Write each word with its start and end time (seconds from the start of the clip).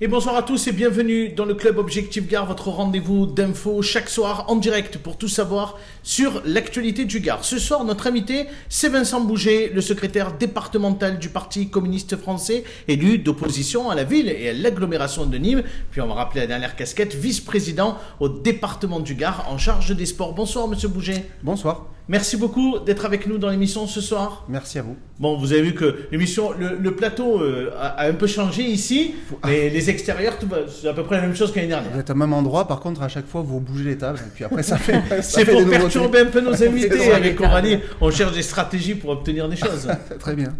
Et 0.00 0.08
bonsoir 0.08 0.34
à 0.34 0.42
tous 0.42 0.66
et 0.66 0.72
bienvenue 0.72 1.28
dans 1.28 1.44
le 1.44 1.54
club 1.54 1.78
Objectif 1.78 2.26
Gare, 2.26 2.46
votre 2.46 2.66
rendez-vous 2.66 3.26
d'infos 3.26 3.80
chaque 3.80 4.08
soir 4.08 4.46
en 4.48 4.56
direct 4.56 4.98
pour 4.98 5.16
tout 5.16 5.28
savoir 5.28 5.78
sur 6.02 6.42
l'actualité 6.44 7.04
du 7.04 7.20
Gard. 7.20 7.44
Ce 7.44 7.60
soir, 7.60 7.84
notre 7.84 8.08
invité, 8.08 8.46
c'est 8.68 8.88
Vincent 8.88 9.20
Bouget, 9.20 9.70
le 9.72 9.80
secrétaire 9.80 10.36
départemental 10.36 11.20
du 11.20 11.28
Parti 11.28 11.68
communiste 11.68 12.16
français, 12.16 12.64
élu 12.88 13.18
d'opposition 13.18 13.88
à 13.88 13.94
la 13.94 14.02
ville 14.02 14.28
et 14.28 14.48
à 14.48 14.52
l'agglomération 14.52 15.26
de 15.26 15.38
Nîmes. 15.38 15.62
Puis 15.92 16.00
on 16.00 16.08
va 16.08 16.14
rappeler 16.14 16.40
la 16.40 16.48
dernière 16.48 16.74
casquette, 16.74 17.14
vice-président 17.14 17.96
au 18.18 18.28
département 18.28 18.98
du 18.98 19.14
Gard 19.14 19.46
en 19.48 19.58
charge 19.58 19.94
des 19.94 20.06
sports. 20.06 20.34
Bonsoir, 20.34 20.66
monsieur 20.66 20.88
Bouget. 20.88 21.24
Bonsoir. 21.44 21.86
Merci 22.06 22.36
beaucoup 22.36 22.78
d'être 22.80 23.06
avec 23.06 23.26
nous 23.26 23.38
dans 23.38 23.48
l'émission 23.48 23.86
ce 23.86 24.02
soir. 24.02 24.44
Merci 24.50 24.78
à 24.78 24.82
vous. 24.82 24.94
Bon, 25.18 25.38
vous 25.38 25.54
avez 25.54 25.62
vu 25.62 25.74
que 25.74 26.00
l'émission, 26.12 26.50
le, 26.52 26.94
plateau 26.94 27.40
euh, 27.40 27.70
a, 27.78 28.04
un 28.06 28.12
peu 28.12 28.26
changé 28.26 28.62
ici, 28.62 29.14
mais 29.42 29.70
les 29.70 29.83
extérieurs, 29.90 30.34
c'est 30.68 30.88
à 30.88 30.92
peu 30.92 31.02
près 31.02 31.16
la 31.16 31.22
même 31.22 31.36
chose 31.36 31.52
qu'année 31.52 31.68
dernière. 31.68 31.90
Vous 31.92 32.00
êtes 32.00 32.10
au 32.10 32.14
même 32.14 32.32
endroit, 32.32 32.66
par 32.66 32.80
contre, 32.80 33.02
à 33.02 33.08
chaque 33.08 33.26
fois, 33.26 33.42
vous 33.42 33.60
bougez 33.60 33.84
les 33.84 33.98
tables, 33.98 34.18
et 34.18 34.30
puis 34.34 34.44
après, 34.44 34.62
ça 34.62 34.76
fait. 34.76 35.00
c'est 35.22 35.44
pour 35.44 35.64
perturber 35.68 36.20
un 36.20 36.26
peu 36.26 36.40
nos 36.40 36.62
invités 36.62 37.12
avec 37.12 37.36
Coralie. 37.36 37.78
On 38.00 38.10
cherche 38.10 38.32
des 38.32 38.42
stratégies 38.42 38.94
pour 38.94 39.10
obtenir 39.10 39.48
des 39.48 39.56
choses. 39.56 39.88
Très 40.18 40.34
bien. 40.34 40.54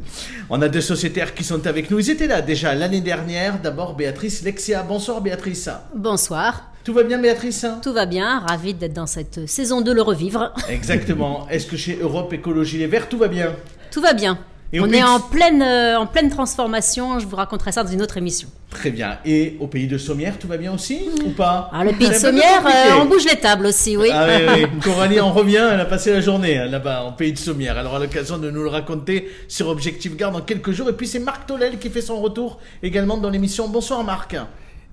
On 0.51 0.61
a 0.63 0.69
deux 0.69 0.81
sociétaires 0.81 1.35
qui 1.35 1.45
sont 1.45 1.67
avec 1.67 1.91
nous. 1.91 1.99
Ils 1.99 2.11
étaient 2.11 2.27
là 2.27 2.43
déjà 2.43 2.75
l'année 2.75 3.01
dernière. 3.01 3.61
D'abord, 3.61 3.95
Béatrice 3.95 4.43
Lexia. 4.43 4.83
Bonsoir, 4.83 5.21
Béatrice. 5.21 5.69
Bonsoir. 5.95 6.71
Tout 6.85 6.93
va 6.93 7.03
bien, 7.03 7.19
Béatrice? 7.19 7.65
Tout 7.83 7.95
va 7.95 8.05
bien, 8.05 8.41
ravi 8.41 8.75
d'être 8.75 8.93
dans 8.93 9.07
cette 9.07 9.49
saison 9.49 9.81
de 9.81 9.91
le 9.91 10.03
revivre. 10.03 10.53
Exactement. 10.69 11.49
Est-ce 11.49 11.67
que 11.67 11.79
chez 11.79 11.99
Europe 12.01 12.33
Écologie 12.35 12.77
Les 12.77 12.87
Verts, 12.87 13.09
tout 13.09 13.17
va 13.17 13.29
bien? 13.29 13.55
Tout 13.91 14.03
va 14.03 14.13
bien. 14.13 14.39
On 14.81 14.91
est 14.91 15.03
en 15.03 15.21
pleine, 15.21 15.63
euh, 15.63 15.99
en 15.99 16.07
pleine 16.07 16.31
transformation, 16.31 17.19
je 17.19 17.27
vous 17.27 17.37
raconterai 17.37 17.73
ça 17.73 17.85
dans 17.85 17.91
une 17.91 18.03
autre 18.03 18.17
émission. 18.17 18.49
Très 18.71 18.91
bien. 18.91 19.19
Et 19.25 19.57
au 19.61 19.67
pays 19.69 19.87
de 19.87 19.99
Sommière, 19.99 20.39
tout 20.39 20.49
va 20.49 20.57
bien 20.57 20.73
aussi 20.73 21.01
ou 21.25 21.31
pas? 21.31 21.71
Ah, 21.73 21.85
Le 21.85 21.93
pays 21.93 22.09
de 22.09 22.15
Sommière, 22.15 22.67
euh, 22.67 23.01
on 23.01 23.05
bouge 23.05 23.25
les 23.25 23.39
tables 23.39 23.67
aussi, 23.67 23.97
oui. 23.97 24.09
Ah, 24.13 24.27
oui, 24.29 24.47
oui. 24.55 24.67
Coralie 24.83 25.21
en 25.21 25.33
revient, 25.33 25.69
elle 25.73 25.81
a 25.81 25.85
passé 25.85 26.13
la 26.13 26.21
journée 26.21 26.59
hein, 26.59 26.67
là-bas, 26.67 27.05
au 27.05 27.13
pays 27.13 27.33
de 27.33 27.39
Sommière. 27.39 27.79
Elle 27.79 27.87
aura 27.87 28.01
l'occasion 28.01 28.39
de 28.39 28.51
nous 28.51 28.63
le 28.63 28.69
raconter 28.69 29.31
sur 29.49 29.69
Objectif 29.69 30.17
Garde 30.17 30.35
dans 30.35 30.41
quelques 30.41 30.73
jours. 30.73 30.89
Et 30.89 30.93
puis 30.93 31.07
c'est 31.07 31.21
Marc 31.21 31.47
Tolel 31.47 31.79
qui 31.79 31.91
fait 31.91 32.03
son 32.03 32.21
retour 32.21 32.59
également 32.83 33.17
dans 33.17 33.31
l'émission. 33.31 33.69
Bonsoir 33.69 34.03
Marc. 34.03 34.35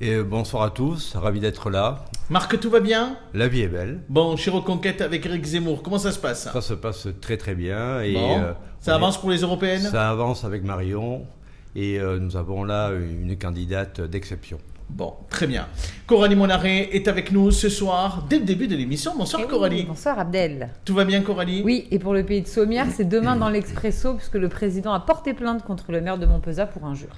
Et 0.04 0.18
bonsoir 0.24 0.64
à 0.64 0.72
tous, 0.72 1.16
ravi 1.16 1.40
d'être 1.40 1.70
là. 1.70 2.06
Marc, 2.32 2.60
tout 2.60 2.72
va 2.72 2.80
bien? 2.80 3.18
La 3.36 3.48
vie 3.48 3.62
est 3.62 3.68
belle. 3.68 4.00
Bon, 4.10 4.36
chez 4.36 4.50
Reconquête 4.50 5.00
avec 5.00 5.28
Eric 5.28 5.46
Zemmour, 5.46 5.84
comment 5.84 6.00
ça 6.00 6.12
se 6.12 6.18
passe? 6.18 6.50
Ça 6.52 6.60
se 6.60 6.74
passe 6.74 7.08
très 7.22 7.38
très 7.38 7.54
bien. 7.54 8.02
Et 8.02 8.16
euh, 8.18 8.52
ça 8.80 8.96
avance 8.96 9.22
pour 9.22 9.30
les 9.30 9.42
européennes? 9.42 9.82
Ça 9.82 10.10
avance 10.10 10.44
avec 10.44 10.64
Marion. 10.64 11.28
Et 11.76 12.00
euh, 12.00 12.18
nous 12.18 12.36
avons 12.36 12.64
là 12.64 12.90
une 12.90 13.38
candidate 13.38 14.02
d'exception. 14.02 14.58
Bon, 14.94 15.14
très 15.30 15.48
bien. 15.48 15.68
Coralie 16.06 16.36
Monaret 16.36 16.90
est 16.92 17.08
avec 17.08 17.32
nous 17.32 17.50
ce 17.52 17.70
soir, 17.70 18.26
dès 18.30 18.40
le 18.40 18.46
début 18.46 18.68
de 18.68 18.76
l'émission. 18.76 19.14
Bonsoir 19.18 19.44
eh 19.46 19.48
Coralie. 19.48 19.84
bonsoir 19.84 20.20
Abdel. 20.20 20.70
Tout 20.84 20.94
va 20.94 21.06
bien 21.06 21.22
Coralie? 21.22 21.62
Oui, 21.64 21.88
et 21.92 21.98
pour 21.98 22.14
le 22.14 22.26
pays 22.26 22.42
de 22.42 22.48
Sommières, 22.48 22.88
c'est 22.94 23.06
demain 23.06 23.38
dans 23.38 23.48
l'Expresso, 23.48 24.16
puisque 24.16 24.36
le 24.36 24.50
président 24.50 24.92
a 24.92 25.00
porté 25.00 25.34
plainte 25.34 25.64
contre 25.64 25.94
le 25.94 26.02
maire 26.02 26.18
de 26.18 26.26
Montpezat 26.26 26.66
pour 26.66 26.86
injure. 26.86 27.16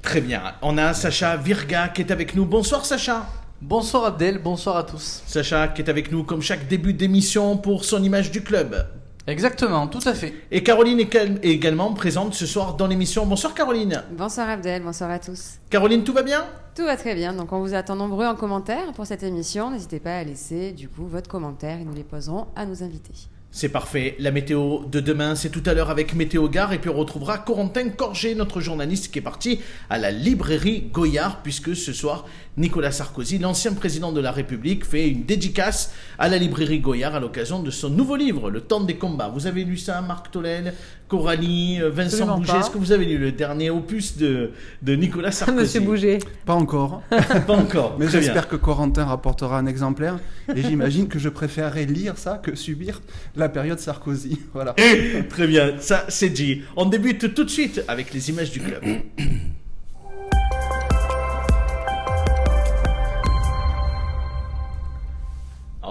Très 0.00 0.22
bien. 0.22 0.42
On 0.62 0.78
a 0.78 0.94
Sacha 0.94 1.36
Virga 1.36 1.88
qui 1.88 2.00
est 2.00 2.10
avec 2.10 2.34
nous. 2.34 2.46
Bonsoir 2.46 2.86
Sacha. 2.86 3.26
Bonsoir 3.60 4.06
Abdel, 4.06 4.38
bonsoir 4.38 4.78
à 4.78 4.82
tous. 4.82 5.22
Sacha 5.26 5.68
qui 5.68 5.82
est 5.82 5.90
avec 5.90 6.10
nous 6.10 6.24
comme 6.24 6.40
chaque 6.40 6.66
début 6.66 6.94
d'émission 6.94 7.58
pour 7.58 7.84
son 7.84 8.02
image 8.02 8.30
du 8.30 8.42
club. 8.42 8.86
Exactement, 9.26 9.86
tout 9.86 10.00
à 10.06 10.14
fait. 10.14 10.34
Et 10.50 10.62
Caroline 10.62 10.98
est 10.98 11.14
également 11.44 11.92
présente 11.92 12.34
ce 12.34 12.46
soir 12.46 12.74
dans 12.74 12.86
l'émission. 12.86 13.26
Bonsoir 13.26 13.54
Caroline. 13.54 14.02
Bonsoir 14.16 14.48
Abdel, 14.48 14.82
bonsoir 14.82 15.10
à 15.10 15.18
tous. 15.18 15.58
Caroline, 15.70 16.02
tout 16.02 16.14
va 16.14 16.22
bien? 16.22 16.44
Tout 16.74 16.84
va 16.84 16.96
très 16.96 17.14
bien. 17.14 17.34
Donc 17.34 17.52
on 17.52 17.60
vous 17.60 17.74
attend 17.74 17.96
nombreux 17.96 18.26
en 18.26 18.34
commentaire 18.34 18.92
pour 18.94 19.04
cette 19.04 19.22
émission. 19.22 19.70
N'hésitez 19.70 20.00
pas 20.00 20.16
à 20.16 20.24
laisser 20.24 20.72
du 20.72 20.88
coup 20.88 21.06
votre 21.06 21.28
commentaire 21.28 21.78
et 21.78 21.84
nous 21.84 21.92
les 21.92 22.02
poserons 22.02 22.46
à 22.56 22.64
nos 22.64 22.82
invités. 22.82 23.28
C'est 23.54 23.68
parfait. 23.68 24.16
La 24.18 24.30
météo 24.30 24.78
de 24.90 24.98
demain, 24.98 25.34
c'est 25.34 25.50
tout 25.50 25.62
à 25.66 25.74
l'heure 25.74 25.90
avec 25.90 26.14
Météo 26.14 26.48
Gare. 26.48 26.72
Et 26.72 26.78
puis 26.78 26.88
on 26.88 26.94
retrouvera 26.94 27.36
Corentin 27.36 27.90
Corgé, 27.90 28.34
notre 28.34 28.62
journaliste 28.62 29.12
qui 29.12 29.18
est 29.18 29.22
parti 29.22 29.60
à 29.90 29.98
la 29.98 30.10
librairie 30.10 30.88
Goyard, 30.90 31.42
puisque 31.42 31.76
ce 31.76 31.92
soir, 31.92 32.24
Nicolas 32.56 32.92
Sarkozy, 32.92 33.38
l'ancien 33.38 33.74
président 33.74 34.10
de 34.10 34.22
la 34.22 34.32
République, 34.32 34.86
fait 34.86 35.06
une 35.06 35.24
dédicace 35.24 35.92
à 36.18 36.30
la 36.30 36.38
librairie 36.38 36.80
Goyard 36.80 37.14
à 37.14 37.20
l'occasion 37.20 37.62
de 37.62 37.70
son 37.70 37.90
nouveau 37.90 38.16
livre, 38.16 38.50
Le 38.50 38.62
temps 38.62 38.80
des 38.80 38.96
combats. 38.96 39.28
Vous 39.28 39.46
avez 39.46 39.64
lu 39.64 39.76
ça, 39.76 40.00
Marc 40.00 40.30
Tolel, 40.30 40.72
Coralie, 41.08 41.78
euh, 41.82 41.90
Vincent 41.90 42.38
Bouget? 42.38 42.56
Est-ce 42.56 42.70
que 42.70 42.78
vous 42.78 42.92
avez 42.92 43.04
lu 43.04 43.18
le 43.18 43.32
dernier 43.32 43.68
opus 43.68 44.16
de, 44.16 44.52
de 44.80 44.94
Nicolas 44.94 45.30
Sarkozy? 45.30 45.60
Monsieur 45.60 45.80
Bouget. 45.80 46.18
Pas 46.46 46.54
encore. 46.54 47.02
Pas 47.10 47.52
encore. 47.54 47.96
Mais 47.98 48.08
j'espère 48.08 48.48
que 48.48 48.56
Corentin 48.56 49.04
rapportera 49.04 49.58
un 49.58 49.66
exemplaire. 49.66 50.18
Et 50.56 50.62
j'imagine 50.62 51.08
que 51.08 51.18
je 51.18 51.28
préférerais 51.28 51.84
lire 51.84 52.16
ça 52.16 52.38
que 52.38 52.54
subir 52.54 53.02
la 53.36 53.41
période 53.48 53.78
Sarkozy. 53.78 54.38
Voilà. 54.52 54.74
Très 55.30 55.46
bien, 55.46 55.78
ça 55.78 56.04
c'est 56.08 56.28
dit. 56.28 56.62
On 56.76 56.84
débute 56.84 57.34
tout 57.34 57.44
de 57.44 57.50
suite 57.50 57.82
avec 57.88 58.12
les 58.12 58.30
images 58.30 58.50
du 58.50 58.60
club. 58.60 58.82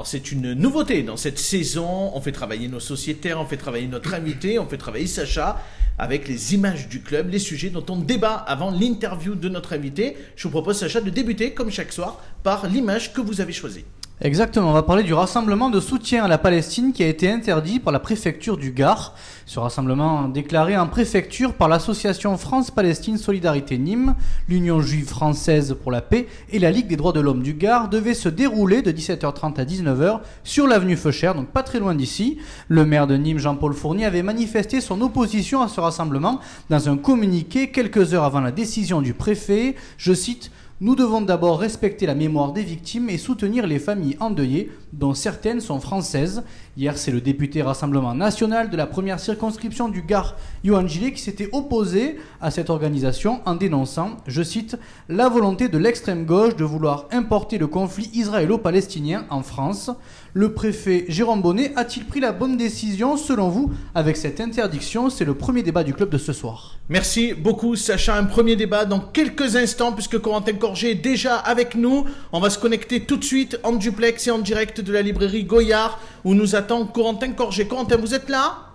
C'est 0.03 0.31
une 0.31 0.53
nouveauté 0.53 1.03
dans 1.03 1.17
cette 1.17 1.39
saison. 1.39 2.11
On 2.13 2.21
fait 2.21 2.31
travailler 2.31 2.67
nos 2.67 2.79
sociétaires, 2.79 3.39
on 3.39 3.45
fait 3.45 3.57
travailler 3.57 3.87
notre 3.87 4.13
invité, 4.13 4.59
on 4.59 4.67
fait 4.67 4.77
travailler 4.77 5.07
Sacha 5.07 5.61
avec 5.97 6.27
les 6.27 6.53
images 6.53 6.87
du 6.87 7.01
club, 7.01 7.29
les 7.29 7.39
sujets 7.39 7.69
dont 7.69 7.85
on 7.89 7.97
débat 7.97 8.33
avant 8.33 8.71
l'interview 8.71 9.35
de 9.35 9.49
notre 9.49 9.73
invité. 9.73 10.17
Je 10.35 10.43
vous 10.43 10.51
propose 10.51 10.79
Sacha 10.79 11.01
de 11.01 11.09
débuter 11.09 11.53
comme 11.53 11.71
chaque 11.71 11.93
soir 11.93 12.21
par 12.43 12.67
l'image 12.67 13.13
que 13.13 13.21
vous 13.21 13.41
avez 13.41 13.53
choisie. 13.53 13.85
Exactement, 14.23 14.69
on 14.69 14.73
va 14.73 14.83
parler 14.83 15.01
du 15.01 15.15
rassemblement 15.15 15.71
de 15.71 15.79
soutien 15.79 16.23
à 16.23 16.27
la 16.27 16.37
Palestine 16.37 16.93
qui 16.93 17.01
a 17.01 17.07
été 17.07 17.27
interdit 17.27 17.79
par 17.79 17.91
la 17.91 17.99
préfecture 17.99 18.55
du 18.55 18.69
Gard. 18.71 19.15
Ce 19.47 19.59
rassemblement 19.59 20.27
déclaré 20.27 20.77
en 20.77 20.87
préfecture 20.87 21.55
par 21.55 21.67
l'association 21.67 22.37
France-Palestine 22.37 23.17
Solidarité 23.17 23.79
Nîmes, 23.79 24.13
l'Union 24.47 24.79
juive 24.79 25.07
française 25.07 25.75
pour 25.81 25.91
la 25.91 26.01
paix 26.01 26.27
et 26.51 26.59
la 26.59 26.69
Ligue 26.69 26.85
des 26.85 26.97
droits 26.97 27.13
de 27.13 27.19
l'homme 27.19 27.41
du 27.41 27.55
Gard 27.55 27.89
devait 27.89 28.13
se 28.13 28.29
dérouler 28.29 28.83
de 28.83 28.91
17h30 28.91 29.59
à 29.59 29.65
19h 29.65 30.19
sur 30.43 30.67
l'avenue 30.67 30.97
Feuchère, 30.97 31.33
donc 31.33 31.47
pas 31.47 31.63
très 31.63 31.79
loin 31.79 31.95
d'ici. 31.95 32.37
Le 32.67 32.85
maire 32.85 33.07
de 33.07 33.17
Nîmes, 33.17 33.39
Jean-Paul 33.39 33.73
Fournier, 33.73 34.05
avait 34.05 34.21
manifesté 34.21 34.81
son 34.81 35.01
opposition 35.01 35.63
à 35.63 35.67
ce 35.67 35.79
rassemblement 35.79 36.41
dans 36.69 36.89
un 36.89 36.97
communiqué 36.97 37.71
quelques 37.71 38.13
heures 38.13 38.25
avant 38.25 38.41
la 38.41 38.51
décision 38.51 39.01
du 39.01 39.15
préfet. 39.15 39.75
Je 39.97 40.13
cite 40.13 40.51
nous 40.81 40.95
devons 40.95 41.21
d'abord 41.21 41.59
respecter 41.59 42.07
la 42.07 42.15
mémoire 42.15 42.53
des 42.53 42.63
victimes 42.63 43.11
et 43.11 43.19
soutenir 43.19 43.67
les 43.67 43.77
familles 43.77 44.17
endeuillées, 44.19 44.71
dont 44.93 45.13
certaines 45.13 45.61
sont 45.61 45.79
françaises. 45.79 46.43
Hier, 46.77 46.97
c'est 46.97 47.11
le 47.11 47.19
député 47.19 47.61
Rassemblement 47.61 48.15
National 48.15 48.69
de 48.69 48.77
la 48.77 48.87
première 48.87 49.19
circonscription 49.19 49.89
du 49.89 50.03
Gard, 50.03 50.37
Johan 50.63 50.87
Gillet, 50.87 51.11
qui 51.11 51.21
s'était 51.21 51.49
opposé 51.51 52.17
à 52.39 52.49
cette 52.49 52.69
organisation 52.69 53.41
en 53.45 53.55
dénonçant, 53.55 54.11
je 54.25 54.41
cite, 54.41 54.77
la 55.09 55.27
volonté 55.27 55.67
de 55.67 55.77
l'extrême 55.77 56.25
gauche 56.25 56.55
de 56.55 56.63
vouloir 56.63 57.07
importer 57.11 57.57
le 57.57 57.67
conflit 57.67 58.09
israélo-palestinien 58.13 59.25
en 59.29 59.43
France. 59.43 59.91
Le 60.33 60.53
préfet 60.53 61.03
Jérôme 61.09 61.41
Bonnet 61.41 61.73
a-t-il 61.75 62.05
pris 62.05 62.21
la 62.21 62.31
bonne 62.31 62.55
décision 62.55 63.17
selon 63.17 63.49
vous 63.49 63.73
avec 63.93 64.15
cette 64.15 64.39
interdiction? 64.39 65.09
C'est 65.09 65.25
le 65.25 65.33
premier 65.33 65.63
débat 65.63 65.83
du 65.83 65.93
club 65.93 66.09
de 66.09 66.17
ce 66.17 66.31
soir. 66.31 66.77
Merci 66.87 67.33
beaucoup 67.33 67.75
Sacha. 67.75 68.15
Un 68.15 68.23
premier 68.23 68.55
débat 68.55 68.85
dans 68.85 69.01
quelques 69.01 69.57
instants 69.57 69.91
puisque 69.91 70.19
Corentin 70.19 70.53
Corgé 70.53 70.91
est 70.91 70.95
déjà 70.95 71.35
avec 71.35 71.75
nous. 71.75 72.05
On 72.31 72.39
va 72.39 72.49
se 72.49 72.57
connecter 72.57 73.01
tout 73.01 73.17
de 73.17 73.25
suite 73.25 73.59
en 73.63 73.73
duplex 73.73 74.27
et 74.27 74.31
en 74.31 74.39
direct 74.39 74.79
de 74.79 74.93
la 74.93 75.01
librairie 75.01 75.43
Goyard 75.43 75.99
où 76.23 76.33
nous 76.33 76.55
attend 76.61 76.85
Corentin 76.85 77.31
Corgé. 77.31 77.67
Corentin, 77.67 77.97
vous 77.97 78.13
êtes 78.13 78.29
là? 78.29 78.67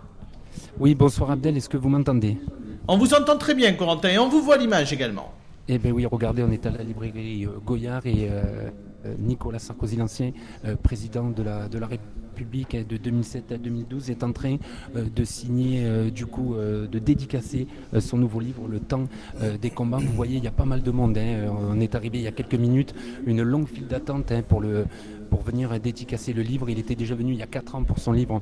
Oui, 0.79 0.95
bonsoir 0.95 1.31
Abdel, 1.31 1.57
est-ce 1.57 1.69
que 1.69 1.77
vous 1.77 1.89
m'entendez? 1.89 2.37
On 2.89 2.99
vous 2.99 3.15
entend 3.15 3.39
très 3.39 3.55
bien 3.55 3.73
Corentin 3.75 4.09
et 4.09 4.19
on 4.19 4.29
vous 4.29 4.43
voit 4.43 4.57
l'image 4.57 4.93
également. 4.93 5.33
Eh 5.69 5.79
bien 5.79 5.93
oui, 5.93 6.05
regardez, 6.07 6.43
on 6.43 6.51
est 6.51 6.67
à 6.67 6.71
la 6.71 6.83
librairie 6.83 7.47
euh, 7.47 7.59
Goyard 7.65 8.07
et... 8.07 8.28
Euh, 8.31 8.71
euh, 9.07 9.15
Nicolas 9.19 9.59
Sarkozy, 9.59 9.97
l'ancien 9.97 10.33
euh, 10.65 10.77
président 10.77 11.31
de 11.31 11.43
la, 11.43 11.69
de 11.69 11.78
la 11.78 11.87
République 11.87 12.75
hein, 12.75 12.84
de 12.89 12.97
2007 12.97 13.53
à 13.53 13.59
2012, 13.59 14.10
est 14.10 14.22
en 14.22 14.33
train 14.33 14.57
euh, 14.95 15.05
de 15.15 15.25
signer, 15.25 16.10
du 16.10 16.27
coup, 16.27 16.55
de 16.57 16.99
dédicacer 16.99 17.66
son 17.99 18.19
nouveau 18.19 18.41
livre, 18.41 18.69
Le 18.69 18.81
temps 18.81 19.05
des 19.60 19.71
combats. 19.71 19.99
Vous 19.99 20.13
voyez, 20.13 20.37
il 20.37 20.45
y 20.45 20.49
a 20.49 20.53
pas 20.53 20.65
mal 20.65 20.83
de 20.83 20.91
monde. 20.91 21.16
Hein. 21.19 21.49
On 21.49 21.81
est 21.81 21.95
arrivé 21.95 22.19
il 22.19 22.25
y 22.25 22.27
a 22.27 22.33
quelques 22.33 22.55
minutes, 22.55 22.95
une 23.27 23.43
longue 23.43 23.69
file 23.69 23.87
d'attente 23.87 24.33
hein, 24.33 24.43
pour, 24.47 24.60
le, 24.60 24.87
pour 25.27 25.43
venir 25.43 25.78
dédicacer 25.81 26.33
le 26.33 26.43
livre. 26.43 26.71
Il 26.71 26.78
était 26.78 26.95
déjà 26.95 27.15
venu 27.15 27.33
il 27.33 27.39
y 27.39 27.43
a 27.43 27.47
4 27.47 27.75
ans 27.75 27.84
pour 27.84 27.99
son 27.99 28.13
livre 28.13 28.41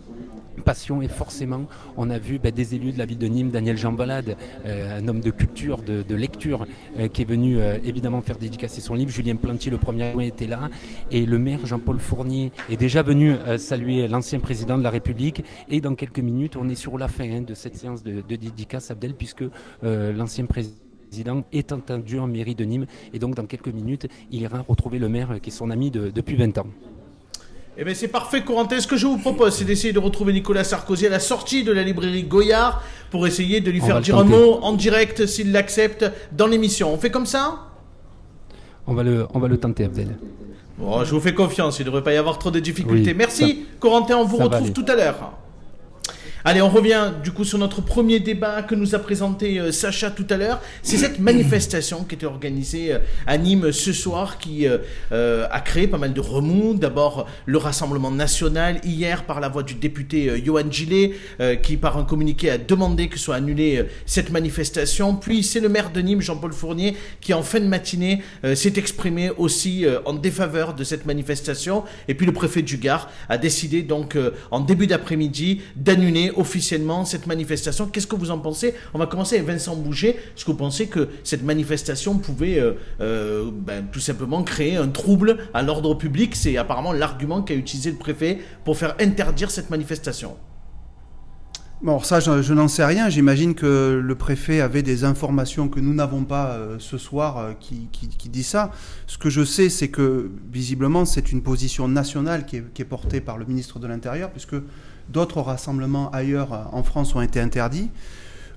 passion 0.63 1.03
et 1.03 1.09
forcément 1.09 1.67
on 1.97 2.11
a 2.11 2.19
vu 2.19 2.39
bah, 2.39 2.51
des 2.51 2.75
élus 2.75 2.93
de 2.93 2.99
la 2.99 3.07
ville 3.07 3.19
de 3.19 3.27
Nîmes, 3.27 3.51
Daniel 3.51 3.77
Jean 3.77 3.93
Balade, 3.93 4.37
euh, 4.67 4.99
un 4.99 5.09
homme 5.09 5.21
de 5.21 5.31
culture, 5.31 5.83
de, 5.83 6.15
lecture, 6.15 6.67
euh, 6.99 7.09
qui 7.09 7.23
est 7.23 7.25
venu 7.25 7.59
euh, 7.59 7.79
évidemment 7.85 8.23
faire 8.23 8.39
dédicacer 8.39 8.81
son 8.81 8.95
livre. 8.95 9.11
Julien 9.11 9.37
Plantier, 9.37 9.71
le 9.71 9.79
premier 9.79 10.13
était 10.27 10.47
là, 10.47 10.71
et 11.11 11.27
le 11.27 11.39
maire 11.39 11.65
Jean-Paul 11.67 11.99
Fournier 11.99 12.53
est 12.71 12.77
déjà 12.77 13.03
venu 13.03 13.35
saluer 13.59 14.09
l'ancien 14.09 14.41
président 14.41 14.79
de 14.79 14.83
la 14.83 14.91
République. 14.91 15.45
Et 15.69 15.81
dans 15.81 15.95
quelques 15.95 16.21
minutes, 16.21 16.57
on 16.57 16.69
est 16.69 16.75
sur 16.75 16.99
la 16.99 17.09
fin 17.09 17.31
hein, 17.31 17.43
de 17.43 17.55
cette 17.55 17.77
séance 17.77 18.03
de, 18.03 18.23
de 18.27 18.37
dédicace, 18.37 18.91
Abdel, 18.91 19.15
puisque 19.15 19.45
l'ancien 19.83 20.47
président 20.47 20.84
président 21.15 21.45
est 21.53 21.71
entendu 21.71 22.19
en 22.19 22.27
mairie 22.27 22.57
de 22.57 22.65
Nîmes 22.65 22.87
et 23.13 23.21
donc 23.21 23.37
dans 23.37 23.47
quelques 23.47 23.69
minutes, 23.69 24.09
il 24.33 24.43
ira 24.43 24.65
retrouver 24.67 24.99
le 24.99 25.09
maire 25.09 25.29
qui 25.41 25.51
est 25.51 25.53
son 25.53 25.71
ami 25.71 25.93
depuis 25.93 26.35
20 26.35 26.59
ans. 26.59 26.67
Eh 27.79 27.85
bien, 27.85 27.95
c'est 27.95 28.09
parfait, 28.09 28.43
Corentin. 28.43 28.81
Ce 28.81 28.89
que 28.89 28.97
je 28.97 29.07
vous 29.07 29.19
propose, 29.19 29.55
c'est 29.55 29.65
d'essayer 29.65 29.93
de 29.93 30.01
retrouver 30.01 30.33
Nicolas 30.33 30.65
Sarkozy 30.65 31.07
à 31.07 31.11
la 31.11 31.21
sortie 31.21 31.63
de 31.63 31.71
la 31.71 31.85
librairie 31.85 32.25
Goyard 32.25 32.83
pour 33.13 33.29
essayer 33.29 33.61
de 33.61 33.71
lui 33.71 33.81
faire 33.81 34.01
dire 34.01 34.19
un 34.19 34.25
mot 34.25 34.59
en 34.63 34.73
direct 34.73 35.27
s'il 35.27 35.53
l'accepte 35.53 36.05
dans 36.33 36.49
l'émission. 36.49 36.93
On 36.93 36.99
fait 36.99 37.11
comme 37.11 37.27
ça? 37.27 37.61
On 38.89 38.95
va, 38.95 39.05
le, 39.05 39.27
on 39.35 39.39
va 39.39 39.47
le 39.47 39.57
tenter, 39.57 39.85
Abdel. 39.85 40.17
Bon, 40.79 41.05
je 41.05 41.15
vous 41.15 41.21
fais 41.21 41.35
confiance, 41.35 41.79
il 41.79 41.83
ne 41.83 41.87
devrait 41.87 42.03
pas 42.03 42.13
y 42.13 42.17
avoir 42.17 42.41
trop 42.41 42.51
de 42.51 42.59
difficultés. 42.59 43.15
Merci, 43.15 43.67
Corentin, 43.79 44.17
on 44.17 44.25
vous 44.25 44.39
retrouve 44.39 44.73
tout 44.73 44.87
à 44.89 44.97
l'heure. 44.97 45.33
Allez, 46.47 46.61
on 46.61 46.69
revient 46.69 47.11
du 47.23 47.31
coup 47.31 47.43
sur 47.43 47.57
notre 47.57 47.81
premier 47.81 48.21
débat 48.21 48.63
que 48.63 48.75
nous 48.75 48.95
a 48.95 48.99
présenté 48.99 49.59
euh, 49.59 49.73
Sacha 49.73 50.11
tout 50.11 50.27
à 50.29 50.37
l'heure. 50.37 50.61
C'est 50.83 50.99
cette 50.99 51.19
manifestation 51.19 52.05
qui 52.05 52.17
était 52.17 52.27
organisée 52.27 52.93
euh, 52.93 52.99
à 53.27 53.39
Nîmes 53.39 53.73
ce 53.73 53.95
soir 53.95 54.37
qui 54.37 54.67
euh, 54.69 55.47
a 55.51 55.61
créé 55.61 55.87
pas 55.87 55.97
mal 55.97 56.13
de 56.13 56.21
remous. 56.21 56.75
D'abord 56.75 57.27
le 57.47 57.57
Rassemblement 57.57 58.11
national 58.11 58.79
hier 58.85 59.25
par 59.25 59.41
la 59.41 59.49
voix 59.49 59.63
du 59.63 59.73
député 59.73 60.45
Johan 60.45 60.71
Gillet 60.71 61.13
qui 61.63 61.79
par 61.79 61.97
un 61.97 62.05
communiqué 62.05 62.51
a 62.51 62.59
demandé 62.59 63.09
que 63.09 63.19
soit 63.19 63.37
annulée 63.37 63.87
cette 64.05 64.31
manifestation. 64.31 65.17
Puis 65.17 65.43
c'est 65.43 65.61
le 65.61 65.71
maire 65.71 65.93
de 65.93 66.01
Nîmes, 66.03 66.21
Jean-Paul 66.21 66.53
Fournier, 66.53 66.95
qui 67.23 67.33
en 67.33 67.43
fin 67.43 67.61
de 67.61 67.67
matinée 67.67 68.23
s'est 68.55 68.75
exprimé 68.77 69.31
aussi 69.39 69.87
en 70.05 70.13
défaveur 70.13 70.75
de 70.75 70.85
cette 70.85 71.07
manifestation. 71.07 71.85
Et 72.09 72.15
puis 72.15 72.27
le 72.27 72.33
préfet 72.33 72.63
du 72.63 72.77
Gard 72.77 73.09
a 73.29 73.39
décidé 73.39 73.83
donc 73.83 74.19
en 74.51 74.61
début 74.61 74.87
d'après-midi 74.87 75.63
d'annuler 75.77 76.33
officiellement 76.37 77.05
cette 77.05 77.27
manifestation. 77.27 77.87
Qu'est-ce 77.87 78.07
que 78.07 78.17
vous 78.17 78.31
en 78.31 78.39
pensez? 78.39 78.75
On 78.93 78.99
va 78.99 79.07
commencer 79.07 79.37
avec 79.37 79.49
Vincent 79.49 79.77
Boucher. 79.77 80.11
Est-ce 80.11 80.45
que 80.45 80.51
vous 80.51 80.57
pensez 80.57 80.87
que 80.87 81.09
cette 81.23 81.43
manifestation 81.43 82.19
pouvait 82.19 82.59
euh, 82.59 82.73
euh, 83.01 83.51
ben, 83.53 83.87
tout 83.91 84.01
simplement 84.01 84.43
créer 84.43 84.77
un 84.77 84.89
trouble 84.89 85.39
à 85.53 85.63
l'ordre 85.63 85.95
public? 85.95 86.35
C'est 86.37 86.57
apparemment 86.57 86.93
l'argument 86.93 87.43
qu'a 87.43 87.55
utilisé 87.55 87.91
le 87.91 87.99
préfet 87.99 88.39
pour 88.65 88.77
faire 88.77 88.95
interdire 89.01 89.51
cette 89.51 89.71
manifestation. 89.71 90.37
Bon, 91.85 92.01
ça, 92.01 92.19
je, 92.19 92.53
n'en 92.53 92.67
sais 92.67 92.85
rien. 92.85 93.09
J'imagine 93.09 93.55
que 93.55 94.01
le 94.03 94.15
préfet 94.17 94.61
avait 94.61 94.83
des 94.83 95.05
informations 95.05 95.69
que 95.69 95.79
nous 95.79 95.95
n'avons 95.95 96.25
pas 96.25 96.53
euh, 96.53 96.77
ce 96.81 96.99
soir 96.99 97.51
qui, 97.61 97.89
qui, 97.93 98.29
dit 98.29 98.43
ça. 98.43 98.73
Ce 99.07 99.19
que 99.19 99.31
je 99.31 99.45
sais, 99.45 99.69
c'est 99.69 99.89
que 99.89 100.31
visiblement, 100.51 101.05
c'est 101.05 101.31
une 101.31 101.43
position 101.43 101.87
nationale 101.87 102.47
qui 102.47 102.57
est, 102.57 102.85
portée 102.85 103.21
par 103.21 103.39
le 103.39 103.45
ministre 103.45 103.79
de 103.79 103.87
l'Intérieur, 103.87 104.31
puisque 104.31 104.57
D'autres 105.09 105.41
rassemblements 105.41 106.11
ailleurs 106.11 106.53
euh, 106.53 106.63
en 106.73 106.83
France 106.83 107.15
ont 107.15 107.21
été 107.21 107.41
interdits. 107.41 107.91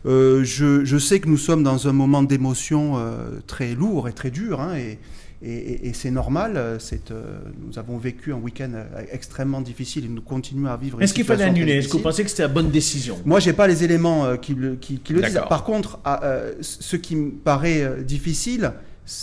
Euh, 0.05 0.43
je, 0.43 0.97
sais 0.97 1.19
que 1.19 1.27
nous 1.27 1.37
sommes 1.37 1.63
dans 1.63 1.87
un 1.87 1.91
moment 1.91 2.23
d'émotion 2.23 2.93
euh, 2.95 3.39
très 3.47 3.73
lourd 3.73 4.07
et 4.07 4.13
très 4.13 4.31
dur, 4.31 4.61
hein, 4.61 4.75
c'est 5.41 6.11
normal. 6.11 6.79
nous 7.65 7.79
avons 7.79 7.97
vécu 7.97 8.33
un 8.33 8.37
week-end 8.37 8.71
extrêmement 9.11 9.61
difficile 9.61 10.05
et 10.05 10.09
nous 10.09 10.21
continuons 10.21 10.69
à 10.69 10.77
vivre. 10.77 11.01
Est-ce 11.01 11.13
qu'il 11.13 11.25
fallait 11.25 11.43
annuler? 11.43 11.73
Est-ce 11.73 11.87
que 11.87 11.97
vous 11.97 12.03
pensez 12.03 12.23
que 12.23 12.29
c'était 12.29 12.43
la 12.43 12.49
bonne 12.49 12.69
décision? 12.69 13.17
Moi, 13.25 13.39
j'ai 13.39 13.53
pas 13.53 13.67
les 13.67 13.83
éléments 13.83 14.37
qui, 14.37 14.53
le 14.55 14.77
disent. 14.77 15.41
Par 15.49 15.63
contre, 15.63 15.99
ce 16.61 16.95
qui 16.95 17.15
me 17.15 17.31
paraît 17.31 18.03
difficile, 18.03 18.73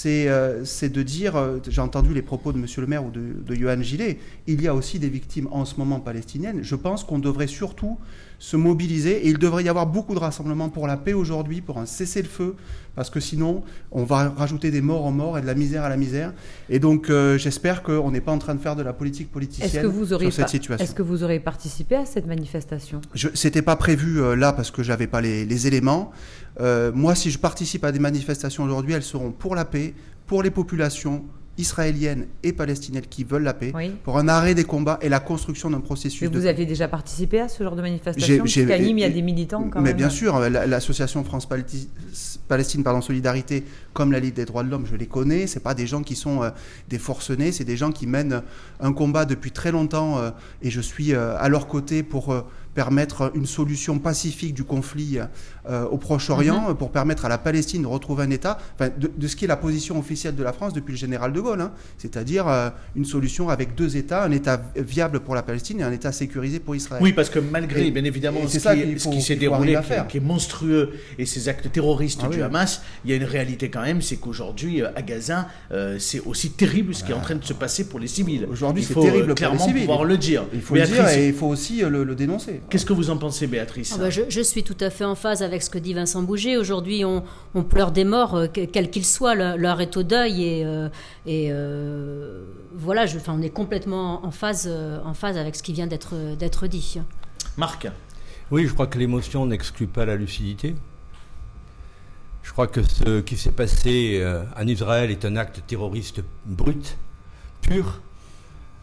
euh, 0.07 0.65
c'est 0.65 0.89
de 0.89 1.03
dire, 1.03 1.37
euh, 1.37 1.59
j'ai 1.69 1.81
entendu 1.81 2.15
les 2.15 2.23
propos 2.23 2.53
de 2.53 2.59
M. 2.59 2.67
le 2.79 2.87
maire 2.87 3.05
ou 3.05 3.11
de, 3.11 3.35
de 3.45 3.55
Johan 3.55 3.83
Gillet, 3.83 4.19
il 4.47 4.63
y 4.63 4.69
a 4.69 4.75
aussi 4.75 4.99
des 4.99 5.11
victimes 5.11 5.49
en 5.51 5.65
ce 5.65 5.77
moment 5.77 6.01
palestiniennes. 6.01 6.61
Je 6.63 6.75
pense 6.75 7.05
qu'on 7.05 7.19
devrait 7.19 7.47
surtout 7.47 7.99
se 8.39 8.57
mobiliser 8.57 9.27
et 9.27 9.29
il 9.29 9.39
devrait 9.39 9.65
y 9.65 9.69
avoir 9.69 9.87
beaucoup 9.87 10.15
de 10.15 10.19
rassemblements 10.19 10.69
pour 10.69 10.87
la 10.87 10.97
paix 10.97 11.13
aujourd'hui, 11.13 11.61
pour 11.61 11.79
un 11.79 11.87
cessez-le-feu, 11.87 12.57
parce 12.95 13.11
que 13.11 13.21
sinon 13.21 13.63
on 13.91 14.05
va 14.05 14.29
rajouter 14.31 14.71
des 14.71 14.81
morts 14.81 15.05
en 15.07 15.13
morts 15.13 15.39
et 15.39 15.41
de 15.41 15.47
la 15.47 15.55
misère 15.55 15.85
à 15.85 15.89
la 15.89 15.97
misère. 15.97 16.33
Et 16.69 16.79
donc 16.79 17.11
euh, 17.11 17.39
j'espère 17.39 17.83
qu'on 17.83 18.11
n'est 18.11 18.21
pas 18.21 18.33
en 18.33 18.39
train 18.39 18.55
de 18.55 18.61
faire 18.61 18.77
de 18.77 18.83
la 18.83 18.93
politique 18.93 19.31
politicienne 19.31 19.83
que 19.83 19.87
vous 19.87 20.07
sur 20.07 20.33
cette 20.33 20.49
situation. 20.49 20.85
Est-ce 20.85 20.95
que 20.95 21.03
vous 21.03 21.23
aurez 21.23 21.41
participé 21.41 21.97
à 21.97 22.07
cette 22.07 22.27
manifestation? 22.27 23.01
C'était 23.35 23.63
pas 23.63 23.77
prévu 23.77 24.21
là 24.37 24.53
parce 24.53 24.71
que 24.71 24.83
j'avais 24.83 25.07
pas 25.07 25.21
les, 25.21 25.45
les 25.45 25.67
éléments. 25.67 26.13
Euh, 26.61 26.93
moi, 26.95 27.15
si 27.15 27.31
je 27.31 27.39
participe 27.39 27.85
à 27.85 27.93
des 27.93 27.99
manifestations 27.99 28.65
aujourd'hui, 28.65 28.95
elles 28.95 29.03
seront 29.03 29.33
pour 29.33 29.55
la 29.55 29.65
paix, 29.65 29.95
pour 30.27 30.43
les 30.43 30.51
populations 30.51 31.25
israéliennes 31.59 32.27
et 32.43 32.53
palestiniennes 32.53 33.07
qui 33.09 33.25
veulent 33.25 33.45
la 33.45 33.55
paix, 33.55 33.73
pour 34.03 34.19
un 34.19 34.29
arrêt 34.29 34.55
des 34.55 34.65
combats 34.65 34.99
et 35.03 35.09
la 35.09 35.21
construction 35.21 35.71
d'un 35.71 35.81
processus. 35.81 36.23
Mais 36.23 36.29
vous 36.29 36.47
aviez 36.47 36.67
déjà 36.67 36.89
participé 36.89 37.41
à 37.41 37.49
ce 37.49 37.63
genre 37.63 37.77
de 37.77 37.83
manifestation 37.83 38.39
Parce 38.39 38.55
qu'à 38.55 38.79
Nîmes, 38.79 38.99
il 38.99 39.03
y 39.03 39.05
a 39.05 39.11
des 39.11 39.23
militants 39.23 39.69
quand 39.71 39.81
mais 39.81 39.95
bien 39.95 40.11
sûr, 40.11 40.39
l'association 40.51 41.23
France-Palestine 41.25 42.83
pardon, 42.83 43.01
Solidarité, 43.01 43.65
comme 43.93 44.13
la 44.13 44.21
Ligue 44.21 44.35
des 44.35 44.45
droits 44.45 44.63
de 44.63 44.71
l'homme, 44.71 44.87
je 44.87 44.97
les 44.97 45.07
connais. 45.07 45.47
C'est 45.47 45.61
pas 45.61 45.75
des 45.75 45.87
gens 45.87 46.03
qui 46.03 46.17
sont 46.17 46.43
euh, 46.43 46.51
des 46.89 46.99
forcenés, 46.99 47.53
c'est 47.53 47.65
des 47.65 47.77
gens 47.77 47.93
qui 47.93 48.07
mènent 48.07 48.43
un 48.81 48.93
combat 48.93 49.25
depuis 49.25 49.51
très 49.51 49.71
longtemps 49.71 50.19
euh, 50.19 50.31
et 50.63 50.71
je 50.71 50.81
suis 50.81 51.15
à 51.15 51.49
leur 51.49 51.67
côté 51.67 52.03
pour 52.03 52.35
permettre 52.75 53.31
une 53.35 53.47
solution 53.47 53.99
pacifique 53.99 54.55
du 54.55 54.65
conflit 54.65 55.19
euh, 55.69 55.87
au 55.87 55.97
Proche-Orient, 55.97 56.69
mhm. 56.69 56.75
pour 56.75 56.91
permettre 56.91 57.25
à 57.25 57.29
la 57.29 57.39
Palestine 57.39 57.83
de 57.83 57.87
retrouver 57.87 58.25
un 58.25 58.31
État, 58.31 58.59
de, 58.79 59.27
ce 59.27 59.35
qui 59.35 59.47
est 59.47 59.49
la 59.49 59.57
position 59.57 59.99
officielle 59.99 60.35
de 60.35 60.43
la 60.43 60.53
France 60.53 60.75
depuis 60.75 60.93
le 60.93 60.99
général 60.99 61.33
de 61.33 61.41
Gaulle, 61.41 61.61
hein. 61.61 61.73
c'est-à-dire 61.97 62.47
euh, 62.49 62.69
une 62.97 63.07
solution 63.07 63.49
avec 63.49 63.75
deux 63.75 63.97
États, 63.97 64.25
un 64.25 64.31
État 64.31 64.61
viable 64.77 65.21
pour 65.21 65.35
la 65.35 65.43
Palestine 65.43 65.81
et 65.81 65.83
un 65.83 65.93
État 65.93 66.13
sécurisé 66.13 66.61
pour 66.61 66.77
Israël. 66.77 67.03
Oui, 67.03 67.15
parce 67.15 67.31
que 67.31 67.39
malgré, 67.39 67.91
bien 67.91 68.05
évidemment, 68.05 68.41
ce, 68.47 68.59
qui, 69.09 69.23
s'est 69.23 69.37
déroulé, 69.37 69.79
qui, 70.09 70.19
est 70.19 70.21
monstrueux, 70.21 70.93
et 71.19 71.25
ces 71.25 71.49
actes 71.49 71.73
terroristes 71.73 72.21
ah 72.25 72.29
du 72.29 72.43
Hamas, 72.43 72.83
il 73.05 73.11
y 73.11 73.15
a 73.15 73.17
une 73.17 73.25
réalité 73.25 73.71
quand 73.71 73.83
même, 73.83 74.03
c'est 74.03 74.17
qu'aujourd'hui, 74.17 74.83
euh, 74.83 74.89
à 74.97 75.01
Gaza, 75.01 75.49
c'est 75.99 76.21
aussi 76.21 76.51
terrible 76.51 76.95
ce 76.95 77.05
qui 77.05 77.13
est 77.13 77.15
en 77.15 77.21
train 77.21 77.37
de 77.37 77.45
se 77.45 77.55
passer 77.55 77.89
pour 77.89 78.01
les 78.01 78.07
civils. 78.07 78.47
Aujourd'hui, 78.51 78.85
c'est 78.85 78.95
terrible 78.95 79.35
clairement 79.35 79.57
pour 79.57 79.67
les 79.67 79.73
civils. 79.73 79.87
pouvoir 79.87 80.05
le 80.05 80.19
dire. 80.19 80.45
Il 80.53 80.61
faut 80.61 80.75
le 80.75 80.83
dire 80.83 81.09
et 81.09 81.29
il 81.29 81.35
faut 81.35 81.47
aussi 81.47 81.81
le 81.81 82.15
dénoncer. 82.15 82.61
Qu'est-ce 82.69 82.85
que 82.87 82.93
vous 82.93 83.09
en 83.09 83.17
pensez, 83.17 83.47
Béatrice? 83.47 83.93
Ah 83.95 83.99
bah, 83.99 84.11
je, 84.11 84.41
suis 84.43 84.63
tout 84.63 84.77
à 84.81 84.91
fait 84.91 85.05
en 85.05 85.15
phase 85.15 85.43
avec 85.43 85.54
ce 85.63 85.71
que 85.71 85.79
dit 85.79 85.95
Vincent 85.95 86.23
Bouger. 86.23 86.57
Aujourd'hui, 86.57 87.05
on, 87.05 87.23
pleure 87.63 87.93
des 87.93 88.05
morts, 88.05 88.35
euh, 88.35 88.47
quels 88.47 88.91
qu'ils 88.91 89.05
soient. 89.05 89.35
Leur 89.35 89.81
est 89.81 89.97
au 89.97 90.03
deuil 90.03 90.43
et, 90.43 90.65
euh, 90.65 90.89
et 91.27 91.49
euh, 91.51 92.45
voilà, 92.75 93.07
je, 93.07 93.19
on 93.29 93.43
est 93.43 93.51
complètement 93.51 94.25
en 94.25 94.31
phase, 94.31 94.71
en 95.05 95.15
phase 95.15 95.37
avec 95.37 95.57
ce 95.57 95.63
qui 95.63 95.73
vient 95.73 95.87
d'être 95.87 96.67
dit. 96.67 96.99
Marc 97.57 97.89
Oui, 98.51 98.67
je 98.67 98.73
crois 98.73 98.87
que 98.87 98.99
l'émotion 98.99 99.47
n'exclut 99.47 99.87
pas 99.87 100.05
la 100.05 100.17
lucidité. 100.17 100.75
Je 102.43 102.53
crois 102.53 102.67
que 102.67 102.83
ce 102.83 103.21
qui 103.21 103.37
s'est 103.37 103.53
passé 103.53 104.23
en 104.57 104.67
Israël 104.67 105.11
est 105.11 105.25
un 105.25 105.37
acte 105.37 105.63
terroriste 105.67 106.21
brut, 106.45 106.99
pur. 107.63 108.01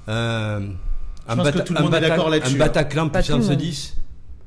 Je 0.08 1.36
pense 1.36 1.52
que 1.52 1.60
tout 1.60 1.74
le 1.74 1.82
monde 1.82 1.94
est 1.94 2.02
d'accord 2.02 2.30
là-dessus. 2.30 2.56
Un 2.56 2.60
Bataclan 2.60 3.10
puissance 3.10 3.50
10. 3.50 4.01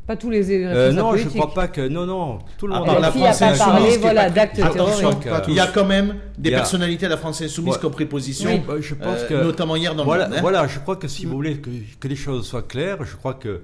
Pas 0.06 0.16
tous 0.16 0.28
les 0.28 0.50
euh, 0.50 0.92
Non, 0.92 1.16
je 1.16 1.24
ne 1.24 1.30
crois 1.30 1.54
pas 1.54 1.68
que. 1.68 1.88
Non, 1.88 2.04
non. 2.04 2.38
Tout 2.58 2.66
le 2.66 2.74
monde. 2.74 2.86
Ah, 2.88 2.98
la 3.00 3.10
France 3.10 3.40
a 3.40 3.52
pas 3.52 3.56
parlé, 3.56 3.96
voilà, 3.96 4.28
d'actes 4.28 4.56
terroristes. 4.56 5.02
Il 5.48 5.54
y 5.54 5.60
a 5.60 5.66
quand 5.68 5.86
même 5.86 6.16
des 6.36 6.50
personnalités 6.50 7.06
à 7.06 7.08
la 7.08 7.16
France 7.16 7.40
insoumise 7.40 7.78
qui 7.78 7.86
ont 7.86 7.90
pris 7.90 8.04
position, 8.04 8.50
oui. 8.50 8.62
Euh, 8.68 8.82
je 8.82 8.94
pense 8.94 9.24
que, 9.24 9.34
notamment 9.34 9.76
hier 9.76 9.94
dans 9.94 10.04
voilà, 10.04 10.24
le 10.24 10.28
monde. 10.28 10.38
Hein. 10.38 10.42
Voilà, 10.42 10.66
je 10.66 10.78
crois 10.78 10.96
que 10.96 11.08
si 11.08 11.24
vous 11.24 11.34
voulez 11.34 11.56
que, 11.56 11.70
que, 11.98 12.08
les 12.08 12.16
choses 12.16 12.46
soient 12.46 12.62
claires, 12.62 13.04
je 13.04 13.16
crois 13.16 13.34
que 13.34 13.62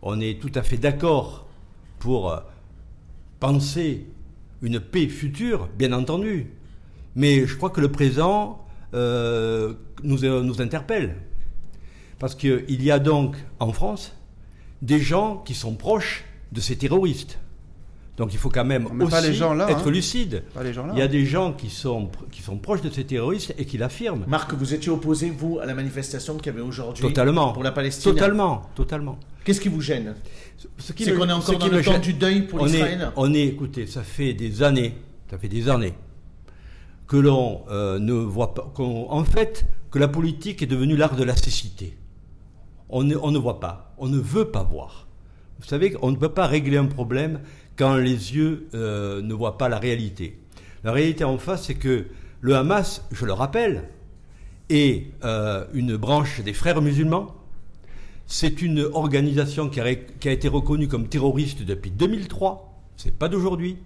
on 0.00 0.18
est 0.20 0.40
tout 0.40 0.50
à 0.54 0.62
fait 0.62 0.78
d'accord 0.78 1.46
pour 1.98 2.32
euh, 2.32 2.38
penser 3.38 4.06
une 4.62 4.80
paix 4.80 5.08
future, 5.08 5.68
bien 5.76 5.92
entendu. 5.92 6.52
Mais 7.16 7.46
je 7.46 7.56
crois 7.56 7.70
que 7.70 7.82
le 7.82 7.92
présent 7.92 8.64
euh, 8.94 9.74
nous, 10.02 10.18
nous 10.42 10.62
interpelle. 10.62 11.16
Parce 12.18 12.34
qu'il 12.34 12.82
y 12.82 12.90
a 12.90 12.98
donc 12.98 13.36
en 13.58 13.72
France 13.72 14.14
des 14.82 14.98
gens 14.98 15.38
qui 15.38 15.54
sont 15.54 15.74
proches 15.74 16.24
de 16.50 16.60
ces 16.60 16.76
terroristes. 16.76 17.38
Donc 18.18 18.34
il 18.34 18.38
faut 18.38 18.50
quand 18.50 18.64
même 18.64 18.86
aussi 19.00 19.22
les 19.22 19.32
gens 19.32 19.54
là, 19.54 19.70
être 19.70 19.88
hein. 19.88 19.90
lucide. 19.90 20.42
il 20.92 20.98
y 20.98 21.02
a 21.02 21.08
des 21.08 21.24
gens 21.24 21.54
qui 21.54 21.70
sont, 21.70 22.10
qui 22.30 22.42
sont 22.42 22.58
proches 22.58 22.82
de 22.82 22.90
ces 22.90 23.04
terroristes 23.04 23.54
et 23.56 23.64
qui 23.64 23.78
l'affirment. 23.78 24.24
Marc, 24.28 24.52
vous 24.52 24.74
étiez 24.74 24.92
opposé, 24.92 25.30
vous, 25.30 25.58
à 25.60 25.66
la 25.66 25.72
manifestation 25.72 26.36
qu'il 26.36 26.46
y 26.46 26.50
avait 26.50 26.60
aujourd'hui 26.60 27.02
Totalement. 27.02 27.52
pour 27.52 27.62
la 27.62 27.72
Palestine 27.72 28.12
Totalement, 28.12 28.62
totalement. 28.74 29.18
Qu'est-ce 29.44 29.62
qui 29.62 29.70
vous 29.70 29.80
gêne? 29.80 30.14
C'est 30.78 30.94
qu'on 30.94 31.28
est 31.28 31.32
encore 31.32 31.58
dans 31.58 31.68
le 31.68 31.82
temps 31.82 31.98
du 31.98 32.12
deuil 32.12 32.42
pour 32.42 32.66
Israël? 32.66 33.10
On 33.16 33.32
est, 33.32 33.46
écoutez, 33.46 33.86
ça 33.86 34.02
fait 34.02 34.34
des 34.34 34.62
années, 34.62 34.94
ça 35.30 35.38
fait 35.38 35.48
des 35.48 35.68
années 35.70 35.94
que 37.08 37.16
l'on 37.16 37.62
euh, 37.70 37.98
ne 37.98 38.12
voit 38.12 38.54
pas, 38.54 38.72
en 38.78 39.24
fait, 39.24 39.66
que 39.90 39.98
la 39.98 40.08
politique 40.08 40.62
est 40.62 40.66
devenue 40.66 40.96
l'art 40.96 41.16
de 41.16 41.24
la 41.24 41.36
cécité 41.36 41.96
on 42.92 43.02
ne, 43.04 43.38
voit 43.38 43.58
pas, 43.58 43.94
on 43.98 44.08
ne 44.08 44.18
veut 44.18 44.44
pas 44.44 44.62
voir. 44.62 45.06
Vous 45.58 45.66
savez 45.66 45.92
qu'on 45.92 46.10
ne 46.10 46.16
peut 46.16 46.28
pas 46.28 46.46
régler 46.46 46.76
un 46.76 46.86
problème 46.86 47.40
quand 47.76 47.96
les 47.96 48.34
yeux 48.34 48.68
euh, 48.74 49.22
ne 49.22 49.32
voient 49.32 49.56
pas 49.56 49.68
la 49.68 49.78
réalité. 49.78 50.38
La 50.84 50.92
réalité 50.92 51.24
en 51.24 51.38
face, 51.38 51.64
c'est 51.64 51.74
que 51.74 52.06
le 52.40 52.54
Hamas, 52.54 53.02
je 53.10 53.24
le 53.24 53.32
rappelle, 53.32 53.88
est 54.68 55.06
euh, 55.24 55.64
une 55.72 55.96
branche 55.96 56.40
des 56.40 56.52
frères 56.52 56.82
musulmans. 56.82 57.34
C'est 58.26 58.60
une 58.62 58.80
organisation 58.92 59.68
qui 59.68 59.80
a, 59.80 59.88
été 59.88 60.48
reconnue 60.48 60.88
comme 60.88 61.08
terroriste 61.08 61.62
depuis 61.62 61.90
2003. 61.90 62.78
C'est 62.96 63.16
pas 63.16 63.28
d'aujourd'hui. 63.28 63.78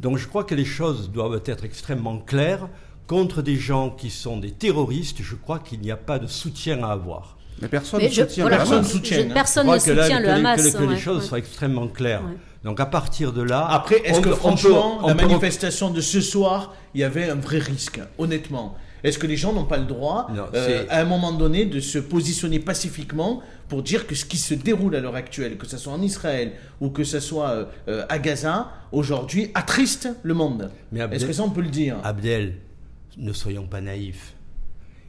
Donc 0.00 0.16
je 0.16 0.26
crois 0.26 0.44
que 0.44 0.54
les 0.54 0.64
choses 0.64 1.10
doivent 1.10 1.42
être 1.44 1.64
extrêmement 1.64 2.18
claires. 2.18 2.68
Contre 3.06 3.42
des 3.42 3.56
gens 3.56 3.90
qui 3.90 4.10
sont 4.10 4.38
des 4.38 4.52
terroristes, 4.52 5.22
je 5.22 5.34
crois 5.34 5.58
qu'il 5.58 5.80
n'y 5.80 5.90
a 5.90 5.96
pas 5.96 6.18
de 6.18 6.26
soutien 6.26 6.82
à 6.82 6.92
avoir. 6.92 7.36
Mais 7.62 7.68
personne 7.68 8.02
ne 8.02 8.08
soutient 8.08 8.42
voilà, 8.44 8.56
le 8.58 8.60
personne 8.62 8.78
Hamas. 8.78 8.92
je- 8.92 9.14
hein. 9.14 9.30
personne 9.34 9.66
Je 9.66 9.70
ne 9.72 9.76
que 9.76 9.80
soutient 10.02 10.18
que 10.18 10.22
le 10.22 10.28
les- 10.28 10.34
Hamas. 10.34 10.56
Que, 10.60 10.66
les- 10.66 10.72
que 10.86 10.92
les 10.92 10.98
choses 10.98 11.22
ouais. 11.22 11.28
soient 11.28 11.38
extrêmement 11.38 11.88
claires. 11.88 12.22
Ouais. 12.24 12.36
Donc 12.64 12.78
à 12.80 12.86
partir 12.86 13.32
de 13.32 13.42
là. 13.42 13.66
Après, 13.70 14.00
est-ce 14.04 14.20
que 14.20 14.30
franchement, 14.34 14.98
peut- 15.00 15.08
la 15.08 15.14
peut- 15.14 15.26
manifestation 15.26 15.90
de 15.90 16.00
ce 16.00 16.20
soir, 16.20 16.74
il 16.94 17.00
y 17.00 17.04
avait 17.04 17.28
un 17.30 17.34
vrai 17.36 17.58
risque, 17.58 18.00
honnêtement 18.18 18.76
Est-ce 19.04 19.18
que 19.18 19.26
les 19.26 19.36
gens 19.36 19.52
n'ont 19.52 19.64
pas 19.64 19.78
le 19.78 19.84
droit, 19.86 20.28
Non, 20.32 20.44
euh, 20.54 20.84
à 20.88 21.00
un 21.00 21.04
moment 21.04 21.32
donné, 21.32 21.64
de 21.64 21.80
se 21.80 21.98
positionner 21.98 22.60
pacifiquement 22.60 23.42
pour 23.68 23.82
dire 23.82 24.06
que 24.06 24.14
ce 24.14 24.24
qui 24.24 24.36
se 24.36 24.54
déroule 24.54 24.94
à 24.94 25.00
l'heure 25.00 25.16
actuelle, 25.16 25.56
que 25.58 25.66
ce 25.66 25.76
soit 25.76 25.92
en 25.92 26.00
Israël 26.02 26.52
ou 26.80 26.88
que 26.90 27.02
ce 27.02 27.18
soit 27.18 27.66
euh, 27.88 28.04
à 28.08 28.18
Gaza, 28.20 28.68
aujourd'hui, 28.92 29.50
attriste 29.54 30.08
le 30.22 30.34
monde? 30.34 30.70
Abdel- 30.94 31.12
Est-ce 31.16 31.26
que 31.26 31.32
ça, 31.32 31.42
on 31.42 31.50
peut 31.50 31.62
le 31.62 31.68
dire? 31.70 31.96
Abdel, 32.04 32.54
ne 33.16 33.32
soyons 33.32 33.66
pas 33.66 33.80
naïfs. 33.80 34.34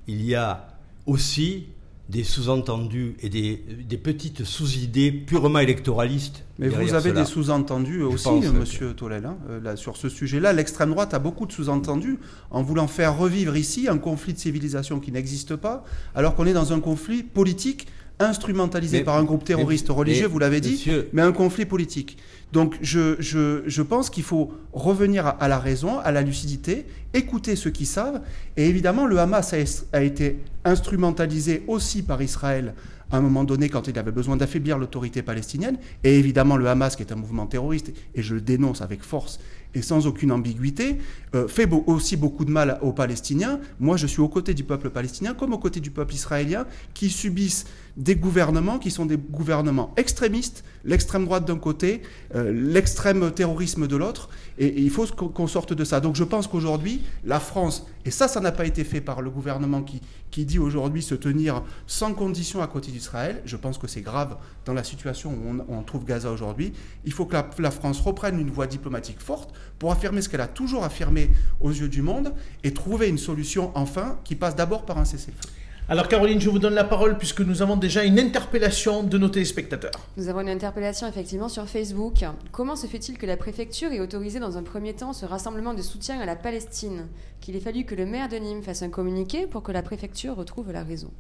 Il 0.08 0.26
y 0.26 0.34
a 0.34 0.70
aussi 1.06 1.68
des 2.10 2.24
sous-entendus 2.24 3.16
et 3.22 3.30
des, 3.30 3.64
des 3.88 3.98
petites 3.98 4.44
sous-idées 4.44 5.12
purement 5.12 5.60
électoralistes. 5.60 6.44
Mais 6.60 6.68
vous 6.68 6.94
avez 6.94 7.10
cela. 7.10 7.22
des 7.22 7.26
sous-entendus 7.26 8.02
aussi, 8.02 8.30
monsieur 8.54 8.94
Tolel, 8.94 9.26
hein, 9.26 9.38
euh, 9.50 9.62
là, 9.62 9.76
sur 9.78 9.96
ce 9.96 10.10
sujet-là. 10.10 10.52
L'extrême 10.52 10.92
droite 10.92 11.14
a 11.14 11.20
beaucoup 11.20 11.46
de 11.46 11.52
sous-entendus 11.54 12.20
en 12.52 12.62
voulant 12.62 12.88
faire 12.88 13.18
revivre 13.18 13.56
ici 13.56 13.88
un 13.88 13.98
conflit 13.98 14.34
de 14.34 14.40
civilisation 14.40 15.00
qui 15.00 15.12
n'existe 15.12 15.56
pas, 15.56 15.84
alors 16.14 16.36
qu'on 16.36 16.46
est 16.46 16.54
dans 16.54 16.74
un 16.74 16.82
conflit 16.82 17.24
politique 17.24 17.88
instrumentalisé 18.20 19.00
Mais- 19.00 19.04
par 19.04 19.18
un 19.18 19.24
groupe 19.24 19.44
terroriste 19.44 19.90
mais- 19.90 19.96
religieux, 19.96 20.28
mais, 20.28 20.32
vous 20.32 20.40
l'avez 20.40 20.62
dit, 20.62 20.72
monsieur- 20.74 21.10
mais 21.14 21.22
un 21.22 21.32
conflit 21.32 21.66
politique. 21.66 22.18
Donc 22.52 22.76
je, 22.82 23.16
je, 23.20 23.64
je 23.66 23.82
pense 23.82 24.10
qu'il 24.10 24.24
faut 24.24 24.52
revenir 24.74 25.26
à, 25.26 25.30
à 25.32 25.48
la 25.48 25.58
raison, 25.60 26.00
à 26.00 26.12
la 26.12 26.22
lucidité, 26.22 26.86
écouter 27.14 27.56
ceux 27.56 27.72
qui 27.72 27.86
savent. 27.88 28.22
Et 28.58 28.68
évidemment, 28.70 29.08
le 29.08 29.18
Hamas 29.20 29.54
a, 29.54 29.58
a 29.98 30.02
été 30.02 30.40
instrumentalisé 30.64 31.64
aussi 31.68 32.04
par 32.04 32.22
Israël 32.22 32.74
à 33.14 33.18
un 33.18 33.22
moment 33.22 33.44
donné 33.44 33.70
quand 33.70 33.88
il 33.88 33.98
avait 34.00 34.12
besoin 34.12 34.36
d'affaiblir 34.36 34.80
l'autorité 34.80 35.22
palestinienne. 35.22 35.78
Et 36.04 36.18
évidemment, 36.18 36.58
le 36.58 36.68
Hamas, 36.68 36.96
qui 36.96 37.04
est 37.04 37.12
un 37.14 37.16
mouvement 37.16 37.46
terroriste, 37.46 37.94
et 38.16 38.24
je 38.24 38.34
le 38.34 38.42
dénonce 38.42 38.82
avec 38.82 39.04
force 39.04 39.40
et 39.76 39.82
sans 39.82 40.06
aucune 40.08 40.32
ambiguïté, 40.32 40.98
euh, 41.36 41.48
fait 41.48 41.70
aussi 41.88 42.16
beaucoup 42.16 42.46
de 42.46 42.52
mal 42.52 42.78
aux 42.82 42.94
Palestiniens. 42.94 43.60
Moi, 43.80 43.98
je 43.98 44.08
suis 44.08 44.22
aux 44.22 44.30
côtés 44.30 44.54
du 44.54 44.64
peuple 44.64 44.90
palestinien 44.90 45.34
comme 45.34 45.54
aux 45.54 45.58
côtés 45.58 45.80
du 45.80 45.92
peuple 45.92 46.14
israélien 46.14 46.66
qui 46.94 47.10
subissent 47.10 47.66
des 47.98 48.16
gouvernements 48.16 48.80
qui 48.80 48.92
sont 48.92 49.06
des 49.06 49.18
gouvernements 49.18 49.94
extrémistes, 49.98 50.64
l'extrême 50.84 51.26
droite 51.26 51.46
d'un 51.46 51.58
côté, 51.58 52.02
euh, 52.36 52.52
l'extrême 52.52 53.32
terrorisme 53.32 53.88
de 53.88 53.96
l'autre, 53.96 54.30
et, 54.58 54.82
il 54.82 54.90
faut 54.90 55.06
qu'on 55.08 55.48
sorte 55.48 55.74
de 55.74 55.84
ça. 55.84 56.00
Donc 56.00 56.16
je 56.16 56.24
pense 56.24 56.48
qu'aujourd'hui, 56.48 57.02
la 57.24 57.40
France, 57.40 57.86
et 58.06 58.12
ça, 58.12 58.28
ça 58.28 58.40
n'a 58.40 58.52
pas 58.52 58.66
été 58.66 58.84
fait 58.84 59.02
par 59.02 59.22
le 59.22 59.30
gouvernement 59.30 59.84
qui, 59.84 60.02
dit 60.46 60.58
aujourd'hui 60.58 61.04
se 61.04 61.14
tenir 61.14 61.62
sans 61.86 62.14
condition 62.14 62.62
à 62.62 62.68
côté 62.68 62.92
d'Israël, 62.92 63.42
je 63.46 63.56
pense 63.56 63.78
que 63.78 63.88
c'est 63.88 64.02
grave 64.02 64.36
dans 64.66 64.74
la 64.74 64.84
situation 64.84 65.32
où 65.32 65.64
on, 65.70 65.84
trouve 65.84 66.06
Gaza 66.06 66.32
aujourd'hui. 66.32 66.74
Il 67.06 67.14
faut 67.14 67.26
que 67.26 67.34
la, 67.34 67.48
la 67.60 67.72
France 67.72 68.02
reprenne 68.02 68.40
une 68.40 68.50
voie 68.50 68.66
diplomatique 68.66 69.20
forte 69.20 69.54
pour 69.78 69.92
affirmer 69.92 70.22
ce 70.22 70.30
qu'elle 70.30 70.42
a 70.42 70.48
toujours 70.48 70.84
affirmé 70.84 71.30
aux 71.62 71.72
yeux 71.72 71.90
du 71.90 72.02
monde 72.02 72.34
et 72.64 72.74
trouver 72.74 73.10
une 73.10 73.20
solution 73.20 73.72
enfin 73.76 74.18
qui 74.24 74.36
passe 74.36 74.56
d'abord 74.56 74.86
par 74.86 74.98
un 74.98 75.06
cessez-le-feu. 75.06 75.63
Alors 75.90 76.08
Caroline, 76.08 76.40
je 76.40 76.50
vous 76.50 76.60
donne 76.60 76.76
la 76.76 76.86
parole 76.86 77.18
puisque 77.18 77.42
nous 77.42 77.62
avons 77.62 77.76
déjà 77.76 78.06
une 78.06 78.18
interpellation 78.18 79.04
de 79.04 79.18
nos 79.18 79.28
téléspectateurs. 79.28 79.92
Nous 80.16 80.30
avons 80.30 80.40
une 80.40 80.48
interpellation 80.48 81.08
effectivement 81.08 81.50
sur 81.50 81.68
Facebook. 81.68 82.24
Comment 82.54 82.78
se 82.78 82.88
fait-il 82.88 83.18
que 83.18 83.26
la 83.26 83.36
préfecture 83.36 83.92
ait 83.92 84.00
autorisé 84.00 84.40
dans 84.40 84.58
un 84.58 84.64
premier 84.64 84.94
temps 84.94 85.12
ce 85.12 85.26
rassemblement 85.26 85.74
de 85.74 85.82
soutien 85.82 86.22
à 86.22 86.26
la 86.26 86.38
Palestine? 86.38 87.08
Qu'il 87.42 87.58
ait 87.58 87.60
fallu 87.60 87.84
que 87.84 87.96
le 87.96 88.06
maire 88.06 88.30
de 88.30 88.38
Nîmes 88.38 88.64
fasse 88.64 88.82
un 88.82 88.90
communiqué 88.90 89.46
pour 89.46 89.62
que 89.62 89.74
la 89.74 89.82
préfecture 89.82 90.38
retrouve 90.38 90.72
la 90.72 90.86
raison? 90.86 91.12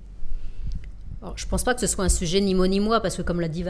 Je 1.37 1.45
ne 1.45 1.49
pense 1.49 1.63
pas 1.63 1.73
que 1.73 1.79
ce 1.79 1.87
soit 1.87 2.03
un 2.03 2.09
sujet 2.09 2.41
ni 2.41 2.53
moi 2.53 2.67
ni 2.67 2.79
moi, 2.79 2.99
parce 2.99 3.15
que 3.15 3.21
comme 3.21 3.39
l'a 3.39 3.47
dit, 3.47 3.63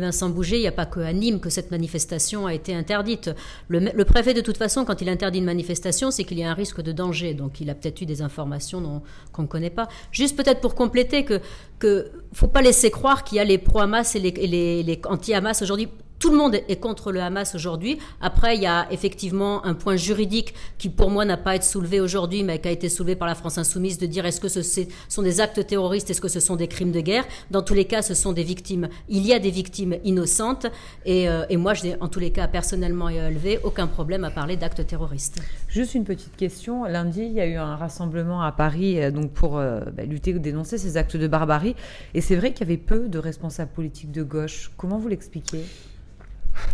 Vincent 0.00 0.28
Bouget, 0.28 0.56
il 0.58 0.60
n'y 0.60 0.66
a 0.66 0.72
pas 0.72 0.86
qu'à 0.86 1.12
Nîmes 1.12 1.40
que 1.40 1.48
cette 1.48 1.70
manifestation 1.70 2.46
a 2.46 2.52
été 2.54 2.74
interdite. 2.74 3.30
Le, 3.68 4.04
préfet, 4.04 4.34
de 4.34 4.40
toute 4.40 4.56
façon, 4.58 4.84
quand 4.84 5.00
il 5.00 5.08
interdit 5.08 5.38
une 5.38 5.44
manifestation, 5.44 6.10
c'est 6.10 6.24
qu'il 6.24 6.38
y 6.38 6.44
a 6.44 6.50
un 6.50 6.54
risque 6.54 6.82
de 6.82 6.92
danger. 6.92 7.32
Donc 7.34 7.60
il 7.60 7.70
a 7.70 7.74
peut-être 7.74 8.00
eu 8.02 8.06
des 8.06 8.20
informations 8.22 9.02
qu'on 9.32 9.42
ne 9.42 9.46
connaît 9.46 9.70
pas. 9.70 9.88
Juste 10.12 10.36
peut-être 10.36 10.60
pour 10.60 10.74
compléter 10.74 11.24
que 11.24 11.40
ne 11.82 12.02
faut 12.34 12.48
pas 12.48 12.60
laisser 12.62 12.90
croire 12.90 13.24
qu'il 13.24 13.36
y 13.38 13.40
a 13.40 13.44
les 13.44 13.58
pro-Hamas 13.58 14.14
et 14.14 14.18
les, 14.20 14.28
et 14.36 14.46
les- 14.46 14.82
les 14.82 15.00
anti-Hamas 15.06 15.62
aujourd'hui. 15.62 15.88
Tout 16.20 16.30
le 16.30 16.36
monde 16.36 16.54
est 16.68 16.76
contre 16.76 17.12
le 17.12 17.22
Hamas 17.22 17.54
aujourd'hui. 17.54 17.98
Après, 18.20 18.54
il 18.54 18.62
y 18.62 18.66
a 18.66 18.86
effectivement 18.92 19.64
un 19.64 19.72
point 19.72 19.96
juridique 19.96 20.52
qui, 20.76 20.90
pour 20.90 21.08
moi, 21.08 21.24
n'a 21.24 21.38
pas 21.38 21.52
à 21.52 21.54
être 21.54 21.64
soulevé 21.64 21.98
aujourd'hui, 21.98 22.42
mais 22.42 22.58
qui 22.58 22.68
a 22.68 22.70
été 22.70 22.90
soulevé 22.90 23.16
par 23.16 23.26
la 23.26 23.34
France 23.34 23.56
insoumise, 23.56 23.96
de 23.96 24.04
dire 24.04 24.26
est-ce 24.26 24.38
que 24.38 24.48
ce 24.48 24.60
sont 25.08 25.22
des 25.22 25.40
actes 25.40 25.66
terroristes, 25.66 26.10
est-ce 26.10 26.20
que 26.20 26.28
ce 26.28 26.38
sont 26.38 26.56
des 26.56 26.68
crimes 26.68 26.92
de 26.92 27.00
guerre? 27.00 27.24
Dans 27.50 27.62
tous 27.62 27.72
les 27.72 27.86
cas, 27.86 28.02
ce 28.02 28.12
sont 28.12 28.34
des 28.34 28.42
victimes. 28.42 28.90
Il 29.08 29.26
y 29.26 29.32
a 29.32 29.38
des 29.38 29.50
victimes 29.50 29.96
innocentes. 30.04 30.66
Et, 31.06 31.26
euh, 31.26 31.46
moi, 31.52 31.72
je 31.72 31.80
en 32.02 32.08
tous 32.08 32.20
les 32.20 32.32
cas 32.32 32.48
personnellement 32.48 33.08
élevé 33.08 33.58
aucun 33.64 33.86
problème 33.86 34.24
à 34.24 34.30
parler 34.30 34.58
d'actes 34.58 34.86
terroristes. 34.86 35.40
Juste 35.68 35.94
une 35.94 36.04
petite 36.04 36.36
question. 36.36 36.84
Lundi, 36.84 37.22
il 37.22 37.32
y 37.32 37.40
a 37.40 37.46
eu 37.46 37.56
un 37.56 37.76
rassemblement 37.76 38.42
à 38.42 38.52
Paris 38.52 39.02
euh, 39.02 39.10
donc 39.10 39.32
pour 39.32 39.56
euh, 39.56 39.80
bah, 39.96 40.04
lutter 40.04 40.34
ou 40.34 40.38
dénoncer 40.38 40.76
ces 40.76 40.98
actes 40.98 41.16
de 41.16 41.26
barbarie. 41.26 41.76
Et 42.12 42.20
c'est 42.20 42.36
vrai 42.36 42.52
qu'il 42.52 42.68
y 42.68 42.70
avait 42.70 42.76
peu 42.76 43.08
de 43.08 43.18
responsables 43.18 43.72
politiques 43.72 44.12
de 44.12 44.22
gauche. 44.22 44.70
Comment 44.76 44.98
vous 44.98 45.08
l'expliquez? 45.08 45.64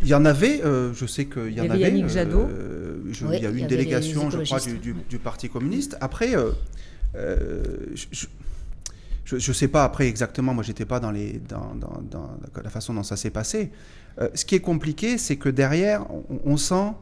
Il 0.02 0.09
y 0.09 0.14
en 0.14 0.25
avait, 0.25 0.62
euh, 0.64 0.92
je 0.95 1.06
sais 1.06 1.26
qu'il 1.26 1.52
y 1.52 1.61
en 1.61 1.64
avait. 1.71 1.80
Yannick 1.80 2.09
Jadot. 2.09 2.40
euh, 2.40 2.99
je- 3.11 3.25
Oui, 3.26 3.37
il 3.38 3.42
y 3.42 3.47
a 3.47 3.50
eu 3.50 3.56
une 3.59 3.66
délégation, 3.66 4.30
je 4.30 4.38
crois, 4.45 4.59
du, 5.09 5.18
Parti 5.18 5.49
communiste. 5.49 5.97
Après, 6.00 6.37
euh, 6.37 6.50
euh, 7.16 7.62
je 9.25 9.35
ne 9.35 9.54
sais 9.54 9.68
pas 9.68 9.85
après 9.85 10.06
exactement, 10.09 10.54
moi 10.54 10.62
j'étais 10.62 10.85
pas 10.85 11.00
dans, 11.00 11.11
les, 11.11 11.40
dans, 11.49 11.75
dans- 11.75 12.02
dans 12.11 12.30
la 12.62 12.71
façon 12.71 12.95
dont 12.95 13.02
ça 13.02 13.16
s'est 13.16 13.30
passé. 13.30 13.71
Euh, 14.21 14.28
ce 14.35 14.45
qui 14.45 14.54
est 14.54 14.61
compliqué, 14.61 15.18
c'est 15.18 15.37
que 15.37 15.49
derrière, 15.49 16.06
on, 16.11 16.25
on 16.45 16.56
sent 16.56 16.92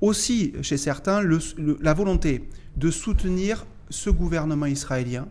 aussi 0.00 0.54
chez 0.62 0.76
certains 0.76 1.20
le- 1.20 1.38
le- 1.58 1.78
la 1.82 1.92
volonté 1.94 2.48
de 2.76 2.90
soutenir 2.90 3.66
ce 3.90 4.10
gouvernement 4.10 4.66
israélien 4.66 5.28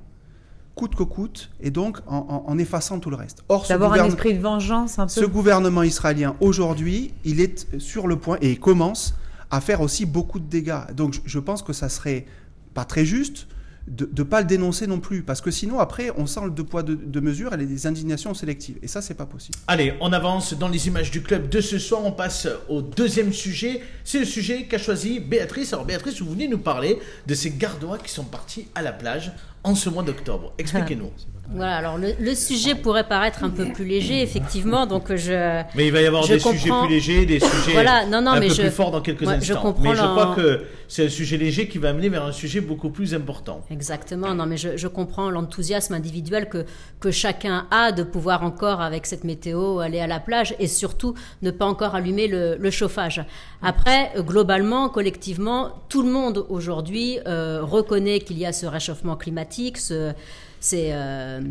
coûte 0.75 0.95
que 0.95 1.03
coûte, 1.03 1.51
et 1.61 1.69
donc 1.71 1.99
en, 2.07 2.57
effaçant 2.57 2.99
tout 2.99 3.09
le 3.09 3.15
reste. 3.15 3.43
Or, 3.49 3.65
ce 3.65 3.69
D'avoir 3.69 3.91
un 3.91 3.95
gouverne- 3.95 4.07
esprit 4.09 4.33
de 4.33 4.41
vengeance 4.41 4.97
un 4.99 5.07
ce 5.07 5.19
peu 5.19 5.27
gouvernement 5.27 5.83
israélien, 5.83 6.35
aujourd'hui, 6.41 7.13
il 7.25 7.39
est 7.41 7.79
sur 7.79 8.07
le 8.07 8.15
point, 8.17 8.37
et 8.41 8.51
il 8.51 8.59
commence 8.59 9.13
à 9.51 9.61
faire 9.61 9.81
aussi 9.81 10.05
beaucoup 10.05 10.39
de 10.39 10.45
dégâts. 10.47 10.91
Donc 10.95 11.13
je- 11.13 11.19
je 11.25 11.39
pense 11.39 11.61
que 11.61 11.73
ça 11.73 11.89
serait 11.89 12.25
pas 12.73 12.85
très 12.85 13.05
juste 13.05 13.47
de 13.87 14.09
ne 14.17 14.23
pas 14.23 14.41
le 14.41 14.47
dénoncer 14.47 14.87
non 14.87 14.99
plus, 14.99 15.23
parce 15.23 15.41
que 15.41 15.51
sinon, 15.51 15.79
après, 15.79 16.11
on 16.17 16.25
sent 16.25 16.41
le 16.45 16.51
deux 16.51 16.63
poids, 16.63 16.83
deux, 16.83 16.95
deux 16.95 17.21
mesures 17.21 17.53
et 17.53 17.57
les 17.57 17.87
indignations 17.87 18.33
sélectives. 18.33 18.77
Et 18.81 18.87
ça, 18.87 19.01
c'est 19.01 19.13
pas 19.13 19.25
possible. 19.25 19.57
Allez, 19.67 19.93
on 19.99 20.13
avance 20.13 20.53
dans 20.53 20.69
les 20.69 20.87
images 20.87 21.11
du 21.11 21.21
club 21.21 21.49
de 21.49 21.61
ce 21.61 21.79
soir. 21.79 22.01
On 22.05 22.11
passe 22.11 22.47
au 22.69 22.81
deuxième 22.81 23.33
sujet. 23.33 23.81
C'est 24.03 24.19
le 24.19 24.25
sujet 24.25 24.65
qu'a 24.67 24.77
choisi 24.77 25.19
Béatrice. 25.19 25.73
Alors 25.73 25.85
Béatrice, 25.85 26.21
vous 26.21 26.31
venez 26.31 26.47
nous 26.47 26.59
parler 26.59 26.99
de 27.27 27.33
ces 27.35 27.51
gardois 27.51 27.97
qui 27.97 28.11
sont 28.11 28.25
partis 28.25 28.67
à 28.75 28.81
la 28.81 28.93
plage 28.93 29.31
en 29.63 29.75
ce 29.75 29.89
mois 29.89 30.03
d'octobre. 30.03 30.53
Expliquez-nous. 30.57 31.11
Voilà, 31.51 31.75
alors 31.75 31.97
le, 31.97 32.13
le 32.19 32.35
sujet 32.35 32.73
pourrait 32.73 33.07
paraître 33.07 33.43
un 33.43 33.49
peu 33.49 33.65
plus 33.73 33.85
léger, 33.85 34.21
effectivement, 34.21 34.85
donc 34.87 35.13
je... 35.13 35.61
Mais 35.75 35.87
il 35.87 35.91
va 35.91 36.01
y 36.01 36.05
avoir 36.07 36.25
des 36.25 36.39
sujets 36.39 36.69
plus 36.69 36.89
légers, 36.89 37.25
des 37.25 37.39
sujets 37.41 37.73
Voilà, 37.73 38.05
non, 38.05 38.21
non, 38.21 38.31
un 38.31 38.39
mais 38.39 38.47
peu 38.47 38.53
je- 38.53 38.61
plus 38.61 38.71
forts 38.71 38.91
dans 38.91 39.01
quelques 39.01 39.23
moi, 39.23 39.33
je 39.39 39.51
instants. 39.51 39.61
comprends 39.61 39.83
mais 39.91 39.95
je 39.95 40.01
crois 40.01 40.33
que 40.35 40.63
c'est 40.87 41.05
un 41.05 41.09
sujet 41.09 41.35
léger 41.37 41.67
qui 41.67 41.77
va 41.79 41.89
amener 41.89 42.07
vers 42.07 42.23
un 42.23 42.31
sujet 42.31 42.61
beaucoup 42.61 42.89
plus 42.89 43.13
important. 43.13 43.61
Exactement, 43.69 44.33
non 44.33 44.45
mais 44.45 44.55
je, 44.57 44.77
je 44.77 44.87
comprends 44.87 45.29
l'enthousiasme 45.29 45.93
individuel 45.93 46.47
que, 46.47 46.65
que 47.01 47.11
chacun 47.11 47.67
a 47.71 47.91
de 47.91 48.03
pouvoir 48.03 48.43
encore 48.43 48.79
avec 48.81 49.05
cette 49.05 49.25
météo 49.25 49.79
aller 49.79 49.99
à 49.99 50.07
la 50.07 50.21
plage 50.21 50.55
et 50.59 50.67
surtout 50.67 51.13
ne 51.41 51.51
pas 51.51 51.65
encore 51.65 51.93
allumer 51.93 52.27
le, 52.27 52.55
le 52.55 52.71
chauffage. 52.71 53.23
Après, 53.61 54.11
euh, 54.15 54.23
globalement, 54.23 54.87
collectivement, 54.89 55.71
tout 55.89 56.03
le 56.03 56.09
monde 56.11 56.45
aujourd'hui 56.49 57.19
euh, 57.27 57.59
reconnaît 57.63 58.21
qu'il 58.21 58.37
y 58.39 58.45
a 58.45 58.53
ce 58.53 58.65
réchauffement 58.65 59.17
climatique, 59.17 59.77
ce, 59.77 60.13
c'est... 60.63 60.89
euh, 60.93 61.41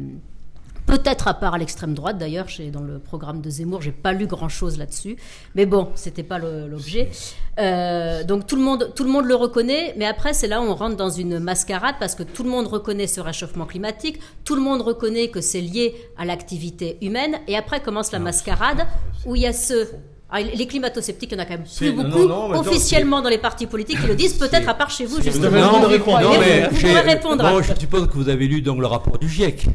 Peut-être 0.84 1.28
à 1.28 1.34
part 1.34 1.58
l'extrême 1.58 1.94
droite, 1.94 2.18
d'ailleurs, 2.18 2.46
dans 2.72 2.80
le 2.80 2.98
programme 2.98 3.40
de 3.40 3.48
Zemmour, 3.48 3.80
j'ai 3.82 3.92
pas 3.92 4.12
lu 4.12 4.26
grand-chose 4.26 4.78
là-dessus. 4.78 5.16
Mais 5.54 5.64
bon, 5.64 5.90
c'était 5.94 6.24
pas 6.24 6.40
l'objet. 6.40 7.08
Euh, 7.60 8.24
donc 8.24 8.48
tout 8.48 8.56
le 8.56 8.62
monde, 8.62 8.92
tout 8.96 9.04
le 9.04 9.10
monde 9.10 9.26
le 9.26 9.36
reconnaît, 9.36 9.94
mais 9.96 10.06
après 10.06 10.34
c'est 10.34 10.48
là 10.48 10.60
où 10.60 10.64
on 10.64 10.74
rentre 10.74 10.96
dans 10.96 11.08
une 11.08 11.38
mascarade 11.38 11.94
parce 12.00 12.16
que 12.16 12.24
tout 12.24 12.42
le 12.42 12.50
monde 12.50 12.66
reconnaît 12.66 13.06
ce 13.06 13.20
réchauffement 13.20 13.64
climatique, 13.66 14.18
tout 14.44 14.56
le 14.56 14.60
monde 14.60 14.82
reconnaît 14.82 15.28
que 15.28 15.40
c'est 15.40 15.60
lié 15.60 15.94
à 16.18 16.24
l'activité 16.24 16.98
humaine, 17.00 17.36
et 17.46 17.56
après 17.56 17.80
commence 17.80 18.10
la 18.10 18.18
mascarade 18.18 18.86
où 19.24 19.36
il 19.36 19.42
y 19.42 19.46
a 19.46 19.52
ce 19.52 19.86
ah, 20.34 20.40
les 20.40 20.66
climato-sceptiques, 20.66 21.32
il 21.32 21.36
y 21.36 21.40
en 21.40 21.42
a 21.42 21.44
quand 21.44 21.58
même 21.58 21.64
plus 21.64 21.92
beaucoup 21.92 22.26
non, 22.26 22.58
officiellement 22.58 23.20
dans 23.20 23.28
les 23.28 23.36
partis 23.36 23.66
politiques 23.66 24.00
qui 24.00 24.06
le 24.06 24.14
disent, 24.14 24.32
peut-être 24.32 24.66
à 24.66 24.72
part 24.72 24.88
chez 24.88 25.04
vous, 25.04 25.20
justement. 25.20 25.50
Non, 25.50 25.88
mais 25.90 25.98
vous, 25.98 26.04
vous 26.04 26.80
pourrez 26.80 27.00
répondre. 27.00 27.44
bon, 27.44 27.62
je 27.62 27.74
suppose 27.78 28.08
que 28.08 28.14
vous 28.14 28.30
avez 28.30 28.48
lu 28.48 28.62
donc 28.62 28.80
le 28.80 28.86
rapport 28.86 29.18
du 29.18 29.28
GIEC. 29.28 29.66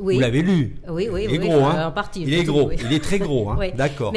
Oui. 0.00 0.14
Vous 0.14 0.20
l'avez 0.20 0.42
lu 0.42 0.76
Oui, 0.88 1.08
oui, 1.10 1.26
Il 1.28 1.34
est 1.34 1.38
oui, 1.38 1.48
gros, 1.48 1.64
hein 1.64 1.86
en 1.88 1.92
partie. 1.92 2.22
Il 2.22 2.32
est 2.32 2.44
gros, 2.44 2.70
il 2.70 2.92
est 2.92 3.02
très 3.02 3.18
gros, 3.18 3.50
hein 3.50 3.56
Oui. 3.60 3.72
D'accord. 3.72 4.12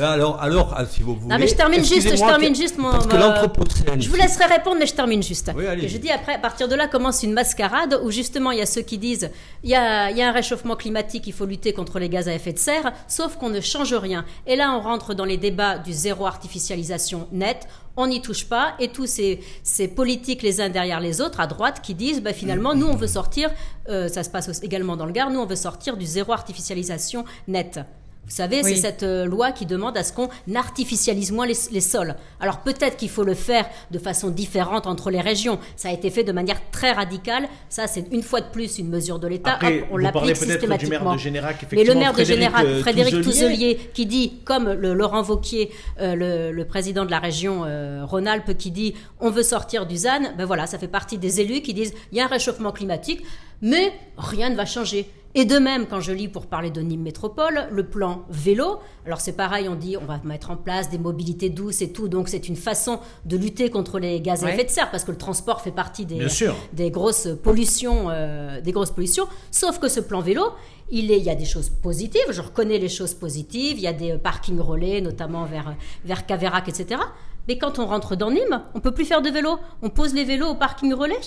Alors, 0.00 0.40
alors, 0.40 0.74
ah, 0.76 0.86
si 0.86 1.02
vous 1.02 1.14
voulez. 1.16 1.32
Non, 1.32 1.38
mais 1.38 1.48
je 1.48 1.54
termine 1.54 1.84
juste, 1.84 2.10
je 2.10 2.20
termine 2.20 2.54
juste 2.54 2.78
mon. 2.78 2.90
Parce 2.90 3.06
que 3.06 3.16
l'anthropocène. 3.16 4.00
Je 4.00 4.08
vous 4.08 4.16
laisserai 4.16 4.46
répondre, 4.46 4.76
mais 4.78 4.86
je 4.86 4.94
termine 4.94 5.22
juste. 5.22 5.50
Oui, 5.56 5.66
allez-y. 5.66 5.86
Et 5.86 5.88
je 5.88 5.98
dis 5.98 6.10
après, 6.10 6.34
à 6.34 6.38
partir 6.38 6.68
de 6.68 6.74
là 6.74 6.86
commence 6.88 7.22
une 7.22 7.32
mascarade 7.32 7.98
où 8.02 8.10
justement 8.10 8.50
il 8.50 8.58
y 8.58 8.62
a 8.62 8.66
ceux 8.66 8.82
qui 8.82 8.98
disent 8.98 9.30
il 9.62 9.70
y 9.70 9.74
a, 9.74 10.10
il 10.10 10.16
y 10.16 10.22
a 10.22 10.28
un 10.28 10.32
réchauffement 10.32 10.76
climatique, 10.76 11.26
il 11.26 11.32
faut 11.32 11.46
lutter 11.46 11.72
contre 11.72 11.98
les 11.98 12.08
gaz 12.08 12.28
à 12.28 12.34
effet 12.34 12.52
de 12.52 12.58
serre, 12.58 12.92
sauf 13.08 13.36
qu'on 13.36 13.50
ne 13.50 13.60
change 13.60 13.94
rien. 13.94 14.24
Et 14.46 14.56
là, 14.56 14.74
on 14.76 14.80
rentre 14.80 15.14
dans 15.14 15.24
les 15.24 15.36
débats 15.36 15.78
du 15.78 15.92
zéro 15.92 16.26
artificialisation 16.26 17.28
net. 17.32 17.66
On 17.96 18.06
n'y 18.08 18.20
touche 18.20 18.46
pas, 18.46 18.74
et 18.80 18.88
tous 18.88 19.06
ces, 19.06 19.40
ces 19.62 19.88
politiques 19.88 20.42
les 20.42 20.60
uns 20.60 20.68
derrière 20.68 21.00
les 21.00 21.20
autres 21.20 21.40
à 21.40 21.46
droite 21.46 21.80
qui 21.82 21.94
disent 21.94 22.22
bah, 22.22 22.32
finalement 22.32 22.74
nous 22.74 22.86
on 22.86 22.96
veut 22.96 23.06
sortir, 23.06 23.50
euh, 23.88 24.08
ça 24.08 24.24
se 24.24 24.30
passe 24.30 24.62
également 24.62 24.96
dans 24.96 25.06
le 25.06 25.12
Gard, 25.12 25.30
nous 25.30 25.40
on 25.40 25.46
veut 25.46 25.56
sortir 25.56 25.96
du 25.96 26.04
zéro 26.04 26.32
artificialisation 26.32 27.24
net. 27.46 27.80
Vous 28.26 28.30
savez, 28.34 28.62
Oui. 28.64 28.74
c'est 28.74 28.80
cette 28.80 29.02
euh, 29.02 29.26
loi 29.26 29.52
qui 29.52 29.66
demande 29.66 29.96
à 29.98 30.02
ce 30.02 30.12
qu'on 30.12 30.28
artificialise 30.54 31.30
moins 31.32 31.46
les, 31.46 31.54
les 31.72 31.80
sols. 31.80 32.14
Alors 32.40 32.60
peut-être 32.60 32.96
qu'il 32.96 33.10
faut 33.10 33.22
le 33.24 33.34
faire 33.34 33.66
de 33.90 33.98
façon 33.98 34.30
différente 34.30 34.86
entre 34.86 35.10
les 35.10 35.20
régions. 35.20 35.58
Ça 35.76 35.88
a 35.88 35.92
été 35.92 36.10
fait 36.10 36.24
de 36.24 36.32
manière 36.32 36.58
très 36.70 36.92
radicale. 36.92 37.48
Ça, 37.68 37.86
c'est 37.86 38.06
une 38.12 38.22
fois 38.22 38.40
de 38.40 38.46
plus 38.50 38.78
une 38.78 38.88
mesure 38.88 39.18
de 39.18 39.28
l'État. 39.28 39.52
Après, 39.54 39.82
Hop, 39.82 39.88
on 39.92 39.96
l'applique 39.98 40.24
peut-être 40.24 40.40
du 40.40 40.46
maire 40.48 40.60
systématiquement. 40.60 41.12
de 41.14 41.18
Générac, 41.18 41.66
Mais 41.72 41.84
le 41.84 41.94
maire 41.94 42.12
de 42.12 42.16
Frédéric, 42.24 42.34
Générac, 42.40 42.64
euh, 42.64 42.80
Frédéric 42.80 43.14
Touzelier. 43.22 43.32
Touzelier, 43.74 43.90
qui 43.92 44.06
dit, 44.06 44.32
comme 44.44 44.72
le 44.72 44.94
Laurent 44.94 45.22
Vauquier, 45.22 45.70
euh, 46.00 46.14
le, 46.14 46.52
le 46.52 46.64
président 46.64 47.04
de 47.04 47.10
la 47.10 47.18
région 47.18 47.64
euh, 47.66 48.04
Rhône-Alpes, 48.04 48.56
qui 48.56 48.70
dit 48.70 48.94
on 49.20 49.30
veut 49.30 49.42
sortir 49.42 49.86
du 49.86 49.96
ZAN, 49.96 50.32
ben 50.38 50.44
voilà, 50.46 50.66
ça 50.66 50.78
fait 50.78 50.88
partie 50.88 51.18
des 51.18 51.40
élus 51.40 51.60
qui 51.60 51.74
disent 51.74 51.92
il 52.12 52.18
y 52.18 52.20
a 52.20 52.24
un 52.24 52.28
réchauffement 52.28 52.72
climatique, 52.72 53.22
mais 53.62 53.92
rien 54.16 54.50
ne 54.50 54.56
va 54.56 54.64
changer. 54.64 55.08
Et 55.36 55.44
de 55.44 55.58
même, 55.58 55.86
quand 55.86 56.00
je 56.00 56.12
lis 56.12 56.28
pour 56.28 56.46
parler 56.46 56.70
de 56.70 56.80
Nîmes 56.80 57.02
Métropole, 57.02 57.66
le 57.72 57.86
plan 57.86 58.24
vélo, 58.30 58.78
alors 59.04 59.20
c'est 59.20 59.32
pareil, 59.32 59.68
on 59.68 59.74
dit 59.74 59.96
on 59.96 60.04
va 60.04 60.20
mettre 60.22 60.52
en 60.52 60.56
place 60.56 60.90
des 60.90 60.98
mobilités 60.98 61.50
douces 61.50 61.82
et 61.82 61.92
tout, 61.92 62.06
donc 62.06 62.28
c'est 62.28 62.48
une 62.48 62.54
façon 62.54 63.00
de 63.24 63.36
lutter 63.36 63.68
contre 63.68 63.98
les 63.98 64.20
gaz 64.20 64.44
à 64.44 64.46
Ouais. 64.46 64.54
effet 64.54 64.64
de 64.64 64.70
serre, 64.70 64.92
parce 64.92 65.02
que 65.02 65.10
le 65.10 65.18
transport 65.18 65.60
fait 65.60 65.72
partie 65.72 66.06
des, 66.06 66.20
grosses 66.90 67.28
pollutions, 67.42 68.10
euh, 68.10 68.60
des 68.60 68.70
grosses 68.70 68.92
pollutions. 68.92 69.26
Sauf 69.50 69.80
que 69.80 69.88
ce 69.88 69.98
plan 70.00 70.20
vélo, 70.20 70.44
il, 70.90 71.10
est, 71.10 71.18
il 71.18 71.24
y 71.24 71.30
a 71.30 71.34
des 71.34 71.44
choses 71.46 71.68
positives. 71.70 72.30
Je 72.30 72.40
reconnais 72.40 72.78
les 72.78 72.88
choses 72.88 73.14
positives. 73.14 73.76
Il 73.78 73.82
y 73.82 73.88
a 73.88 73.92
des 73.92 74.12
euh, 74.12 74.18
parkings 74.18 74.60
relais, 74.60 75.00
notamment 75.00 75.44
vers 75.46 75.74
vers 76.04 76.26
Caverac, 76.26 76.68
etc. 76.68 77.00
Mais 77.48 77.58
quand 77.58 77.78
on 77.78 77.86
rentre 77.86 78.14
dans 78.16 78.30
Nîmes, 78.30 78.62
on 78.74 78.80
peut 78.80 78.92
plus 78.92 79.04
faire 79.04 79.20
de 79.20 79.30
vélo. 79.30 79.58
On 79.82 79.90
pose 79.90 80.14
les 80.14 80.24
vélos 80.24 80.48
au 80.48 80.54
parking 80.54 80.94
relais. 80.94 81.20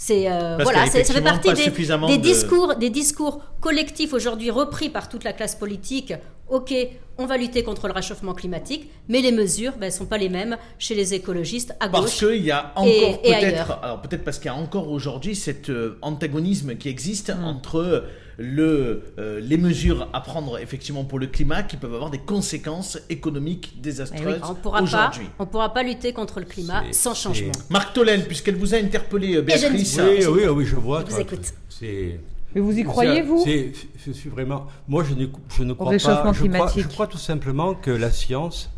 C'est 0.00 0.30
euh, 0.30 0.56
Parce 0.56 0.62
voilà, 0.70 0.86
ça 0.86 1.02
fait 1.02 1.20
partie 1.20 1.52
des, 1.52 1.56
suffisamment 1.62 2.06
des 2.06 2.18
de- 2.18 2.22
discours, 2.22 2.76
des 2.76 2.88
discours 2.88 3.40
collectifs 3.60 4.12
aujourd'hui 4.12 4.48
repris 4.52 4.90
par 4.90 5.08
toute 5.08 5.24
la 5.24 5.32
classe 5.32 5.56
politique. 5.56 6.14
Ok, 6.48 6.72
on 7.18 7.26
va 7.26 7.36
lutter 7.36 7.64
contre 7.64 7.88
le 7.88 7.92
réchauffement 7.92 8.32
climatique, 8.32 8.90
mais 9.08 9.20
les 9.20 9.32
mesures, 9.32 9.72
ben, 9.76 9.90
sont 9.90 10.06
pas 10.06 10.16
les 10.16 10.28
mêmes 10.28 10.56
chez 10.78 10.94
les 10.94 11.14
écologistes 11.14 11.74
à 11.80 11.88
Parce 11.88 12.04
gauche. 12.22 12.30
qu'il 12.32 12.44
y 12.44 12.52
a 12.52 12.72
encore 12.76 13.20
peut-être, 13.22 13.78
alors 13.82 14.00
peut-être 14.00 14.22
parce 14.24 14.38
qu'il 14.38 14.46
y 14.46 14.54
a 14.54 14.54
encore 14.54 14.88
aujourd'hui 14.88 15.34
cet 15.34 15.68
euh, 15.68 15.98
antagonisme 16.00 16.76
qui 16.76 16.88
existe 16.88 17.34
Mm. 17.36 17.44
entre 17.44 18.04
le, 18.38 19.02
euh, 19.18 19.40
les 19.40 19.56
mesures 19.56 20.08
à 20.12 20.20
prendre 20.20 20.58
effectivement 20.58 21.04
pour 21.04 21.18
le 21.18 21.26
climat 21.26 21.64
qui 21.64 21.76
peuvent 21.76 21.92
avoir 21.94 22.10
des 22.10 22.18
conséquences 22.20 22.96
économiques 23.10 23.80
désastreuses 23.82 24.40
On 24.48 24.54
pourra 24.54 24.78
pas, 24.78 24.84
aujourd'hui. 24.84 25.26
on 25.40 25.46
pourra 25.46 25.74
pas 25.74 25.82
lutter 25.82 26.12
contre 26.12 26.38
le 26.38 26.46
climat 26.46 26.84
sans 26.92 27.14
changement. 27.14 27.50
Marc 27.68 27.94
Tolène, 27.94 28.22
puisqu'elle 28.22 28.54
vous 28.54 28.74
a 28.74 28.78
interpellé, 28.78 29.34
euh, 29.34 29.40
ne 29.40 29.46
Béatrice. 29.46 29.98
Oui, 30.00 30.24
oui, 30.26 30.46
oui, 30.46 30.64
je 30.64 30.76
vois. 30.76 31.04
Je 31.04 31.14
vous 31.14 31.20
écoute. 31.20 31.52
C'est. 31.68 32.20
Mais 32.54 32.60
vous 32.60 32.78
y 32.78 32.84
croyez, 32.84 33.22
vous 33.22 33.42
c'est- 33.44 33.72
Je 34.06 34.12
suis 34.12 34.30
vraiment. 34.30 34.68
Moi, 34.86 35.02
je 35.04 35.14
ne, 35.14 35.26
je 35.56 35.64
ne 35.64 35.72
crois 35.72 35.90
pas. 35.90 35.98
Je 35.98 36.04
crois, 36.06 36.32
climatique. 36.32 36.82
je 36.84 36.88
crois 36.88 37.06
tout 37.08 37.18
simplement 37.18 37.74
que 37.74 37.90
la 37.90 38.10
science, 38.12 38.70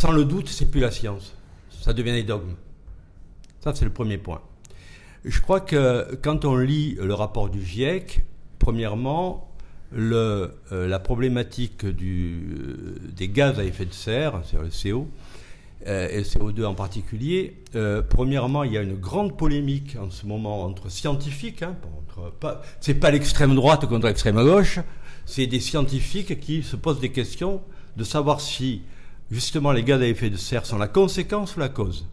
sans 0.00 0.12
le 0.12 0.24
doute, 0.24 0.48
c'est 0.48 0.70
plus 0.70 0.80
la 0.80 0.92
science. 0.92 1.34
Ça 1.82 1.92
devient 1.92 2.12
des 2.12 2.22
dogmes. 2.22 2.54
Ça, 3.62 3.74
c'est 3.74 3.84
le 3.84 3.92
premier 3.92 4.16
point. 4.16 4.40
Je 5.24 5.40
crois 5.40 5.60
que 5.60 6.14
quand 6.22 6.44
on 6.44 6.56
lit 6.56 6.96
le 7.00 7.14
rapport 7.14 7.48
du 7.48 7.64
GIEC, 7.64 8.24
premièrement, 8.64 9.46
euh, 9.92 10.48
la 10.72 10.98
problématique 10.98 11.84
euh, 11.84 12.96
des 13.14 13.28
gaz 13.28 13.58
à 13.58 13.64
effet 13.64 13.84
de 13.84 13.92
serre, 13.92 14.40
c'est 14.44 14.56
le 14.56 14.70
CO, 14.70 15.06
euh, 15.86 16.08
et 16.08 16.16
le 16.16 16.22
CO2 16.22 16.64
en 16.64 16.74
particulier. 16.74 17.58
Euh, 17.74 18.00
premièrement, 18.00 18.64
il 18.64 18.72
y 18.72 18.78
a 18.78 18.80
une 18.80 18.96
grande 18.96 19.36
polémique 19.36 19.98
en 20.00 20.10
ce 20.10 20.24
moment 20.24 20.62
entre 20.62 20.90
scientifiques. 20.90 21.62
Hein, 21.62 21.76
c'est 22.80 22.94
pas 22.94 23.10
l'extrême 23.10 23.54
droite 23.54 23.84
contre 23.84 24.06
l'extrême 24.06 24.36
gauche. 24.36 24.78
C'est 25.26 25.46
des 25.46 25.60
scientifiques 25.60 26.40
qui 26.40 26.62
se 26.62 26.76
posent 26.76 27.00
des 27.00 27.12
questions 27.12 27.60
de 27.98 28.04
savoir 28.04 28.40
si 28.40 28.80
justement 29.30 29.72
les 29.72 29.82
gaz 29.82 30.00
à 30.00 30.06
effet 30.06 30.30
de 30.30 30.38
serre 30.38 30.64
sont 30.64 30.78
la 30.78 30.88
conséquence 30.88 31.54
ou 31.56 31.60
la 31.60 31.68
cause. 31.68 32.06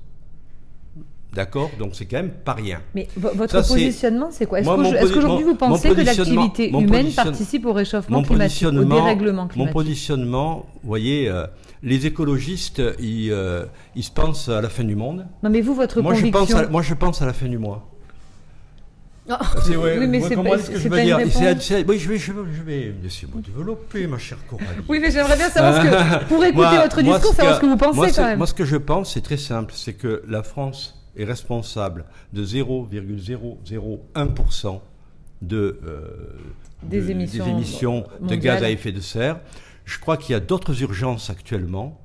D'accord 1.33 1.71
Donc 1.79 1.91
c'est 1.93 2.05
quand 2.05 2.17
même 2.17 2.31
pas 2.31 2.53
rien. 2.53 2.81
Mais 2.93 3.07
vo- 3.15 3.29
votre 3.33 3.63
Ça, 3.63 3.73
positionnement, 3.73 4.29
c'est 4.31 4.45
quoi? 4.45 4.59
Est-ce 4.59 4.67
mon 4.69 4.75
qu'aujourd'hui 4.91 5.45
mon- 5.45 5.51
vous 5.51 5.55
pensez 5.55 5.87
mon 5.87 5.95
que 5.95 5.99
positionnement- 6.01 6.41
l'activité 6.43 6.71
mon 6.73 6.81
humaine 6.81 7.11
participe 7.13 7.65
au 7.65 7.71
réchauffement 7.73 8.17
Mon 8.17 8.23
climatique, 8.23 8.67
au 8.67 8.83
dérèglement 8.83 9.43
mon 9.43 9.47
climatique? 9.47 9.73
positionnement, 9.73 10.65
vous 10.83 10.87
voyez, 10.89 11.29
euh, 11.29 11.47
les 11.83 12.05
écologistes, 12.05 12.81
ils, 12.99 13.31
euh, 13.31 13.65
ils 13.95 14.03
se 14.03 14.11
pensent 14.11 14.49
à 14.49 14.59
la 14.61 14.67
fin 14.67 14.83
du 14.83 14.95
monde. 14.97 15.25
Non, 15.41 15.49
mais 15.49 15.61
vous, 15.61 15.73
votre 15.73 16.01
Moi 16.01 16.13
je, 16.15 16.19
conviction. 16.19 16.45
pense 16.45 16.53
à, 16.55 16.67
moi, 16.67 16.81
je 16.81 16.93
pense 16.93 17.21
à 17.21 17.25
la 17.25 17.33
fin 17.33 17.47
du 17.47 17.57
mois. 17.57 17.87
Oh. 19.29 19.33
C'est- 19.63 19.77
ouais, 19.77 19.97
Oui, 19.99 20.07
mais 20.07 20.19
c'est 20.19 20.35
pas- 20.35 20.57
ce 20.57 20.71
que 20.71 20.79
je 20.79 20.89
veux 20.89 21.01
dire? 21.01 21.17
Oui, 21.87 21.97
je 21.97 22.09
vais, 22.09 22.17
je 22.17 22.33
vais, 22.33 22.41
je 22.57 22.61
vais 22.63 22.93
laissez-moi 23.01 23.39
développer, 23.41 24.05
ma 24.07 24.17
chère 24.17 24.39
Coralie. 24.49 24.67
Oui, 24.89 24.99
mais 25.01 25.11
j'aimerais 25.11 25.37
bien 25.37 25.49
savoir 25.49 25.75
ce 25.81 25.87
que. 25.87 26.25
Pour 26.25 26.43
écouter 26.43 26.57
Moi- 26.57 26.81
votre 26.81 27.01
moi, 27.03 27.17
discours, 27.17 27.35
savoir 27.35 27.55
ce 27.55 27.61
que 27.61 27.65
vous 27.67 27.77
pensez 27.77 27.95
moi, 27.97 28.07
quand 28.13 28.25
même. 28.25 28.37
Moi, 28.39 28.47
ce 28.47 28.53
que 28.53 28.65
je 28.65 28.75
pense, 28.75 29.13
c'est 29.13 29.21
très 29.21 29.37
simple, 29.37 29.73
c'est 29.77 29.93
que 29.93 30.23
la 30.27 30.43
France 30.43 31.00
est 31.17 31.25
responsable 31.25 32.05
de 32.33 32.43
0,001% 32.45 34.81
de, 35.41 35.79
euh, 35.85 36.01
Des 36.83 37.01
de- 37.01 37.09
émissions 37.11 37.45
émissions 37.47 38.05
de 38.21 38.35
gaz 38.35 38.63
à 38.63 38.69
effet 38.69 38.91
de 38.91 38.99
serre. 39.01 39.39
Je 39.85 39.99
crois 39.99 40.17
qu'il 40.17 40.33
y 40.33 40.35
a 40.35 40.39
d'autres 40.39 40.81
urgences 40.83 41.29
actuellement 41.29 41.99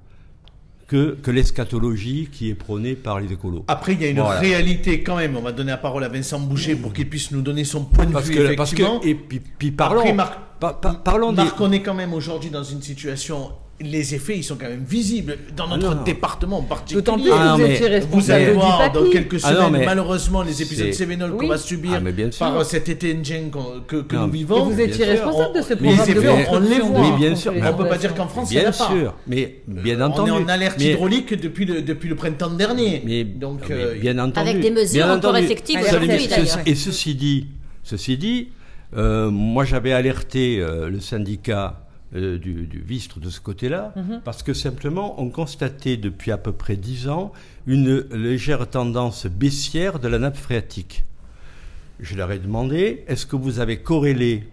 que, 0.89 1.17
que 1.23 1.31
l'eschatologie 1.31 2.29
qui 2.33 2.49
est 2.49 2.55
prônée 2.55 2.95
par 2.95 3.21
les 3.21 3.33
écolos. 3.33 3.65
Après, 3.69 3.93
il 3.95 4.01
y 4.01 4.05
a 4.05 4.09
une 4.09 4.21
Voilà. 4.21 4.39
réalité 4.41 5.03
quand 5.03 5.17
même. 5.17 5.37
On 5.37 5.43
va 5.43 5.53
donner 5.53 5.71
la 5.73 5.77
parole 5.77 6.05
à 6.05 6.09
Vincent 6.09 6.39
Boucher 6.41 6.77
pour 6.77 6.93
qu'il 6.93 7.09
puisse 7.11 7.31
nous 7.33 7.43
donner 7.43 7.65
son 7.65 7.85
point 7.85 8.07
de 8.07 8.13
Parce 8.13 8.27
vue, 8.29 8.35
que, 8.37 8.55
parce 8.55 8.71
que, 8.71 8.77
effectivement. 8.83 9.03
et 9.03 9.15
puis, 9.15 9.41
puis 9.41 9.71
parlons, 9.73 10.01
Après, 10.01 10.13
Marc, 10.13 10.39
par- 10.61 10.81
par- 10.81 11.03
parlons 11.03 11.33
des, 11.33 11.43
Marc, 11.43 11.61
on 11.61 11.73
est 11.73 11.83
quand 11.83 11.95
même 11.95 12.15
aujourd'hui 12.15 12.51
dans 12.51 12.63
une 12.63 12.83
situation. 12.83 13.51
Les 13.79 14.15
effets, 14.15 14.39
ils 14.39 14.43
sont 14.43 14.57
quand 14.57 14.69
même 14.71 14.85
visibles 14.89 15.37
dans 15.55 15.69
notre 15.69 15.87
Ah 15.87 15.91
non, 15.91 15.97
non. 15.97 16.03
département 16.03 16.59
en 16.61 16.63
particulier. 16.63 17.03
D'autant 17.03 17.19
plus 17.19 17.31
Ah, 17.31 17.57
vous 17.59 17.67
mais 17.67 18.31
allez 18.31 18.53
voir 18.53 18.91
dans 18.91 19.11
quelques 19.11 19.35
Ah 19.45 19.49
semaines, 19.51 19.63
non, 19.65 19.71
mais 19.71 19.85
malheureusement, 19.85 20.43
les 20.43 20.63
épisodes 20.63 20.93
Sévénol 20.95 21.33
qu'on 21.33 21.41
Oui. 21.41 21.49
va 21.49 21.59
subir 21.59 21.93
Ah, 21.97 22.01
bien 22.11 22.31
par 22.39 22.65
cet 22.65 22.89
été 22.89 23.13
indien 23.13 23.51
qu'on- 23.53 23.81
que, 23.87 23.97
que 23.97 24.17
nous 24.17 24.31
vivons. 24.31 24.65
vous 24.65 24.81
étiez 24.81 25.05
Bien 25.05 25.17
sûr. 25.17 25.25
responsable 25.27 25.57
de 25.57 25.61
ce 25.63 25.69
Les 25.71 25.77
programme 25.77 26.07
de 26.07 26.13
effets, 26.13 26.29
on- 26.51 26.55
on 26.55 26.61
les 26.61 26.79
voit. 26.81 27.01
Mais 27.11 27.17
bien 27.19 27.37
sûr, 27.37 27.53
les 27.53 27.61
mais 27.61 27.69
on 27.69 27.75
peut 27.77 27.87
pas 27.89 27.99
dire 27.99 28.15
qu'en 28.15 28.29
France, 28.29 28.51
il 28.51 28.55
y 28.55 28.59
en 28.59 28.61
Bien 28.63 28.71
a 28.71 28.73
pas. 28.73 28.87
sûr, 28.89 29.15
mais 29.27 29.61
bien 29.67 30.01
on 30.01 30.05
entendu. 30.05 30.31
est 30.31 30.33
en 30.33 30.49
alerte 30.49 30.77
mais, 30.79 30.93
hydraulique 30.93 31.39
depuis 31.39 31.67
le, 31.67 31.83
depuis 31.83 32.09
le 32.09 32.15
printemps 32.15 32.49
dernier. 32.51 33.03
mais, 33.05 33.25
Donc, 33.25 33.61
mais 33.69 33.75
euh, 33.75 33.95
bien 34.01 34.19
entendu. 34.19 34.49
Avec 34.49 34.63
des 34.63 34.71
mesures 34.71 35.05
bien 35.05 35.15
encore 35.17 35.37
effectives 35.37 35.81
aujourd'hui, 35.87 36.09
d'ailleurs. 36.29 36.59
Et 36.65 36.75
ceci 36.75 37.15
dit, 37.15 37.49
ceci 37.83 38.17
dit, 38.17 38.49
euh, 38.97 39.31
moi 39.31 39.65
j'avais 39.67 39.93
alerté 39.93 40.61
euh, 40.61 40.89
le 40.89 41.01
syndicat 41.01 41.83
euh, 42.15 42.39
du, 42.39 42.67
du 42.67 42.79
Vistre 42.81 43.19
de 43.19 43.31
ce 43.31 43.41
côté-là, 43.41 43.93
Mhm. 43.97 44.21
parce 44.25 44.43
que 44.43 44.55
simplement 44.55 45.21
on 45.21 45.29
constatait 45.31 45.97
depuis 45.97 46.31
à 46.31 46.39
peu 46.39 46.53
près 46.53 46.77
dix 46.77 47.09
ans 47.09 47.33
une 47.67 48.07
légère 48.13 48.69
tendance 48.71 49.27
baissière 49.27 49.99
de 49.99 50.07
la 50.09 50.19
nappe 50.19 50.37
phréatique. 50.37 51.05
Je 51.99 52.15
leur 52.15 52.31
ai 52.31 52.39
demandé, 52.39 53.05
est-ce 53.09 53.27
que 53.27 53.37
vous 53.37 53.59
avez 53.59 53.79
corrélé 53.79 54.45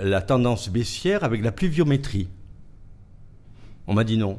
la 0.00 0.20
tendance 0.20 0.68
baissière 0.68 1.24
avec 1.24 1.42
la 1.42 1.52
pluviométrie? 1.52 2.28
On 3.86 3.94
m'a 3.94 4.04
dit 4.04 4.16
non. 4.18 4.38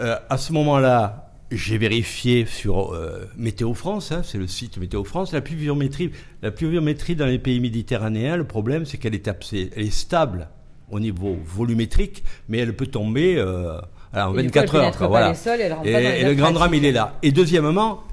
Euh, 0.00 0.16
à 0.28 0.38
ce 0.38 0.52
moment-là, 0.52 1.30
j'ai 1.50 1.76
vérifié 1.76 2.46
sur 2.46 2.94
euh, 2.94 3.28
Météo 3.36 3.74
France, 3.74 4.10
hein, 4.10 4.22
c'est 4.24 4.38
le 4.38 4.46
site 4.46 4.78
Météo 4.78 5.04
France, 5.04 5.32
la 5.32 5.42
pluviométrie, 5.42 6.10
la 6.40 6.50
pluviométrie 6.50 7.14
dans 7.14 7.26
les 7.26 7.38
pays 7.38 7.60
méditerranéens, 7.60 8.36
le 8.36 8.44
problème 8.44 8.86
c'est 8.86 8.96
qu'elle 8.96 9.14
est 9.14 9.90
stable 9.90 10.48
au 10.92 11.00
niveau 11.00 11.36
volumétrique, 11.44 12.22
mais 12.48 12.58
elle 12.58 12.76
peut 12.76 12.86
tomber 12.86 13.36
euh, 13.36 13.78
alors, 14.12 14.30
en 14.30 14.38
Et 14.38 14.42
du 14.44 14.50
coup, 14.50 14.58
elle 14.58 14.64
24 14.66 14.74
heures. 14.76 14.96
quoi, 14.96 15.06
voilà. 15.08 15.34
sols, 15.34 15.60
et 15.60 16.24
le 16.24 16.34
grand 16.34 16.52
drame, 16.52 16.74
il 16.74 16.84
est 16.84 16.92
là. 16.92 17.18
Et 17.22 17.32
deuxièmement, 17.32 18.04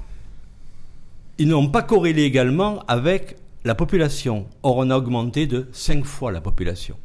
ils 1.38 1.46
n'ont 1.46 1.68
pas 1.68 1.82
corrélé 1.82 2.22
également 2.22 2.82
avec 2.88 3.36
la 3.64 3.74
population. 3.74 4.46
Or, 4.62 4.78
on 4.78 4.90
a 4.90 4.96
augmenté 4.96 5.46
de 5.46 5.68
5 5.72 6.04
fois 6.04 6.32
la 6.32 6.40
population. 6.40 6.96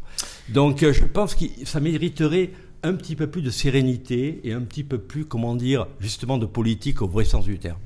Donc, 0.50 0.84
euh, 0.84 0.94
je 0.94 1.04
pense 1.04 1.36
que 1.36 1.46
ça 1.66 1.80
mériterait 1.82 2.52
un 2.84 2.94
petit 2.94 3.16
peu 3.16 3.28
plus 3.28 3.42
de 3.42 3.50
sérénité 3.50 4.42
et 4.44 4.54
un 4.54 4.62
petit 4.62 4.84
peu 4.84 4.98
plus, 4.98 5.26
comment 5.26 5.56
dire, 5.56 5.88
justement 6.00 6.38
de 6.38 6.46
politique 6.46 7.02
au 7.02 7.08
vrai 7.08 7.26
sens 7.26 7.46
du 7.46 7.60
terme. 7.60 7.80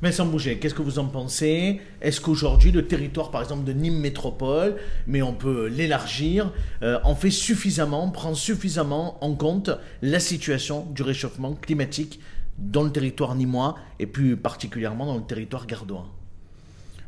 Vincent 0.00 0.26
Bouget, 0.26 0.58
qu'est-ce 0.58 0.76
que 0.76 0.82
vous 0.82 1.00
en 1.00 1.06
pensez? 1.06 1.80
Est-ce 2.00 2.20
qu'aujourd'hui, 2.20 2.70
le 2.70 2.86
territoire, 2.86 3.32
par 3.32 3.42
exemple, 3.42 3.64
de 3.64 3.72
Nîmes 3.72 3.98
Métropole, 3.98 4.76
mais 5.08 5.22
on 5.22 5.34
peut 5.34 5.66
l'élargir, 5.66 6.52
euh, 6.82 7.00
en 7.02 7.16
fait 7.16 7.32
suffisamment, 7.32 8.08
prend 8.10 8.34
suffisamment 8.34 9.22
en 9.24 9.34
compte 9.34 9.70
la 10.00 10.20
situation 10.20 10.86
du 10.94 11.02
réchauffement 11.02 11.54
climatique 11.54 12.20
dans 12.58 12.84
le 12.84 12.92
territoire 12.92 13.34
nîmois 13.34 13.74
et 13.98 14.06
plus 14.06 14.36
particulièrement 14.36 15.06
dans 15.06 15.16
le 15.16 15.24
territoire 15.24 15.66
gardois? 15.66 16.06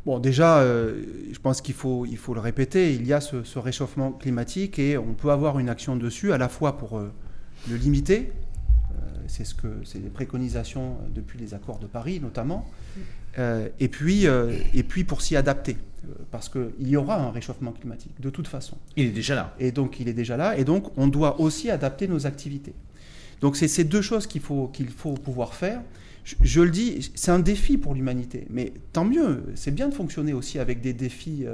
Bon, 0.04 0.18
déjà, 0.18 0.58
euh, 0.58 1.00
je 1.32 1.38
pense 1.38 1.60
qu'il 1.60 1.74
faut, 1.74 2.06
il 2.06 2.16
faut 2.16 2.34
le 2.34 2.40
répéter, 2.40 2.92
il 2.92 3.06
y 3.06 3.12
a 3.12 3.20
ce, 3.20 3.36
réchauffement 3.60 4.10
climatique 4.10 4.80
et 4.80 4.98
on 4.98 5.14
peut 5.14 5.30
avoir 5.30 5.60
une 5.60 5.68
action 5.68 5.94
dessus, 5.94 6.32
à 6.32 6.38
la 6.38 6.48
fois 6.48 6.76
pour 6.76 6.98
euh, 6.98 7.12
le 7.68 7.76
limiter, 7.76 8.32
c'est 9.30 9.44
ce 9.44 9.54
que 9.54 9.68
c'est 9.84 10.00
les 10.00 10.08
préconisations 10.08 10.96
depuis 11.14 11.38
les 11.38 11.54
accords 11.54 11.78
de 11.78 11.86
Paris 11.86 12.18
notamment, 12.20 12.68
et, 13.38 13.88
puis, 13.88 14.26
euh, 14.26 14.52
et 14.74 14.82
puis 14.82 15.04
pour 15.04 15.22
s'y 15.22 15.36
adapter, 15.36 15.76
euh, 16.04 16.12
parce 16.30 16.48
qu'il 16.48 16.88
y 16.88 16.96
aura 16.96 17.16
un 17.16 17.30
réchauffement 17.30 17.72
climatique, 17.72 18.12
de 18.20 18.30
toute 18.30 18.48
façon. 18.48 18.76
Il 18.96 19.06
est 19.06 19.10
déjà 19.10 19.34
là. 19.34 19.54
Et 19.58 19.72
donc 19.72 20.00
il 20.00 20.08
est 20.08 20.12
déjà 20.12 20.36
là, 20.36 20.58
et 20.58 20.64
donc 20.64 20.92
on 20.96 21.06
doit 21.06 21.40
aussi 21.40 21.70
adapter 21.70 22.08
nos 22.08 22.26
activités. 22.26 22.74
Donc 23.40 23.56
c'est 23.56 23.68
ces 23.68 23.84
deux 23.84 24.02
choses 24.02 24.26
qu'il 24.26 24.40
faut, 24.40 24.68
qu'il 24.68 24.88
faut 24.88 25.14
pouvoir 25.14 25.54
faire. 25.54 25.80
Je, 26.42 26.60
le 26.60 26.70
dis, 26.70 27.10
c'est 27.14 27.30
un 27.30 27.38
défi 27.38 27.78
pour 27.78 27.94
l'humanité, 27.94 28.46
mais 28.50 28.74
tant 28.92 29.06
mieux, 29.06 29.42
c'est 29.54 29.70
bien 29.70 29.88
de 29.88 29.94
fonctionner 29.94 30.34
aussi 30.34 30.58
avec 30.58 30.82
des 30.82 30.92
défis 30.92 31.46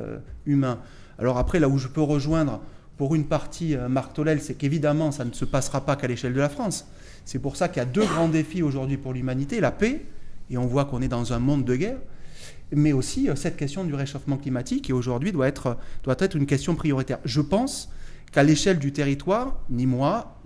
humains. 0.44 0.80
Alors 1.20 1.38
après, 1.38 1.60
là 1.60 1.68
où 1.68 1.78
je 1.78 1.86
peux 1.86 2.02
rejoindre 2.02 2.60
pour 2.96 3.14
une 3.14 3.26
partie 3.26 3.76
Marc 3.88 4.14
Tolel, 4.14 4.42
c'est 4.42 4.54
qu'évidemment, 4.54 5.12
ça 5.12 5.24
ne 5.24 5.32
se 5.32 5.44
passera 5.44 5.86
pas 5.86 5.94
qu'à 5.94 6.08
l'échelle 6.08 6.34
de 6.34 6.40
la 6.40 6.48
France. 6.48 6.88
C'est 7.24 7.38
pour 7.38 7.54
ça 7.54 7.68
qu'il 7.68 7.78
y 7.78 7.80
a 7.80 7.88
deux 7.88 8.04
grands 8.04 8.28
défis 8.28 8.62
aujourd'hui 8.62 8.96
pour 8.96 9.12
l'humanité, 9.12 9.60
la 9.60 9.70
paix 9.70 10.04
et 10.50 10.59
on 10.59 10.66
voit 10.66 10.85
qu'on 10.85 11.02
est 11.02 11.09
dans 11.09 11.32
un 11.32 11.38
monde 11.38 11.64
de 11.64 11.76
guerre, 11.76 11.98
mais 12.72 12.92
aussi 12.92 13.28
euh, 13.28 13.37
cette 13.37 13.56
question 13.56 13.85
du 13.85 13.94
réchauffement 13.94 14.37
climatique, 14.37 14.85
qui 14.85 14.92
aujourd'hui 14.92 15.32
doit 15.32 15.48
être, 15.48 15.76
doit 16.04 16.16
être 16.18 16.37
une 16.37 16.46
question 16.46 16.74
prioritaire. 16.74 17.18
Je 17.24 17.40
pense 17.40 17.90
qu'à 18.32 18.42
l'échelle 18.42 18.78
du 18.78 18.92
territoire, 18.92 19.59
ni 19.70 19.87
moi, 19.87 20.40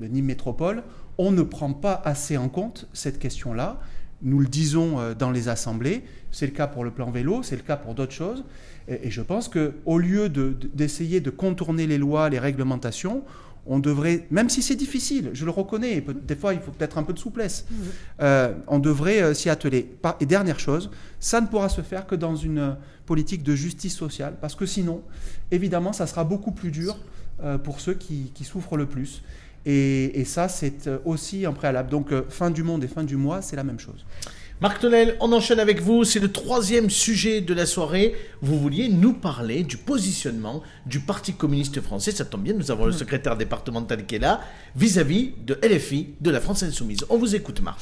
ni 0.00 0.22
métropole, 0.22 0.82
on 1.18 1.30
ne 1.30 1.42
prend 1.42 1.72
pas 1.72 2.00
assez 2.04 2.36
en 2.36 2.48
compte 2.48 2.88
cette 2.92 3.18
question-là. 3.18 3.80
Nous 4.22 4.38
le 4.38 4.46
disons 4.46 4.98
euh, 4.98 5.14
dans 5.14 5.30
les 5.30 5.48
assemblées, 5.48 6.02
c'est 6.30 6.46
le 6.46 6.52
cas 6.52 6.66
pour 6.66 6.84
le 6.84 6.90
plan 6.90 7.10
vélo, 7.10 7.42
c'est 7.42 7.56
le 7.56 7.62
cas 7.62 7.76
pour 7.76 7.94
d'autres 7.94 8.12
choses. 8.12 8.44
Et, 8.88 9.10
je 9.10 9.22
pense 9.22 9.48
qu'au 9.48 9.98
lieu 9.98 10.28
d'essayer 10.28 11.20
de 11.20 11.30
contourner 11.30 11.86
les 11.86 11.98
lois, 11.98 12.28
les 12.28 12.38
réglementations, 12.38 13.22
on 13.66 13.78
devrait, 13.78 14.26
même 14.30 14.48
si 14.48 14.62
c'est 14.62 14.74
difficile, 14.74 15.30
je 15.32 15.44
le 15.44 15.50
reconnais, 15.50 16.04
des 16.22 16.36
fois 16.36 16.54
il 16.54 16.60
faut 16.60 16.70
peut-être 16.70 16.98
un 16.98 17.02
peu 17.02 17.12
de 17.12 17.18
souplesse, 17.18 17.66
mmh. 17.70 17.74
euh, 18.22 18.54
on 18.66 18.78
devrait 18.78 19.22
euh, 19.22 19.34
s'y 19.34 19.50
atteler. 19.50 19.96
Et 20.20 20.26
dernière 20.26 20.58
chose, 20.58 20.90
ça 21.18 21.40
ne 21.40 21.46
pourra 21.46 21.68
se 21.68 21.82
faire 21.82 22.06
que 22.06 22.14
dans 22.14 22.36
une 22.36 22.76
politique 23.06 23.42
de 23.42 23.54
justice 23.54 23.96
sociale, 23.96 24.34
parce 24.40 24.54
que 24.54 24.66
sinon, 24.66 25.02
évidemment, 25.50 25.92
ça 25.92 26.06
sera 26.06 26.24
beaucoup 26.24 26.52
plus 26.52 26.70
dur 26.70 26.98
euh, 27.42 27.58
pour 27.58 27.80
ceux 27.80 27.94
qui, 27.94 28.32
souffrent 28.42 28.76
le 28.76 28.86
plus. 28.86 29.22
et 29.66 30.24
ça, 30.24 30.48
c'est 30.48 30.88
aussi 31.04 31.44
un 31.44 31.52
préalable. 31.52 31.90
Donc, 31.90 32.12
fin 32.28 32.50
du 32.50 32.62
monde 32.62 32.82
et 32.82 32.88
fin 32.88 33.04
du 33.04 33.16
mois, 33.16 33.42
c'est 33.42 33.56
la 33.56 33.64
même 33.64 33.78
chose. 33.78 34.06
Marc 34.60 34.80
Tonnel, 34.80 35.16
on 35.20 35.32
enchaîne 35.32 35.58
avec 35.58 35.80
vous. 35.80 36.04
C'est 36.04 36.20
le 36.20 36.30
troisième 36.30 36.90
sujet 36.90 37.40
de 37.40 37.54
la 37.54 37.64
soirée. 37.64 38.14
Vous 38.42 38.58
vouliez 38.58 38.90
nous 38.90 39.14
parler 39.14 39.62
du 39.62 39.78
positionnement 39.78 40.62
du 40.84 41.00
Parti 41.00 41.32
communiste 41.32 41.80
français. 41.80 42.10
Ça 42.10 42.26
tombe 42.26 42.42
bien, 42.42 42.52
nous 42.52 42.70
avons 42.70 42.84
le 42.84 42.92
secrétaire 42.92 43.38
départemental 43.38 44.04
qui 44.04 44.16
est 44.16 44.18
là, 44.18 44.42
vis-à-vis 44.76 45.32
de 45.46 45.58
LFI, 45.62 46.08
de 46.20 46.30
la 46.30 46.42
France 46.42 46.62
Insoumise. 46.62 47.06
On 47.08 47.16
vous 47.16 47.34
écoute, 47.34 47.62
Marc. 47.62 47.80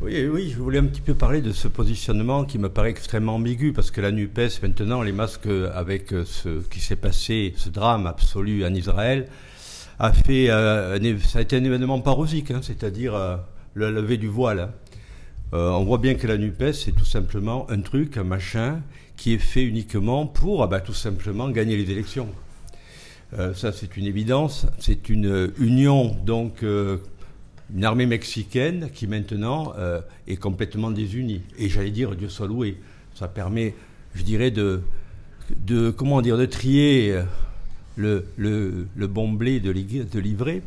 Oui, 0.00 0.26
oui, 0.26 0.50
je 0.52 0.60
voulais 0.60 0.80
un 0.80 0.86
petit 0.86 1.00
peu 1.00 1.14
parler 1.14 1.42
de 1.42 1.52
ce 1.52 1.68
positionnement 1.68 2.44
qui 2.44 2.58
me 2.58 2.68
paraît 2.68 2.90
extrêmement 2.90 3.36
ambigu, 3.36 3.72
parce 3.72 3.92
que 3.92 4.00
la 4.00 4.10
NUPES, 4.10 4.62
maintenant, 4.64 5.02
les 5.02 5.12
masques 5.12 5.46
avec 5.72 6.08
ce 6.24 6.60
qui 6.70 6.80
s'est 6.80 6.96
passé, 6.96 7.54
ce 7.56 7.68
drame 7.68 8.08
absolu 8.08 8.64
en 8.64 8.74
Israël, 8.74 9.28
a 10.00 10.12
fait, 10.12 10.50
euh, 10.50 11.18
ça 11.20 11.38
a 11.38 11.42
été 11.42 11.56
un 11.56 11.62
événement 11.62 12.00
parosique, 12.00 12.50
hein, 12.50 12.60
c'est-à-dire 12.62 13.14
euh, 13.14 13.36
le 13.74 13.92
lever 13.92 14.16
du 14.16 14.26
voile. 14.26 14.60
Hein. 14.60 14.70
Euh, 15.52 15.70
on 15.70 15.84
voit 15.84 15.98
bien 15.98 16.14
que 16.14 16.26
la 16.26 16.38
NUPES, 16.38 16.72
c'est 16.72 16.92
tout 16.92 17.04
simplement 17.04 17.68
un 17.70 17.80
truc, 17.80 18.16
un 18.16 18.24
machin, 18.24 18.82
qui 19.16 19.34
est 19.34 19.38
fait 19.38 19.64
uniquement 19.64 20.26
pour 20.26 20.62
ah 20.62 20.66
bah, 20.68 20.80
tout 20.80 20.94
simplement 20.94 21.48
gagner 21.48 21.76
les 21.76 21.90
élections. 21.90 22.28
Euh, 23.36 23.52
ça, 23.54 23.72
c'est 23.72 23.96
une 23.96 24.06
évidence. 24.06 24.66
C'est 24.78 25.08
une 25.08 25.52
union, 25.58 26.16
donc, 26.24 26.62
euh, 26.62 26.98
une 27.74 27.84
armée 27.84 28.06
mexicaine 28.06 28.90
qui 28.92 29.06
maintenant 29.06 29.74
est 30.26 30.36
complètement 30.36 30.90
désunie. 30.90 31.42
Et 31.56 31.68
j'allais 31.68 31.92
dire, 31.92 32.16
Dieu 32.16 32.28
soit 32.28 32.48
loué. 32.48 32.78
Ça 33.14 33.28
permet, 33.28 33.74
je 34.14 34.24
dirais, 34.24 34.50
de, 34.50 34.82
comment 35.96 36.20
dire, 36.20 36.36
de 36.36 36.46
trier 36.46 37.22
le, 37.94 38.26
le, 38.36 39.06
bon 39.06 39.30
blé 39.30 39.60
de, 39.60 39.72
de 39.72 40.18
livrer 40.18 40.62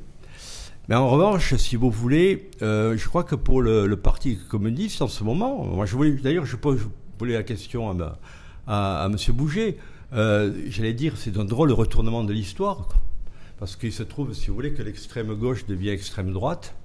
mais 0.89 0.95
en 0.95 1.09
revanche, 1.09 1.55
si 1.55 1.75
vous 1.77 1.89
voulez, 1.89 2.49
euh, 2.61 2.97
je 2.97 3.07
crois 3.07 3.23
que 3.23 3.35
pour 3.35 3.61
le, 3.61 3.95
Parti 3.95 4.37
communiste 4.49 5.01
en 5.01 5.07
ce 5.07 5.23
moment, 5.23 5.63
moi 5.63 5.85
je 5.85 5.95
voulais, 5.95 6.11
d'ailleurs, 6.11 6.45
je 6.45 6.57
pose 6.57 6.89
la 7.21 7.43
question 7.43 7.89
à, 7.89 8.19
à, 8.67 9.05
M. 9.05 9.15
Bouget, 9.33 9.77
euh, 10.13 10.53
j'allais 10.67 10.93
dire, 10.93 11.15
c'est 11.15 11.37
un 11.37 11.45
drôle 11.45 11.69
de 11.69 11.73
retournement 11.73 12.23
de 12.23 12.33
l'histoire, 12.33 12.89
parce 13.59 13.77
qu'il 13.77 13.93
se 13.93 14.03
trouve, 14.03 14.33
si 14.33 14.47
vous 14.47 14.55
voulez, 14.55 14.73
que 14.73 14.83
l'extrême 14.83 15.33
gauche 15.35 15.65
devient 15.65 15.89
extrême 15.89 16.33
droite. 16.33 16.75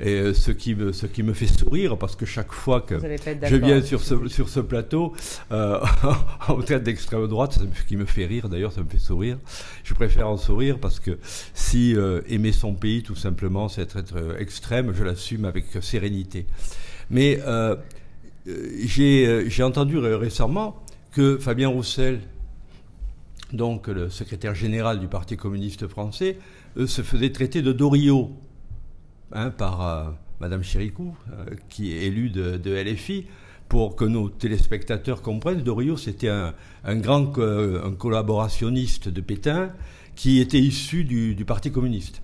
Et 0.00 0.14
euh, 0.14 0.34
ce 0.34 0.50
qui, 0.50 0.74
me, 0.74 0.92
ce 0.92 1.06
qui 1.06 1.22
me 1.22 1.32
fait 1.32 1.46
sourire, 1.46 1.96
parce 1.96 2.16
que 2.16 2.26
chaque 2.26 2.52
fois 2.52 2.80
que 2.80 2.96
je 2.98 3.56
viens 3.56 3.80
sur 3.82 4.02
ce, 4.02 4.28
sur 4.28 4.48
ce 4.48 4.60
plateau, 4.60 5.12
euh, 5.52 5.80
en 6.48 6.56
traite 6.62 6.82
d'extrême 6.82 7.26
droite, 7.28 7.58
ce 7.58 7.84
qui 7.84 7.96
me 7.96 8.04
fait 8.04 8.26
rire 8.26 8.48
d'ailleurs, 8.48 8.72
ça 8.72 8.82
me 8.82 8.88
fait 8.88 8.98
sourire. 8.98 9.38
Je 9.84 9.94
préfère 9.94 10.28
en 10.28 10.36
sourire 10.36 10.78
parce 10.80 11.00
que 11.00 11.18
si 11.54 11.94
euh, 11.94 12.22
aimer 12.28 12.52
son 12.52 12.74
pays, 12.74 13.02
tout 13.02 13.14
simplement, 13.14 13.68
c'est 13.68 13.82
être, 13.82 13.98
être 13.98 14.36
extrême, 14.38 14.92
je 14.92 15.04
l'assume 15.04 15.44
avec 15.44 15.66
sérénité. 15.80 16.46
Mais 17.10 17.40
euh, 17.46 17.76
j'ai 18.86 19.62
entendu 19.62 19.98
récemment 19.98 20.82
que 21.12 21.38
Fabien 21.38 21.68
Roussel, 21.68 22.20
donc 23.52 23.86
le 23.88 24.10
secrétaire 24.10 24.54
général 24.54 24.98
du 24.98 25.06
Parti 25.06 25.36
communiste 25.36 25.86
français, 25.86 26.36
se 26.86 27.02
faisait 27.02 27.30
traiter 27.30 27.62
de 27.62 27.72
Dorio. 27.72 28.32
Hein, 29.32 29.50
par 29.50 29.86
euh, 29.86 30.10
Madame 30.40 30.62
Chéricou, 30.62 31.16
euh, 31.32 31.46
qui 31.68 31.92
est 31.92 32.02
élue 32.02 32.30
de, 32.30 32.70
LFI, 32.70 33.26
pour 33.68 33.96
que 33.96 34.04
nos 34.04 34.28
téléspectateurs 34.28 35.22
comprennent. 35.22 35.62
Doriot, 35.62 35.96
c'était 35.96 36.28
un, 36.28 36.54
grand 36.96 37.36
un 37.38 37.92
collaborationniste 37.92 39.08
de 39.08 39.20
Pétain 39.20 39.72
qui 40.14 40.38
était 40.38 40.60
issu 40.60 41.04
du, 41.04 41.44
Parti 41.44 41.72
communiste. 41.72 42.22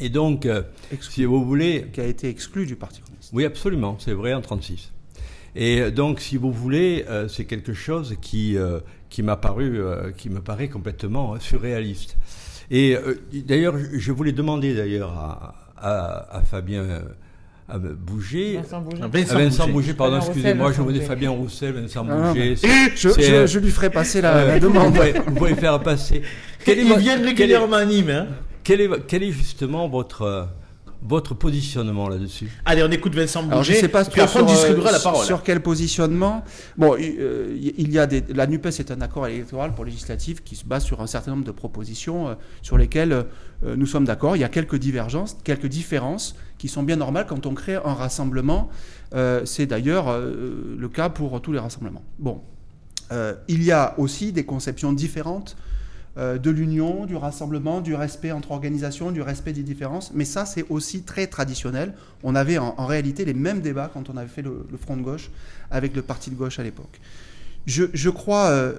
Et 0.00 0.08
donc, 0.08 0.46
euh, 0.46 0.62
si 1.00 1.24
vous 1.24 1.44
voulez... 1.44 1.88
Qui 1.92 2.00
a 2.00 2.06
été 2.06 2.28
exclu 2.28 2.64
du 2.64 2.76
Parti 2.76 3.00
communiste. 3.00 3.30
Oui, 3.34 3.44
absolument, 3.44 3.96
c'est 3.98 4.14
vrai, 4.14 4.32
en 4.32 4.40
1936. 4.40 4.92
Et 5.56 5.90
donc, 5.90 6.20
si 6.20 6.36
vous 6.36 6.52
voulez, 6.52 7.04
c'est 7.28 7.46
quelque 7.46 7.72
chose 7.72 8.16
qui, 8.20 8.56
qui 9.08 9.22
m'a 9.22 9.36
paru, 9.36 9.80
qui 10.18 10.28
me 10.28 10.42
paraît 10.42 10.68
complètement 10.68 11.40
surréaliste. 11.40 12.18
Et 12.70 12.94
d'ailleurs, 13.32 13.74
je 13.78 14.12
voulais 14.12 14.32
demander 14.32 14.74
d'ailleurs 14.74 15.12
à, 15.12 15.65
à, 15.78 16.42
Fabien 16.50 16.84
à 17.68 17.78
bouger. 17.78 18.58
Vincent 18.58 18.80
Bouger. 18.80 19.24
Vincent, 19.24 19.68
Bouger. 19.68 19.94
pardon, 19.94 20.18
excusez-moi, 20.18 20.72
je 20.72 20.82
vous 20.82 20.92
dis 20.92 21.00
Fabien 21.00 21.30
Roussel, 21.30 21.72
Vincent 21.72 22.06
ah, 22.08 22.32
Bouger. 22.32 22.54
Je, 22.56 23.46
je, 23.46 23.58
lui 23.58 23.70
ferai 23.70 23.90
passer 23.90 24.20
la, 24.20 24.58
demande. 24.60 24.94
vous, 24.94 25.34
pouvez, 25.34 25.54
faire 25.54 25.80
passer. 25.80 26.22
Quel 26.64 26.78
est, 26.78 26.82
Il 26.84 26.96
vient 26.98 27.20
régulièrement 27.20 27.76
à 27.76 27.84
Nîmes. 27.84 28.10
Hein 28.10 28.26
quel, 28.66 28.80
est, 28.80 28.88
quel 29.06 29.22
est 29.22 29.30
justement 29.30 29.88
votre 29.88 30.48
votre 31.02 31.34
positionnement 31.34 32.08
là-dessus 32.08 32.50
Allez, 32.64 32.82
on 32.82 32.90
écoute 32.90 33.14
Vincent 33.14 33.42
Bouger. 33.42 33.52
Alors, 33.52 33.64
je 33.64 33.72
sais 33.74 33.88
pas 33.88 34.04
puis 34.04 34.20
après, 34.20 34.40
on 34.40 34.46
distribuera 34.46 34.92
la 34.92 34.98
parole. 34.98 35.24
Sur 35.24 35.42
quel 35.42 35.60
positionnement 35.60 36.44
Bon, 36.76 36.96
euh, 36.98 37.56
il 37.56 37.90
y 37.90 37.98
a 37.98 38.06
des, 38.06 38.22
la 38.34 38.46
NUPES 38.46 38.66
est 38.66 38.90
un 38.90 39.00
accord 39.00 39.26
électoral 39.26 39.74
pour 39.74 39.84
législatif 39.84 40.42
qui 40.42 40.56
se 40.56 40.64
base 40.64 40.84
sur 40.84 41.00
un 41.00 41.06
certain 41.06 41.32
nombre 41.32 41.44
de 41.44 41.52
propositions 41.52 42.28
euh, 42.28 42.34
sur 42.62 42.78
lesquelles 42.78 43.12
euh, 43.12 43.76
nous 43.76 43.86
sommes 43.86 44.04
d'accord. 44.04 44.36
Il 44.36 44.40
y 44.40 44.44
a 44.44 44.48
quelques 44.48 44.76
divergences, 44.76 45.36
quelques 45.44 45.66
différences 45.66 46.36
qui 46.58 46.68
sont 46.68 46.82
bien 46.82 46.96
normales 46.96 47.26
quand 47.28 47.46
on 47.46 47.54
crée 47.54 47.76
un 47.76 47.94
rassemblement. 47.94 48.68
C'est 49.44 49.66
d'ailleurs 49.66 50.18
le 50.18 50.88
cas 50.88 51.08
pour 51.08 51.40
tous 51.40 51.52
les 51.52 51.58
rassemblements. 51.58 52.02
Bon, 52.18 52.42
il 53.48 53.62
y 53.62 53.72
a 53.72 53.94
aussi 53.98 54.32
des 54.32 54.44
conceptions 54.44 54.92
différentes 54.92 55.56
euh, 55.56 55.65
de 56.16 56.50
l'union, 56.50 57.04
du 57.04 57.14
rassemblement, 57.14 57.82
du 57.82 57.94
respect 57.94 58.32
entre 58.32 58.52
organisations, 58.52 59.10
du 59.10 59.20
respect 59.20 59.52
des 59.52 59.62
différences. 59.62 60.12
Mais 60.14 60.24
ça, 60.24 60.46
c'est 60.46 60.64
aussi 60.70 61.02
très 61.02 61.26
traditionnel. 61.26 61.92
On 62.22 62.34
avait 62.34 62.56
en, 62.56 62.86
réalité 62.86 63.26
les 63.26 63.34
mêmes 63.34 63.60
débats 63.60 63.90
quand 63.92 64.08
on 64.08 64.16
avait 64.16 64.28
fait 64.28 64.42
le, 64.42 64.66
Front 64.80 64.96
de 64.96 65.02
gauche 65.02 65.30
avec 65.70 65.94
le 65.94 66.00
Parti 66.00 66.30
de 66.30 66.34
gauche 66.34 66.58
à 66.58 66.62
l'époque. 66.62 67.00
Je, 67.66 68.08
crois, 68.08 68.46
euh, 68.46 68.74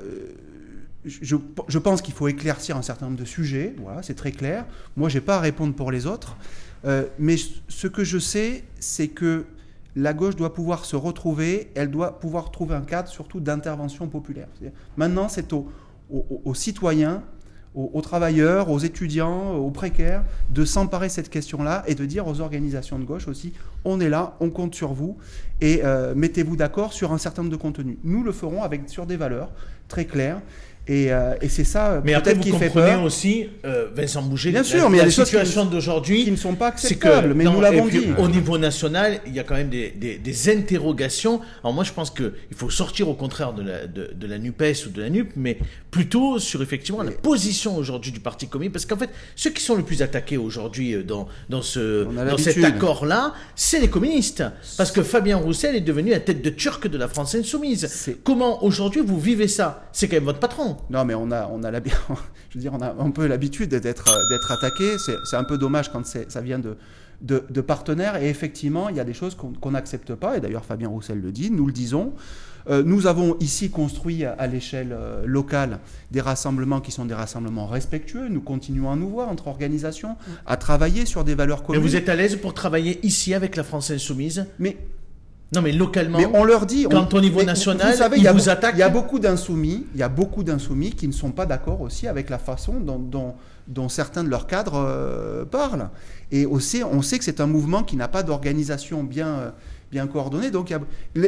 je, 1.05 1.77
pense 1.77 2.01
qu'il 2.01 2.13
faut 2.13 2.27
éclaircir 2.27 2.75
un 2.75 2.81
certain 2.81 3.05
nombre 3.05 3.19
de 3.19 3.25
sujets. 3.25 3.75
Voilà, 3.77 4.01
c'est 4.01 4.15
très 4.15 4.31
clair. 4.31 4.65
Moi, 4.95 5.09
je 5.09 5.15
n'ai 5.15 5.21
pas 5.21 5.37
à 5.37 5.39
répondre 5.39 5.75
pour 5.75 5.91
les 5.91 6.07
autres. 6.07 6.37
Euh, 6.85 7.05
mais 7.19 7.35
ce 7.67 7.87
que 7.87 8.03
je 8.03 8.17
sais, 8.17 8.63
c'est 8.79 9.07
que 9.07 9.45
la 9.95 10.13
gauche 10.13 10.35
doit 10.35 10.53
pouvoir 10.53 10.85
se 10.85 10.95
retrouver, 10.95 11.71
elle 11.75 11.89
doit 11.89 12.19
pouvoir 12.19 12.51
trouver 12.51 12.75
un 12.75 12.81
cadre 12.81 13.09
surtout 13.09 13.39
d'intervention 13.39 14.07
populaire. 14.07 14.47
Maintenant, 14.95 15.27
c'est 15.27 15.53
aux, 15.53 15.67
aux- 16.09 16.53
citoyens, 16.53 17.23
aux, 17.75 17.91
aux 17.93 18.01
travailleurs, 18.01 18.69
aux 18.69 18.79
étudiants, 18.79 19.53
aux 19.55 19.71
précaires, 19.71 20.23
de 20.49 20.65
s'emparer 20.65 21.07
de 21.07 21.11
cette 21.11 21.29
question-là 21.29 21.83
et 21.87 21.95
de 21.95 22.05
dire 22.05 22.27
aux 22.27 22.39
organisations 22.41 22.97
de 22.97 23.03
gauche 23.05 23.27
aussi, 23.27 23.53
on 23.85 23.99
est 23.99 24.09
là, 24.09 24.35
on 24.39 24.49
compte 24.49 24.73
sur 24.73 24.93
vous 24.93 25.17
et 25.61 25.81
euh, 25.83 26.13
mettez-vous 26.15 26.55
d'accord 26.55 26.93
sur 26.93 27.11
un 27.13 27.17
certain 27.17 27.43
nombre 27.43 27.51
de 27.55 27.61
contenus. 27.61 27.97
Nous 28.03 28.23
le 28.23 28.31
ferons 28.31 28.63
avec, 28.63 28.89
sur 28.89 29.05
des 29.05 29.17
valeurs 29.17 29.51
très 29.87 30.05
claires. 30.05 30.41
Et, 30.89 31.11
euh, 31.11 31.35
et 31.41 31.49
c'est 31.49 31.65
ça 31.65 31.91
euh, 31.91 32.01
Mais 32.05 32.13
après, 32.13 32.33
vous 32.33 32.39
qui 32.41 32.51
fait 32.51 32.67
comprenez 32.67 32.91
peur, 32.93 33.03
aussi, 33.03 33.49
euh, 33.65 33.87
Vincent 33.93 34.21
Bouger, 34.21 34.51
Bien 34.51 34.61
la, 34.61 34.63
sûr, 34.63 34.89
mais 34.89 34.97
il 34.97 34.99
y 34.99 35.01
a 35.01 35.03
la 35.03 35.09
des 35.09 35.15
choses 35.15 35.25
qui 35.25 35.31
situation 35.31 35.65
ne- 35.65 35.69
d'aujourd'hui. 35.71 36.23
qui 36.23 36.31
ne 36.31 36.37
sont 36.37 36.55
pas 36.55 36.67
acceptables, 36.67 37.33
mais 37.33 37.43
non, 37.43 37.53
nous 37.53 37.61
l'avons 37.61 37.87
dit. 37.87 38.07
Au 38.17 38.27
niveau 38.29 38.57
national, 38.57 39.19
il 39.27 39.35
y 39.35 39.39
a 39.39 39.43
quand 39.43 39.55
même 39.55 39.67
des, 39.69 39.89
des- 39.91 40.17
des 40.17 40.49
interrogations. 40.49 41.41
Alors 41.63 41.73
moi, 41.73 41.83
je 41.83 41.91
pense 41.91 42.09
qu'il 42.09 42.31
faut 42.55 42.69
sortir 42.69 43.09
au 43.09 43.15
contraire 43.15 43.51
de 43.53 43.63
la, 43.63 43.85
de, 43.85 44.11
de 44.15 44.27
la 44.27 44.37
NUPES 44.37 44.85
ou 44.87 44.89
de 44.91 45.01
la 45.01 45.09
NUP, 45.09 45.31
mais 45.35 45.57
plutôt 45.91 46.39
sur 46.39 46.61
effectivement 46.61 47.03
la 47.03 47.11
position 47.11 47.75
aujourd'hui 47.75 48.11
du 48.13 48.19
Parti 48.21 48.47
communiste. 48.47 48.73
Parce 48.73 48.85
qu'en 48.85 48.97
fait, 48.97 49.09
ceux 49.35 49.49
qui 49.49 49.61
sont 49.61 49.75
le 49.75 49.83
plus 49.83 50.01
attaqués 50.01 50.37
aujourd'hui 50.37 50.93
euh, 50.93 51.03
dans, 51.03 51.27
dans, 51.49 51.61
ce, 51.61 52.05
dans 52.05 52.37
cet 52.37 52.63
accord-là, 52.63 53.33
c'est 53.55 53.79
les 53.81 53.89
communistes. 53.89 54.43
Parce 54.77 54.91
que 54.93 55.03
Fabien 55.03 55.35
Roussel 55.37 55.75
est 55.75 55.81
devenu 55.81 56.11
la 56.11 56.19
tête 56.21 56.41
de 56.41 56.49
turc 56.49 56.87
de 56.87 56.97
la 56.97 57.09
France 57.09 57.35
insoumise. 57.35 58.15
Comment 58.23 58.63
aujourd'hui 58.63 59.01
vous 59.05 59.19
vivez 59.19 59.49
ça? 59.49 59.89
C'est 59.91 60.07
quand 60.07 60.15
même 60.15 60.23
votre 60.23 60.39
patron. 60.39 60.76
Non, 60.89 61.05
mais 61.05 61.13
on 61.15 61.31
a, 61.31 61.47
on 61.51 61.63
a 61.63 61.71
l'habi- 61.71 61.91
je 62.49 62.55
veux 62.57 62.61
dire, 62.61 62.73
on 62.73 62.81
a 62.81 62.93
un 62.99 63.11
peu 63.11 63.27
l'habitude 63.27 63.69
d'être, 63.69 64.05
d'être 64.29 64.51
attaqué. 64.51 64.97
C'est, 65.29 65.35
un 65.37 65.43
peu 65.43 65.57
dommage 65.57 65.91
quand 65.91 66.05
ça 66.05 66.41
vient 66.41 66.59
de, 66.59 66.77
de, 67.21 67.43
de 67.49 67.61
partenaires. 67.61 68.21
Et 68.21 68.29
effectivement, 68.29 68.89
il 68.89 68.95
y 68.95 68.99
a 68.99 69.03
des 69.03 69.13
choses 69.13 69.35
qu'on, 69.35 69.71
n'accepte 69.71 70.13
pas. 70.15 70.37
Et 70.37 70.39
d'ailleurs, 70.41 70.65
Fabien 70.65 70.89
Roussel 70.89 71.21
le 71.21 71.31
dit, 71.31 71.51
nous 71.51 71.65
le 71.67 71.73
disons. 71.73 72.13
Euh, 72.69 72.83
nous 72.83 73.07
avons 73.07 73.37
ici 73.39 73.69
construit 73.69 74.25
à, 74.25 74.33
à 74.33 74.45
l'échelle 74.45 74.89
euh, 74.91 75.25
locale 75.25 75.79
des 76.11 76.19
rassemblements 76.19 76.81
qui 76.81 76.91
sont 76.91 77.05
des 77.05 77.13
rassemblements 77.13 77.65
respectueux. 77.65 78.27
Nous 78.27 78.41
continuons 78.41 78.91
à 78.91 78.97
nous 78.97 79.07
voir 79.09 79.29
entre 79.29 79.47
organisations, 79.47 80.17
à 80.45 80.57
travailler 80.57 81.05
sur 81.05 81.23
des 81.23 81.33
valeurs 81.33 81.61
Mais 81.61 81.65
communes. 81.67 81.81
vous 81.83 81.95
êtes 81.95 82.09
à 82.09 82.15
l'aise 82.15 82.35
pour 82.35 82.53
travailler 82.53 82.99
ici 83.05 83.33
avec 83.33 83.55
la 83.55 83.63
France 83.63 83.89
insoumise? 83.91 84.47
Mais 84.59 84.75
Non, 85.53 85.61
mais 85.61 85.71
localement. 85.71 86.17
Mais 86.17 86.27
on 86.33 86.43
leur 86.43 86.65
dit. 86.65 86.85
on- 86.87 86.89
Quand 86.89 87.13
au 87.13 87.21
niveau 87.21 87.41
national, 87.43 87.91
vous 87.91 87.97
savez, 87.97 88.17
ils 88.17 88.21
il 88.21 88.23
y 88.25 88.27
a 88.27 88.33
vous 88.33 88.49
attaquent. 88.49 88.75
Il 88.75 88.79
y 88.79 88.83
a 88.83 88.89
beaucoup 88.89 89.17
d'insoumis. 89.19 89.85
Il 89.93 89.99
y 89.99 90.03
a 90.03 90.09
beaucoup 90.09 90.43
d'insoumis 90.43 90.91
qui 90.91 91.07
ne 91.07 91.13
sont 91.13 91.31
pas 91.31 91.45
d'accord 91.45 91.79
aussi 91.81 92.07
avec 92.07 92.29
la 92.29 92.37
façon 92.37 92.79
dont, 92.81 92.99
dont- 92.99 93.35
dont 93.67 93.87
certains 93.89 94.23
de 94.25 94.29
leurs 94.29 94.45
cadres 94.47 94.75
euh, 94.85 95.45
parlent. 95.45 95.89
Et 96.31 96.45
aussi, 96.45 96.83
on 96.83 97.01
sait 97.01 97.17
que 97.17 97.23
c'est 97.23 97.39
un 97.39 97.47
mouvement 97.47 97.83
qui 97.83 97.95
n'a 97.95 98.07
pas 98.09 98.23
d'organisation 98.23 99.03
bien. 99.03 99.27
euh, 99.27 99.49
bien 99.89 100.05
coordonnée. 100.05 100.51
Donc, 100.51 100.73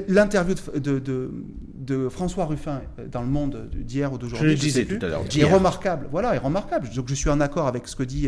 l'interview 0.10 0.54
de, 0.76 0.80
de- 0.80 1.00
de- 1.00 1.32
de 1.76 2.10
François 2.10 2.44
Ruffin 2.44 2.82
euh, 3.00 3.08
dans 3.10 3.22
le 3.22 3.30
Monde 3.30 3.70
d'hier 3.74 4.12
ou 4.12 4.16
Je 4.16 4.20
d'aujourd'hui, 4.20 4.50
le 4.52 4.58
sais 4.58 4.66
disais 4.66 4.84
tout 4.86 5.06
à 5.06 5.08
l'heure. 5.08 5.22
est 5.34 5.44
remarquable. 5.46 6.08
Voilà, 6.12 6.36
est 6.36 6.40
remarquable. 6.40 6.90
Donc 6.94 7.08
je 7.08 7.16
suis 7.16 7.30
en 7.30 7.40
accord 7.40 7.68
avec 7.68 7.88
ce 7.88 7.96
que 7.96 8.04
dit 8.04 8.28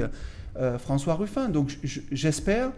euh, 0.58 0.78
François 0.80 1.16
Ruffin. 1.16 1.50
Donc 1.50 1.78
je- 1.84 2.00
j'espère 2.14 2.72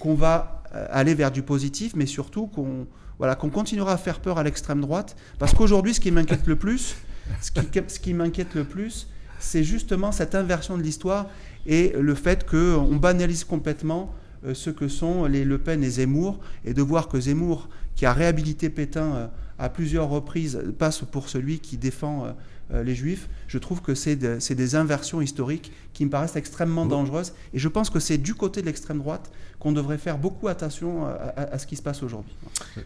qu'on 0.00 0.14
va 0.14 0.62
euh, 0.74 0.86
aller 0.90 1.14
vers 1.14 1.30
du 1.30 1.42
positif, 1.42 1.92
mais 1.94 2.06
surtout 2.06 2.46
qu'on 2.46 2.86
voilà, 3.18 3.34
continuera 3.34 3.92
à 3.92 3.96
faire 3.98 4.20
peur 4.20 4.38
à 4.38 4.42
l'extrême 4.42 4.80
droite. 4.80 5.16
Parce 5.38 5.52
qu'aujourd'hui, 5.52 5.92
ce 5.92 6.00
qui 6.00 6.10
m'inquiète 6.10 6.46
le 6.46 6.56
plus, 6.56 6.96
ce 7.42 7.50
qui, 7.50 7.60
ce 7.88 8.00
qui 8.00 8.14
m'inquiète 8.14 8.54
le 8.54 8.64
plus, 8.64 9.06
c'est 9.38 9.64
justement 9.64 10.12
cette 10.12 10.34
inversion 10.34 10.78
de 10.78 10.82
l'histoire 10.82 11.26
et 11.66 11.92
le 11.98 12.14
fait 12.14 12.48
qu'on 12.48 12.96
banalise 12.96 13.44
complètement 13.44 14.14
euh, 14.46 14.54
ce 14.54 14.70
que 14.70 14.88
sont 14.88 15.26
les 15.26 15.44
Le 15.44 15.58
Pen 15.58 15.84
et 15.84 15.90
Zemmour, 15.90 16.40
et 16.64 16.72
de 16.72 16.80
voir 16.80 17.08
que 17.08 17.20
Zemmour, 17.20 17.68
qui 17.94 18.06
a 18.06 18.14
réhabilité 18.14 18.70
Pétain 18.70 19.14
euh, 19.14 19.26
à 19.58 19.68
plusieurs 19.68 20.08
reprises, 20.08 20.60
passe 20.78 21.02
pour 21.02 21.28
celui 21.28 21.60
qui 21.60 21.76
défend 21.76 22.24
euh, 22.24 22.28
euh, 22.28 22.32
les 22.70 22.94
Juifs, 22.94 23.28
je 23.48 23.58
trouve 23.58 23.82
que 23.82 23.94
c'est 23.94 24.16
de- 24.16 24.38
c'est 24.40 24.54
des 24.54 24.74
inversions 24.76 25.20
historiques 25.20 25.72
qui 25.92 26.04
me 26.06 26.10
paraissent 26.10 26.36
extrêmement 26.36 26.86
dangereuses, 26.86 27.32
et 27.52 27.58
je 27.58 27.68
pense 27.68 27.90
que 27.90 28.00
c'est 28.00 28.16
du 28.18 28.34
côté 28.34 28.60
de 28.62 28.66
l'extrême 28.66 28.98
droite 28.98 29.30
qu'on 29.58 29.72
devrait 29.72 29.98
faire 29.98 30.16
beaucoup 30.18 30.48
attention 30.48 31.04
à, 31.06 31.10
à- 31.10 31.54
à 31.54 31.58
ce 31.58 31.66
qui 31.66 31.76
se 31.76 31.82
passe 31.82 32.02
aujourd'hui. 32.02 32.32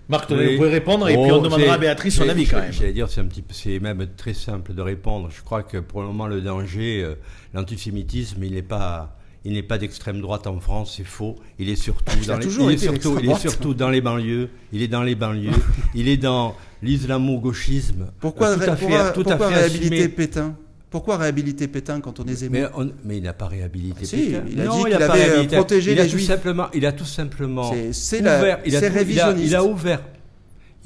Marc, 0.08 0.28
Oui. 0.30 0.36
vous 0.52 0.56
pouvez 0.56 0.70
répondre 0.70 1.08
et 1.08 1.12
puis 1.14 1.30
on 1.32 1.40
demandera 1.40 1.74
à 1.74 1.78
Béatrice 1.78 2.16
son 2.16 2.28
avis 2.28 2.46
quand 2.46 2.60
même. 2.60 2.72
J'allais 2.72 2.92
dire, 2.92 3.08
c'est 3.08 3.20
un 3.20 3.26
petit 3.26 3.42
peu, 3.42 3.54
c'est 3.54 3.78
même 3.78 4.06
très 4.16 4.34
simple 4.34 4.74
de 4.74 4.82
répondre. 4.82 5.30
Je 5.30 5.42
crois 5.42 5.62
que 5.62 5.78
pour 5.78 6.00
le 6.02 6.08
moment, 6.08 6.26
le 6.26 6.40
danger, 6.40 7.02
euh, 7.04 7.14
l'antisémitisme, 7.54 8.42
il 8.44 8.52
n'est 8.54 8.62
pas, 8.62 9.16
il 9.46 9.52
n'est 9.52 9.62
pas 9.62 9.78
d'extrême 9.78 10.20
droite 10.20 10.46
en 10.46 10.58
France, 10.60 10.94
c'est 10.96 11.06
faux. 11.06 11.36
Il 11.58 11.68
est 11.70 11.76
surtout 11.76 12.12
Il 12.22 12.30
a 12.30 12.34
dans 12.34 12.40
les, 12.40 12.46
il 12.46 12.70
est 12.70 12.72
été 12.74 12.78
surtout, 12.82 12.92
d'extrême 12.92 13.18
il 13.18 13.24
est 13.24 13.26
droite. 13.28 13.40
surtout 13.40 13.74
dans 13.74 13.88
les 13.90 14.00
banlieues. 14.00 14.48
Il 14.72 14.82
est 14.82 14.88
dans 14.88 15.02
les 15.02 15.14
banlieues. 15.14 15.50
il 15.94 16.08
est 16.08 16.16
dans 16.16 16.54
l'islamo-gauchisme. 16.82 18.06
Pourquoi, 18.20 18.54
tout 18.54 18.62
à 18.62 18.64
ré- 18.64 18.76
fait, 18.76 18.86
pourquoi- 18.86 19.10
tout 19.10 19.20
à 19.20 19.24
pourquoi 19.24 19.48
fait 19.48 19.54
réhabiliter 19.54 19.96
assumé. 19.96 20.08
Pétain? 20.08 20.54
Pourquoi 20.90 21.16
réhabiliter 21.18 21.68
Pétain 21.68 22.00
quand 22.00 22.20
on 22.20 22.24
est 22.24 22.34
Zemmour 22.34 22.52
Mais, 22.60 22.66
on- 22.76 22.90
mais 23.04 23.16
il 23.18 23.22
n'a 23.24 23.32
pas 23.32 23.46
réhabilité 23.48 24.00
Ah, 24.02 24.06
si, 24.06 24.16
Pétain. 24.16 24.42
il 24.50 24.60
a 24.60 24.64
non, 24.64 24.72
dit 24.74 24.78
il 24.80 24.84
qu'il 24.94 25.02
avait, 25.02 25.28
euh, 25.30 25.44
protégé 25.46 25.92
il 25.92 26.00
a 26.00 26.04
les 26.04 26.08
tout 26.10 26.16
Juifs. 26.16 26.26
simplement, 26.28 26.66
il 26.74 26.86
a 26.86 26.92
tout 26.92 27.04
simplement 27.04 27.72
C'est- 27.72 27.92
c'est 27.92 28.20
la- 28.22 28.38
ouvert. 28.38 28.58
il 28.64 28.76
a 28.76 28.80
c'est 28.80 28.86
tout- 28.88 28.92
il 28.92 28.96
a- 28.96 28.98
révisionniste. 29.00 29.46
Il 29.48 29.54
a 29.56 29.64
ouvert. 29.64 30.00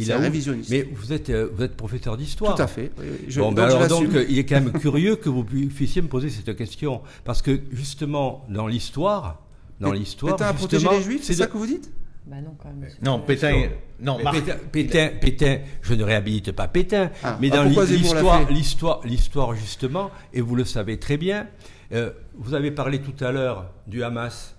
Il 0.03 0.13
a 0.13 0.17
ouvert- 0.17 0.31
révisionniste. 0.31 0.71
Mais 0.71 0.83
vous 0.93 1.13
êtes, 1.13 1.31
euh, 1.31 1.49
vous 1.55 1.63
êtes 1.63 1.77
professeur 1.77 2.17
d'histoire. 2.17 2.55
Tout 2.55 2.63
à 2.63 2.67
fait. 2.67 2.91
oui, 2.99 3.05
oui. 3.11 3.19
Je- 3.29 3.41
bon, 3.41 3.47
donc 3.49 3.57
ben 3.57 3.65
alors 3.65 3.87
donc, 3.89 4.09
il 4.29 4.39
est 4.39 4.45
quand 4.45 4.61
même 4.61 4.73
curieux 4.73 5.17
que 5.17 5.29
vous 5.29 5.45
puissiez 5.45 6.03
me 6.03 6.09
poser 6.09 6.31
cette 6.31 6.55
question, 6.57 7.01
parce 7.25 7.43
que 7.43 7.61
justement, 7.73 8.45
dans 8.49 8.67
l'histoire, 8.67 9.43
dans 9.81 9.93
l'histoire, 9.93 10.37
Pétain 10.37 10.49
a 10.49 10.53
protégé 10.55 10.89
les 10.91 11.03
Juifs, 11.03 11.23
c'est 11.25 11.33
de- 11.35 11.39
ça 11.39 11.47
que 11.47 11.57
vous 11.57 11.67
dites? 11.67 11.91
Bah 12.27 12.37
non, 12.43 12.55
quand 12.63 12.69
même. 12.69 12.91
Non, 13.03 13.19
Pétain. 13.21 13.69
Non. 14.01 14.19
Pétain, 14.31 14.57
Pétain, 14.71 15.09
Pétain, 15.21 15.59
je 15.83 15.95
ne 15.95 16.05
réhabilite 16.05 16.53
pas 16.53 16.69
Pétain, 16.69 17.11
Ah, 17.25 17.39
mais 17.41 17.49
ah, 17.53 17.57
dans 17.57 17.65
l'histoire, 17.65 18.49
l'histoire, 18.51 19.01
l'histoire 19.05 19.55
justement, 19.55 20.11
et 20.33 20.41
vous 20.41 20.55
le 20.57 20.65
savez 20.65 20.99
très 20.99 21.17
bien. 21.17 21.47
euh, 21.93 22.11
vous 22.37 22.55
avez 22.55 22.71
parlé 22.71 23.01
tout 23.01 23.25
à 23.25 23.33
l'heure 23.33 23.73
du 23.89 24.05
Hamas, 24.05 24.55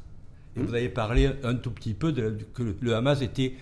et 0.58 0.60
Hmm. 0.60 0.66
vous 0.66 0.74
avez 0.74 0.90
parlé 0.90 1.30
un 1.46 1.56
tout 1.56 1.72
petit 1.72 1.94
peu 1.94 2.12
de 2.12 2.38
que 2.54 2.76
le 2.82 2.94
Hamas 2.96 3.22
était 3.22 3.54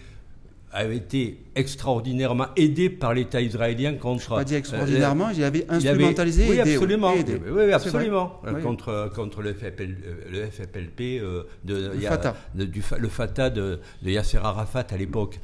avait 0.71 0.97
été 0.97 1.39
extraordinairement 1.55 2.47
aidé 2.55 2.89
par 2.89 3.13
l'État 3.13 3.41
israélien 3.41 3.93
contre. 3.95 4.29
Pas 4.35 4.43
dit 4.43 4.53
euh, 4.55 4.57
extraordinairement, 4.59 5.29
il 5.31 5.43
avait 5.43 5.59
il 5.59 5.71
avait- 5.71 5.87
instrumentalisé 5.89 6.43
et 6.45 6.49
oui, 6.49 6.57
aidé, 6.59 6.73
absolument. 6.75 7.13
aidé. 7.13 7.41
Oui, 7.49 7.71
absolument. 7.71 8.41
Contre, 8.61 9.11
contre 9.15 9.41
le, 9.41 9.53
FFL, 9.53 9.95
euh, 10.05 10.15
le 10.31 10.45
FFLP, 10.45 11.19
euh, 11.19 11.43
de, 11.63 11.73
Le 11.75 11.91
il 11.95 12.01
y 12.01 12.07
a- 12.07 12.09
Fatah. 12.11 12.35
de- 12.55 12.65
du, 12.65 12.81
fa- 12.81 12.97
le 12.97 13.07
Fatah 13.07 13.49
de, 13.49 13.79
de 14.03 14.09
Yasser 14.11 14.37
Arafat 14.37 14.85
à 14.91 14.97
l'époque. 14.97 15.39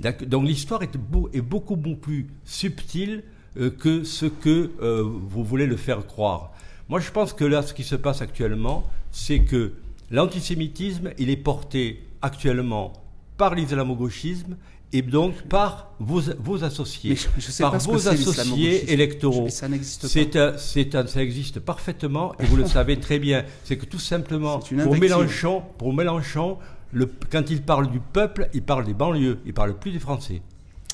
Donc, 0.00 0.24
donc 0.24 0.46
l'histoire 0.46 0.82
est, 0.82 0.96
beau- 0.96 1.28
est 1.34 1.42
beaucoup, 1.42 1.76
beaucoup 1.76 1.96
plus 2.00 2.26
subtile 2.44 3.22
euh, 3.58 3.68
que 3.70 4.04
ce 4.04 4.24
que 4.26 4.70
euh, 4.80 5.02
vous 5.04 5.44
voulez 5.44 5.66
le 5.66 5.76
faire 5.76 6.06
croire. 6.06 6.52
Moi, 6.88 7.00
je 7.00 7.10
pense 7.10 7.32
que 7.34 7.44
là, 7.44 7.62
ce 7.62 7.74
qui 7.74 7.84
se 7.84 7.96
passe 7.96 8.22
actuellement, 8.22 8.84
c'est 9.12 9.40
que 9.40 9.72
l'antisémitisme, 10.10 11.10
il 11.18 11.28
est 11.30 11.36
porté 11.36 12.02
actuellement 12.22 12.92
par 13.40 13.54
l'islamo-gauchisme 13.54 14.56
et 14.92 15.00
donc 15.02 15.42
par 15.48 15.92
vos, 15.98 16.20
vos 16.38 16.62
associés, 16.62 17.16
je- 17.16 17.28
je 17.38 17.62
par 17.62 17.72
vos 17.78 18.08
associés 18.08 18.92
électoraux. 18.92 19.48
Ça 19.48 19.66
n'existe 19.68 20.02
pas. 20.02 20.08
C'est 20.58 20.94
un- 20.94 21.06
ça 21.06 21.22
existe 21.22 21.58
parfaitement 21.60 22.34
et 22.38 22.44
vous 22.44 22.56
le 22.56 22.66
savez 22.76 22.98
très 23.00 23.18
bien. 23.18 23.44
C'est 23.64 23.78
que 23.78 23.86
tout 23.86 23.98
simplement, 23.98 24.58
pour. 24.84 24.92
Mélenchon, 25.00 25.62
pour 25.78 25.94
Mélenchon 25.94 26.58
le, 26.92 27.10
quand 27.30 27.48
il 27.50 27.62
parle 27.62 27.90
du 27.90 28.00
peuple, 28.00 28.48
il 28.52 28.62
parle 28.62 28.84
des 28.84 28.94
banlieues, 28.94 29.38
il 29.46 29.54
parle 29.54 29.78
plus 29.78 29.92
des 29.92 30.00
Français. 30.00 30.42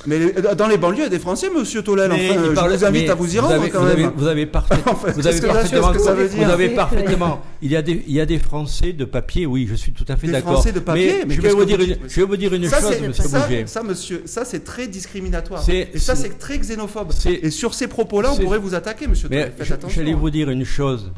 Mais 0.07 0.19
les- 0.19 0.33
dans 0.57 0.69
les 0.69 0.77
banlieues, 0.77 0.99
il 0.99 1.03
y 1.05 1.07
a 1.07 1.09
des 1.09 1.19
Français, 1.19 1.49
monsieur 1.51 1.83
Tolel. 1.83 2.13
Enfin, 2.13 2.21
euh, 2.23 2.55
parle- 2.55 2.73
je 2.73 2.77
vous 2.77 2.85
invite 2.85 3.09
à 3.11 3.15
vous 3.15 3.35
y 3.35 3.39
rendre 3.39 3.55
avez, 3.55 3.71
quand 3.71 3.81
vous 3.81 3.87
même. 3.87 3.93
Avez, 4.07 4.09
vous 4.17 4.27
avez, 4.27 4.47
parfait- 4.47 4.75
Enfin, 4.87 5.11
vous 5.11 5.23
parfaitement, 5.23 5.93
que 5.93 5.99
ça 5.99 6.15
veut 6.15 6.29
dire 6.29 6.45
vous 6.47 6.51
avez 6.53 6.69
parfaitement. 6.71 7.41
Il 7.63 7.71
y 7.73 7.77
a 7.77 7.83
des, 7.83 8.05
il 8.07 8.13
y 8.15 8.21
a 8.21 8.27
des 8.27 8.39
Français 8.39 8.93
de 8.93 9.05
papier. 9.05 9.47
Oui, 9.47 9.67
je 9.69 9.75
suis 9.75 9.93
tout 9.93 10.05
à 10.09 10.17
fait 10.17 10.27
Des 10.27 10.35
d'accord. 10.35 10.53
Français 10.55 10.73
de 10.73 10.81
papier, 10.81 11.25
mais 11.27 11.35
je 11.35 11.41
vais 11.41 11.51
vous 11.51 11.65
dire, 11.65 11.79
vous 11.79 11.85
une, 11.85 11.97
je 12.09 12.21
vais 12.21 12.27
vous 12.27 12.37
dire 12.37 12.53
une 12.55 12.69
ça, 12.69 12.81
chose, 12.81 12.91
Monsieur 13.01 13.23
ça, 13.25 13.49
ça, 13.67 13.83
monsieur, 13.83 14.23
ça 14.27 14.45
c'est 14.45 14.65
très 14.65 14.87
discriminatoire. 14.87 15.63
Et 15.71 15.89
ça, 15.99 16.15
c'est- 16.15 16.39
très 16.39 16.59
xénophobe. 16.59 17.13
Et 17.27 17.51
sur 17.51 17.75
ces 17.75 17.87
propos-là, 17.89 18.33
on 18.33 18.37
pourrait 18.37 18.59
vous 18.59 18.75
attaquer, 18.75 19.07
monsieur 19.07 19.29
Mais 19.31 19.39
Tolel. 19.39 19.53
Faites 19.57 19.67
je- 19.67 19.75
attention. 19.75 19.97
j'allais 20.03 20.15
vous 20.15 20.31
dire 20.31 20.51
une 20.51 20.65
chose. 20.65 21.11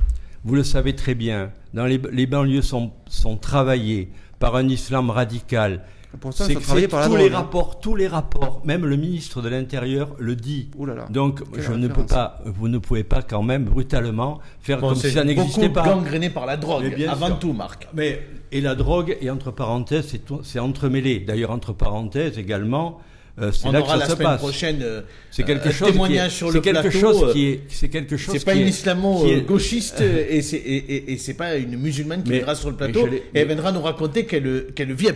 Vous 0.45 0.55
le 0.55 0.63
savez 0.65 0.95
très 0.95 1.15
bien. 1.15 1.51
Dans 1.75 1.85
les, 1.85 2.01
les 2.13 2.27
banlieues 2.27 2.63
sont, 2.63 2.93
sont 3.09 3.37
travaillées 3.37 4.09
par 4.39 4.55
un 4.57 4.69
islam 4.69 5.11
radical. 5.11 5.83
Par 6.21 6.31
la 7.01 7.07
tous 7.07 7.17
les 7.17 7.31
hein. 7.31 7.37
rapports, 7.37 7.81
tous 7.81 7.95
les 7.95 8.09
rapports, 8.09 8.63
même 8.65 8.87
le 8.87 8.97
ministre 8.97 9.43
de 9.43 9.49
l'Intérieur 9.49 10.17
le 10.19 10.37
dit. 10.37 10.71
Ouh 10.77 10.87
là 10.87 10.95
là. 10.95 11.07
Donc, 11.11 11.43
je 11.57 11.73
ne 11.73 11.87
peux 11.87 12.07
pas, 12.07 12.41
vous 12.47 12.69
ne 12.69 12.79
pouvez 12.79 13.05
pas 13.05 13.23
quand 13.23 13.43
même 13.43 13.65
brutalement 13.65 14.41
faire 14.61 14.81
Bon, 14.81 14.89
comme 14.89 14.97
si 14.97 15.11
ça 15.11 15.23
n'existait 15.23 15.69
beaucoup 15.69 15.87
pas. 15.87 15.95
gangréné 15.95 16.31
par 16.31 16.47
la 16.47 16.57
drogue, 16.57 16.93
avant 17.09 17.27
sûr. 17.27 17.39
tout, 17.39 17.53
Marc. 17.53 17.89
Mais, 17.93 18.23
et 18.51 18.61
la 18.63 18.75
drogue, 18.75 19.19
et 19.21 19.31
entre 19.31 19.51
parenthèses, 19.51 20.19
c'est 20.43 20.59
entremêlé. 20.59 21.21
D'ailleurs, 21.21 21.51
entre 21.51 21.75
parenthèses 21.75 22.39
également, 22.39 22.99
euh, 22.99 23.18
c'est 23.53 23.67
On 23.67 23.73
là 23.73 23.81
aura 23.81 23.95
que 23.95 23.99
la 24.01 24.07
se 24.07 24.13
semaine 24.13 24.27
passe. 24.29 24.41
prochaine 24.41 24.79
euh, 24.83 25.01
C'est 25.31 25.45
quelque 25.45 25.69
un 25.69 25.73
chose 25.73 25.91
témoignage 25.93 26.29
qui 26.31 26.35
est, 26.35 26.39
sur 26.39 26.49
c'est 26.49 26.55
le 26.55 26.61
quelque 26.61 26.81
plateau, 26.81 26.99
chose 26.99 27.23
euh, 27.25 27.33
qui 27.33 27.47
est, 27.47 27.61
c'est 27.69 27.89
quelque 27.89 28.17
chose 28.17 28.35
c'est 28.39 28.45
pas 28.45 28.55
qui 28.55 28.61
une 28.61 28.67
est- 28.67 28.71
islamo 28.71 29.25
qui 29.25 29.33
euh, 29.33 29.37
est- 29.37 29.41
gauchiste 29.43 30.01
euh, 30.01 30.25
et 30.31 30.43
c'est 30.43 30.57
et, 30.57 30.77
et- 30.77 31.13
et 31.13 31.17
c'est 31.19 31.35
pas 31.35 31.57
une 31.57 31.77
musulmane 31.77 32.23
qui 32.23 32.31
Mais- 32.31 32.37
viendra 32.39 32.55
sur 32.55 32.71
le 32.71 32.77
plateau 32.77 33.07
et 33.07 33.23
elle 33.35 33.47
viendra 33.47 33.71
nous 33.73 33.83
raconter 33.83 34.25
qu'elle 34.27 34.67
qu'elle 34.75 34.93
vit 34.93 35.09
à 35.09 35.13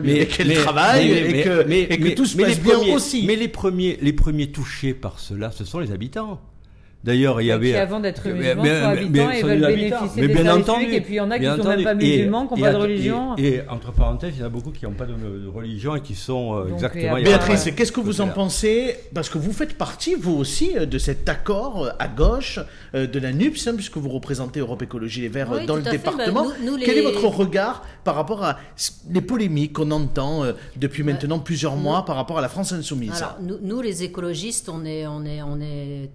bien. 0.00 0.14
et 0.14 0.26
qu'elle 0.26 0.54
travaille 0.54 1.10
et 1.12 1.42
que, 1.42 1.70
et 1.70 1.98
que 1.98 2.08
tout 2.14 2.26
se 2.26 2.36
mais 2.36 2.44
passe 2.44 2.56
les 2.56 2.62
bien 2.62 2.74
premiers- 2.78 2.94
aussi. 2.94 3.24
Mais 3.26 3.36
les 3.36 3.48
premiers, 3.48 3.98
les 4.02 4.12
premiers 4.12 4.48
touchés 4.50 4.94
par 4.94 5.18
cela, 5.20 5.50
ce 5.52 5.64
sont 5.64 5.78
les 5.78 5.92
habitants. 5.92 6.40
D'ailleurs, 7.06 7.40
il 7.40 7.46
y 7.46 7.52
avait. 7.52 7.70
qui 7.70 7.76
avant 7.76 8.00
d'être 8.00 8.22
Mais- 8.26 8.32
musulmans 8.32 8.56
sont 8.56 8.62
mais- 8.64 8.70
habitants 8.70 9.26
mais 9.28 9.38
et 9.38 9.40
sont 9.40 9.46
veulent 9.46 9.60
bénéficier 9.66 10.08
Mais 10.22 10.26
des 10.28 10.34
bien 10.34 10.54
entendu. 10.56 10.84
Et 10.92 11.00
puis 11.00 11.14
il 11.14 11.16
y 11.16 11.20
en 11.20 11.30
a 11.30 11.34
qui 11.36 11.40
bien 11.40 11.56
sont 11.56 11.68
même 11.68 11.82
pas 11.84 11.94
musulmans, 11.94 12.46
qui 12.48 12.54
n'ont 12.54 12.60
pas 12.60 12.72
de 12.72 12.76
religion. 12.76 13.36
Et, 13.38 13.46
et 13.46 13.62
entre 13.68 13.92
parenthèses, 13.92 14.32
il 14.36 14.40
y 14.40 14.42
en 14.42 14.46
a 14.46 14.50
beaucoup 14.50 14.72
qui 14.72 14.84
n'ont 14.84 14.90
pas 14.92 15.06
de, 15.06 15.12
de 15.14 15.46
religion 15.48 15.94
et 15.94 16.00
qui 16.00 16.14
sont 16.16 16.54
euh, 16.56 16.64
Donc, 16.64 16.72
exactement. 16.74 17.12
après- 17.12 17.22
Béatrice, 17.22 17.70
qu'est-ce 17.76 17.92
que 17.92 18.00
vous 18.00 18.20
en 18.20 18.28
pensez? 18.28 18.96
Parce 19.14 19.28
que 19.30 19.38
vous 19.38 19.52
faites 19.52 19.78
partie, 19.78 20.14
vous 20.16 20.34
aussi, 20.36 20.72
euh, 20.76 20.84
de 20.84 20.98
cet 20.98 21.28
accord 21.28 21.84
euh, 21.84 21.90
à 22.00 22.08
gauche 22.08 22.58
euh, 22.94 23.06
de 23.06 23.18
la 23.20 23.32
NUPS, 23.32 23.68
hein, 23.68 23.74
puisque 23.76 23.96
vous 23.98 24.08
représentez 24.08 24.58
Europe 24.60 24.82
Écologie 24.82 25.20
Les 25.20 25.28
Verts 25.28 25.52
euh, 25.52 25.58
Oui, 25.60 25.66
dans 25.66 25.76
tout 25.78 25.84
le 25.84 25.90
département. 25.92 26.44
Bah, 26.46 26.54
nous- 26.60 26.72
nous, 26.72 26.78
Quel 26.84 26.98
est 26.98 27.02
votre 27.02 27.26
regard 27.26 27.84
par 28.02 28.16
rapport 28.16 28.42
à 28.42 28.58
les 29.10 29.20
polémiques 29.20 29.74
qu'on 29.74 29.92
entend 29.92 30.42
euh, 30.44 30.52
depuis 30.76 31.04
maintenant 31.04 31.38
plusieurs 31.38 31.76
mois 31.76 32.04
par 32.04 32.16
rapport 32.16 32.38
à 32.38 32.40
la 32.40 32.48
France 32.48 32.72
Insoumise? 32.72 33.12
Alors, 33.22 33.36
nous, 33.40 33.58
nous, 33.62 33.80
les 33.80 34.02
écologistes, 34.02 34.68
on 34.68 34.84
est, 34.84 35.06
on 35.06 35.24
est, 35.24 35.42
on 35.42 35.60
est 35.60 36.10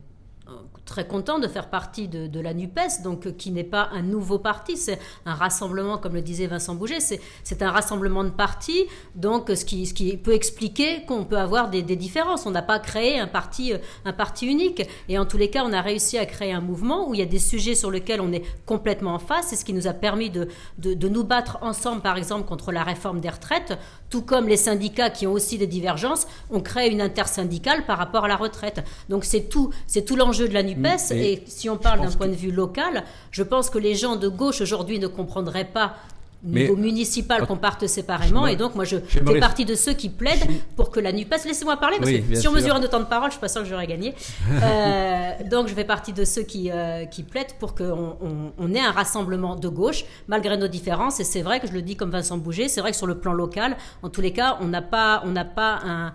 euh, 0.47 0.51
très 0.91 1.07
contents 1.07 1.39
de 1.39 1.47
faire 1.47 1.69
partie 1.69 2.09
de, 2.09 2.39
la 2.41 2.53
NUPES, 2.53 3.01
donc 3.03 3.25
euh, 3.25 3.31
qui 3.31 3.51
n'est 3.51 3.63
pas 3.63 3.87
un 3.93 4.01
nouveau 4.01 4.39
parti, 4.39 4.75
c'est 4.75 4.99
un 5.25 5.33
rassemblement, 5.33 5.97
comme 5.97 6.15
le 6.15 6.21
disait 6.21 6.47
Vincent 6.47 6.75
Bouget, 6.75 6.99
c'est 6.99 7.21
c'est 7.43 7.61
un 7.61 7.71
rassemblement 7.71 8.25
de 8.25 8.29
partis, 8.29 8.87
donc 9.15 9.49
euh, 9.49 9.55
ce 9.55 9.63
qui, 9.63 9.85
ce 9.85 9.93
qui 9.93 10.17
peut 10.17 10.33
expliquer 10.33 11.05
qu'on 11.05 11.23
peut 11.23 11.37
avoir 11.37 11.69
des, 11.69 11.81
des 11.81 11.95
différences. 11.95 12.45
On 12.45 12.51
n'a 12.51 12.61
pas 12.61 12.77
créé 12.79 13.19
un 13.19 13.27
parti, 13.27 13.71
euh, 13.71 13.77
un 14.03 14.11
parti 14.11 14.47
unique, 14.47 14.83
et 15.07 15.17
en 15.17 15.25
tous 15.25 15.37
les 15.37 15.49
cas, 15.49 15.63
on 15.65 15.71
a 15.71 15.81
réussi 15.81 16.17
à 16.17 16.25
créer 16.25 16.51
un 16.51 16.59
mouvement 16.59 17.07
où 17.07 17.13
il 17.13 17.21
y 17.21 17.23
a 17.23 17.25
des 17.25 17.39
sujets 17.39 17.75
sur 17.75 17.89
lesquels 17.89 18.19
on 18.19 18.33
est 18.33 18.43
complètement 18.65 19.13
en 19.13 19.19
face, 19.19 19.53
et 19.53 19.55
ce 19.55 19.63
qui 19.63 19.73
nous 19.73 19.87
a 19.87 19.93
permis 19.93 20.29
de, 20.29 20.49
de, 20.77 20.93
de 20.93 21.07
nous 21.07 21.23
battre 21.23 21.57
ensemble, 21.61 22.01
par 22.01 22.17
exemple, 22.17 22.45
contre 22.45 22.73
la 22.73 22.83
réforme 22.83 23.21
des 23.21 23.29
retraites, 23.29 23.79
tout 24.09 24.23
comme 24.23 24.49
les 24.49 24.57
syndicats 24.57 25.09
qui 25.09 25.25
ont 25.25 25.31
aussi 25.31 25.57
des 25.57 25.67
divergences, 25.67 26.27
on 26.49 26.59
crée 26.59 26.89
une 26.89 27.01
intersyndicale 27.01 27.85
par 27.85 27.97
rapport 27.97 28.25
à 28.25 28.27
la 28.27 28.35
retraite. 28.35 28.83
Donc 29.07 29.23
c'est 29.23 29.47
tout, 29.47 29.71
c'est 29.87 30.03
tout 30.03 30.17
l'enjeu 30.17 30.49
de 30.49 30.53
la 30.53 30.63
Nupes. 30.63 30.80
Et 31.11 31.43
si 31.47 31.69
on 31.69 31.77
parle 31.77 32.01
d'un 32.01 32.11
point 32.11 32.27
de 32.27 32.33
vue 32.35 32.51
local, 32.51 33.03
je 33.31 33.43
pense 33.43 33.69
que 33.69 33.77
les 33.77 33.95
gens 33.95 34.15
de 34.15 34.27
gauche 34.27 34.61
aujourd'hui 34.61 34.99
ne 34.99 35.07
comprendraient 35.07 35.65
pas. 35.65 35.95
Mais- 36.43 36.61
Niveau 36.61 36.75
municipal, 36.75 37.45
qu'on 37.45 37.55
parte 37.57 37.85
séparément, 37.85 38.47
et 38.47 38.55
donc 38.55 38.73
moi 38.73 38.83
je 38.83 38.97
fais 38.97 39.39
partie 39.39 39.63
de 39.63 39.75
ceux 39.75 39.93
qui 39.93 40.09
plaident 40.09 40.47
pour 40.75 40.89
que 40.89 40.99
la 40.99 41.11
NUPES. 41.11 41.45
Laissez-moi 41.45 41.77
parler, 41.77 41.97
parce 41.99 42.09
Oui, 42.09 42.23
que 42.27 42.33
si 42.33 42.47
on 42.47 42.51
mesure 42.51 42.73
un 42.73 42.81
temps 42.81 42.99
de 42.99 43.05
parole, 43.05 43.27
je 43.29 43.33
suis 43.33 43.39
pas 43.39 43.47
sûr 43.47 43.61
que 43.61 43.67
j'aurais 43.67 43.85
gagné. 43.85 44.15
Euh, 44.63 45.31
donc 45.49 45.67
je 45.67 45.73
fais 45.75 45.83
partie 45.83 46.13
de 46.13 46.25
ceux 46.25 46.41
qui, 46.43 46.71
euh, 46.71 47.05
qui 47.05 47.21
plaident 47.23 47.53
pour 47.59 47.75
qu'on 47.75 48.17
on, 48.21 48.51
on 48.57 48.73
ait 48.73 48.79
un 48.79 48.91
rassemblement 48.91 49.55
de 49.55 49.67
gauche, 49.67 50.03
malgré 50.27 50.57
nos 50.57 50.67
différences. 50.67 51.19
Et 51.19 51.23
c'est 51.23 51.41
vrai 51.43 51.59
que 51.59 51.67
je 51.67 51.73
le 51.73 51.81
dis 51.83 51.95
comme 51.95 52.09
Vincent 52.09 52.37
Bouget, 52.37 52.67
c'est 52.69 52.81
vrai 52.81 52.89
que 52.91 52.97
sur 52.97 53.07
le 53.07 53.19
plan 53.19 53.33
local, 53.33 53.77
en 54.01 54.09
tous 54.09 54.21
les 54.21 54.33
cas, 54.33 54.57
on 54.61 54.67
n'a 54.67 54.81
pas, 54.81 55.21
on 55.25 55.29
n'a 55.29 55.45
pas 55.45 55.79
un, 55.85 56.13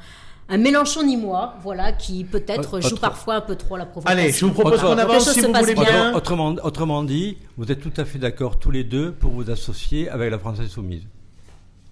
un 0.49 0.59
Mélenchon 0.59 1.03
ni 1.05 1.17
moi, 1.17 1.55
voilà, 1.63 1.93
qui 1.93 2.25
peut-être 2.25 2.81
joue 2.81 2.97
parfois 2.97 3.35
un 3.37 3.41
peu 3.41 3.57
trop 3.57 3.75
à 3.75 3.79
la 3.79 3.87
provocation. 3.87 4.19
Allez, 4.21 4.33
je 4.33 4.45
vous 4.45 4.53
propose 4.53 4.81
qu'on 4.81 4.97
avance 4.99 5.33
si 5.33 5.41
vous 5.41 5.53
voulez 5.53 5.75
bien. 5.75 5.85
bien. 5.85 6.09
Autre- 6.11 6.17
autrement, 6.19 6.55
autrement 6.63 7.03
dit, 7.03 7.37
vous 7.57 7.71
êtes 7.73 7.81
tout 7.81 7.93
à 8.01 8.05
fait 8.05 8.19
d'accord 8.19 8.59
tous 8.59 8.71
les 8.71 8.85
deux 8.85 9.11
pour 9.13 9.33
vous 9.33 9.51
associer 9.51 10.09
avec 10.09 10.31
la 10.31 10.39
France 10.39 10.59
Insoumise. 10.61 11.03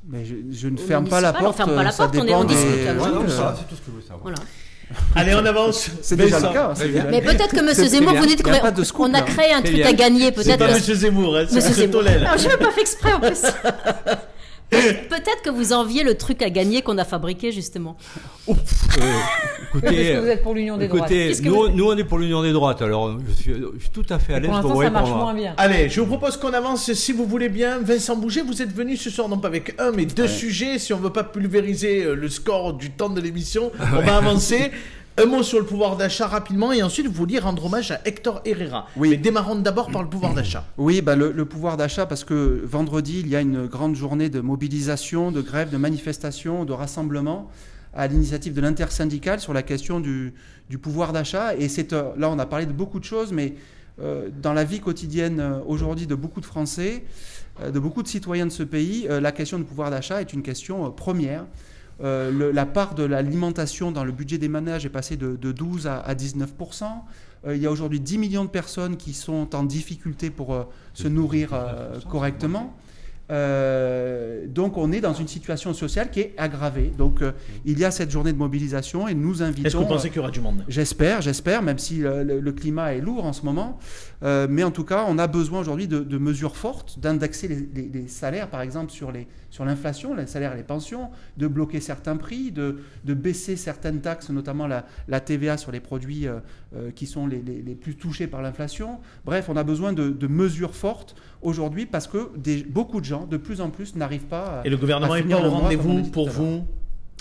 Mais 0.08 0.24
je, 0.24 0.34
je 0.52 0.68
ne 0.68 0.76
ferme 0.76 1.08
pas 1.08 1.20
la 1.20 1.32
municipal, 1.32 1.42
on 1.42 1.44
porte. 1.46 1.56
ferme 1.56 1.74
pas 1.74 1.82
la 1.82 1.90
ça 1.90 2.04
porte, 2.08 2.16
on 2.20 2.26
est- 2.26 2.34
on 2.34 2.44
euh, 2.44 2.48
c'est 2.48 3.68
tout 3.68 3.74
ce 3.74 3.80
que 3.80 3.86
je 3.86 3.90
voulais 3.90 4.02
savoir. 4.02 4.20
Voilà. 4.22 4.36
Allez, 5.16 5.34
on 5.34 5.44
avance. 5.46 5.90
C'est 6.02 6.14
déjà 6.16 6.38
le 6.40 6.52
cas. 6.52 6.72
c'est 6.74 6.88
Mais 7.10 7.22
peut-être 7.22 7.52
que 7.52 7.58
M. 7.60 7.70
C'est- 7.72 7.88
Zemmour, 7.88 8.12
c'est 8.12 8.18
vous 8.18 8.26
dites 8.26 8.42
qu'on 8.42 9.14
a 9.14 9.22
créé 9.22 9.52
un 9.52 9.62
C'est 9.64 9.72
truc 9.72 9.80
à 9.86 9.92
gagner, 9.94 10.26
C'est 10.26 10.32
peut-être. 10.32 10.58
pas 10.58 10.74
Monsieur 10.74 10.94
Zemmour, 10.94 11.36
hein, 11.38 11.46
c'est 11.48 11.56
Monsieur 11.56 11.72
Zemmour. 11.72 12.02
Je 12.02 12.48
n'ai 12.48 12.56
pas 12.58 12.70
fait 12.70 12.80
exprès 12.82 13.14
en 13.14 13.20
plus. 13.20 13.42
Peut-être 14.70 15.42
que 15.44 15.50
vous 15.50 15.72
enviez 15.72 16.02
le 16.02 16.14
truc 16.16 16.42
à 16.42 16.50
gagner 16.50 16.82
qu'on 16.82 16.98
a 16.98 17.04
fabriqué 17.04 17.52
justement. 17.52 17.96
Euh, 18.48 18.52
Parce 18.54 19.68
écoutez, 19.68 20.12
que 20.14 20.20
vous 20.20 20.26
êtes 20.26 20.42
pour 20.42 20.54
l'union 20.54 20.76
des 20.76 20.88
droites. 20.88 21.10
écoutez 21.10 21.48
nous, 21.48 21.54
vous- 21.54 21.68
nous, 21.68 21.84
on 21.86 21.96
est 21.96 22.04
pour 22.04 22.18
l'union 22.18 22.42
des 22.42 22.52
droites, 22.52 22.82
alors 22.82 23.16
je 23.28 23.32
suis, 23.34 23.52
je 23.54 23.80
suis 23.80 23.90
tout 23.90 24.04
à 24.10 24.18
fait 24.18 24.34
à 24.34 24.40
l'aise 24.40 24.48
Pour 24.48 24.56
l'instant, 24.56 24.74
vous 24.74 24.82
ça 24.82 24.90
marche 24.90 25.10
moins 25.10 25.34
bien. 25.34 25.54
Allez, 25.56 25.88
je 25.88 26.00
vous 26.00 26.06
propose 26.06 26.36
qu'on 26.36 26.52
avance 26.52 26.92
si 26.92 27.12
vous 27.12 27.26
voulez 27.26 27.48
bien. 27.48 27.78
Vincent 27.78 28.16
Bouget, 28.16 28.42
vous 28.42 28.62
êtes 28.62 28.72
venu 28.74 28.96
ce 28.96 29.10
soir 29.10 29.28
non 29.28 29.38
pas 29.38 29.48
avec 29.48 29.74
un 29.78 29.92
mais 29.92 30.06
deux 30.06 30.28
sujets. 30.28 30.78
Si 30.78 30.92
on 30.92 30.98
veut 30.98 31.10
pas 31.10 31.24
pulvériser 31.24 32.04
euh, 32.04 32.14
le 32.14 32.28
score 32.28 32.74
du 32.74 32.90
temps 32.90 33.10
de 33.10 33.20
l'émission, 33.20 33.70
on 33.78 34.00
va 34.00 34.16
avancer. 34.16 34.70
Un 35.16 35.26
mot 35.26 35.44
sur 35.44 35.60
le 35.60 35.64
pouvoir 35.64 35.96
d'achat 35.96 36.26
rapidement 36.26 36.72
et 36.72 36.82
ensuite 36.82 37.06
vous 37.06 37.12
vouliez 37.12 37.38
rendre 37.38 37.64
hommage 37.66 37.92
à 37.92 38.00
Hector 38.04 38.40
Herrera. 38.44 38.88
Oui. 38.96 39.10
Mais 39.10 39.16
démarrons 39.16 39.54
d'abord 39.54 39.92
par 39.92 40.02
le 40.02 40.08
pouvoir 40.08 40.34
d'achat. 40.34 40.64
Oui, 40.76 41.02
bah 41.02 41.14
le, 41.14 41.30
le 41.30 41.44
pouvoir 41.44 41.76
d'achat, 41.76 42.04
parce 42.04 42.24
que 42.24 42.62
vendredi, 42.64 43.20
il 43.20 43.28
y 43.28 43.36
a 43.36 43.40
une 43.40 43.66
grande 43.66 43.94
journée 43.94 44.28
de 44.28 44.40
mobilisation, 44.40 45.30
de 45.30 45.40
grève, 45.40 45.70
de 45.70 45.76
manifestation, 45.76 46.64
de 46.64 46.72
rassemblement 46.72 47.48
à 47.92 48.08
l'initiative 48.08 48.54
de 48.54 48.60
l'intersyndicale 48.60 49.38
sur 49.38 49.52
la 49.52 49.62
question 49.62 50.00
du, 50.00 50.34
du 50.68 50.78
pouvoir 50.78 51.12
d'achat. 51.12 51.54
Et 51.54 51.68
c'est 51.68 51.92
euh, 51.92 52.10
là, 52.16 52.28
on 52.28 52.38
a 52.40 52.46
parlé 52.46 52.66
de 52.66 52.72
beaucoup 52.72 52.98
de 52.98 53.04
choses, 53.04 53.30
mais 53.30 53.54
euh, 54.02 54.30
dans 54.42 54.52
la 54.52 54.64
vie 54.64 54.80
quotidienne 54.80 55.38
euh, 55.38 55.60
aujourd'hui 55.64 56.08
de 56.08 56.16
beaucoup 56.16 56.40
de 56.40 56.46
Français, 56.46 57.04
euh, 57.62 57.70
de 57.70 57.78
beaucoup 57.78 58.02
de 58.02 58.08
citoyens 58.08 58.46
de 58.46 58.52
ce 58.52 58.64
pays, 58.64 59.06
euh, 59.08 59.20
la 59.20 59.30
question 59.30 59.58
du 59.58 59.64
pouvoir 59.64 59.92
d'achat 59.92 60.20
est 60.20 60.32
une 60.32 60.42
question 60.42 60.90
première. 60.90 61.44
Euh, 62.02 62.30
le- 62.30 62.50
la 62.50 62.66
part 62.66 62.94
de 62.94 63.04
l'alimentation 63.04 63.92
dans 63.92 64.04
le 64.04 64.12
budget 64.12 64.38
des 64.38 64.48
ménages 64.48 64.84
est 64.84 64.88
passée 64.90 65.16
de, 65.16 65.36
de 65.36 65.52
12 65.52 65.86
à, 65.86 66.00
à 66.00 66.14
19 66.14 66.52
Euh, 67.46 67.54
Il 67.56 67.62
y 67.62 67.66
a 67.66 67.70
aujourd'hui 67.70 68.00
10 68.00 68.18
millions 68.18 68.44
de 68.44 68.50
personnes 68.50 68.96
qui 68.96 69.12
sont 69.12 69.54
en 69.54 69.62
difficulté 69.62 70.30
pour 70.30 70.54
euh, 70.54 70.64
se 70.94 71.08
nourrir 71.08 71.50
correctement. 72.10 72.74
Donc 74.48 74.76
on 74.76 74.92
est 74.92 75.00
dans 75.00 75.14
une 75.14 75.28
situation 75.28 75.72
sociale 75.72 76.10
qui 76.10 76.20
est 76.20 76.34
aggravée. 76.36 76.92
Donc 76.96 77.20
il 77.64 77.78
y 77.78 77.84
a 77.84 77.90
cette 77.90 78.10
journée 78.10 78.32
de 78.32 78.38
mobilisation 78.38 79.08
et 79.08 79.14
nous 79.14 79.42
invitons. 79.42 79.66
Est-ce 79.66 79.76
que 79.76 79.80
vous 79.82 79.88
pensez 79.88 80.08
qu'il 80.08 80.16
y 80.16 80.20
aura 80.20 80.30
du 80.30 80.40
monde? 80.40 80.64
J'espère, 80.68 81.22
j'espère, 81.22 81.62
même 81.62 81.78
si 81.78 81.98
le, 81.98 82.22
le 82.40 82.52
climat 82.52 82.94
est 82.94 83.00
lourd 83.00 83.24
en 83.24 83.32
ce 83.32 83.42
moment. 83.42 83.78
Mais 84.22 84.62
en 84.62 84.70
tout 84.70 84.84
cas, 84.84 85.04
on 85.08 85.18
a 85.18 85.26
besoin 85.26 85.60
aujourd'hui 85.60 85.88
de, 85.88 86.00
de 86.00 86.18
mesures 86.18 86.56
fortes, 86.56 86.98
d'indexer 87.00 87.48
les, 87.48 87.68
les- 87.74 87.88
les 87.88 88.08
salaires, 88.08 88.48
par 88.48 88.60
exemple, 88.62 88.90
sur 88.92 89.10
les 89.12 89.26
sur 89.54 89.64
l'inflation, 89.64 90.14
les 90.16 90.26
salaires 90.26 90.52
et 90.54 90.56
les 90.56 90.64
pensions, 90.64 91.10
de 91.36 91.46
bloquer 91.46 91.78
certains 91.78 92.16
prix, 92.16 92.50
de, 92.50 92.78
de 93.04 93.14
baisser 93.14 93.54
certaines 93.54 94.00
taxes, 94.00 94.28
notamment 94.30 94.66
la, 94.66 94.84
la 95.06 95.20
TVA 95.20 95.56
sur 95.58 95.70
les 95.70 95.78
produits 95.78 96.26
euh, 96.26 96.40
euh, 96.74 96.90
qui 96.90 97.06
sont 97.06 97.28
les, 97.28 97.40
les- 97.40 97.62
les 97.62 97.76
plus 97.76 97.94
touchés 97.94 98.26
par 98.26 98.42
l'inflation. 98.42 98.98
Bref, 99.24 99.46
on 99.48 99.56
a 99.56 99.62
besoin 99.62 99.92
de, 99.92 100.10
de 100.10 100.26
mesures 100.26 100.74
fortes 100.74 101.14
aujourd'hui 101.40 101.86
parce 101.86 102.08
que 102.08 102.36
des- 102.36 102.64
beaucoup 102.64 102.98
de 102.98 103.04
gens, 103.04 103.26
de 103.26 103.36
plus 103.36 103.60
en 103.60 103.70
plus, 103.70 103.94
n'arrivent 103.94 104.26
pas 104.26 104.62
à... 104.62 104.66
Et 104.66 104.70
le 104.70 104.76
gouvernement 104.76 105.12
à 105.12 105.18
est 105.20 105.22
finir 105.22 105.40
pas 105.40 105.46
au 105.46 105.50
rendez-vous 105.50 106.02
pour 106.10 106.28
vous 106.30 106.64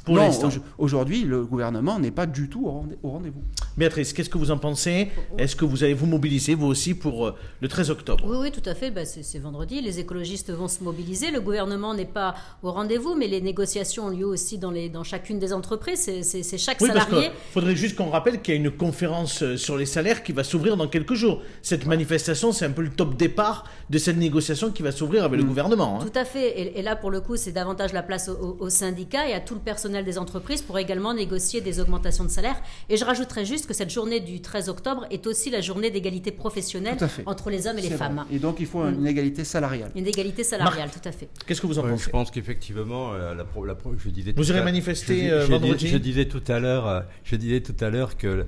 pour 0.04 0.16
non, 0.16 0.32
aujourd'hui, 0.80 1.24
le 1.26 1.46
gouvernement 1.46 1.98
n'est 2.00 2.12
pas 2.12 2.26
du 2.26 2.50
tout 2.50 2.66
au 2.66 3.10
rendez-vous. 3.10 3.44
Béatrice, 3.76 4.14
qu'est-ce 4.14 4.30
que 4.30 4.38
vous 4.38 4.52
en 4.52 4.58
pensez? 4.58 5.10
Est-ce 5.38 5.56
que 5.56 5.66
vous 5.66 5.84
allez 5.84 5.96
vous 5.96 6.06
mobiliser 6.06 6.54
vous 6.54 6.68
aussi 6.68 6.94
pour 6.94 7.26
euh, 7.28 7.36
le 7.60 7.68
13 7.68 7.90
octobre? 7.90 8.24
Oui, 8.28 8.38
oui, 8.40 8.52
tout 8.52 8.68
à 8.70 8.76
fait. 8.76 8.92
Bah, 8.92 9.04
c'est 9.06 9.24
c'est 9.24 9.40
vendredi. 9.40 9.82
Les 9.82 10.00
écologistes 10.00 10.52
vont 10.52 10.68
se 10.68 10.84
mobiliser. 10.84 11.32
Le 11.32 11.42
gouvernement 11.42 11.96
n'est 11.96 12.06
pas 12.06 12.36
au 12.62 12.72
rendez-vous, 12.72 13.16
mais 13.16 13.28
les 13.28 13.42
négociations 13.42 14.06
ont 14.06 14.10
lieu 14.10 14.26
aussi 14.28 14.60
dans, 14.60 14.70
les, 14.70 14.90
dans 14.90 15.04
chacune 15.04 15.40
des 15.40 15.54
entreprises. 15.54 16.00
C'est- 16.00 16.22
C'est 16.24 16.44
c'est 16.44 16.58
chaque 16.60 16.78
Oui, 16.82 16.90
parce 16.94 17.06
salarié. 17.06 17.30
qu'il 17.30 17.38
faudrait 17.52 17.76
juste 17.76 17.96
qu'on 17.96 18.10
rappelle 18.12 18.42
qu'il 18.44 18.54
y 18.54 18.58
a 18.58 18.60
une 18.60 18.70
conférence 18.72 19.42
euh, 19.42 19.58
sur 19.58 19.76
les 19.76 19.88
salaires 19.88 20.22
qui 20.24 20.34
va 20.34 20.44
s'ouvrir 20.44 20.78
dans 20.78 20.88
quelques 20.88 21.16
jours. 21.16 21.42
Cette 21.64 21.86
manifestation, 21.88 22.52
c'est 22.52 22.66
un 22.66 22.72
peu 22.72 22.84
le 22.84 22.92
top 22.92 23.18
départ 23.18 23.64
de 23.90 23.98
cette 23.98 24.18
négociation 24.18 24.70
qui 24.72 24.84
va 24.84 24.92
s'ouvrir 24.92 25.24
avec 25.24 25.40
le 25.40 25.46
gouvernement. 25.46 26.00
hein. 26.00 26.06
Tout 26.06 26.18
à 26.20 26.26
fait. 26.26 26.60
Et, 26.60 26.80
et 26.80 26.82
là, 26.84 26.96
pour 26.96 27.10
le 27.10 27.22
coup, 27.22 27.38
c'est 27.38 27.52
davantage 27.52 27.92
la 27.92 28.04
place 28.04 28.30
aux, 28.30 28.58
aux 28.60 28.70
syndicats 28.70 29.28
et 29.28 29.34
à 29.34 29.40
tout 29.40 29.56
le 29.56 29.60
personnel 29.62 30.06
des 30.06 30.20
entreprises 30.20 30.62
pour 30.62 30.78
également 30.78 31.14
négocier 31.16 31.60
des 31.62 31.80
augmentations 31.80 32.24
de 32.24 32.30
salaire. 32.30 32.56
Et 32.90 32.98
je 32.98 33.04
rajouterais 33.06 33.46
juste 33.46 33.63
que 33.68 33.74
cette 33.74 33.90
journée 33.90 34.20
du 34.20 34.42
13 34.42 34.70
octobre 34.70 35.06
est 35.12 35.26
aussi 35.28 35.50
la 35.50 35.62
journée 35.62 35.92
d'égalité 35.92 36.32
professionnelle 36.32 36.98
entre 37.26 37.50
les 37.50 37.68
hommes 37.68 37.78
et 37.78 37.82
les 37.82 37.90
femmes. 37.92 38.26
Et 38.32 38.40
donc 38.40 38.60
il 38.60 38.66
faut 38.66 38.84
une 38.86 39.06
égalité 39.08 39.44
salariale. 39.44 39.92
Une 39.96 40.08
égalité 40.08 40.44
salariale, 40.44 40.90
tout 40.92 41.08
à 41.08 41.12
fait. 41.12 41.30
Qu'est-ce 41.46 41.62
que 41.62 41.68
vous 41.68 41.80
en 41.80 41.84
pensez 41.84 42.06
je 42.06 42.10
pense 42.10 42.32
qu'effectivement, 42.32 43.14
euh, 43.14 43.34
la, 43.36 43.44
la 43.44 43.78
je 43.98 44.10
disais. 44.10 44.34
Vous 44.36 44.44
tout 44.44 44.50
irez 44.50 44.60
à- 44.60 44.64
manifester, 44.64 45.28
je 45.28 45.34
euh, 45.34 45.46
je 45.46 45.52
vendredi 45.52 45.88
Je 45.88 45.98
disais 45.98 46.26
tout 46.26 46.44
à 46.48 46.60
l'heure, 46.60 46.88
euh, 46.88 47.02
je 47.24 47.36
disais 47.36 47.62
tout 47.62 47.76
à 47.84 47.90
l'heure 47.90 48.18
que 48.18 48.46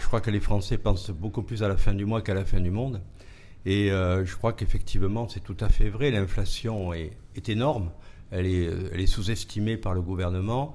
je 0.00 0.06
crois 0.06 0.20
que 0.20 0.30
les 0.30 0.40
Français 0.40 0.78
pensent 0.78 1.10
beaucoup 1.10 1.42
plus 1.42 1.62
à 1.62 1.68
la 1.68 1.76
fin 1.76 1.94
du 1.94 2.04
mois 2.04 2.22
qu'à 2.22 2.34
la 2.34 2.44
fin 2.44 2.60
du 2.60 2.70
monde, 2.70 3.00
et 3.66 3.90
euh, 3.90 4.24
je 4.24 4.36
crois 4.36 4.52
qu'effectivement 4.52 5.28
c'est 5.28 5.40
tout 5.42 5.56
à 5.60 5.68
fait 5.68 5.88
vrai. 5.88 6.10
L'inflation 6.10 6.92
est, 6.92 7.12
est 7.34 7.48
énorme, 7.48 7.90
elle 8.30 8.46
est, 8.46 8.68
elle 8.92 9.00
est 9.00 9.06
sous-estimée 9.06 9.76
par 9.76 9.94
le 9.94 10.00
gouvernement. 10.02 10.74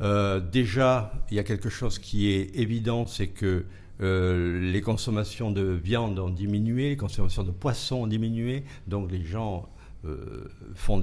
Euh, 0.00 0.40
déjà, 0.40 1.12
il 1.30 1.36
y 1.36 1.40
a 1.40 1.44
quelque 1.44 1.68
chose 1.68 1.98
qui 1.98 2.30
est 2.30 2.56
évident, 2.56 3.06
c'est 3.06 3.28
que 3.28 3.64
euh, 4.00 4.72
les 4.72 4.80
consommations 4.80 5.50
de 5.50 5.62
viande 5.62 6.18
ont 6.18 6.30
diminué, 6.30 6.90
les 6.90 6.96
consommations 6.96 7.44
de 7.44 7.50
poissons 7.50 8.02
ont 8.02 8.06
diminué, 8.06 8.64
donc 8.88 9.12
les 9.12 9.24
gens 9.24 9.68
euh, 10.04 10.48
font, 10.74 11.00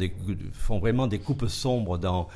vraiment 0.79 1.07
des 1.07 1.19
coupes 1.19 1.47
sombres 1.47 1.97
dans 1.97 2.27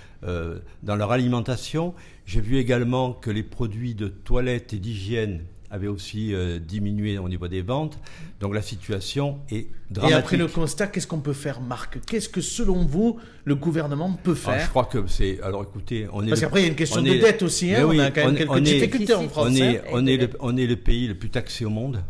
leur 0.82 1.12
alimentation. 1.12 1.93
J'ai 2.26 2.39
vu 2.39 2.58
également 2.58 3.14
que 3.14 3.30
les 3.30 3.43
produits 3.43 3.95
de 3.95 4.08
toilette 4.08 4.74
et 4.74 4.80
d'hygiène 4.80 5.41
avaient 5.74 5.88
aussi 5.88 6.34
euh, 6.36 6.59
diminué 6.59 7.17
au 7.17 7.28
niveau 7.28 7.47
des 7.47 7.63
ventes. 7.63 7.97
Donc 8.39 8.53
la 8.53 8.61
situation 8.61 9.39
est 9.49 9.67
dramatique. 9.89 10.15
Et 10.15 10.19
après 10.19 10.38
le 10.38 10.47
constat, 10.47 10.86
qu'est-ce 10.88 11.07
qu'on 11.07 11.19
peut 11.19 11.34
faire, 11.34 11.61
Marc? 11.61 11.97
Qu'est-ce 12.05 12.30
que 12.30 12.41
selon 12.41 12.86
vous 12.86 13.19
le 13.43 13.55
gouvernement 13.55 14.13
peut 14.24 14.36
Ah, 14.45 14.51
faire? 14.51 14.65
je 14.65 14.69
crois 14.69 14.86
que 14.86 15.07
c'est. 15.07 15.41
Alors 15.41 15.63
écoutez, 15.63 16.07
on 16.13 16.24
est. 16.26 16.30
Parce 16.30 16.41
qu'après 16.41 16.59
il 16.61 16.63
y 16.63 16.67
a 16.67 16.69
une 16.69 16.76
question 16.76 17.01
on 17.01 17.03
de 17.03 17.09
est- 17.09 17.19
dette 17.19 17.41
aussi. 17.41 17.74
Hein, 17.74 17.86
oui, 17.88 17.97
on 17.99 18.03
a 18.03 18.11
quand 18.11 18.26
même 18.26 18.36
quelques 18.36 18.51
on 18.51 18.57
est- 18.57 18.61
difficultés 18.61 19.13
en. 19.15 19.28
France. 19.28 19.47
On 19.49 19.51
hein. 19.51 19.55
est, 19.55 19.82
on, 19.91 20.05
est 20.05 20.17
le, 20.17 20.30
on 20.39 20.55
est 20.57 20.67
le 20.67 20.76
pays 20.76 21.07
le 21.07 21.15
plus 21.15 21.32
taxé 21.32 21.65
au 21.65 21.69
monde. 21.71 22.03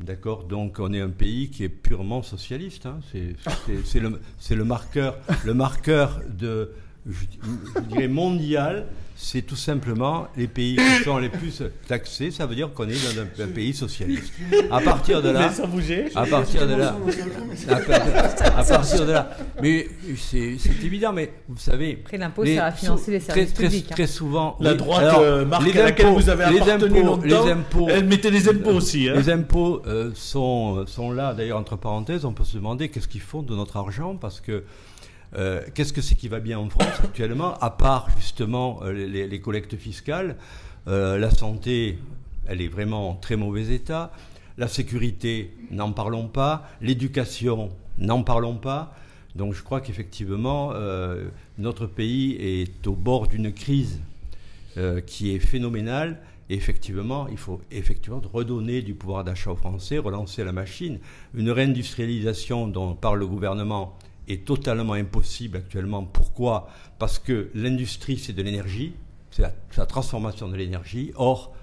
D'accord? 0.00 0.44
Donc 0.44 0.78
on 0.80 0.92
est 0.94 1.00
un 1.00 1.10
pays 1.10 1.50
qui 1.50 1.64
est 1.64 1.68
purement 1.68 2.22
socialiste. 2.22 2.86
hein. 2.86 3.00
Le, 3.14 4.18
c'est 4.38 4.54
le 4.56 4.64
marqueur, 4.64 5.18
le 5.44 5.52
marqueur 5.54 6.20
de, 6.28 6.72
je, 7.08 7.12
je 7.76 7.80
dirais 7.88 8.08
mondial. 8.08 8.86
C'est 9.14 9.42
tout 9.42 9.56
simplement 9.56 10.26
les 10.36 10.48
pays 10.48 10.74
qui 10.74 11.04
sont 11.04 11.18
les 11.18 11.28
plus 11.28 11.62
taxés. 11.86 12.32
Ça 12.32 12.44
veut 12.46 12.56
dire 12.56 12.72
qu'on 12.72 12.88
est 12.88 12.94
dans 13.14 13.20
un, 13.20 13.44
un 13.44 13.48
pays 13.48 13.72
socialiste. 13.72 14.32
À 14.68 14.80
partir 14.80 15.22
de 15.22 15.28
là, 15.28 15.52
à 16.16 16.26
partir 16.26 16.66
de 16.66 16.74
là, 16.74 16.96
à, 17.68 17.76
par- 17.76 18.58
à 18.58 18.64
partir 18.64 19.06
de 19.06 19.12
là, 19.12 19.36
mais 19.62 19.86
c'est 20.16 20.56
évident. 20.82 21.12
Mais 21.12 21.30
vous 21.48 21.58
savez, 21.58 22.00
Après, 22.02 22.16
l'impôt, 22.18 22.42
les- 22.42 22.56
ça 22.56 22.62
va 22.62 22.72
financer 22.72 23.10
les 23.12 23.20
très- 23.20 23.34
services 23.34 23.54
très, 23.54 23.64
publics. 23.64 23.86
hein. 23.90 23.94
Très 23.94 24.06
souvent, 24.08 24.56
La 24.58 24.72
oui. 24.72 24.76
droite, 24.78 25.04
Alors, 25.04 25.20
euh, 25.20 25.44
Marc, 25.44 25.66
les 25.66 25.78
à 25.78 25.84
laquelle 25.84 26.06
impôts- 26.06 26.18
vous 26.18 26.28
avez 26.30 26.50
les 26.50 26.60
appartenu 26.62 26.98
impôts- 27.00 27.06
longtemps, 27.06 27.22
les 27.44 27.52
impôts, 27.52 27.88
elle 27.90 28.06
mettait 28.06 28.30
des 28.32 28.48
impôts 28.48 28.70
aussi. 28.70 29.08
hein. 29.08 29.14
les 29.14 29.30
impôts 29.30 29.82
euh, 29.86 30.10
sont, 30.14 30.84
sont 30.88 31.12
là, 31.12 31.32
d'ailleurs, 31.34 31.58
entre 31.58 31.76
parenthèses, 31.76 32.24
on 32.24 32.32
peut 32.32 32.44
se 32.44 32.56
demander 32.56 32.88
qu'est-ce 32.88 33.06
qu'ils 33.08 33.20
font 33.20 33.42
de 33.42 33.54
notre 33.54 33.76
argent, 33.76 34.16
parce 34.16 34.40
que 34.40 34.64
euh, 35.34 35.62
qu'est-ce 35.74 35.92
que 35.92 36.02
c'est 36.02 36.14
qui 36.14 36.28
va 36.28 36.40
bien 36.40 36.58
en 36.58 36.68
France 36.68 37.00
actuellement, 37.02 37.54
à 37.58 37.70
part 37.70 38.08
justement 38.16 38.80
euh, 38.82 38.92
les, 38.92 39.40
collectes 39.40 39.76
fiscales 39.76 40.36
Euh, 40.88 41.16
La 41.16 41.30
santé, 41.30 41.98
elle 42.46 42.60
est 42.60 42.68
vraiment 42.68 43.10
en 43.10 43.14
très 43.14 43.36
mauvais 43.36 43.72
état. 43.74 44.12
La 44.58 44.68
sécurité, 44.68 45.54
n'en 45.70 45.92
parlons 45.92 46.28
pas. 46.28 46.68
L'éducation, 46.80 47.70
n'en 47.98 48.22
parlons 48.22 48.56
pas. 48.56 48.94
Donc 49.36 49.54
je 49.54 49.62
crois 49.62 49.80
qu'effectivement, 49.80 50.74
notre 51.56 51.86
pays 51.86 52.36
est 52.38 52.86
au 52.86 52.94
bord 52.94 53.28
d'une 53.28 53.50
crise 53.50 54.00
qui 55.06 55.34
est 55.34 55.38
phénoménale. 55.38 56.20
Et 56.50 56.54
effectivement, 56.54 57.28
il 57.28 57.38
faut 57.38 57.62
effectivement 57.70 58.20
redonner 58.30 58.82
du 58.82 58.92
pouvoir 58.92 59.24
d'achat 59.24 59.52
aux 59.52 59.56
Français, 59.56 59.96
relancer 59.96 60.44
la 60.44 60.52
machine. 60.52 60.98
Une 61.32 61.50
réindustrialisation 61.50 62.68
dont 62.68 62.94
parle 62.94 63.20
le 63.20 63.26
gouvernement 63.26 63.96
est 64.28 64.46
totalement 64.46 64.94
impossible 64.94 65.58
actuellement. 65.58 66.04
Pourquoi? 66.04 66.68
Parce 66.98 67.18
que 67.18 67.50
l'industrie, 67.54 68.18
c'est 68.18 68.32
de 68.32 68.42
l'énergie, 68.42 68.94
c'est 69.30 69.42
la, 69.76 69.86
transformation 69.86 70.48
de 70.48 70.56
l'énergie. 70.56 71.12
Or, 71.16 71.54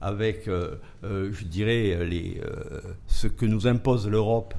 avec, 0.00 0.48
euh, 0.48 0.76
euh, 1.04 1.30
je 1.32 1.44
dirais, 1.44 2.04
les, 2.04 2.40
euh, 2.44 2.80
ce 3.06 3.28
que 3.28 3.46
nous 3.46 3.66
impose 3.66 4.08
l'Europe 4.08 4.54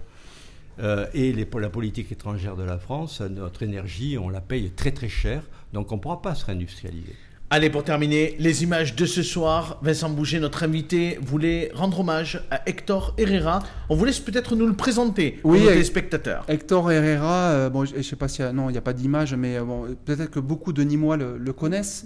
et 1.13 1.31
les- 1.33 1.47
la 1.59 1.69
politique 1.69 2.11
étrangère 2.11 2.55
de 2.55 2.63
la 2.63 2.79
France, 2.79 3.21
notre 3.21 3.61
énergie, 3.61 4.17
on 4.17 4.29
la 4.29 4.41
paye 4.41 4.71
très 4.71 4.91
très 4.91 5.09
cher, 5.09 5.43
donc 5.71 5.91
on 5.91 5.97
ne 5.97 6.01
pourra 6.01 6.19
pas 6.23 6.33
se 6.33 6.45
réindustrialiser. 6.45 7.15
Allez, 7.49 7.69
pour 7.69 7.83
terminer, 7.83 8.35
les 8.39 8.63
images 8.63 8.95
de 8.95 9.05
ce 9.05 9.21
soir. 9.21 9.77
Vincent 9.83 10.09
Bouger, 10.09 10.39
notre 10.39 10.63
invité, 10.63 11.19
voulait 11.21 11.69
rendre 11.75 11.99
hommage 11.99 12.41
à 12.49 12.67
Hector 12.67 13.13
Herrera. 13.19 13.59
On 13.89 13.95
vous 13.95 14.05
laisse 14.05 14.19
peut-être 14.19 14.55
nous 14.55 14.65
le 14.65 14.73
présenter 14.73 15.39
Oui, 15.43 15.57
nos 15.59 15.65
avec- 15.65 15.73
téléspectateurs. 15.75 16.45
Hector 16.47 16.91
Herrera, 16.91 17.49
euh, 17.51 17.69
bon, 17.69 17.85
je 17.85 17.95
ne 17.95 18.01
sais 18.01 18.15
pas 18.15 18.27
s'il 18.27 18.43
y 18.43 18.47
a, 18.47 18.51
non, 18.53 18.69
il 18.69 18.71
n'y 18.71 18.77
a 18.79 18.81
pas 18.81 18.93
d'image, 18.93 19.35
mais 19.35 19.57
euh, 19.57 19.63
bon, 19.63 19.85
peut-être 20.03 20.31
que 20.31 20.39
beaucoup 20.39 20.73
de 20.73 20.81
Nîmois 20.83 21.15
le, 21.15 21.37
le 21.37 21.53
connaissent. 21.53 22.05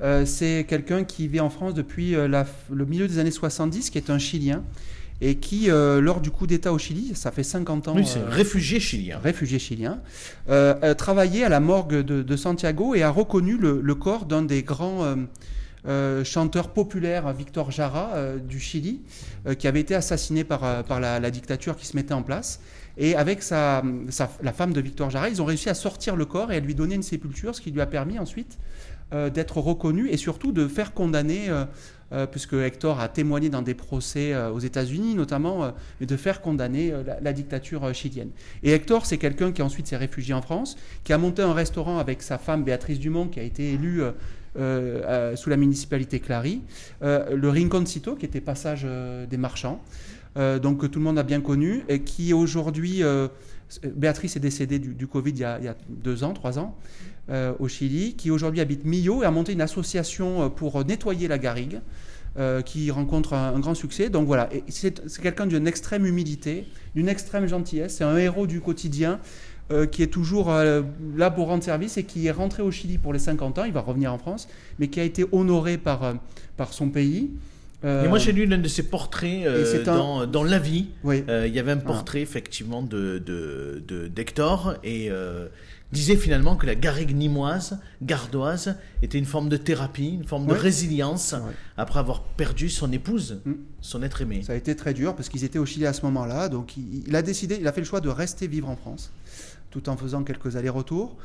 Euh, 0.00 0.24
c'est 0.26 0.66
quelqu'un 0.68 1.04
qui 1.04 1.28
vit 1.28 1.40
en 1.40 1.50
France 1.50 1.74
depuis 1.74 2.16
euh, 2.16 2.26
la 2.26 2.44
le 2.72 2.84
milieu 2.84 3.06
des 3.06 3.20
années 3.20 3.30
70, 3.30 3.90
qui 3.90 3.98
est 3.98 4.10
un 4.10 4.18
Chilien, 4.18 4.64
et 5.20 5.36
qui, 5.36 5.70
euh, 5.70 6.00
lors 6.00 6.20
du 6.20 6.30
coup 6.30 6.46
d'État 6.46 6.72
au 6.72 6.78
Chili, 6.78 7.12
ça 7.14 7.30
fait 7.32 7.42
50 7.42 7.88
ans, 7.88 7.94
Oui, 7.96 8.06
c'est 8.06 8.20
euh, 8.20 8.28
réfugié 8.28 8.78
chilien. 8.80 9.18
réfugié 9.18 9.58
chilien, 9.58 10.00
euh, 10.48 10.74
a 10.80 10.94
travaillé 10.94 11.44
à 11.44 11.48
la 11.48 11.60
morgue 11.60 11.96
de, 12.02 12.22
de 12.22 12.36
Santiago 12.36 12.94
et 12.94 13.02
a 13.02 13.10
reconnu 13.10 13.56
le, 13.56 13.80
le 13.82 13.94
corps 13.94 14.26
d'un 14.26 14.42
des 14.42 14.62
grands 14.62 15.04
euh, 15.04 15.16
euh, 15.86 16.24
chanteurs 16.24 16.68
populaires, 16.70 17.32
Victor 17.32 17.70
Jara, 17.70 18.10
euh, 18.14 18.38
du 18.38 18.60
Chili, 18.60 19.00
euh, 19.46 19.54
qui 19.54 19.66
avait 19.68 19.80
été 19.80 19.94
assassiné 19.94 20.44
par, 20.44 20.64
euh, 20.64 20.82
par 20.82 21.00
la, 21.00 21.18
la 21.20 21.30
dictature 21.30 21.76
qui 21.76 21.86
se 21.86 21.96
mettait 21.96 22.14
en 22.14 22.22
place. 22.22 22.60
Et 22.96 23.14
avec 23.14 23.42
sa, 23.44 23.82
sa- 24.10 24.30
la 24.42 24.52
femme 24.52 24.72
de 24.72 24.80
Victor 24.80 25.08
Jara, 25.10 25.28
ils 25.28 25.40
ont 25.40 25.44
réussi 25.44 25.68
à 25.68 25.74
sortir 25.74 26.16
le 26.16 26.24
corps 26.26 26.50
et 26.52 26.56
à 26.56 26.60
lui 26.60 26.74
donner 26.74 26.96
une 26.96 27.02
sépulture, 27.04 27.54
ce 27.54 27.60
qui 27.60 27.70
lui 27.70 27.80
a 27.80 27.86
permis 27.86 28.18
ensuite 28.18 28.58
euh, 29.12 29.30
d'être 29.30 29.58
reconnu 29.58 30.08
et 30.10 30.16
surtout 30.16 30.50
de 30.52 30.66
faire 30.66 30.92
condamner, 30.94 31.48
euh, 31.48 31.62
euh, 31.62 31.64
puisque 32.30 32.54
Hector 32.54 33.00
a 33.00 33.08
témoigné 33.08 33.50
dans 33.50 33.62
des 33.62 33.74
procès 33.74 34.32
euh, 34.32 34.50
aux 34.50 34.58
États-Unis 34.58 35.14
notamment, 35.14 35.64
euh, 35.64 35.70
de 36.00 36.16
faire 36.16 36.40
condamner 36.40 36.92
euh, 36.92 37.02
la, 37.20 37.32
dictature 37.32 37.84
euh, 37.84 37.92
chilienne. 37.92 38.30
Et 38.62 38.72
Hector, 38.72 39.06
c'est 39.06 39.18
quelqu'un 39.18 39.52
qui 39.52 39.62
ensuite 39.62 39.86
s'est 39.86 39.96
réfugié 39.96 40.34
en 40.34 40.42
France, 40.42 40.76
qui 41.04 41.12
a 41.12 41.18
monté 41.18 41.42
un 41.42 41.52
restaurant 41.52 41.98
avec 41.98 42.22
sa 42.22 42.38
femme 42.38 42.64
Béatrice 42.64 42.98
Dumont, 42.98 43.28
qui 43.28 43.40
a 43.40 43.42
été 43.42 43.72
élue 43.72 44.02
euh, 44.02 44.12
euh, 44.58 45.02
euh, 45.04 45.36
sous 45.36 45.50
la 45.50 45.56
municipalité 45.56 46.20
Clary, 46.20 46.62
euh, 47.02 47.36
le 47.36 47.48
Rinconcito, 47.48 48.16
qui 48.16 48.24
était 48.24 48.40
passage 48.40 48.82
euh, 48.84 49.26
des 49.26 49.36
marchands, 49.36 49.80
euh, 50.38 50.58
donc 50.58 50.78
que 50.78 50.86
tout 50.86 50.98
le 51.00 51.04
monde 51.04 51.18
a 51.18 51.22
bien 51.22 51.40
connu, 51.40 51.82
et 51.88 52.00
qui 52.00 52.32
aujourd'hui, 52.32 53.02
euh, 53.02 53.28
Béatrice 53.84 54.36
est 54.36 54.40
décédée 54.40 54.78
du, 54.78 55.06
Covid 55.06 55.30
il 55.32 55.38
y, 55.38 55.44
a, 55.44 55.76
deux 55.88 56.22
ans, 56.22 56.32
trois 56.32 56.58
ans, 56.58 56.76
euh, 57.28 57.52
au 57.58 57.68
Chili, 57.68 58.14
qui 58.14 58.30
aujourd'hui 58.30 58.60
habite 58.60 58.84
Millau 58.84 59.22
et 59.22 59.26
a 59.26 59.30
monté 59.30 59.52
une 59.52 59.60
association 59.60 60.48
pour 60.50 60.84
nettoyer 60.84 61.28
la 61.28 61.38
garrigue. 61.38 61.80
qui 62.64 62.92
rencontre 62.92 63.32
un, 63.32 63.58
grand 63.58 63.74
succès. 63.74 64.10
Donc 64.10 64.28
voilà, 64.28 64.48
c'est 64.68 65.02
quelqu'un 65.20 65.46
d'une 65.46 65.66
extrême 65.66 66.06
humilité, 66.06 66.68
d'une 66.94 67.08
extrême 67.08 67.48
gentillesse. 67.48 67.96
C'est 67.96 68.04
un 68.04 68.16
héros 68.16 68.46
du 68.46 68.60
quotidien 68.60 69.18
qui 69.90 70.04
est 70.04 70.12
toujours 70.12 70.52
là 71.16 71.30
pour 71.32 71.48
rendre 71.48 71.64
service 71.64 71.96
et 71.96 72.04
qui 72.04 72.28
est 72.28 72.30
rentré 72.30 72.62
au 72.62 72.70
Chili 72.70 72.96
pour 72.96 73.12
les 73.12 73.18
50 73.18 73.58
ans. 73.58 73.64
Il 73.64 73.72
va 73.72 73.80
revenir 73.80 74.12
en 74.12 74.18
France, 74.18 74.46
mais 74.78 74.86
qui 74.86 75.00
a 75.00 75.02
été 75.02 75.24
honoré 75.32 75.78
par, 75.78 76.14
par 76.56 76.72
son 76.72 76.90
pays. 76.90 77.30
Euh, 77.84 78.04
Et 78.04 78.08
moi, 78.08 78.18
j'ai 78.18 78.32
lu 78.32 78.44
l'un 78.46 78.58
de 78.58 78.66
ses 78.68 78.82
portraits 78.82 79.46
euh, 79.46 79.80
un- 79.80 79.84
dans, 79.84 80.26
dans 80.26 80.42
La 80.42 80.58
Vie. 80.58 80.88
oui. 81.04 81.22
Euh, 81.28 81.46
il 81.46 81.54
y 81.54 81.58
avait 81.60 81.70
un 81.72 81.76
portrait 81.76 82.20
effectivement 82.22 82.82
de 82.82 83.18
de- 83.24 83.82
de- 83.86 84.08
d'Hector 84.08 84.74
et 84.82 85.10
euh, 85.10 85.46
disait 85.92 86.16
finalement 86.16 86.56
que 86.56 86.66
la 86.66 86.74
garrigue 86.74 87.14
nimoise, 87.16 87.78
gardoise, 88.02 88.76
était 89.02 89.16
une 89.16 89.24
forme 89.26 89.48
de 89.48 89.56
thérapie, 89.56 90.08
une 90.20 90.24
forme 90.24 90.46
de 90.46 90.52
résilience 90.54 91.34
après 91.76 92.00
avoir 92.00 92.22
perdu 92.24 92.68
son 92.68 92.90
épouse, 92.92 93.40
Mm. 93.44 93.52
son 93.80 94.02
être 94.02 94.20
aimé. 94.22 94.42
Ça 94.44 94.54
a 94.54 94.56
été 94.56 94.74
très 94.74 94.92
dur 94.92 95.14
parce 95.14 95.28
qu'ils 95.28 95.44
étaient 95.44 95.58
au 95.60 95.64
Chili 95.66 95.86
à 95.86 95.92
ce 95.92 96.02
moment-là. 96.06 96.48
Donc 96.48 96.76
il, 96.76 97.04
il 97.06 97.14
a 97.14 97.22
décidé, 97.22 97.58
il 97.60 97.68
a 97.68 97.72
fait 97.72 97.80
le 97.80 97.86
choix 97.86 98.00
de 98.00 98.08
rester 98.08 98.48
vivre 98.48 98.68
en 98.68 98.76
France, 98.76 99.12
tout 99.70 99.88
en 99.88 99.96
faisant 99.96 100.24
quelques 100.24 100.56
allers-retours. 100.56 101.16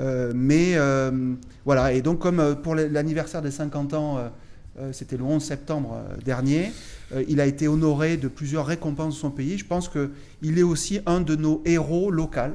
Euh, 0.00 0.32
mais 0.34 0.72
euh, 0.76 1.34
voilà, 1.64 1.92
et 1.92 2.02
donc 2.02 2.18
comme 2.18 2.40
euh, 2.40 2.54
pour 2.54 2.74
l'anniversaire 2.74 3.42
des 3.42 3.50
50 3.50 3.94
ans, 3.94 4.18
euh, 4.18 4.20
euh, 4.22 4.28
c'était 4.92 5.16
le 5.16 5.24
11 5.24 5.42
septembre 5.42 5.96
euh, 5.96 6.16
dernier, 6.24 6.72
euh, 7.12 7.24
il 7.28 7.40
a 7.40 7.46
été 7.46 7.68
honoré 7.68 8.16
de 8.16 8.28
plusieurs 8.28 8.66
récompenses 8.66 9.14
de 9.14 9.20
son 9.20 9.30
pays. 9.30 9.58
Je 9.58 9.64
pense 9.64 9.88
qu'il 9.88 10.58
est 10.58 10.62
aussi 10.62 11.00
un 11.06 11.20
de 11.20 11.36
nos 11.36 11.62
héros 11.64 12.10
locaux, 12.10 12.54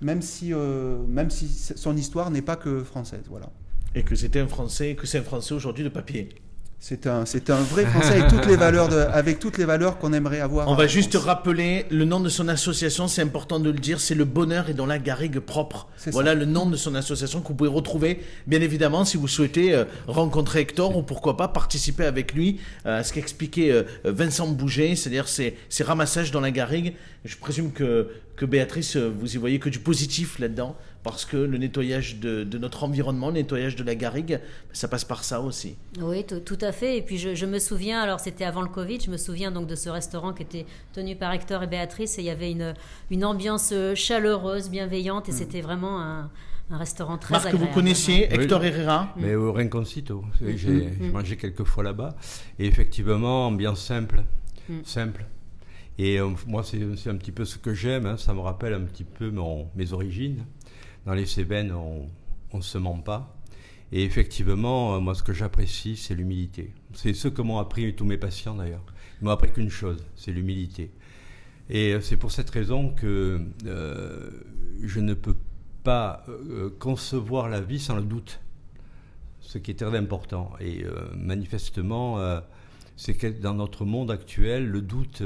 même 0.00 0.22
si, 0.22 0.52
euh, 0.52 0.98
même 1.06 1.30
si 1.30 1.48
son 1.48 1.96
histoire 1.96 2.30
n'est 2.30 2.42
pas 2.42 2.56
que 2.56 2.82
française. 2.82 3.24
Voilà. 3.28 3.50
Et 3.94 4.02
que 4.02 4.14
c'était 4.14 4.40
un 4.40 4.48
Français, 4.48 4.94
que 4.94 5.06
c'est 5.06 5.18
un 5.18 5.22
Français 5.22 5.54
aujourd'hui 5.54 5.84
de 5.84 5.88
papier. 5.88 6.30
C'est 6.84 7.06
un, 7.06 7.24
c'est 7.26 7.48
un 7.48 7.60
vrai 7.60 7.86
Français 7.86 8.14
avec 8.14 8.26
toutes 8.26 8.46
les 8.46 8.56
valeurs, 8.56 8.88
de- 8.88 8.96
avec 8.96 9.38
toutes 9.38 9.56
les 9.56 9.64
valeurs 9.64 9.98
qu'on 9.98 10.12
aimerait 10.12 10.40
avoir. 10.40 10.66
On 10.66 10.74
va 10.74 10.88
juste 10.88 11.12
France. 11.12 11.26
rappeler 11.26 11.86
le 11.90 12.04
nom 12.04 12.18
de 12.18 12.28
son 12.28 12.48
association, 12.48 13.06
c'est 13.06 13.22
important 13.22 13.60
de 13.60 13.70
le 13.70 13.78
dire, 13.78 14.00
c'est 14.00 14.16
le 14.16 14.24
bonheur 14.24 14.68
et 14.68 14.74
dans 14.74 14.84
la 14.86 14.98
garrigue 14.98 15.38
propre. 15.38 15.86
Ça. 15.96 16.10
Voilà 16.10 16.34
le 16.34 16.44
nom 16.44 16.66
de 16.66 16.76
son 16.76 16.96
association 16.96 17.40
que 17.40 17.46
vous 17.46 17.54
pouvez 17.54 17.70
retrouver, 17.70 18.20
bien 18.48 18.60
évidemment, 18.60 19.04
si 19.04 19.16
vous 19.16 19.28
souhaitez 19.28 19.72
euh, 19.72 19.84
rencontrer 20.08 20.58
Hector 20.62 20.96
ou 20.96 21.04
pourquoi 21.04 21.36
pas 21.36 21.46
participer 21.46 22.04
avec 22.04 22.34
lui 22.34 22.58
euh, 22.84 22.98
à 22.98 23.04
ce 23.04 23.12
qu'expliquait 23.12 23.70
euh, 23.70 23.84
Vincent 24.04 24.48
Bouget, 24.48 24.96
c'est-à-dire 24.96 25.28
ces, 25.28 25.56
ces 25.68 25.84
ramassages 25.84 26.32
dans 26.32 26.40
la 26.40 26.50
garrigue. 26.50 26.94
Je 27.24 27.36
présume 27.36 27.70
que, 27.70 28.08
que 28.34 28.44
Béatrice, 28.44 28.96
vous 28.96 29.36
y 29.36 29.38
voyez 29.38 29.60
que 29.60 29.68
du 29.68 29.78
positif 29.78 30.40
là-dedans, 30.40 30.74
parce 31.02 31.24
que 31.24 31.36
le 31.36 31.58
nettoyage 31.58 32.16
de, 32.20 32.44
de 32.44 32.58
notre 32.58 32.84
environnement, 32.84 33.28
le 33.28 33.34
nettoyage 33.34 33.74
de 33.76 33.82
la 33.82 33.94
garrigue, 33.96 34.38
ça 34.72 34.86
passe 34.86 35.04
par 35.04 35.24
ça 35.24 35.40
aussi. 35.40 35.76
Oui, 36.00 36.24
tout, 36.24 36.58
à 36.60 36.70
fait. 36.72 36.96
Et 36.98 37.02
puis 37.02 37.18
je, 37.18 37.34
je 37.34 37.44
me 37.46 37.58
souviens, 37.58 38.00
alors 38.00 38.20
c'était 38.20 38.44
avant 38.44 38.62
le 38.62 38.68
Covid, 38.68 39.00
je 39.00 39.10
me 39.10 39.16
souviens 39.16 39.50
donc 39.50 39.66
de 39.66 39.74
ce 39.74 39.88
restaurant 39.88 40.32
qui 40.32 40.42
était 40.44 40.66
tenu 40.92 41.16
par 41.16 41.32
Hector 41.32 41.62
et 41.62 41.66
Béatrice 41.66 42.18
et 42.18 42.22
il 42.22 42.26
y 42.26 42.30
avait 42.30 42.52
une, 42.52 42.74
une 43.10 43.24
ambiance 43.24 43.70
euh, 43.72 43.94
chaleureuse, 43.96 44.70
bienveillante 44.70 45.28
et 45.28 45.32
c'était 45.32 45.60
vraiment 45.60 46.00
un, 46.00 46.30
un 46.70 46.78
restaurant 46.78 47.18
très 47.18 47.32
Marc, 47.34 47.46
agréable. 47.46 47.66
vous 47.68 47.74
connaissiez 47.74 48.28
Oui. 48.30 48.36
Hector 48.44 48.64
Herrera 48.64 49.12
Mais 49.16 49.34
au 49.34 49.52
Rinconcito, 49.52 50.24
savez, 50.38 50.56
j'ai 50.56 50.70
Mm. 50.70 51.10
mangé 51.12 51.36
quelques 51.36 51.64
fois 51.64 51.82
là-bas. 51.82 52.14
Et 52.60 52.66
effectivement, 52.66 53.48
ambiance 53.48 53.84
simple, 53.84 54.22
Mm. 54.68 54.74
simple. 54.84 55.24
Et 55.98 56.18
euh, 56.20 56.28
moi, 56.46 56.62
c'est 56.64 56.78
c'est 56.96 57.10
un 57.10 57.16
petit 57.16 57.32
peu 57.32 57.44
ce 57.44 57.58
que 57.58 57.74
j'aime. 57.74 58.06
hein. 58.06 58.16
Ça 58.16 58.32
me 58.32 58.40
rappelle 58.40 58.72
un 58.72 58.80
petit 58.82 59.04
peu 59.04 59.30
mon- 59.30 59.68
mes 59.74 59.92
origines. 59.92 60.44
Dans 61.06 61.14
les 61.14 61.26
Cévennes, 61.26 61.72
on 61.72 62.08
ne 62.52 62.62
se 62.62 62.78
ment 62.78 62.98
pas. 62.98 63.36
Et 63.92 64.04
effectivement, 64.04 64.94
euh, 64.94 65.00
moi, 65.00 65.14
ce 65.14 65.22
que 65.22 65.34
j'apprécie, 65.34 65.96
c'est 65.96 66.14
l'humilité. 66.14 66.72
C'est 66.94 67.12
ce 67.12 67.28
que 67.28 67.42
m'ont 67.42 67.58
appris 67.58 67.94
tous 67.94 68.06
mes 68.06 68.16
patients, 68.16 68.54
d'ailleurs. 68.54 68.84
Ils 69.20 69.26
m'ont 69.26 69.30
appris 69.30 69.52
qu'une 69.52 69.68
chose, 69.68 70.02
c'est 70.16 70.32
l'humilité. 70.32 70.90
Et 71.68 71.92
euh, 71.92 72.00
c'est 72.00 72.16
pour 72.16 72.32
cette 72.32 72.48
raison 72.48 72.88
que 72.88 73.46
euh, 73.66 74.30
je 74.82 75.00
ne 75.00 75.12
peux 75.12 75.36
pas 75.84 76.24
concevoir 76.78 77.48
la 77.48 77.60
vie 77.60 77.80
sans 77.80 77.96
le 77.96 78.02
doute, 78.02 78.38
ce 79.40 79.58
qui 79.58 79.72
est 79.72 79.74
très 79.74 79.98
important. 79.98 80.52
Et 80.60 80.84
manifestement, 81.16 82.40
c'est 82.96 83.14
que 83.14 83.26
dans 83.26 83.54
notre 83.54 83.84
monde 83.84 84.12
actuel, 84.12 84.68
le 84.68 84.80
doute 84.80 85.24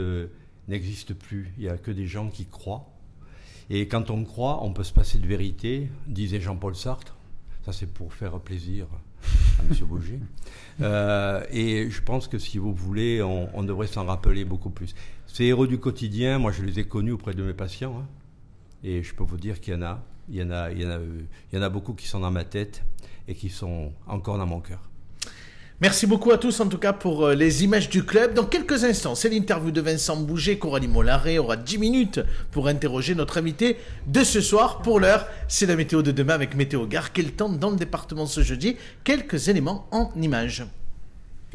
n'existe 0.67 1.13
plus. 1.13 1.53
Il 1.59 1.65
n'y 1.65 1.69
a 1.69 1.77
que 1.77 1.91
des 1.91 2.07
gens 2.07 2.31
qui 2.31 2.47
croient. 2.47 2.89
Et 3.71 3.89
quand 3.89 4.11
on 4.11 4.25
croit, 4.25 4.63
on 4.65 4.73
peut 4.73 4.85
se 4.85 4.93
passer 4.93 5.19
de 5.19 5.27
vérité, 5.27 5.91
disait 6.07 6.41
Jean-Paul 6.41 6.75
Sartre. 6.77 7.17
Ça, 7.65 7.73
c'est 7.73 7.93
pour 7.93 8.13
faire 8.13 8.39
plaisir 8.39 8.87
à 9.59 9.63
M. 9.65 9.77
Bouger. 9.89 10.21
Euh, 10.83 11.45
et 11.51 11.91
je 11.91 12.01
pense 12.03 12.29
que 12.29 12.39
si 12.39 12.59
vous 12.59 12.73
voulez, 12.73 13.23
on, 13.23 13.49
on 13.55 13.65
devrait 13.65 13.89
s'en 13.89 14.05
rappeler 14.05 14.45
beaucoup 14.45 14.71
plus. 14.71 14.95
Ces 15.27 15.45
héros 15.45 15.67
du 15.67 15.79
quotidien, 15.79 16.39
moi, 16.39 16.53
je 16.53 16.63
les 16.63 16.79
ai 16.79 16.85
connus 16.85 17.13
auprès 17.13 17.35
de 17.35 17.43
mes 17.43 17.55
patients. 17.55 17.99
hein. 17.99 18.07
et 18.85 19.03
je 19.03 19.15
peux 19.15 19.25
vous 19.25 19.37
dire 19.39 19.61
qu'il 19.61 19.75
y 19.75 19.77
en 19.77 19.83
a. 19.83 20.03
Il 20.29 20.37
y 20.37 20.43
en 20.43 20.51
a, 20.51 20.71
il 20.73 20.83
y 20.83 20.87
en 20.87 20.91
a, 20.91 20.99
il 21.53 21.57
y 21.57 21.59
en 21.59 21.63
a 21.63 21.69
beaucoup 21.69 21.95
qui 21.95 22.07
sont 22.07 22.21
dans 22.21 22.31
ma 22.33 22.45
tête 22.45 22.83
et 23.29 23.35
qui 23.35 23.49
sont 23.49 23.93
encore 24.07 24.39
dans 24.39 24.47
mon 24.47 24.61
cœur. 24.61 24.81
Merci 25.83 26.07
beaucoup 26.07 26.33
à 26.33 26.39
tous 26.39 26.61
en 26.61 26.69
tout 26.69 26.79
cas 26.79 26.95
pour 26.95 27.27
euh, 27.27 27.35
les 27.35 27.63
images 27.63 27.91
du 27.91 28.03
club. 28.03 28.33
Dans 28.33 28.47
quelques 28.47 28.85
instants, 28.85 29.15
c'est 29.15 29.29
l'interview 29.29 29.71
de 29.71 29.83
Vincent 29.83 30.17
Bouget. 30.17 30.57
Coralie 30.57 30.89
Mollaret 30.89 31.37
aura 31.37 31.57
10 31.57 31.77
minutes 31.77 32.21
pour 32.51 32.69
interroger 32.69 33.15
notre 33.15 33.37
invité 33.37 33.77
de 34.07 34.25
ce 34.25 34.41
soir. 34.41 34.81
Pour 34.81 35.01
l'heure, 35.01 35.27
c'est 35.49 35.67
la 35.67 35.77
météo 35.77 36.01
de 36.01 36.13
demain 36.13 36.33
avec 36.33 36.57
Météo 36.57 36.87
Gare. 36.87 37.13
Quel 37.13 37.33
temps 37.33 37.51
dans 37.51 37.69
le 37.69 37.77
département 37.77 38.25
ce 38.25 38.41
jeudi? 38.41 38.77
Quelques 39.05 39.49
éléments 39.49 39.87
en 39.91 40.11
images. 40.17 40.65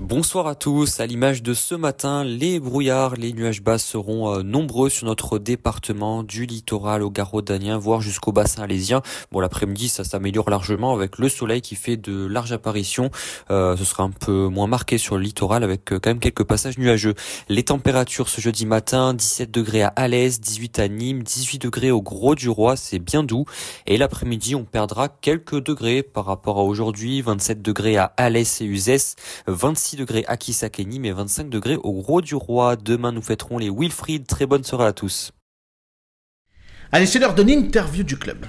Bonsoir 0.02 0.48
à 0.48 0.56
tous. 0.56 1.00
À 1.00 1.06
l'image 1.06 1.44
de 1.44 1.54
ce 1.54 1.76
matin, 1.76 2.24
les 2.24 2.60
brouillards, 2.60 3.14
les 3.14 3.34
nuages 3.34 3.62
bas 3.62 3.78
seront 3.78 4.34
euh, 4.34 4.42
nombreux 4.42 4.90
sur 4.90 5.06
notre 5.06 5.38
département 5.38 6.24
du 6.24 6.48
littoral 6.48 7.04
au 7.04 7.12
Garaud-Danien, 7.12 7.78
voire 7.78 8.02
jusqu'au 8.02 8.32
bassin 8.32 8.64
alésien. 8.64 9.04
Bon, 9.32 9.40
l'après-midi, 9.42 9.90
ça 9.90 10.04
s'améliore 10.04 10.50
largement 10.50 10.92
avec 10.92 11.20
le 11.20 11.30
soleil 11.30 11.62
qui 11.62 11.76
fait 11.76 11.98
de 11.98 12.26
larges 12.26 12.52
apparitions. 12.52 13.12
Euh, 13.52 13.78
ce 13.78 13.86
sera 13.86 14.02
un 14.02 14.10
peu 14.10 14.48
moins 14.48 14.66
marqué 14.66 14.98
sur 14.98 15.18
le 15.18 15.22
littoral 15.22 15.64
avec 15.64 15.94
euh, 15.94 16.00
quand 16.00 16.10
même 16.10 16.20
quelques 16.20 16.46
passages 16.46 16.80
nuageux. 16.80 17.14
Les 17.48 17.64
températures 17.64 18.28
ce 18.28 18.42
jeudi 18.42 18.66
matin, 18.66 19.14
17 19.14 19.52
degrés 19.52 19.84
à 19.84 19.94
Alès, 19.96 20.42
18 20.42 20.80
à 20.80 20.88
Nîmes, 20.88 21.22
18 21.22 21.60
degrés 21.60 21.92
au 21.92 22.02
Gros 22.02 22.34
du 22.34 22.50
Roi, 22.50 22.76
c'est 22.76 22.98
bien 22.98 23.24
doux. 23.24 23.46
Et 23.86 23.98
l'après-midi, 23.98 24.56
on 24.56 24.64
perdra 24.64 25.10
quelques 25.10 25.64
degrés 25.64 26.02
par 26.02 26.26
rapport 26.26 26.58
à 26.58 26.64
aujourd'hui, 26.64 27.22
27 27.22 27.62
degrés 27.62 27.98
à 27.98 28.12
Alès 28.18 28.62
et 28.62 28.66
Uzès, 28.66 29.16
26 29.46 29.91
degrés 29.96 30.26
à 30.28 30.38
Nîmes 30.80 31.06
et 31.06 31.12
25 31.12 31.50
degrés 31.50 31.78
au 31.78 31.94
Gros 31.94 32.22
du 32.22 32.36
Roi. 32.36 32.76
Demain, 32.76 33.12
nous 33.12 33.22
fêterons 33.22 33.58
les 33.58 33.70
Wilfried. 33.70 34.28
Très 34.28 34.46
bonne 34.46 34.64
soirée 34.64 34.88
à 34.88 34.94
tous. 34.94 35.32
Allez, 36.92 37.06
c'est 37.06 37.20
l'heure 37.20 37.36
de 37.36 37.44
l'interview 37.44 38.04
du 38.04 38.18
club. 38.18 38.46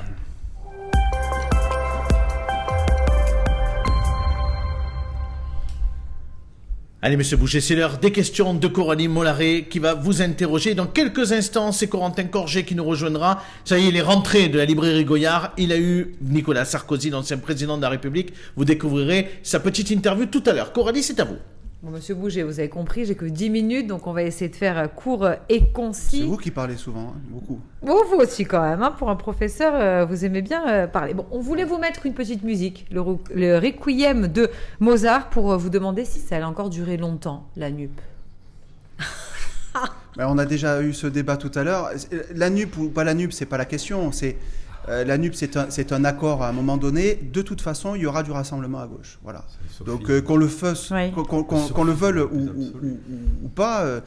Allez, 7.05 7.17
monsieur 7.17 7.37
Boucher, 7.37 7.61
c'est 7.61 7.75
l'heure 7.75 7.99
des 7.99 8.13
questions 8.13 8.55
de 8.55 8.69
Coralie 8.69 9.09
Mollaret 9.09 9.67
qui 9.69 9.81
va 9.81 9.95
vous 9.95 10.23
interroger. 10.23 10.77
Dans 10.77 10.87
quelques 10.87 11.33
instants, 11.33 11.73
c'est 11.73 11.89
Corentin 11.89 12.23
Corget 12.27 12.65
qui 12.65 12.77
nous 12.77 12.85
rejoindra. 12.85 13.43
Ça 13.65 13.77
y 13.77 13.87
est, 13.87 13.89
il 13.89 13.97
est 13.97 14.03
rentré 14.03 14.49
de 14.49 14.57
la 14.57 14.65
librairie 14.65 15.05
Goyard. 15.05 15.53
Il 15.59 15.73
a 15.73 15.79
eu 15.79 16.15
Nicolas 16.21 16.65
Sarkozy, 16.65 17.11
l'ancien 17.11 17.39
président 17.39 17.77
de 17.77 17.83
la 17.83 17.89
République. 17.89 18.33
Vous 18.55 18.65
découvrirez 18.65 19.41
sa 19.43 19.59
petite 19.59 19.91
interview 19.91 20.27
tout 20.27 20.45
à 20.47 20.53
l'heure. 20.53 20.73
Coralie, 20.73 21.03
c'est 21.03 21.19
à 21.19 21.25
vous. 21.25 21.39
Bon, 21.83 21.91
monsieur 21.91 22.15
Bouger, 22.15 22.45
vous 22.45 22.61
avez 22.61 22.69
compris, 22.69 23.07
j'ai 23.07 23.17
que 23.17 23.25
10 23.25 23.51
minutes, 23.51 23.87
donc 23.89 24.07
on 24.07 24.13
va 24.13 24.23
essayer 24.23 24.49
de 24.49 24.55
faire 24.55 24.79
euh, 24.79 24.87
court 24.87 25.25
euh, 25.25 25.35
et 25.49 25.59
C'est 25.59 25.73
concis. 25.73 26.23
vous 26.29 26.37
qui 26.37 26.53
parlez 26.53 26.77
souvent, 26.77 27.15
hein, 27.17 27.21
beaucoup. 27.29 27.59
Bon, 27.83 27.97
vous 28.09 28.19
aussi 28.19 28.45
quand 28.45 28.63
même, 28.63 28.85
hein, 28.85 28.95
pour 28.97 29.11
un 29.11 29.17
professeur, 29.17 29.75
euh, 29.75 30.05
vous 30.05 30.25
aimez 30.25 30.43
bien 30.43 30.69
euh, 30.69 30.87
parler. 30.87 31.13
Bon, 31.13 31.27
on 31.33 31.41
voulait 31.41 31.65
vous 31.65 31.79
mettre 31.79 32.07
une 32.07 32.15
petite 32.15 32.45
musique, 32.45 32.87
le, 32.93 33.03
le 33.35 33.59
Requiem 33.59 34.29
de 34.29 34.49
Mozart, 34.79 35.29
pour 35.31 35.57
vous 35.59 35.71
demander 35.71 36.05
si 36.05 36.21
ça 36.21 36.37
allait 36.37 36.45
encore 36.45 36.71
durer 36.71 36.97
longtemps, 36.97 37.49
la 37.57 37.71
nupe. 37.71 38.01
Ben, 40.15 40.27
on 40.29 40.37
a 40.37 40.45
déjà 40.45 40.83
eu 40.83 40.93
ce 40.93 41.07
débat 41.07 41.39
tout 41.39 41.51
à 41.55 41.65
l'heure. 41.65 41.89
La 42.35 42.51
NUP 42.51 42.77
ou 42.77 42.91
pas 42.91 43.03
la 43.03 43.15
NUP, 43.15 43.33
c'est 43.33 43.47
pas 43.47 43.57
la 43.57 43.65
question. 43.65 44.13
C'est 44.13 44.37
euh, 44.89 45.05
la 45.05 45.17
NUP, 45.19 45.35
c'est 45.35 45.93
un, 45.93 46.05
accord 46.05 46.43
à 46.43 46.49
un 46.49 46.53
moment 46.53 46.77
donné. 46.77 47.15
De 47.15 47.43
toute 47.43 47.61
façon, 47.61 47.95
il 47.95 48.03
y 48.03 48.07
aura 48.07 48.23
du 48.23 48.33
rassemblement 48.33 48.81
à 48.81 48.87
gauche. 48.87 49.19
Voilà. 49.23 49.45
Donc 49.87 50.11
euh, 50.11 50.21
qu'on 50.21 50.37
le 50.37 50.49
fasse, 50.49 50.91
Oui. 50.91 51.13
qu'on, 51.13 51.85
le 51.85 51.93
veuille 51.93 52.21
ou, 52.21 52.37
ou- 52.37 52.87
ou- 52.87 52.99
ou 53.45 53.49
pas, 53.49 53.83
euh, 53.83 54.01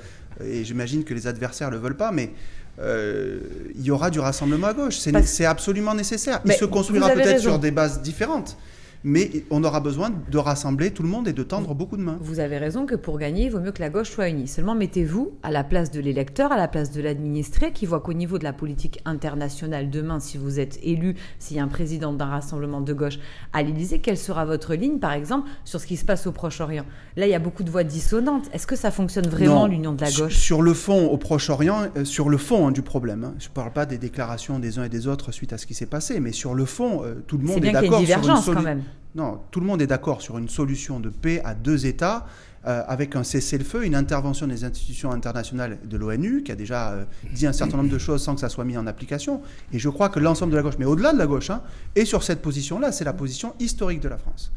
et 0.44 0.64
j'imagine 0.66 1.04
que 1.04 1.14
les 1.14 1.28
adversaires 1.28 1.72
le 1.72 1.78
veulent 1.78 1.96
pas, 1.98 2.12
mais 2.12 2.34
euh, 2.80 3.40
il 3.76 3.84
y 3.86 3.92
aura 3.92 4.10
du 4.10 4.20
rassemblement 4.20 4.68
à 4.68 4.74
gauche. 4.74 4.98
C'est, 4.98 5.46
absolument 5.46 5.96
nécessaire. 5.96 6.42
Mais 6.46 6.56
il 6.56 6.58
se 6.58 6.66
construira 6.66 7.10
peut-être 7.10 7.40
sur 7.40 7.58
des 7.60 7.72
bases 7.72 8.02
différentes, 8.02 8.58
mais 9.06 9.30
on 9.52 9.64
aura 9.64 9.80
besoin 9.80 10.10
de 10.10 10.38
rassembler 10.40 10.90
tout 10.92 11.04
le 11.04 11.10
monde 11.10 11.28
et 11.28 11.34
de 11.34 11.44
tendre 11.44 11.76
beaucoup 11.76 11.96
de 11.96 12.02
mains. 12.02 12.18
Vous 12.20 12.40
avez 12.40 12.58
raison 12.58 12.88
que 12.88 12.96
pour 12.96 13.20
gagner, 13.20 13.46
il 13.46 13.52
vaut 13.52 13.60
mieux 13.60 13.72
que 13.72 13.82
la 13.82 13.92
gauche 13.92 14.10
soit 14.10 14.30
unie. 14.30 14.48
Seulement, 14.48 14.74
mettez-vous 14.74 15.34
à 15.44 15.52
la 15.52 15.64
place 15.64 15.92
de 15.92 16.00
l'électeur, 16.00 16.52
à 16.52 16.58
la 16.58 16.68
place 16.68 16.92
de 16.92 17.02
l'administré, 17.02 17.72
qui 17.72 17.86
voit 17.86 18.00
qu'au 18.00 18.14
niveau 18.14 18.40
de 18.40 18.44
la 18.44 18.52
politique 18.52 19.00
internationale, 19.06 19.92
demain, 19.92 20.20
si 20.20 20.40
vous 20.40 20.60
êtes 20.60 20.80
élu, 20.82 21.16
s'il 21.38 21.58
y 21.58 21.60
a 21.60 21.64
un 21.64 21.68
président 21.68 22.14
d'un 22.14 22.26
rassemblement 22.26 22.82
de 22.82 22.94
gauche 22.94 23.20
à 23.54 23.62
l'Élysée, 23.62 24.00
quelle 24.00 24.18
sera 24.18 24.44
votre 24.44 24.74
ligne, 24.74 24.98
par 24.98 25.14
exemple, 25.14 25.48
sur 25.66 25.80
ce 25.80 25.86
qui 25.86 25.98
se 25.98 26.06
passe 26.06 26.26
au 26.26 26.32
Proche-Orient? 26.32 26.86
Là, 27.16 27.28
il 27.28 27.30
y 27.30 27.36
a 27.36 27.40
beaucoup 27.40 27.64
de 27.64 27.70
voix 27.70 27.84
dissonantes. 27.84 28.50
Est-ce 28.54 28.66
que 28.66 28.76
ça 28.76 28.90
fonctionne 28.90 29.28
vraiment, 29.28 29.68
l'union 29.68 29.94
de 29.94 30.02
la 30.02 30.12
gauche? 30.12 30.36
Sur 30.36 30.64
le 30.64 30.74
fond, 30.74 31.06
au 31.10 31.18
Proche-Orient, 31.18 31.90
euh, 31.96 32.06
sur 32.06 32.28
le 32.28 32.38
fond 32.38 32.68
hein, 32.68 32.72
du 32.72 32.82
problème, 32.82 33.24
hein, 33.24 33.36
je 33.38 33.50
ne 33.50 33.54
parle 33.54 33.72
pas 33.72 33.86
des 33.86 34.00
déclarations 34.00 34.58
des 34.58 34.80
uns 34.80 34.86
et 34.86 34.90
des 34.90 35.06
autres 35.06 35.32
suite 35.32 35.54
à 35.54 35.60
ce 35.60 35.68
qui 35.68 35.76
s'est 35.76 35.86
passé, 35.86 36.20
mais 36.20 36.32
sur 36.32 36.56
le 36.56 36.66
fond, 36.66 37.04
euh, 37.04 37.24
tout 37.28 37.38
le 37.38 37.44
monde 37.44 37.64
est 37.64 37.68
une 37.68 37.74
d'accord 37.74 38.04
sur 38.04 38.18
une 38.18 38.36
solution. 38.38 38.80
Non, 39.16 39.40
tout 39.50 39.62
le 39.62 39.66
monde 39.66 39.82
est 39.82 39.88
d'accord 39.88 40.22
sur 40.22 40.38
une 40.38 40.50
solution 40.50 41.00
de 41.00 41.10
paix 41.10 41.42
à 41.44 41.54
deux 41.56 41.86
États. 41.86 42.26
euh, 42.68 42.84
avec 42.88 43.16
un 43.16 43.24
cessez-le-feu, 43.24 43.86
une 43.86 43.96
intervention 43.96 44.48
des 44.48 44.64
institutions 44.64 45.12
internationales 45.12 45.78
de 45.84 45.98
l'ONU, 45.98 46.42
qui 46.44 46.52
a 46.52 46.56
déjà 46.56 46.94
euh, 46.94 47.06
dit 47.32 47.46
un 47.46 47.54
certain 47.54 47.78
nombre 47.78 47.92
de 47.92 47.98
choses 48.00 48.24
sans 48.24 48.34
que 48.34 48.42
ça 48.42 48.50
soit 48.50 48.66
mis 48.66 48.76
en 48.76 48.88
application. 48.88 49.42
Et 49.72 49.78
je 49.78 49.88
crois 49.90 50.10
que 50.10 50.20
l'ensemble 50.20 50.52
de 50.52 50.58
la 50.58 50.64
gauche, 50.64 50.76
mais 50.80 50.86
au-delà 50.86 51.14
de 51.14 51.18
la 51.20 51.28
gauche, 51.28 51.52
hein, 51.52 51.62
est 51.96 52.06
sur 52.06 52.24
cette 52.24 52.42
position-là. 52.42 52.92
C'est 52.92 53.04
la 53.04 53.14
position 53.14 53.54
historique 53.60 54.00
de 54.00 54.10
la 54.10 54.18
France. 54.18 54.52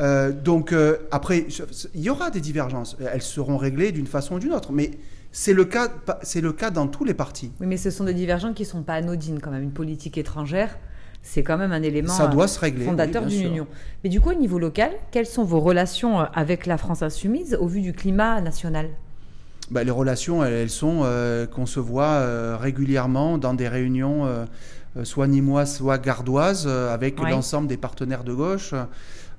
Euh, 0.00 0.32
donc 0.32 0.74
après, 1.10 1.46
il 1.94 2.00
y 2.00 2.10
aura 2.10 2.30
des 2.30 2.40
divergences. 2.40 2.96
Elles 3.00 3.22
seront 3.22 3.58
réglées 3.58 3.92
d'une 3.92 4.06
façon 4.06 4.36
ou 4.36 4.38
d'une 4.38 4.52
autre. 4.52 4.72
Mais 4.72 4.92
c'est 5.30 5.52
le 5.52 5.64
cas, 5.64 5.88
c'est 6.22 6.40
le 6.40 6.52
cas 6.52 6.70
dans 6.70 6.86
tous 6.86 7.04
les 7.04 7.14
partis. 7.14 7.52
Oui, 7.60 7.66
mais 7.66 7.76
ce 7.76 7.90
sont 7.90 8.04
des 8.04 8.14
divergences 8.14 8.54
qui 8.54 8.62
ne 8.62 8.68
sont 8.68 8.82
pas 8.82 8.94
anodines, 8.94 9.40
quand 9.40 9.50
même. 9.50 9.62
Une 9.62 9.72
politique 9.72 10.16
étrangère, 10.16 10.78
c'est 11.22 11.42
quand 11.42 11.56
même 11.56 11.72
un 11.72 11.82
élément 11.82 12.12
Ça 12.12 12.26
doit 12.26 12.44
euh, 12.44 12.48
se 12.48 12.58
régler. 12.58 12.84
fondateur 12.84 13.22
oui, 13.24 13.38
d'une 13.38 13.46
union. 13.46 13.66
Mais 14.02 14.10
du 14.10 14.20
coup, 14.20 14.30
au 14.30 14.34
niveau 14.34 14.58
local, 14.58 14.90
quelles 15.10 15.26
sont 15.26 15.44
vos 15.44 15.60
relations 15.60 16.20
euh, 16.20 16.24
avec 16.34 16.66
la 16.66 16.76
France 16.76 17.02
insoumise 17.02 17.56
au 17.60 17.66
vu 17.66 17.80
du 17.80 17.92
climat 17.92 18.40
national? 18.40 18.88
Bah, 19.70 19.84
les 19.84 19.90
relations, 19.90 20.44
elles, 20.44 20.52
elles 20.52 20.70
sont 20.70 21.00
euh, 21.04 21.46
qu'on 21.46 21.64
se 21.64 21.80
voit 21.80 22.04
euh, 22.04 22.58
régulièrement 22.60 23.38
dans 23.38 23.54
des 23.54 23.68
réunions, 23.68 24.26
euh, 24.26 24.44
soit 25.04 25.26
nîmoises, 25.26 25.76
soit 25.76 25.96
gardoises, 25.96 26.66
avec 26.66 27.18
l'ensemble 27.18 27.68
des 27.68 27.78
partenaires 27.78 28.24
de 28.24 28.34
gauche. 28.34 28.74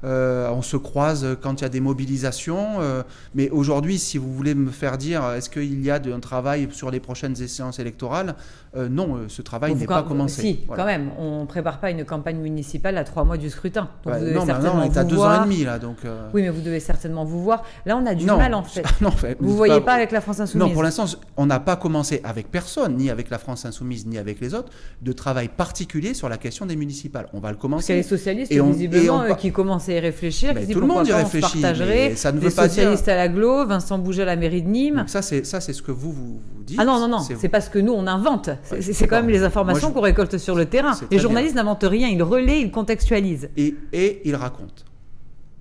Euh, 0.04 0.50
on 0.52 0.62
se 0.62 0.76
croise 0.78 1.26
quand 1.42 1.62
il 1.62 1.64
y 1.64 1.66
a 1.66 1.70
des 1.70 1.80
mobilisations. 1.80 2.82
euh, 2.82 3.04
mais 3.36 3.50
aujourd'hui, 3.50 3.98
si 4.00 4.18
vous 4.18 4.34
voulez 4.34 4.54
me 4.56 4.70
faire 4.72 4.98
dire, 4.98 5.24
est-ce 5.32 5.50
qu'il 5.50 5.84
y 5.84 5.90
a 5.92 6.00
de- 6.00 6.12
un 6.12 6.20
travail 6.20 6.68
sur 6.72 6.92
les 6.92 7.00
prochaines 7.00 7.40
échéances 7.42 7.80
électorales 7.80 8.36
Euh, 8.76 8.90
Non, 8.90 9.20
ce 9.28 9.44
travail 9.44 9.76
n'est 9.76 9.86
pas 9.86 10.02
commencé. 10.02 10.42
Si, 10.42 10.60
Voilà. 10.66 10.82
quand 10.82 10.88
même. 10.88 11.12
On 11.20 11.42
ne 11.42 11.46
prépare 11.46 11.80
pas 11.80 11.92
une 11.92 12.04
campagne 12.06 12.38
municipale 12.38 12.98
à 12.98 13.04
trois 13.04 13.24
mois 13.24 13.38
du 13.38 13.52
scrutin. 13.52 13.88
Donc 14.04 14.14
Ouais, 14.14 14.20
vous 14.20 14.26
devez 14.26 14.34
non, 14.36 14.42
mais 14.42 14.46
certainement 14.48 14.76
non, 14.78 14.82
on 14.82 14.92
est 14.92 14.98
à 14.98 15.04
deux 15.04 15.16
voir. 15.16 15.40
ans 15.40 15.44
et 15.44 15.46
demi 15.48 15.64
là, 15.64 15.78
donc. 15.78 15.98
Oui, 16.34 16.42
mais 16.42 16.50
vous 16.50 16.62
devez 16.62 16.80
certainement 16.80 17.24
vous 17.24 17.44
voir. 17.44 17.64
Là, 17.86 17.96
on 17.98 18.06
a 18.08 18.16
du 18.16 18.26
non, 18.26 18.38
mal, 18.38 18.54
en 18.56 18.64
fait. 18.64 18.84
non, 19.00 19.12
fait, 19.12 19.38
Vous 19.40 19.56
voyez 19.56 19.80
pas 19.82 19.94
avec 19.94 20.12
la 20.12 20.22
France 20.22 20.40
insoumise 20.40 20.68
Non, 20.68 20.74
pour 20.74 20.82
l'instant, 20.82 21.06
on 21.38 21.46
n'a 21.46 21.60
pas 21.60 21.76
commencé 21.76 22.20
avec 22.24 22.50
personne, 22.50 22.98
ni 22.98 23.12
avec 23.12 23.30
la 23.30 23.38
France 23.38 23.64
insoumise, 23.66 24.08
ni 24.08 24.18
avec 24.18 24.40
les 24.42 24.56
autres, 24.56 24.72
de 25.04 25.12
travail 25.14 25.50
particulier 25.50 26.16
sur 26.16 26.28
la 26.28 26.38
question 26.38 26.66
des 26.66 26.76
municipales. 26.76 27.28
On 27.34 27.40
va 27.40 27.52
le 27.52 27.58
Parce 27.58 27.62
qu'il 27.62 27.68
y 27.68 27.68
a 27.68 27.70
commencer. 27.70 27.94
les 27.94 28.04
socialistes, 28.04 28.52
Et 28.52 28.60
on- 28.60 28.72
visiblement, 28.72 29.24
et 29.26 29.32
on 29.32 29.36
qui 29.36 29.52
commencent 29.52 29.90
y 29.96 30.00
réfléchir, 30.00 30.54
Mais 30.54 30.66
tout 30.68 30.80
le 30.80 30.88
monde 30.88 31.08
y 31.08 31.12
réfléchit, 31.14 31.60
mais 31.62 32.16
ça 32.16 32.32
ne 32.32 32.40
les 32.40 32.48
veut 32.48 32.54
pas 32.54 32.68
dire- 32.68 32.76
socialistes 32.76 33.08
à 33.08 33.16
l'aglo, 33.16 33.66
Vincent 33.66 33.98
Bouget 33.98 34.24
à 34.24 34.26
la 34.26 34.36
mairie 34.36 34.62
de 34.62 34.68
Nîmes. 34.70 34.98
Donc 34.98 35.10
ça, 35.10 35.22
c'est 35.22 35.46
ça, 35.46 35.60
c'est 35.62 35.74
ce 35.74 35.82
que 35.82 35.92
vous 35.92 36.12
vous, 36.12 36.40
vous 36.56 36.64
dites. 36.64 36.78
Ah 36.80 36.86
non, 36.86 37.00
non, 37.00 37.08
non, 37.08 37.20
C'est- 37.20 37.50
pas 37.50 37.62
ce 37.62 37.70
que 37.70 37.80
nous 37.80 37.94
on 37.94 38.08
invente. 38.08 38.50
C'est 38.80 39.02
Ouais, 39.02 39.08
quand 39.08 39.18
même 39.18 39.30
les 39.30 39.44
informations 39.44 39.90
je- 39.90 39.94
qu'on 39.94 40.02
récolte 40.02 40.38
sur 40.38 40.56
le 40.56 40.66
terrain. 40.66 40.98
Les 41.12 41.20
journalistes 41.20 41.56
n'inventent 41.56 41.84
rien, 41.88 42.08
ils 42.10 42.24
relaient, 42.24 42.62
ils 42.62 42.72
contextualisent. 42.72 43.50
Et, 43.58 43.76
et 43.94 44.22
il 44.26 44.36
raconte. 44.36 44.86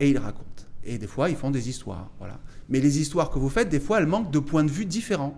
Et 0.01 0.09
il 0.11 0.19
raconte. 0.19 0.47
Et 0.85 0.99
des 0.99 1.07
fois, 1.07 1.29
ils 1.31 1.37
font 1.37 1.51
des 1.51 1.69
histoires. 1.69 2.11
Voilà. 2.19 2.39
Mais 2.69 2.81
les 2.81 2.99
histoires 3.01 3.31
que 3.31 3.39
vous 3.39 3.49
faites, 3.49 3.69
des 3.69 3.79
fois, 3.81 3.99
elles 3.99 4.07
manquent 4.07 4.31
de 4.33 4.39
points 4.41 4.65
de 4.65 4.71
vue 4.71 4.85
différents. 4.87 5.35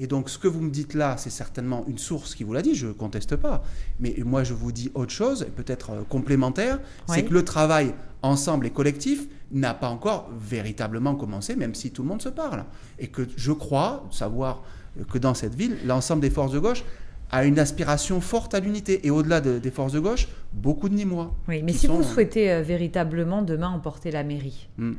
Et 0.00 0.06
donc, 0.06 0.30
ce 0.30 0.38
que 0.38 0.46
vous 0.46 0.60
me 0.60 0.70
dites 0.70 0.94
là, 0.94 1.16
c'est 1.18 1.30
certainement 1.30 1.84
une 1.88 1.98
source 1.98 2.34
qui 2.34 2.44
vous 2.44 2.52
l'a 2.52 2.62
dit, 2.62 2.74
je 2.74 2.86
ne 2.86 2.92
conteste 2.92 3.34
pas. 3.36 3.64
Mais 3.98 4.14
moi, 4.24 4.44
je 4.44 4.54
vous 4.54 4.70
dis 4.70 4.90
autre 4.94 5.10
chose, 5.12 5.46
peut-être 5.56 5.90
euh, 5.90 6.02
complémentaire, 6.08 6.78
c'est 7.08 7.24
que 7.24 7.34
le 7.34 7.44
travail 7.44 7.94
ensemble 8.22 8.66
et 8.66 8.70
collectif 8.70 9.26
n'a 9.50 9.74
pas 9.74 9.88
encore 9.88 10.30
véritablement 10.38 11.14
commencé, 11.16 11.56
même 11.56 11.74
si 11.74 11.90
tout 11.90 12.02
le 12.02 12.08
monde 12.08 12.22
se 12.22 12.28
parle. 12.28 12.64
Et 12.98 13.08
que 13.08 13.22
je 13.36 13.50
crois 13.52 14.06
savoir 14.12 14.62
que 15.10 15.18
dans 15.18 15.34
cette 15.34 15.54
ville, 15.54 15.76
l'ensemble 15.84 16.22
des 16.22 16.30
forces 16.30 16.52
de 16.52 16.58
gauche 16.60 16.84
a 17.30 17.44
une 17.44 17.58
aspiration 17.58 18.20
forte 18.20 18.54
à 18.54 18.60
l'unité. 18.60 19.06
Et 19.06 19.10
au-delà 19.10 19.40
de- 19.40 19.58
des 19.58 19.70
forces 19.70 19.92
de 19.92 20.00
gauche, 20.00 20.28
beaucoup 20.52 20.88
de 20.88 20.94
Nîmois. 20.94 21.34
Oui, 21.48 21.62
mais 21.62 21.72
si 21.72 21.86
sont- 21.86 21.94
vous 21.96 22.02
souhaitez 22.04 22.50
euh, 22.52 22.62
véritablement 22.62 23.42
demain 23.42 23.68
emporter 23.68 24.10
la 24.10 24.22
mairie, 24.24 24.68
Hmm. 24.78 24.94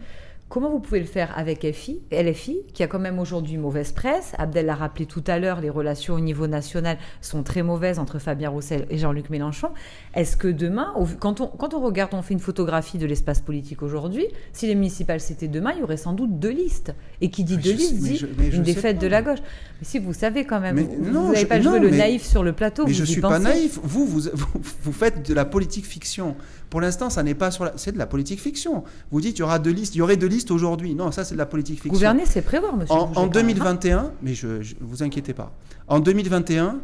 Comment 0.50 0.70
vous 0.72 0.80
pouvez 0.80 1.00
le 1.00 1.06
faire 1.06 1.32
avec 1.38 1.66
FI, 1.72 2.02
LFI, 2.12 2.62
qui 2.74 2.82
a 2.84 2.88
quand 2.88 3.00
même 3.00 3.20
aujourd'hui 3.20 3.58
mauvaise 3.58 3.92
presse? 3.92 4.34
Abdel 4.38 4.66
l'a 4.66 4.76
rappelé 4.76 5.06
tout 5.06 5.24
à 5.28 5.38
l'heure, 5.40 5.62
les 5.62 5.70
relations 5.70 6.16
au 6.16 6.20
niveau 6.20 6.48
national 6.48 6.98
sont 7.22 7.44
très 7.44 7.62
mauvaises 7.62 8.00
entre 8.00 8.18
Fabien 8.20 8.50
Roussel 8.50 8.86
et 8.90 8.98
Jean-Luc 8.98 9.30
Mélenchon. 9.30 9.70
Est-ce 10.16 10.36
que 10.36 10.48
demain, 10.48 10.94
quand 11.20 11.40
on, 11.40 11.48
quand 11.48 11.74
on 11.76 11.80
regarde, 11.82 12.14
on 12.14 12.22
fait 12.24 12.34
une 12.34 12.40
photographie 12.40 12.98
de 12.98 13.06
l'espace 13.06 13.42
politique 13.42 13.84
aujourd'hui, 13.84 14.26
si 14.52 14.66
les 14.68 14.76
municipales 14.76 15.20
c'était 15.22 15.48
demain, 15.48 15.72
il 15.76 15.82
y 15.82 15.84
aurait 15.84 15.98
sans 15.98 16.14
doute 16.14 16.40
deux 16.40 16.50
listes. 16.50 16.94
Et 17.22 17.30
qui 17.30 17.44
dit 17.44 17.56
Mais 17.58 17.62
deux 17.62 17.72
listes 17.74 17.96
sais- 17.96 18.10
dit 18.10 18.18
je- 18.18 18.56
une 18.58 18.64
défaite 18.64 19.00
de 19.00 19.08
la 19.08 19.22
gauche. 19.22 19.40
Mais 19.80 19.86
si 19.86 20.00
vous 20.00 20.14
savez 20.14 20.46
quand 20.46 20.60
même, 20.60 20.76
Mais 20.76 20.84
vous 20.84 21.32
n'avez 21.32 21.46
pas 21.46 21.62
joué 21.62 21.80
le 21.80 21.90
naïf 21.92 22.24
sur 22.26 22.44
le 22.44 22.54
plateau. 22.54 22.86
Mais 22.86 22.92
vous 22.92 22.98
je 22.98 23.04
y 23.04 23.08
suis 23.08 23.22
pas 23.22 23.38
naïf. 23.40 23.80
Vous, 23.84 24.06
vous, 24.08 24.22
vous, 24.34 24.48
vous 24.82 24.92
faites 24.94 25.28
de 25.28 25.34
la 25.34 25.46
politique 25.46 25.86
fiction. 25.86 26.36
Pour 26.70 26.82
l'instant, 26.82 27.10
ça 27.10 27.24
n'est 27.24 27.36
pas 27.36 27.52
sur 27.52 27.66
la... 27.66 27.74
C'est 27.76 27.92
de 27.92 27.98
la 27.98 28.06
politique 28.06 28.40
fiction. 28.40 28.84
Vous 29.12 29.22
dites 29.22 29.38
il 29.38 29.42
y 29.42 29.44
aura 29.44 29.60
deux 29.60 29.72
listes. 29.72 29.96
Il 29.96 30.00
y 30.00 30.02
aurait 30.02 30.18
deux 30.18 30.28
listes 30.28 30.52
aujourd'hui. 30.52 30.94
Non, 30.96 31.12
ça 31.12 31.24
c'est 31.24 31.34
de 31.34 31.40
la 31.40 31.46
politique 31.46 31.78
fiction. 31.78 31.94
Gouverner, 31.94 32.26
c'est 32.26 32.42
prévoir, 32.42 32.76
monsieur. 32.76 32.94
En, 32.94 33.08
Bouget, 33.08 33.20
en 33.20 33.30
quand 33.30 33.36
même, 33.36 33.50
hein. 33.50 33.54
2021, 33.54 34.12
mais 34.22 34.34
je, 34.34 34.62
je 34.62 34.76
vous 34.80 35.02
inquiétez 35.02 35.34
pas. 35.34 35.52
En 35.88 36.00
2021, 36.00 36.78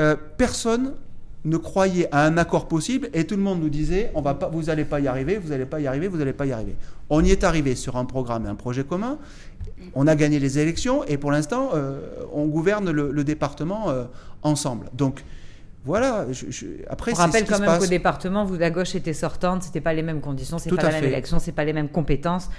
euh, 0.00 0.16
personne 0.36 0.94
ne 1.44 1.56
croyait 1.56 2.08
à 2.12 2.24
un 2.24 2.36
accord 2.36 2.66
possible 2.66 3.08
et 3.14 3.24
tout 3.24 3.36
le 3.36 3.42
monde 3.42 3.60
nous 3.60 3.68
disait 3.68 4.10
on 4.14 4.20
va 4.22 4.34
pas, 4.34 4.48
vous 4.48 4.64
n'allez 4.64 4.84
pas 4.84 5.00
y 5.00 5.06
arriver, 5.06 5.38
vous 5.38 5.50
n'allez 5.50 5.66
pas 5.66 5.80
y 5.80 5.86
arriver, 5.86 6.08
vous 6.08 6.18
n'allez 6.18 6.32
pas 6.32 6.46
y 6.46 6.52
arriver. 6.52 6.76
On 7.10 7.24
y 7.24 7.30
est 7.30 7.44
arrivé 7.44 7.74
sur 7.74 7.96
un 7.96 8.04
programme 8.04 8.46
et 8.46 8.48
un 8.48 8.54
projet 8.54 8.84
commun. 8.84 9.18
On 9.94 10.06
a 10.06 10.16
gagné 10.16 10.40
les 10.40 10.58
élections 10.58 11.04
et 11.04 11.16
pour 11.16 11.30
l'instant, 11.30 11.70
euh, 11.74 12.00
on 12.32 12.46
gouverne 12.46 12.90
le, 12.90 13.12
le 13.12 13.24
département 13.24 13.90
euh, 13.90 14.04
ensemble. 14.42 14.90
Donc 14.94 15.24
voilà. 15.84 16.26
je- 16.32 16.50
je- 16.50 16.66
après, 16.88 17.12
On 17.12 17.14
ce 17.16 17.20
rappelle 17.20 17.44
quand 17.46 17.58
même 17.60 17.78
qu'au 17.78 17.86
département, 17.86 18.44
vous, 18.44 18.56
la 18.56 18.70
gauche 18.70 18.94
était 18.94 19.12
sortante, 19.12 19.62
c'était 19.62 19.80
pas 19.80 19.94
les 19.94 20.02
mêmes 20.02 20.20
conditions, 20.20 20.58
c'est 20.58 20.70
pas 20.74 20.82
la 20.82 20.90
même 20.92 21.00
fait. 21.02 21.08
élection, 21.08 21.38
c'est 21.38 21.52
pas 21.52 21.64
les 21.64 21.72
mêmes 21.72 21.88
compétences, 21.88 22.50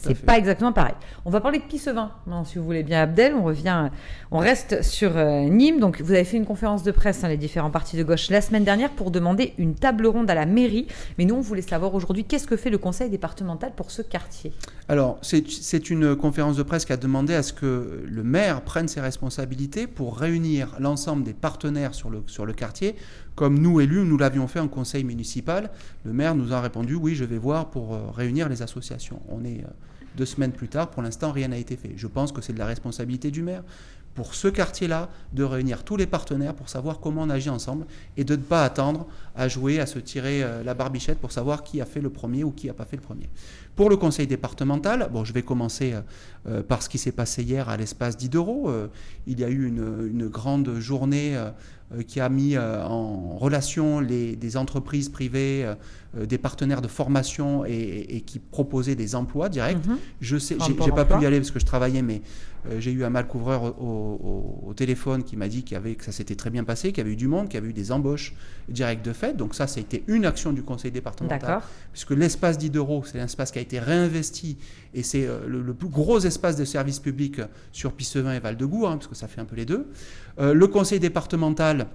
c'est 0.00 0.14
fait. 0.14 0.24
pas 0.26 0.38
exactement 0.38 0.72
pareil. 0.72 0.94
On 1.24 1.30
va 1.30 1.40
parler 1.40 1.58
de 1.58 1.64
Pissevin, 1.64 2.10
non, 2.26 2.44
si 2.44 2.58
vous 2.58 2.64
voulez 2.64 2.82
bien, 2.82 3.02
Abdel. 3.02 3.34
On 3.34 3.44
revient, 3.44 3.90
on 4.30 4.38
reste 4.38 4.82
sur 4.82 5.16
euh, 5.16 5.42
Nîmes. 5.44 5.78
Donc, 5.80 6.00
vous 6.00 6.12
avez 6.12 6.24
fait 6.24 6.36
une 6.38 6.46
conférence 6.46 6.82
de 6.82 6.90
presse, 6.90 7.22
hein, 7.24 7.28
les 7.28 7.36
différents 7.36 7.70
partis 7.70 7.96
de 7.96 8.02
gauche, 8.02 8.30
la 8.30 8.40
semaine 8.40 8.64
dernière 8.64 8.90
pour 8.90 9.10
demander 9.10 9.52
une 9.58 9.74
table 9.74 10.06
ronde 10.06 10.30
à 10.30 10.34
la 10.34 10.46
mairie. 10.46 10.86
Mais 11.18 11.24
nous, 11.24 11.34
on 11.36 11.40
voulait 11.40 11.62
savoir 11.62 11.94
aujourd'hui 11.94 12.24
qu'est-ce 12.24 12.46
que 12.46 12.56
fait 12.56 12.70
le 12.70 12.78
conseil 12.78 13.10
départemental 13.10 13.72
pour 13.76 13.90
ce 13.90 14.02
quartier? 14.02 14.52
Alors, 14.88 15.18
c'est 15.22 15.48
c'est 15.48 15.90
une 15.90 16.16
conférence 16.16 16.56
de 16.56 16.62
presse 16.62 16.84
qui 16.84 16.92
a 16.92 16.96
demandé 16.96 17.34
à 17.34 17.42
ce 17.42 17.52
que 17.52 18.02
le 18.08 18.22
maire 18.24 18.62
prenne 18.62 18.88
ses 18.88 19.00
responsabilités 19.00 19.86
pour 19.86 20.18
réunir 20.18 20.74
l'ensemble 20.80 21.22
des 21.22 21.34
partenaires 21.34 21.94
sur 21.94 22.10
le, 22.10 22.22
sur 22.26 22.46
le 22.46 22.52
Comme 23.34 23.58
nous, 23.58 23.80
élus, 23.80 24.04
nous 24.04 24.18
l'avions 24.18 24.46
fait 24.46 24.60
en 24.60 24.68
conseil 24.68 25.04
municipal. 25.04 25.70
Le 26.04 26.12
maire 26.12 26.34
nous 26.34 26.52
a 26.52 26.60
répondu 26.60 26.94
oui, 26.94 27.14
je 27.14 27.24
vais 27.24 27.38
voir 27.38 27.70
pour 27.70 27.94
euh, 27.94 28.10
réunir 28.10 28.48
les 28.48 28.62
associations. 28.62 29.20
On 29.28 29.44
est 29.44 29.60
euh, 29.64 29.68
deux 30.16 30.26
semaines 30.26 30.52
plus 30.52 30.68
tard, 30.68 30.90
pour 30.90 31.02
l'instant, 31.02 31.32
rien 31.32 31.48
n'a 31.48 31.56
été 31.56 31.76
fait. 31.76 31.92
Je 31.96 32.06
pense 32.06 32.32
que 32.32 32.42
c'est 32.42 32.52
de 32.52 32.58
la 32.58 32.66
responsabilité 32.66 33.30
du 33.30 33.42
maire 33.42 33.62
pour 34.14 34.34
ce 34.34 34.48
quartier-là 34.48 35.08
de 35.32 35.42
réunir 35.44 35.84
tous 35.84 35.96
les 35.96 36.06
partenaires 36.06 36.54
pour 36.54 36.68
savoir 36.68 37.00
comment 37.00 37.22
on 37.22 37.30
agit 37.30 37.50
ensemble 37.50 37.86
et 38.16 38.24
de 38.24 38.36
ne 38.36 38.42
pas 38.42 38.64
attendre 38.64 39.06
à 39.34 39.48
jouer, 39.48 39.80
à 39.80 39.86
se 39.86 39.98
tirer 39.98 40.42
euh, 40.42 40.62
la 40.62 40.74
barbichette 40.74 41.18
pour 41.18 41.32
savoir 41.32 41.62
qui 41.62 41.80
a 41.80 41.86
fait 41.86 42.00
le 42.00 42.10
premier 42.10 42.44
ou 42.44 42.50
qui 42.50 42.66
n'a 42.66 42.74
pas 42.74 42.84
fait 42.84 42.96
le 42.96 43.02
premier. 43.02 43.30
Pour 43.74 43.88
le 43.88 43.96
conseil 43.96 44.26
départemental, 44.26 45.08
bon, 45.10 45.24
je 45.24 45.32
vais 45.32 45.42
commencer 45.42 45.94
euh, 45.94 46.00
euh, 46.46 46.62
par 46.62 46.82
ce 46.82 46.90
qui 46.90 46.98
s'est 46.98 47.12
passé 47.12 47.42
hier 47.42 47.70
à 47.70 47.78
l'espace 47.78 48.18
d'Iderot. 48.18 48.68
Euh, 48.68 48.88
il 49.26 49.40
y 49.40 49.44
a 49.44 49.48
eu 49.48 49.66
une, 49.66 50.10
une 50.12 50.28
grande 50.28 50.74
journée 50.78 51.36
qui 52.06 52.20
a 52.20 52.28
mis 52.28 52.56
en 52.56 53.36
relation 53.36 54.00
les, 54.00 54.34
des 54.34 54.56
entreprises 54.56 55.10
privées, 55.10 55.70
des 56.18 56.38
partenaires 56.38 56.80
de 56.80 56.88
formation 56.88 57.64
et, 57.66 58.22
qui 58.26 58.38
proposaient 58.38 58.94
des 58.94 59.14
emplois 59.14 59.48
directs. 59.48 59.86
Mhm. 59.86 59.98
Je 60.20 60.38
sais, 60.38 60.56
j'ai 60.66 60.90
pas 60.90 61.04
pu 61.04 61.22
y 61.22 61.26
aller 61.26 61.38
parce 61.38 61.50
que 61.50 61.60
je 61.60 61.66
travaillais, 61.66 62.02
mais 62.02 62.22
j'ai 62.78 62.92
eu 62.92 63.04
un 63.04 63.10
mal 63.10 63.26
couvreur 63.26 63.64
au, 63.64 63.70
au- 63.82 64.68
au 64.68 64.74
téléphone 64.74 65.24
qui 65.24 65.36
m'a 65.36 65.48
dit 65.48 65.64
qu'il 65.64 65.74
y 65.74 65.76
avait, 65.76 65.94
que 65.96 66.04
ça 66.04 66.12
s'était 66.12 66.36
très 66.36 66.50
bien 66.50 66.62
passé, 66.64 66.88
qu'il 66.92 66.98
y 66.98 67.00
avait 67.00 67.12
eu 67.12 67.16
du 67.16 67.26
monde, 67.26 67.46
qu'il 67.48 67.54
y 67.54 67.58
avait 67.58 67.68
eu 67.70 67.72
des 67.72 67.90
embauches 67.90 68.34
directes 68.68 69.04
de 69.04 69.12
fait. 69.12 69.36
Donc 69.36 69.54
ça, 69.54 69.66
ça 69.66 69.78
a 69.78 69.80
été 69.80 70.04
une 70.06 70.24
action 70.24 70.52
du 70.52 70.62
conseil 70.62 70.90
départemental 70.92 71.40
D'accord. 71.40 71.62
puisque 71.92 72.12
l'espace 72.12 72.58
d'Iderot, 72.58 73.04
c'est 73.04 73.18
l'espace 73.18 73.50
qui 73.50 73.58
a 73.58 73.62
été 73.62 73.78
réinvesti 73.80 74.58
et 74.94 75.02
c'est 75.02 75.26
euh, 75.26 75.40
le, 75.48 75.60
le 75.62 75.74
plus 75.74 75.88
gros 75.88 76.20
espace 76.20 76.56
de 76.56 76.64
service 76.64 77.00
public 77.00 77.40
euh, 77.40 77.46
sur 77.72 77.92
Pissevin 77.92 78.32
et 78.32 78.38
Val-de-Goût, 78.40 78.86
hein, 78.86 78.92
parce 78.96 79.08
que 79.08 79.14
ça 79.16 79.26
fait 79.28 79.40
un 79.40 79.44
peu 79.44 79.56
les 79.56 79.64
deux. 79.66 79.88
Euh, 80.38 80.54
le 80.54 80.66
conseil 80.68 81.00
départemental 81.00 81.86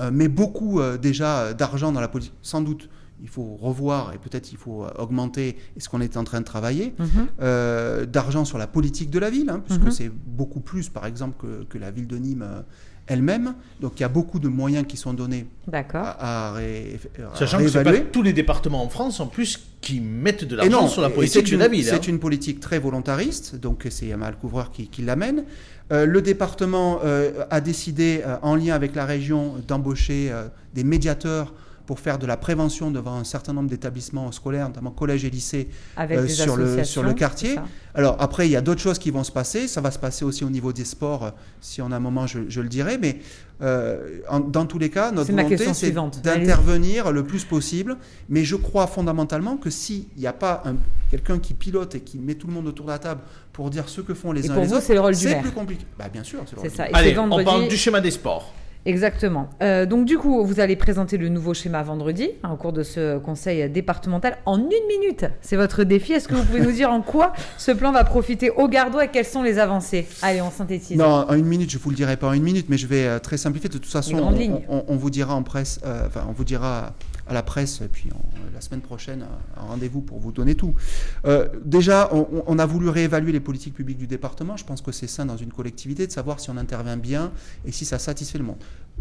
euh, 0.00 0.10
met 0.10 0.28
beaucoup 0.28 0.80
euh, 0.80 0.98
déjà 0.98 1.40
euh, 1.40 1.52
d'argent 1.54 1.90
dans 1.92 2.00
la 2.00 2.08
politique, 2.08 2.34
sans 2.42 2.60
doute. 2.60 2.88
Il 3.22 3.28
faut 3.28 3.56
revoir 3.60 4.12
et 4.14 4.18
peut-être 4.18 4.50
il 4.52 4.58
faut 4.58 4.84
euh, 4.84 4.90
augmenter 4.98 5.56
et 5.76 5.80
ce 5.80 5.88
qu'on 5.88 6.00
est 6.00 6.16
en 6.16 6.24
train 6.24 6.40
de 6.40 6.44
travailler, 6.44 6.92
Mhm. 6.98 7.06
euh, 7.40 8.04
d'argent 8.04 8.44
sur 8.44 8.58
la 8.58 8.66
politique 8.66 9.10
de 9.10 9.18
la 9.20 9.30
ville, 9.30 9.48
hein, 9.48 9.62
puisque 9.64 9.82
Mhm. 9.84 9.90
c'est 9.92 10.10
beaucoup 10.10 10.60
plus 10.60 10.88
par 10.88 11.06
exemple 11.06 11.36
que, 11.40 11.64
que 11.64 11.78
la 11.78 11.90
ville 11.92 12.08
de 12.08 12.16
Nîmes 12.18 12.42
euh, 12.42 12.60
elle-même. 13.06 13.54
Donc 13.80 13.92
il 13.98 14.02
y 14.02 14.04
a 14.04 14.08
beaucoup 14.08 14.38
de 14.38 14.48
moyens 14.48 14.86
qui 14.88 14.96
sont 14.96 15.12
donnés 15.12 15.46
à, 15.72 16.48
à 16.50 16.52
ré- 16.52 16.98
à 17.32 17.36
Sachant 17.36 17.58
que 17.58 17.64
pas 17.64 17.78
réévaluer. 17.80 18.04
tous 18.12 18.22
les 18.22 18.32
départements 18.32 18.82
en 18.82 18.88
France 18.88 19.20
en 19.20 19.26
plus 19.26 19.60
qui 19.80 20.00
mettent 20.00 20.44
de 20.44 20.56
l'argent 20.56 20.88
sur 20.88 21.02
la 21.02 21.10
politique 21.10 21.50
de 21.50 21.56
la 21.56 21.68
ville. 21.68 21.88
hein. 21.88 21.92
C'est 21.94 22.08
une 22.08 22.18
politique 22.20 22.58
très 22.60 22.78
volontariste, 22.78 23.56
donc 23.56 23.86
c'est 23.90 24.12
Amal 24.12 24.36
Couvreur 24.36 24.70
qui, 24.72 24.88
qui 24.88 25.02
l'amène. 25.02 25.44
Euh, 25.92 26.06
le 26.06 26.22
département 26.22 27.00
euh, 27.04 27.44
a 27.50 27.60
décidé, 27.60 28.22
euh, 28.24 28.36
en 28.42 28.54
lien 28.56 28.74
avec 28.74 28.94
la 28.94 29.04
région, 29.04 29.54
d'embaucher 29.66 30.30
euh, 30.30 30.46
des 30.74 30.84
médiateurs 30.84 31.52
pour 31.86 31.98
faire 32.00 32.18
de 32.18 32.26
la 32.26 32.36
prévention 32.36 32.90
devant 32.90 33.16
un 33.16 33.24
certain 33.24 33.52
nombre 33.52 33.68
d'établissements 33.68 34.30
scolaires, 34.32 34.68
notamment 34.68 34.90
collèges 34.90 35.24
et 35.24 35.30
lycées, 35.30 35.68
Avec 35.96 36.18
euh, 36.18 36.28
sur 36.28 36.56
le- 36.56 36.64
associations, 36.64 36.92
sur 36.92 37.02
le 37.02 37.12
quartier. 37.14 37.54
ça 37.56 37.64
Alors 37.94 38.16
après, 38.20 38.46
il 38.48 38.52
y 38.52 38.56
a 38.56 38.60
d'autres 38.60 38.80
choses 38.80 38.98
qui 38.98 39.10
vont 39.10 39.24
se 39.24 39.32
passer. 39.32 39.68
Ça 39.68 39.80
va 39.80 39.90
se 39.90 39.98
passer 39.98 40.24
aussi 40.24 40.44
au 40.44 40.50
niveau 40.50 40.72
des 40.72 40.84
sports. 40.84 41.24
euh, 41.24 41.30
Si 41.60 41.82
on 41.82 41.90
a 41.92 41.96
un 41.96 42.00
moment, 42.00 42.26
je, 42.26 42.40
je 42.48 42.60
le 42.60 42.68
dirai. 42.68 42.98
Mais 42.98 43.18
euh, 43.62 44.18
en- 44.28 44.40
dans 44.40 44.66
tous 44.66 44.78
les 44.78 44.90
cas, 44.90 45.10
notre 45.12 45.30
volonté, 45.32 45.72
c'est 45.74 45.92
d'intervenir 46.22 47.12
le 47.12 47.24
plus 47.24 47.44
possible. 47.44 47.96
Mais 48.28 48.44
je 48.44 48.56
crois 48.56 48.86
fondamentalement 48.86 49.56
que 49.56 49.70
s'il 49.70 50.04
n'y 50.16 50.26
a 50.26 50.32
pas 50.32 50.62
un- 50.64 50.76
quelqu'un 51.10 51.38
qui 51.38 51.54
pilote 51.54 51.94
et 51.94 52.00
qui 52.00 52.18
met 52.18 52.34
tout 52.34 52.46
le 52.46 52.52
monde 52.52 52.66
autour 52.68 52.86
de 52.86 52.90
la 52.92 52.98
table 52.98 53.20
pour 53.52 53.70
dire 53.70 53.88
ce 53.88 54.00
que 54.00 54.14
font 54.14 54.32
les 54.32 54.46
Et 54.46 54.50
uns 54.50 54.54
pour 54.54 54.62
et 54.62 54.66
les 54.66 54.68
vous, 54.70 54.74
autres, 54.76 54.86
c'est 54.86 54.94
le 54.94 55.00
rôle 55.00 55.14
du 55.14 55.20
c'est 55.20 55.30
maire. 55.30 55.42
plus 55.42 55.50
compliqué. 55.52 55.84
Bah, 55.98 56.08
bien 56.12 56.24
sûr, 56.24 56.40
c'est 56.46 56.54
le 56.56 56.60
rôle 56.62 56.70
ça. 56.70 56.76
du 56.76 56.78
maire. 56.78 56.90
c'est 56.92 56.98
Allez, 56.98 57.12
vendredi. 57.14 57.42
on 57.42 57.50
parle 57.50 57.68
du 57.68 57.76
schéma 57.76 58.00
des 58.00 58.10
sports. 58.10 58.52
Exactement. 58.84 59.48
Euh, 59.62 59.86
donc 59.86 60.04
du 60.06 60.18
coup, 60.18 60.44
vous 60.44 60.58
allez 60.58 60.74
présenter 60.76 61.16
le 61.16 61.28
nouveau 61.28 61.54
schéma 61.54 61.82
vendredi 61.82 62.30
hein, 62.42 62.50
au 62.52 62.56
cours 62.56 62.72
de 62.72 62.82
ce 62.82 63.18
conseil 63.18 63.70
départemental 63.70 64.38
en 64.44 64.58
une 64.58 64.86
minute. 64.88 65.24
C'est 65.40 65.56
votre 65.56 65.84
défi. 65.84 66.12
Est-ce 66.14 66.26
que 66.26 66.34
vous 66.34 66.44
pouvez 66.44 66.60
nous 66.60 66.72
dire 66.72 66.90
en 66.90 67.00
quoi 67.00 67.32
ce 67.58 67.70
plan 67.70 67.92
va 67.92 68.02
profiter 68.04 68.50
aux 68.50 68.68
Gardois 68.68 69.04
et 69.04 69.08
quelles 69.08 69.24
sont 69.24 69.42
les 69.42 69.58
avancées? 69.60 70.06
Allez, 70.22 70.42
on 70.42 70.50
synthétise. 70.50 70.96
Non, 70.96 71.06
en 71.28 71.34
une 71.34 71.44
minute, 71.46 71.70
je 71.70 71.78
vous 71.78 71.90
le 71.90 71.96
dirai 71.96 72.16
pas 72.16 72.26
en 72.28 72.32
une 72.32 72.42
minute, 72.42 72.66
mais 72.68 72.76
je 72.76 72.86
vais 72.88 73.06
euh, 73.06 73.18
très 73.20 73.36
simplifier. 73.36 73.68
De 73.68 73.74
toute 73.78 73.86
façon, 73.86 74.16
on, 74.18 74.62
on- 74.68 74.84
on 74.88 74.96
vous 74.96 75.10
dira 75.10 75.34
en 75.34 75.42
presse, 75.44 75.78
euh, 75.86 76.06
enfin, 76.08 76.26
on 76.28 76.32
vous 76.32 76.44
dira 76.44 76.92
à 77.32 77.34
la 77.34 77.42
presse, 77.42 77.80
et 77.80 77.88
puis 77.88 78.08
on- 78.14 78.54
la 78.54 78.60
semaine 78.60 78.80
prochaine, 78.82 79.24
un 79.56 79.62
rendez-vous 79.62 80.00
pour 80.02 80.20
vous 80.20 80.30
donner 80.32 80.54
tout. 80.54 80.74
Euh, 81.24 81.48
déjà, 81.64 82.10
on, 82.46 82.58
a 82.58 82.66
voulu 82.66 82.88
réévaluer 82.90 83.32
les 83.32 83.40
politiques 83.40 83.74
publiques 83.74 83.98
du 83.98 84.06
département. 84.06 84.56
Je 84.56 84.64
pense 84.64 84.82
que 84.82 84.92
c'est 84.92 85.06
sain 85.08 85.26
dans 85.26 85.36
une 85.38 85.50
collectivité 85.52 86.06
de 86.06 86.12
savoir 86.12 86.38
si 86.38 86.50
on 86.50 86.56
intervient 86.56 86.96
bien 86.98 87.32
et 87.64 87.72
si 87.72 87.84
ça 87.84 87.98
satisfait 87.98 88.38
le 88.38 88.44
monde. 88.44 88.58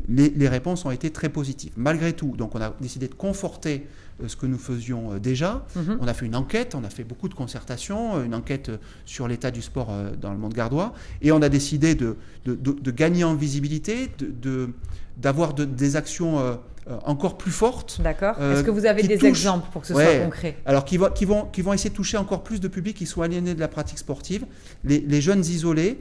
Les, 0.07 0.29
les 0.29 0.47
réponses 0.47 0.85
ont 0.85 0.91
été 0.91 1.09
très 1.11 1.27
positives. 1.29 1.73
Malgré 1.75 2.13
tout, 2.13 2.33
donc 2.37 2.55
on 2.55 2.61
a 2.61 2.73
décidé 2.79 3.07
de 3.09 3.13
conforter 3.13 3.87
euh, 4.23 4.27
ce 4.29 4.37
que 4.37 4.45
nous 4.45 4.57
faisions 4.57 5.11
euh, 5.13 5.19
déjà. 5.19 5.65
Mhm. 5.75 5.97
On 5.99 6.07
a 6.07 6.13
fait 6.13 6.25
une 6.25 6.35
enquête, 6.37 6.73
on 6.75 6.83
a 6.85 6.89
fait 6.89 7.03
beaucoup 7.03 7.27
de 7.27 7.33
concertations, 7.33 8.23
une 8.23 8.33
enquête 8.33 8.71
sur 9.05 9.27
l'état 9.27 9.51
du 9.51 9.61
sport 9.61 9.89
dans 10.21 10.31
le 10.31 10.37
monde 10.37 10.53
gardois, 10.53 10.93
et 11.21 11.31
on 11.33 11.41
a 11.41 11.49
décidé 11.49 11.93
de, 11.95 12.15
de, 12.45 12.55
de- 12.55 12.79
de 12.79 12.91
gagner 12.91 13.25
en 13.25 13.35
visibilité, 13.35 14.09
d'avoir 15.17 15.53
de, 15.53 15.65
des 15.65 15.95
actions 15.97 16.39
encore 17.05 17.37
plus 17.37 17.51
fortes. 17.51 17.99
D'accord. 18.01 18.35
Euh, 18.39 18.53
Est-ce 18.55 18.63
que 18.63 18.71
vous 18.71 18.85
avez 18.85 19.03
des 19.03 19.17
touchent- 19.17 19.27
exemples 19.29 19.67
pour 19.71 19.81
que 19.81 19.87
ce 19.87 19.93
Ouais. 19.93 20.15
soit 20.17 20.23
concret 20.25 20.57
Alors, 20.65 20.83
qui, 20.85 20.97
va- 20.97 21.09
qui, 21.11 21.25
vont, 21.25 21.45
qui 21.45 21.61
vont 21.61 21.73
essayer 21.73 21.89
de 21.91 21.95
toucher 21.95 22.17
encore 22.17 22.43
plus 22.43 22.59
de 22.59 22.67
publics 22.67 22.97
qui 22.97 23.05
sont 23.05 23.21
aliénés 23.21 23.53
de 23.53 23.59
la 23.59 23.67
pratique 23.67 23.99
sportive, 23.99 24.45
les, 24.83 24.99
les 24.99 25.21
jeunes 25.21 25.41
isolés, 25.45 25.99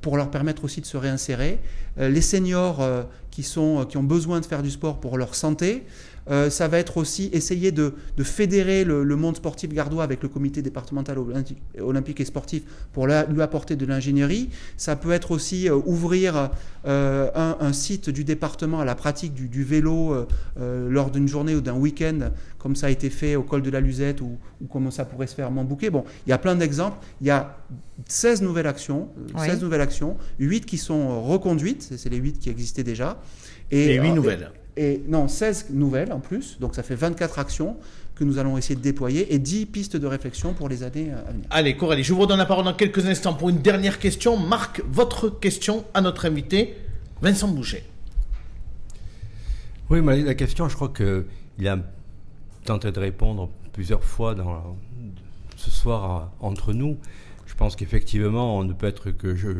pour 0.00 0.16
leur 0.16 0.30
permettre 0.30 0.64
aussi 0.64 0.80
de 0.80 0.86
se 0.86 0.96
réinsérer. 0.96 1.58
les 1.98 2.20
seniors 2.22 2.80
qui, 3.30 3.42
sont, 3.42 3.84
qui 3.84 3.96
ont 3.98 4.02
besoin 4.02 4.40
de 4.40 4.46
faire 4.46 4.62
du 4.62 4.70
sport 4.70 5.00
pour 5.00 5.18
leur 5.18 5.34
santé. 5.34 5.84
Euh, 6.30 6.50
ça 6.50 6.68
va 6.68 6.78
être 6.78 6.96
aussi 6.96 7.28
essayer 7.32 7.72
de, 7.72 7.92
fédérer 8.22 8.84
le, 8.84 9.04
monde 9.16 9.36
sportif 9.36 9.72
gardois 9.72 10.04
avec 10.04 10.22
le 10.22 10.28
comité 10.28 10.62
départemental 10.62 11.18
olympique 11.80 12.20
et 12.20 12.24
sportif 12.24 12.62
pour 12.92 13.06
lui 13.06 13.42
apporter 13.42 13.76
de 13.76 13.86
l'ingénierie. 13.86 14.50
Ça 14.76 14.96
peut 14.96 15.12
être 15.12 15.30
aussi 15.30 15.68
euh, 15.68 15.76
ouvrir 15.86 16.50
euh, 16.86 17.30
un, 17.34 17.72
site 17.72 18.10
du 18.10 18.24
département 18.24 18.80
à 18.80 18.84
la 18.84 18.94
pratique 18.94 19.34
du, 19.34 19.64
vélo 19.64 20.14
lors 20.56 21.10
d'une 21.10 21.28
journée 21.28 21.54
ou 21.54 21.60
d'un 21.60 21.74
week-end, 21.74 22.30
comme 22.58 22.76
ça 22.76 22.86
a 22.86 22.90
été 22.90 23.10
fait 23.10 23.36
au 23.36 23.42
col 23.42 23.62
de 23.62 23.70
la 23.70 23.80
Luzette 23.80 24.20
ou, 24.20 24.38
comme 24.70 24.90
ça 24.90 25.04
pourrait 25.04 25.26
se 25.26 25.34
faire 25.34 25.48
à 25.48 25.50
Montbouquet. 25.50 25.90
Bon, 25.90 26.04
il 26.26 26.30
y 26.30 26.32
a 26.32 26.38
plein 26.38 26.54
d'exemples. 26.54 26.98
Il 27.20 27.26
y 27.26 27.30
a 27.30 27.56
16 28.08 28.42
nouvelles 28.42 28.66
actions, 28.66 29.08
16 29.36 29.62
nouvelles 29.62 29.80
actions, 29.80 30.16
8 30.38 30.66
qui 30.66 30.78
sont 30.78 31.22
reconduites, 31.22 31.94
c'est 31.96 32.10
les 32.10 32.18
8 32.18 32.38
qui 32.38 32.50
existaient 32.50 32.84
déjà. 32.84 33.20
Et, 33.70 33.94
8 33.94 34.12
nouvelles 34.12 34.50
et 34.76 35.02
non, 35.06 35.28
16 35.28 35.66
nouvelles 35.70 36.12
en 36.12 36.20
plus, 36.20 36.58
donc 36.58 36.74
ça 36.74 36.82
fait 36.82 36.96
24 36.96 37.38
actions 37.38 37.76
que 38.14 38.24
nous 38.24 38.38
allons 38.38 38.56
essayer 38.56 38.76
de 38.76 38.80
déployer 38.80 39.32
et 39.34 39.38
10 39.38 39.66
pistes 39.66 39.96
de 39.96 40.06
réflexion 40.06 40.52
pour 40.52 40.68
les 40.68 40.82
années 40.82 41.10
à 41.12 41.30
venir. 41.30 41.46
Allez, 41.50 41.76
Coralie, 41.76 42.04
je 42.04 42.12
vous 42.12 42.20
redonne 42.20 42.38
la 42.38 42.46
parole 42.46 42.64
dans 42.64 42.74
quelques 42.74 43.06
instants 43.06 43.34
pour 43.34 43.50
une 43.50 43.58
dernière 43.58 43.98
question. 43.98 44.36
Marc, 44.36 44.82
votre 44.88 45.28
question 45.28 45.84
à 45.94 46.00
notre 46.00 46.26
invité, 46.26 46.74
Vincent 47.22 47.48
Boucher. 47.48 47.84
Oui, 49.90 50.00
mais 50.00 50.22
la 50.22 50.34
question, 50.34 50.68
je 50.68 50.74
crois 50.74 50.92
qu'il 50.92 51.68
a 51.68 51.78
tenté 52.64 52.90
de 52.90 52.98
répondre 52.98 53.50
plusieurs 53.72 54.02
fois 54.02 54.34
dans, 54.34 54.76
ce 55.56 55.70
soir 55.70 56.32
entre 56.40 56.72
nous. 56.72 56.96
Je 57.46 57.54
pense 57.54 57.76
qu'effectivement, 57.76 58.58
on 58.58 58.64
ne 58.64 58.72
peut 58.72 58.86
être 58.86 59.10
que. 59.10 59.36
Je, 59.36 59.50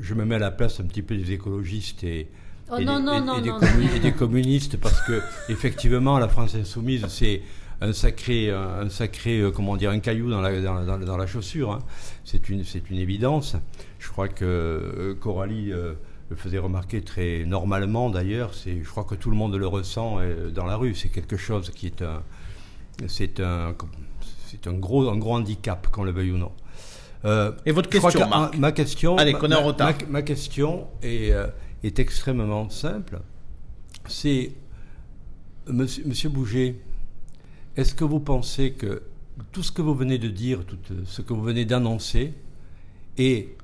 je, 0.00 0.14
me 0.14 0.24
mets 0.24 0.34
à 0.34 0.38
la 0.38 0.50
place 0.50 0.80
un 0.80 0.84
petit 0.84 1.02
peu 1.02 1.16
des 1.16 1.32
écologistes 1.32 2.04
et, 2.04 2.28
Oh, 2.70 2.78
et, 2.78 2.84
non, 2.84 2.98
non, 2.98 3.20
non, 3.24 3.40
des, 3.40 4.00
des, 4.00 4.12
communistes, 4.12 4.76
parce 4.78 5.00
que 5.02 5.22
effectivement, 5.48 6.18
la 6.18 6.28
France 6.28 6.54
insoumise, 6.56 7.06
c'est 7.08 7.42
un 7.80 7.92
sacré, 7.92 8.50
un 8.50 8.88
sacré, 8.88 9.40
euh, 9.40 9.50
comment 9.50 9.76
dire, 9.76 9.90
un 9.90 9.98
caillou 9.98 10.30
dans 10.30 10.40
la, 10.40 10.60
dans, 10.60 11.16
la 11.16 11.26
chaussure. 11.26 11.72
Hein. 11.72 11.78
C'est 12.24 12.48
une, 12.48 12.64
c'est 12.64 12.90
une 12.90 12.98
évidence. 12.98 13.56
Je 13.98 14.08
crois 14.08 14.28
que 14.28 14.44
euh, 14.44 15.14
Coralie 15.14 15.72
euh, 15.72 15.94
le 16.30 16.36
faisait 16.36 16.58
remarquer 16.58 17.02
très 17.02 17.44
normalement 17.46 18.10
d'ailleurs. 18.10 18.54
C'est, 18.54 18.82
je 18.82 18.88
crois 18.88 19.04
que 19.04 19.14
tout 19.14 19.30
le 19.30 19.36
monde 19.36 19.54
le 19.54 19.66
ressent 19.66 20.18
dans 20.54 20.64
la 20.64 20.76
rue. 20.76 20.94
C'est 20.94 21.08
quelque 21.08 21.36
chose 21.36 21.70
qui 21.70 21.86
est 21.86 22.02
un, 22.02 22.22
c'est 23.06 23.40
un, 23.40 23.74
c'est 24.46 24.66
un 24.66 24.72
gros, 24.74 25.08
un 25.08 25.18
gros 25.18 25.34
handicap, 25.34 25.88
qu'on 25.90 26.04
le 26.04 26.12
veuille 26.12 26.32
ou 26.32 26.38
non. 26.38 26.52
Et 27.64 27.72
votre 27.72 27.88
question, 27.88 28.28
Marc 28.28 28.56
ma, 28.56 28.70
question, 28.70 29.16
Allez, 29.16 29.32
qu'on 29.32 29.50
est 29.50 29.56
en 29.56 29.64
retard. 29.64 29.94
Ma, 30.08 30.22
question 30.22 30.86
est 31.02 31.32
est 31.82 31.98
extrêmement 31.98 32.68
simple. 32.70 33.20
C'est, 34.08 34.52
monsieur, 35.66 36.04
monsieur 36.06 36.28
Bouger, 36.28 36.80
est-ce 37.76 37.94
que 37.94 38.04
vous 38.04 38.20
pensez 38.20 38.72
que 38.72 39.02
tout 39.52 39.62
ce 39.62 39.72
que 39.72 39.82
vous 39.82 39.94
venez 39.94 40.18
de 40.18 40.28
dire, 40.28 40.64
tout 40.64 40.78
ce 41.04 41.20
que 41.20 41.32
vous 41.32 41.42
venez 41.42 41.64
d'annoncer, 41.64 42.32
est, 43.18 43.56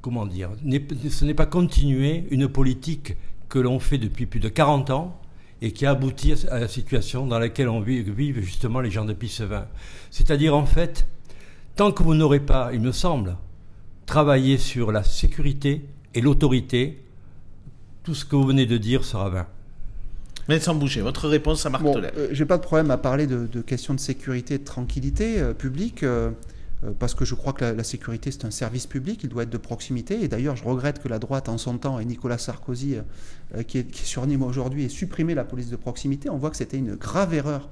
comment 0.00 0.26
dire, 0.26 0.50
ce 1.10 1.24
n'est 1.24 1.34
pas 1.34 1.46
continuer 1.46 2.26
une 2.30 2.48
politique 2.48 3.16
que 3.48 3.58
l'on 3.58 3.78
fait 3.78 3.98
depuis 3.98 4.26
plus 4.26 4.40
de 4.40 4.48
40 4.48 4.90
ans 4.90 5.20
et 5.62 5.72
qui 5.72 5.86
a 5.86 5.90
abouti 5.90 6.34
à 6.50 6.58
la 6.58 6.68
situation 6.68 7.26
dans 7.26 7.38
laquelle 7.38 7.70
vivent 7.82 8.40
justement 8.40 8.80
les 8.80 8.90
gens 8.90 9.04
de 9.04 9.12
Pissevin? 9.12 9.66
C'est-à-dire, 10.10 10.56
en 10.56 10.66
fait, 10.66 11.06
tant 11.76 11.92
que 11.92 12.02
vous 12.02 12.14
n'aurez 12.14 12.40
pas, 12.40 12.70
il 12.72 12.80
me 12.80 12.92
semble, 12.92 13.36
travaillé 14.06 14.58
sur 14.58 14.92
la 14.92 15.04
sécurité 15.04 15.84
et 16.14 16.20
l'autorité, 16.20 17.03
tout 18.04 18.14
ce 18.14 18.24
que 18.24 18.36
vous 18.36 18.44
venez 18.44 18.66
de 18.66 18.76
dire 18.76 19.04
sera 19.04 19.30
vain. 19.30 19.46
Mais 20.48 20.60
sans 20.60 20.74
bouger, 20.74 21.00
votre 21.00 21.26
réponse 21.26 21.64
à 21.64 21.70
Marc 21.70 21.82
bon, 21.82 21.96
euh, 21.96 22.28
J'ai 22.30 22.44
pas 22.44 22.58
de 22.58 22.62
problème 22.62 22.90
à 22.90 22.98
parler 22.98 23.26
de, 23.26 23.60
questions 23.62 23.94
de 23.94 24.00
sécurité 24.00 24.54
et 24.54 24.58
de 24.58 24.64
tranquillité 24.64 25.40
euh, 25.40 25.54
publique, 25.54 26.02
euh, 26.02 26.30
parce 26.98 27.14
que 27.14 27.24
je 27.24 27.34
crois 27.34 27.54
que 27.54 27.64
la, 27.64 27.82
sécurité 27.82 28.30
c'est 28.30 28.44
un 28.44 28.50
service 28.50 28.86
public, 28.86 29.20
il 29.24 29.30
doit 29.30 29.44
être 29.44 29.50
de 29.50 29.56
proximité. 29.56 30.22
Et 30.22 30.28
d'ailleurs, 30.28 30.54
je 30.54 30.64
regrette 30.64 31.02
que 31.02 31.08
la 31.08 31.18
droite, 31.18 31.48
en 31.48 31.56
son 31.56 31.78
temps, 31.78 31.98
et 31.98 32.04
Nicolas 32.04 32.36
Sarkozy, 32.36 32.96
qui, 33.66 33.78
est, 33.78 33.84
qui 33.84 34.04
sur 34.04 34.26
aujourd'hui, 34.42 34.84
ait 34.84 34.90
supprimé 34.90 35.34
la 35.34 35.44
police 35.44 35.70
de 35.70 35.76
proximité. 35.76 36.28
On 36.28 36.36
voit 36.36 36.50
que 36.50 36.58
c'était 36.58 36.76
une 36.76 36.94
grave 36.96 37.32
erreur. 37.32 37.70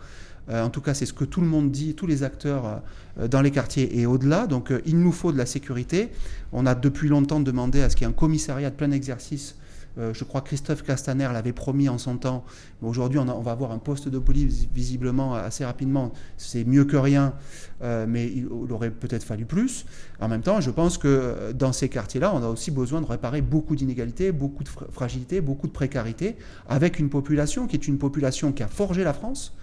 en 0.51 0.71
tout 0.71 0.81
cas, 0.81 0.95
c'est 0.95 1.05
ce 1.05 1.13
que 1.13 1.27
tout 1.27 1.43
le 1.43 1.47
monde 1.47 1.71
dit, 1.71 1.95
tous 1.95 2.07
les 2.07 2.23
acteurs 2.23 2.81
dans 3.29 3.43
les 3.43 3.51
quartiers 3.51 4.01
et 4.01 4.07
au-delà. 4.07 4.47
Donc, 4.47 4.73
il 4.87 4.99
nous 4.99 5.13
faut 5.13 5.31
de 5.31 5.37
la 5.37 5.45
sécurité. 5.45 6.09
On 6.53 6.65
a 6.65 6.75
depuis 6.75 7.11
longtemps 7.11 7.41
demandé 7.41 7.83
à 7.83 7.91
ce 7.91 7.97
qu'il 7.97 8.07
y 8.07 8.09
ait 8.09 8.15
un 8.15 8.17
commissariat 8.17 8.71
de 8.71 8.77
plein 8.77 8.93
exercice 8.93 9.57
euh, 9.99 10.15
je 10.15 10.25
crois 10.25 10.41
que 10.41 10.49
Christophe 10.49 10.83
Castaner 10.83 11.29
l'avait 11.33 11.53
promis 11.53 11.89
en 11.89 11.99
son 11.99 12.17
temps. 12.17 12.45
Aujourd'hui, 12.83 13.19
on, 13.19 13.41
va 13.41 13.53
avoir 13.53 13.73
un 13.73 13.79
poste 13.79 14.09
de 14.09 14.19
police 14.19 14.67
visiblement 14.73 15.35
assez 15.35 15.65
rapidement. 15.65 16.13
C'est 16.37 16.65
mieux 16.65 16.85
que 16.85 16.97
rien, 16.97 17.35
euh, 17.83 18.07
mais 18.09 18.27
il, 18.27 18.47
aurait 18.71 18.91
peut-être 18.91 19.25
fallu 19.25 19.45
plus. 19.45 19.85
En 20.21 20.29
même 20.29 20.43
temps, 20.43 20.61
je 20.61 20.71
pense 20.71 20.99
que 20.99 21.09
euh, 21.09 21.53
dans 21.53 21.73
ces 21.73 21.89
quartiers-là, 21.89 22.33
on 22.35 22.43
a 22.43 22.49
aussi 22.49 22.71
besoin 22.71 23.01
de 23.01 23.07
réparer 23.07 23.43
beaucoup 23.43 23.77
d'inégalités, 23.77 24.33
beaucoup 24.33 24.65
de 24.65 24.69
fragilité, 24.69 25.41
beaucoup 25.41 25.67
de 25.67 25.73
précarité, 25.73 26.37
avec 26.69 26.99
une 26.99 27.11
population 27.11 27.67
qui 27.67 27.77
est 27.77 27.87
une 27.87 27.99
population 27.99 28.53
qui 28.53 28.63
a 28.63 28.69
forgé 28.69 29.05
la 29.05 29.13
France, 29.13 29.55
euh, 29.55 29.61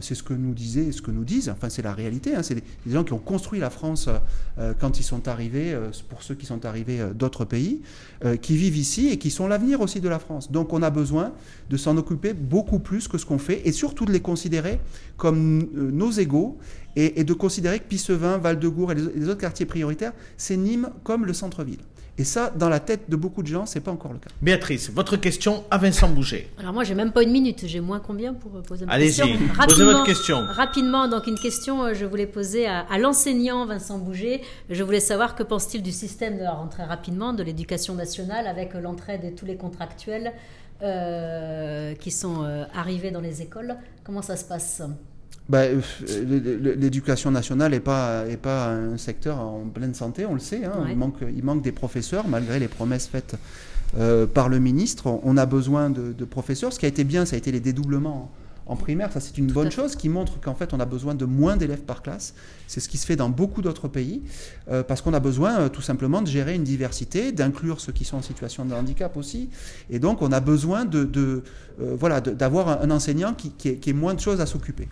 c'est 0.00 0.14
ce 0.14 0.22
que 0.22 0.34
nous 0.34 0.54
disaient, 0.54 0.92
ce 0.92 1.02
que 1.02 1.10
nous 1.10 1.24
disent, 1.24 1.48
enfin 1.48 1.68
c'est 1.68 1.82
la 1.82 1.92
réalité, 1.92 2.34
hein. 2.34 2.42
c'est 2.42 2.54
des, 2.54 2.62
gens 2.86 3.02
qui 3.04 3.12
ont 3.12 3.18
construit 3.18 3.58
la 3.58 3.70
France 3.70 4.08
euh, 4.58 4.72
quand 4.78 5.00
ils 5.00 5.02
sont 5.02 5.26
arrivés, 5.26 5.72
euh, 5.72 5.90
pour 6.08 6.22
ceux 6.22 6.34
qui 6.34 6.46
sont 6.46 6.64
arrivés 6.64 7.00
d'autres 7.14 7.44
pays, 7.44 7.80
qui 8.42 8.56
vivent 8.56 8.76
ici 8.76 9.08
et 9.08 9.18
qui 9.18 9.30
sont 9.30 9.48
l'avenir 9.48 9.80
aussi 9.80 10.00
de 10.00 10.08
la 10.08 10.18
France. 10.18 10.52
Donc 10.52 10.72
on 10.72 10.82
a 10.82 10.90
besoin 10.90 11.32
de 11.70 11.76
s'en 11.76 11.96
occuper 11.96 12.34
beaucoup 12.34 12.78
plus 12.78 13.08
que 13.08 13.18
ce 13.18 13.24
qu'on 13.24 13.38
fait 13.38 13.66
et 13.66 13.72
surtout 13.72 14.04
de 14.04 14.12
les 14.12 14.20
considérer 14.20 14.78
comme 15.16 15.68
nos 15.74 16.10
égaux 16.10 16.58
et, 16.96 17.24
de 17.24 17.32
considérer 17.32 17.78
que 17.78 17.84
Pissevin, 17.84 18.38
Val-de-Gour 18.38 18.92
et 18.92 18.94
les 18.94 19.28
autres 19.28 19.40
quartiers 19.40 19.66
prioritaires, 19.66 20.12
c'est 20.36 20.56
Nîmes 20.56 20.90
comme 21.02 21.24
le 21.24 21.32
centre-ville. 21.32 21.80
Et 22.20 22.24
ça, 22.24 22.52
dans 22.54 22.68
la 22.68 22.80
tête 22.80 23.08
de 23.08 23.16
beaucoup 23.16 23.42
de 23.42 23.46
gens, 23.46 23.64
c'est 23.64 23.80
pas 23.80 23.90
encore 23.90 24.12
le 24.12 24.18
cas. 24.18 24.28
Béatrice, 24.42 24.90
votre 24.90 25.16
question 25.16 25.64
à 25.70 25.78
Vincent 25.78 26.06
Bouger. 26.06 26.50
Alors 26.58 26.74
moi, 26.74 26.84
j'ai 26.84 26.94
même 26.94 27.12
pas 27.12 27.22
une 27.22 27.30
minute. 27.30 27.66
J'ai 27.66 27.80
moins 27.80 27.98
combien 27.98 28.34
pour 28.34 28.54
euh, 28.56 28.60
poser 28.60 28.84
ma 28.84 28.98
question 28.98 29.24
Allez-y, 29.24 29.66
posez 29.66 29.84
votre 29.84 30.04
question. 30.04 30.44
Rapidement, 30.50 31.08
donc 31.08 31.26
une 31.26 31.38
question, 31.38 31.82
euh, 31.82 31.94
je 31.94 32.04
voulais 32.04 32.26
poser 32.26 32.66
à, 32.66 32.84
l'enseignant 32.98 33.64
Vincent 33.64 33.96
Bouger. 33.96 34.42
Je 34.68 34.82
voulais 34.82 35.00
savoir 35.00 35.34
que 35.34 35.42
pense-t-il 35.42 35.82
du 35.82 35.92
système 35.92 36.36
de 36.36 36.42
la 36.42 36.52
rentrée 36.52 36.84
rapidement 36.84 37.32
de 37.32 37.42
l'éducation 37.42 37.94
nationale 37.94 38.46
avec 38.46 38.74
l'entrée 38.74 39.16
de 39.16 39.30
tous 39.34 39.46
les 39.46 39.56
contractuels 39.56 40.34
euh, 40.82 41.94
qui 41.94 42.10
sont 42.10 42.44
arrivés 42.74 43.12
dans 43.12 43.22
les 43.22 43.40
écoles. 43.40 43.76
Comment 44.04 44.20
ça 44.20 44.36
se 44.36 44.44
passe? 44.44 44.82
Bah, 45.48 45.62
euh, 45.62 45.80
L'éducation 46.76 47.30
nationale 47.30 47.72
n'est 47.72 47.80
pas, 47.80 48.26
est 48.28 48.36
pas 48.36 48.68
un 48.68 48.96
secteur 48.96 49.40
en 49.40 49.64
pleine 49.72 49.94
santé, 49.94 50.26
on 50.26 50.34
le 50.34 50.40
sait. 50.40 50.64
Hein. 50.64 50.86
il, 50.88 50.96
manque, 50.96 51.18
il 51.34 51.44
manque 51.44 51.62
des 51.62 51.72
professeurs, 51.72 52.28
malgré 52.28 52.58
les 52.58 52.68
promesses 52.68 53.06
faites 53.08 53.36
euh, 53.98 54.24
par 54.24 54.48
le 54.48 54.60
ministre. 54.60 55.20
On 55.24 55.36
a 55.36 55.46
besoin 55.46 55.90
de, 55.90 56.24
professeurs. 56.24 56.72
Ce 56.72 56.78
qui 56.78 56.86
a 56.86 56.88
été 56.88 57.02
bien, 57.02 57.24
ça 57.24 57.34
a 57.34 57.38
été 57.38 57.50
les 57.50 57.58
dédoublements 57.58 58.30
en 58.66 58.76
primaire. 58.76 59.12
Ça, 59.12 59.18
c'est 59.18 59.36
une 59.36 59.48
bonne 59.50 59.72
chose 59.72 59.96
qui 59.96 60.08
montre 60.08 60.38
qu'en 60.40 60.54
fait, 60.54 60.72
on 60.72 60.78
a 60.78 60.84
besoin 60.84 61.16
de 61.16 61.24
moins 61.24 61.56
d'élèves 61.56 61.82
par 61.82 62.00
classe. 62.02 62.34
C'est 62.68 62.78
ce 62.78 62.88
qui 62.88 62.98
se 62.98 63.04
fait 63.04 63.16
dans 63.16 63.30
beaucoup 63.30 63.62
d'autres 63.62 63.88
pays, 63.88 64.22
euh, 64.70 64.84
parce 64.84 65.02
qu'on 65.02 65.12
a 65.12 65.18
besoin 65.18 65.68
tout 65.70 65.82
simplement 65.82 66.22
de 66.22 66.28
gérer 66.28 66.54
une 66.54 66.62
diversité, 66.62 67.32
d'inclure 67.32 67.80
ceux 67.80 67.90
qui 67.90 68.04
sont 68.04 68.18
en 68.18 68.22
situation 68.22 68.64
de 68.64 68.74
handicap 68.74 69.16
aussi. 69.16 69.50
Et 69.90 69.98
donc, 69.98 70.22
on 70.22 70.30
a 70.30 70.38
besoin 70.38 70.84
de, 70.84 71.42
voilà, 71.78 72.20
d'avoir 72.20 72.82
un, 72.82 72.92
enseignant 72.92 73.34
qui, 73.34 73.50
qui, 73.50 73.76
qui 73.78 73.90
ait 73.90 73.94
moins 73.94 74.14
de 74.14 74.20
choses 74.20 74.40
à 74.40 74.46
s'occuper. 74.46 74.86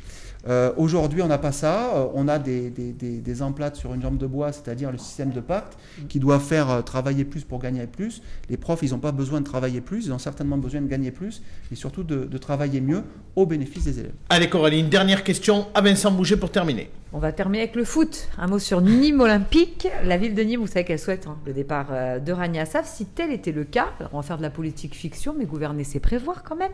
Euh, 0.46 0.72
aujourd'hui, 0.76 1.22
on 1.22 1.26
n'a 1.26 1.38
pas 1.38 1.52
ça. 1.52 1.94
Euh, 1.96 2.06
on 2.14 2.28
a 2.28 2.38
des, 2.38 2.70
des, 2.70 3.42
emplates 3.42 3.76
sur 3.76 3.94
une 3.94 4.02
jambe 4.02 4.18
de 4.18 4.26
bois, 4.26 4.52
c'est-à-dire 4.52 4.90
le 4.90 4.98
système 4.98 5.30
de 5.30 5.40
pacte, 5.40 5.76
qui 6.08 6.18
doit 6.20 6.38
faire 6.38 6.70
euh, 6.70 6.82
travailler 6.82 7.24
plus 7.24 7.44
pour 7.44 7.58
gagner 7.58 7.86
plus. 7.86 8.22
Les 8.48 8.56
profs, 8.56 8.82
ils 8.82 8.90
n'ont 8.90 8.98
pas 8.98 9.12
besoin 9.12 9.40
de 9.40 9.46
travailler 9.46 9.80
plus, 9.80 10.06
ils 10.06 10.12
ont 10.12 10.18
certainement 10.18 10.58
besoin 10.58 10.80
de 10.80 10.86
gagner 10.86 11.10
plus, 11.10 11.42
et 11.72 11.74
surtout 11.74 12.02
de, 12.02 12.38
travailler 12.38 12.80
mieux 12.80 13.02
au 13.34 13.46
bénéfice 13.46 13.84
des 13.84 13.98
élèves. 13.98 14.12
Allez, 14.28 14.48
Coralie, 14.48 14.78
une 14.78 14.88
dernière 14.88 15.24
question 15.24 15.66
à 15.74 15.80
Vincent 15.80 16.12
Bouger 16.12 16.36
pour 16.36 16.50
terminer. 16.50 16.88
On 17.14 17.20
va 17.20 17.32
terminer 17.32 17.62
avec 17.62 17.74
le 17.74 17.84
foot. 17.84 18.28
Un 18.36 18.48
mot 18.48 18.58
sur 18.58 18.82
Nîmes 18.82 19.20
Olympique. 19.20 19.88
La 20.04 20.18
ville 20.18 20.34
de 20.34 20.42
Nîmes, 20.42 20.60
vous 20.60 20.66
savez 20.66 20.84
qu'elle 20.84 20.98
souhaite 20.98 21.26
hein, 21.26 21.38
le 21.46 21.54
départ 21.54 21.86
de 22.20 22.32
Rania 22.32 22.66
Saf. 22.66 22.86
Si 22.86 23.06
tel 23.06 23.32
était 23.32 23.52
le 23.52 23.64
cas, 23.64 23.88
alors 23.98 24.10
on 24.12 24.18
va 24.18 24.22
faire 24.22 24.36
de 24.36 24.42
la 24.42 24.50
politique 24.50 24.94
fiction, 24.94 25.34
mais 25.36 25.46
gouverner, 25.46 25.84
c'est 25.84 26.00
prévoir 26.00 26.42
quand 26.42 26.56
même. 26.56 26.72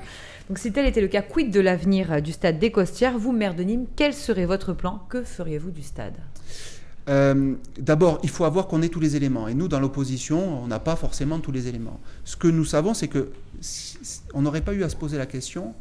Donc 0.48 0.58
si 0.58 0.72
tel 0.72 0.86
était 0.86 1.00
le 1.00 1.06
cas, 1.06 1.22
quid 1.22 1.52
de 1.52 1.60
l'avenir 1.60 2.20
du 2.20 2.32
stade 2.32 2.58
des 2.58 2.72
Costières? 2.72 3.16
Vous, 3.16 3.30
maire 3.30 3.54
de 3.54 3.62
Nîmes, 3.62 3.86
quel 3.94 4.12
serait 4.12 4.44
votre 4.44 4.72
plan? 4.72 5.02
Que 5.08 5.22
feriez-vous 5.22 5.70
du 5.70 5.82
stade? 5.82 6.16
Euh, 7.08 7.54
D'abord, 7.78 8.18
il 8.24 8.28
faut 8.28 8.44
avoir 8.44 8.66
qu'on 8.66 8.82
ait 8.82 8.88
tous 8.88 8.98
les 8.98 9.14
éléments. 9.14 9.46
Et 9.46 9.54
nous, 9.54 9.68
dans 9.68 9.78
l'opposition, 9.78 10.64
on 10.64 10.66
n'a 10.66 10.80
pas 10.80 10.96
forcément 10.96 11.38
tous 11.38 11.52
les 11.52 11.68
éléments. 11.68 12.00
Ce 12.24 12.36
que 12.36 12.48
nous 12.48 12.64
savons, 12.64 12.92
c'est 12.92 13.08
que 13.08 13.30
on 14.34 14.42
n'aurait 14.42 14.62
pas 14.62 14.72
eu 14.74 14.82
à 14.82 14.88
se 14.88 14.96
poser 14.96 15.16
la 15.16 15.26
question 15.26 15.74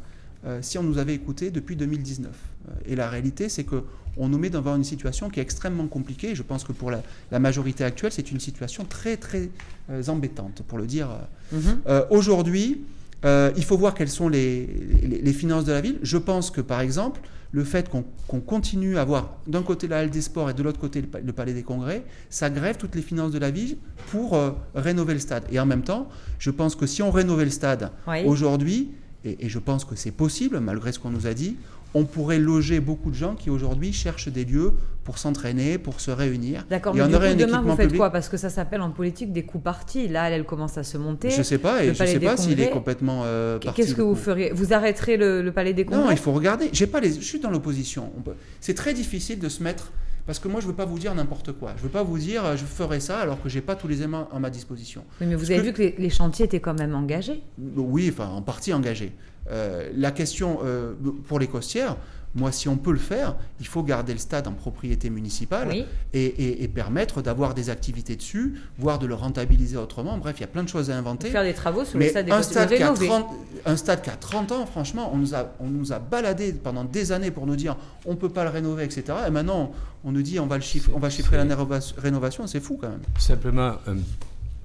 euh, 0.46 0.58
si 0.62 0.78
on 0.78 0.82
nous 0.82 0.98
avait 0.98 1.14
écouté 1.14 1.50
depuis 1.50 1.76
2019. 1.76 2.30
Euh, 2.30 2.72
et 2.86 2.96
la 2.96 3.08
réalité, 3.08 3.48
c'est 3.48 3.64
que 3.64 3.82
on 4.16 4.28
nous 4.28 4.38
met 4.38 4.50
devant 4.50 4.76
une 4.76 4.84
situation 4.84 5.28
qui 5.28 5.40
est 5.40 5.42
extrêmement 5.42 5.88
compliquée. 5.88 6.34
Je 6.36 6.42
pense 6.44 6.62
que 6.62 6.72
pour 6.72 6.90
la, 6.92 7.02
la 7.32 7.40
majorité 7.40 7.82
actuelle, 7.82 8.12
c'est 8.12 8.30
une 8.30 8.38
situation 8.38 8.84
très 8.84 9.16
très 9.16 9.50
euh, 9.90 10.02
embêtante, 10.06 10.62
pour 10.68 10.78
le 10.78 10.86
dire. 10.86 11.08
Mhm. 11.52 11.80
Aujourd'hui, 12.10 12.82
il 13.24 13.64
faut 13.64 13.76
voir 13.78 13.94
quelles 13.94 14.10
sont 14.10 14.28
les, 14.28 14.66
les- 15.02 15.22
les 15.22 15.32
finances 15.32 15.64
de 15.64 15.72
la 15.72 15.80
ville. 15.80 15.98
Je 16.02 16.18
pense 16.18 16.50
que, 16.50 16.60
par 16.60 16.80
exemple, 16.82 17.20
le 17.52 17.64
fait 17.64 17.88
qu'on 17.88 18.04
qu'on 18.28 18.40
continue 18.40 18.98
à 18.98 19.02
avoir 19.02 19.36
d'un 19.46 19.62
côté 19.62 19.86
la 19.88 19.98
halle 20.00 20.10
des 20.10 20.20
sports 20.22 20.50
et 20.50 20.54
de 20.54 20.62
l'autre 20.62 20.78
côté 20.80 21.00
le, 21.00 21.06
pa- 21.06 21.20
le 21.20 21.32
palais 21.32 21.54
des 21.54 21.62
congrès, 21.62 22.04
ça 22.28 22.50
grève 22.50 22.76
toutes 22.76 22.94
les 22.94 23.02
finances 23.02 23.32
de 23.32 23.38
la 23.38 23.50
ville 23.50 23.76
pour 24.10 24.34
euh, 24.34 24.50
rénover 24.74 25.14
le 25.14 25.20
stade. 25.20 25.44
Et 25.50 25.58
en 25.58 25.64
même 25.66 25.82
temps, 25.82 26.08
je 26.38 26.50
pense 26.50 26.74
que 26.76 26.86
si 26.86 27.00
on 27.02 27.10
rénovait 27.10 27.44
le 27.46 27.50
stade 27.50 27.90
Oui. 28.06 28.24
aujourd'hui, 28.26 28.90
et, 29.24 29.46
et 29.46 29.48
je 29.48 29.58
pense 29.58 29.84
que 29.84 29.96
c'est 29.96 30.10
possible, 30.10 30.60
malgré 30.60 30.92
ce 30.92 30.98
qu'on 30.98 31.10
nous 31.10 31.26
a 31.26 31.34
dit, 31.34 31.56
on 31.96 32.04
pourrait 32.04 32.38
loger 32.40 32.80
beaucoup 32.80 33.10
de 33.10 33.14
gens 33.14 33.34
qui 33.36 33.50
aujourd'hui 33.50 33.92
cherchent 33.92 34.28
des 34.28 34.44
lieux 34.44 34.72
pour 35.04 35.18
s'entraîner, 35.18 35.78
pour 35.78 36.00
se 36.00 36.10
réunir. 36.10 36.66
D'accord, 36.68 36.94
mais 36.94 37.02
on 37.02 37.06
du 37.08 37.14
aurait 37.14 37.36
coup, 37.36 37.42
un 37.42 37.46
demain, 37.46 37.62
vous 37.62 37.70
faites 37.76 37.86
public. 37.86 37.98
quoi? 37.98 38.10
Parce 38.10 38.28
que 38.28 38.36
ça 38.36 38.50
s'appelle 38.50 38.80
en 38.80 38.90
politique 38.90 39.32
des 39.32 39.44
coups 39.44 39.62
partis. 39.62 40.08
Là, 40.08 40.26
elle, 40.28 40.34
elle 40.34 40.44
commence 40.44 40.76
à 40.76 40.82
se 40.82 40.98
monter. 40.98 41.30
Je 41.30 41.42
sais 41.42 41.58
pas, 41.58 41.84
et 41.84 41.92
je 41.92 41.98
palais 41.98 42.12
sais 42.14 42.20
pas 42.20 42.36
s'il 42.36 42.60
est 42.60 42.70
complètement 42.70 43.22
euh, 43.24 43.58
parti 43.60 43.82
Qu'est-ce 43.82 43.94
que 43.94 44.02
vous 44.02 44.16
feriez? 44.16 44.50
Vous 44.52 44.72
arrêterez 44.72 45.16
le, 45.16 45.40
le 45.42 45.52
palais 45.52 45.72
des 45.72 45.84
congrès? 45.84 46.04
Non, 46.04 46.10
il 46.10 46.16
faut 46.18 46.32
regarder. 46.32 46.70
J'ai 46.72 46.86
pas 46.88 47.00
les. 47.00 47.12
Je 47.12 47.20
suis 47.20 47.38
dans 47.38 47.50
l'opposition. 47.50 48.10
On 48.18 48.22
peut- 48.22 48.34
C'est 48.60 48.74
très 48.74 48.92
difficile 48.94 49.38
de 49.38 49.48
se 49.48 49.62
mettre. 49.62 49.92
Parce 50.26 50.38
que 50.38 50.48
moi, 50.48 50.60
je 50.60 50.66
veux 50.66 50.72
pas 50.74 50.86
vous 50.86 50.98
dire 50.98 51.14
n'importe 51.14 51.52
quoi. 51.52 51.74
Je 51.76 51.82
veux 51.82 51.88
pas 51.90 52.02
vous 52.02 52.18
dire 52.18 52.44
euh, 52.44 52.56
je 52.56 52.64
ferai 52.64 52.98
ça 53.00 53.18
alors 53.18 53.42
que 53.42 53.48
j'ai 53.48 53.60
pas 53.60 53.76
tous 53.76 53.88
les 53.88 53.98
éléments 53.98 54.28
à 54.32 54.38
ma 54.38 54.48
disposition. 54.50 55.04
Oui, 55.20 55.26
mais 55.26 55.34
vous 55.34 55.40
Parce 55.42 55.50
avez 55.50 55.60
que- 55.60 55.66
vu 55.66 55.72
que 55.72 55.82
les, 55.82 55.94
les 55.98 56.10
chantiers 56.10 56.46
étaient 56.46 56.60
quand 56.60 56.78
même 56.78 56.94
engagés? 56.94 57.42
Oui, 57.76 58.10
enfin, 58.12 58.28
en 58.28 58.40
partie 58.42 58.72
engagé. 58.72 59.12
Euh, 59.50 59.90
la 59.94 60.10
question 60.12 60.60
euh, 60.64 60.94
pour 61.28 61.38
les 61.38 61.46
costières, 61.46 61.96
moi, 62.36 62.50
si 62.50 62.68
on 62.68 62.76
peut 62.76 62.90
le 62.92 62.98
faire, 62.98 63.36
il 63.60 63.66
faut 63.66 63.82
garder 63.82 64.12
le 64.12 64.18
stade 64.18 64.48
en 64.48 64.52
propriété 64.52 65.08
municipale 65.10 65.68
Oui. 65.70 65.84
et, 66.12 66.24
et- 66.24 66.64
et 66.64 66.68
permettre 66.68 67.22
d'avoir 67.22 67.54
des 67.54 67.70
activités 67.70 68.16
dessus, 68.16 68.54
voire 68.78 68.98
de 68.98 69.06
le 69.06 69.14
rentabiliser 69.14 69.76
autrement. 69.76 70.18
Bref, 70.18 70.36
il 70.38 70.40
y 70.40 70.44
a 70.44 70.48
plein 70.48 70.64
de 70.64 70.68
choses 70.68 70.90
à 70.90 70.96
inventer. 70.98 71.30
Faire 71.30 71.44
des 71.44 71.54
travaux 71.54 71.84
sur 71.84 71.98
le 71.98 72.08
stade 72.08 72.26
des 72.26 72.32
un 72.32 72.42
stade, 72.42 72.68
qui 72.70 72.82
a 72.82 72.86
rénover. 72.88 73.06
30, 73.06 73.26
un 73.66 73.76
stade 73.76 74.02
qui 74.02 74.10
a 74.10 74.16
30 74.16 74.50
ans, 74.52 74.66
franchement, 74.66 75.10
on 75.14 75.18
nous, 75.18 75.34
a, 75.34 75.52
on 75.60 75.68
nous 75.68 75.92
a 75.92 75.98
baladé 76.00 76.52
pendant 76.52 76.84
des 76.84 77.12
années 77.12 77.30
pour 77.30 77.46
nous 77.46 77.56
dire 77.56 77.76
on 78.04 78.10
ne 78.12 78.16
peut 78.18 78.28
pas 78.30 78.44
le 78.44 78.50
rénover, 78.50 78.84
etc. 78.84 79.04
Et 79.28 79.30
maintenant, 79.30 79.70
on 80.02 80.10
nous 80.12 80.22
dit 80.22 80.40
on 80.40 80.46
va, 80.46 80.56
le 80.56 80.62
chiffrer, 80.62 80.92
on 80.94 80.98
va 80.98 81.10
chiffrer 81.10 81.36
la 81.36 81.44
rénovation- 81.44 81.94
rénovation, 81.98 82.46
c'est 82.46 82.60
fou 82.60 82.78
quand 82.80 82.88
même. 82.90 83.00
Simplement 83.18 83.74
un, 83.86 83.96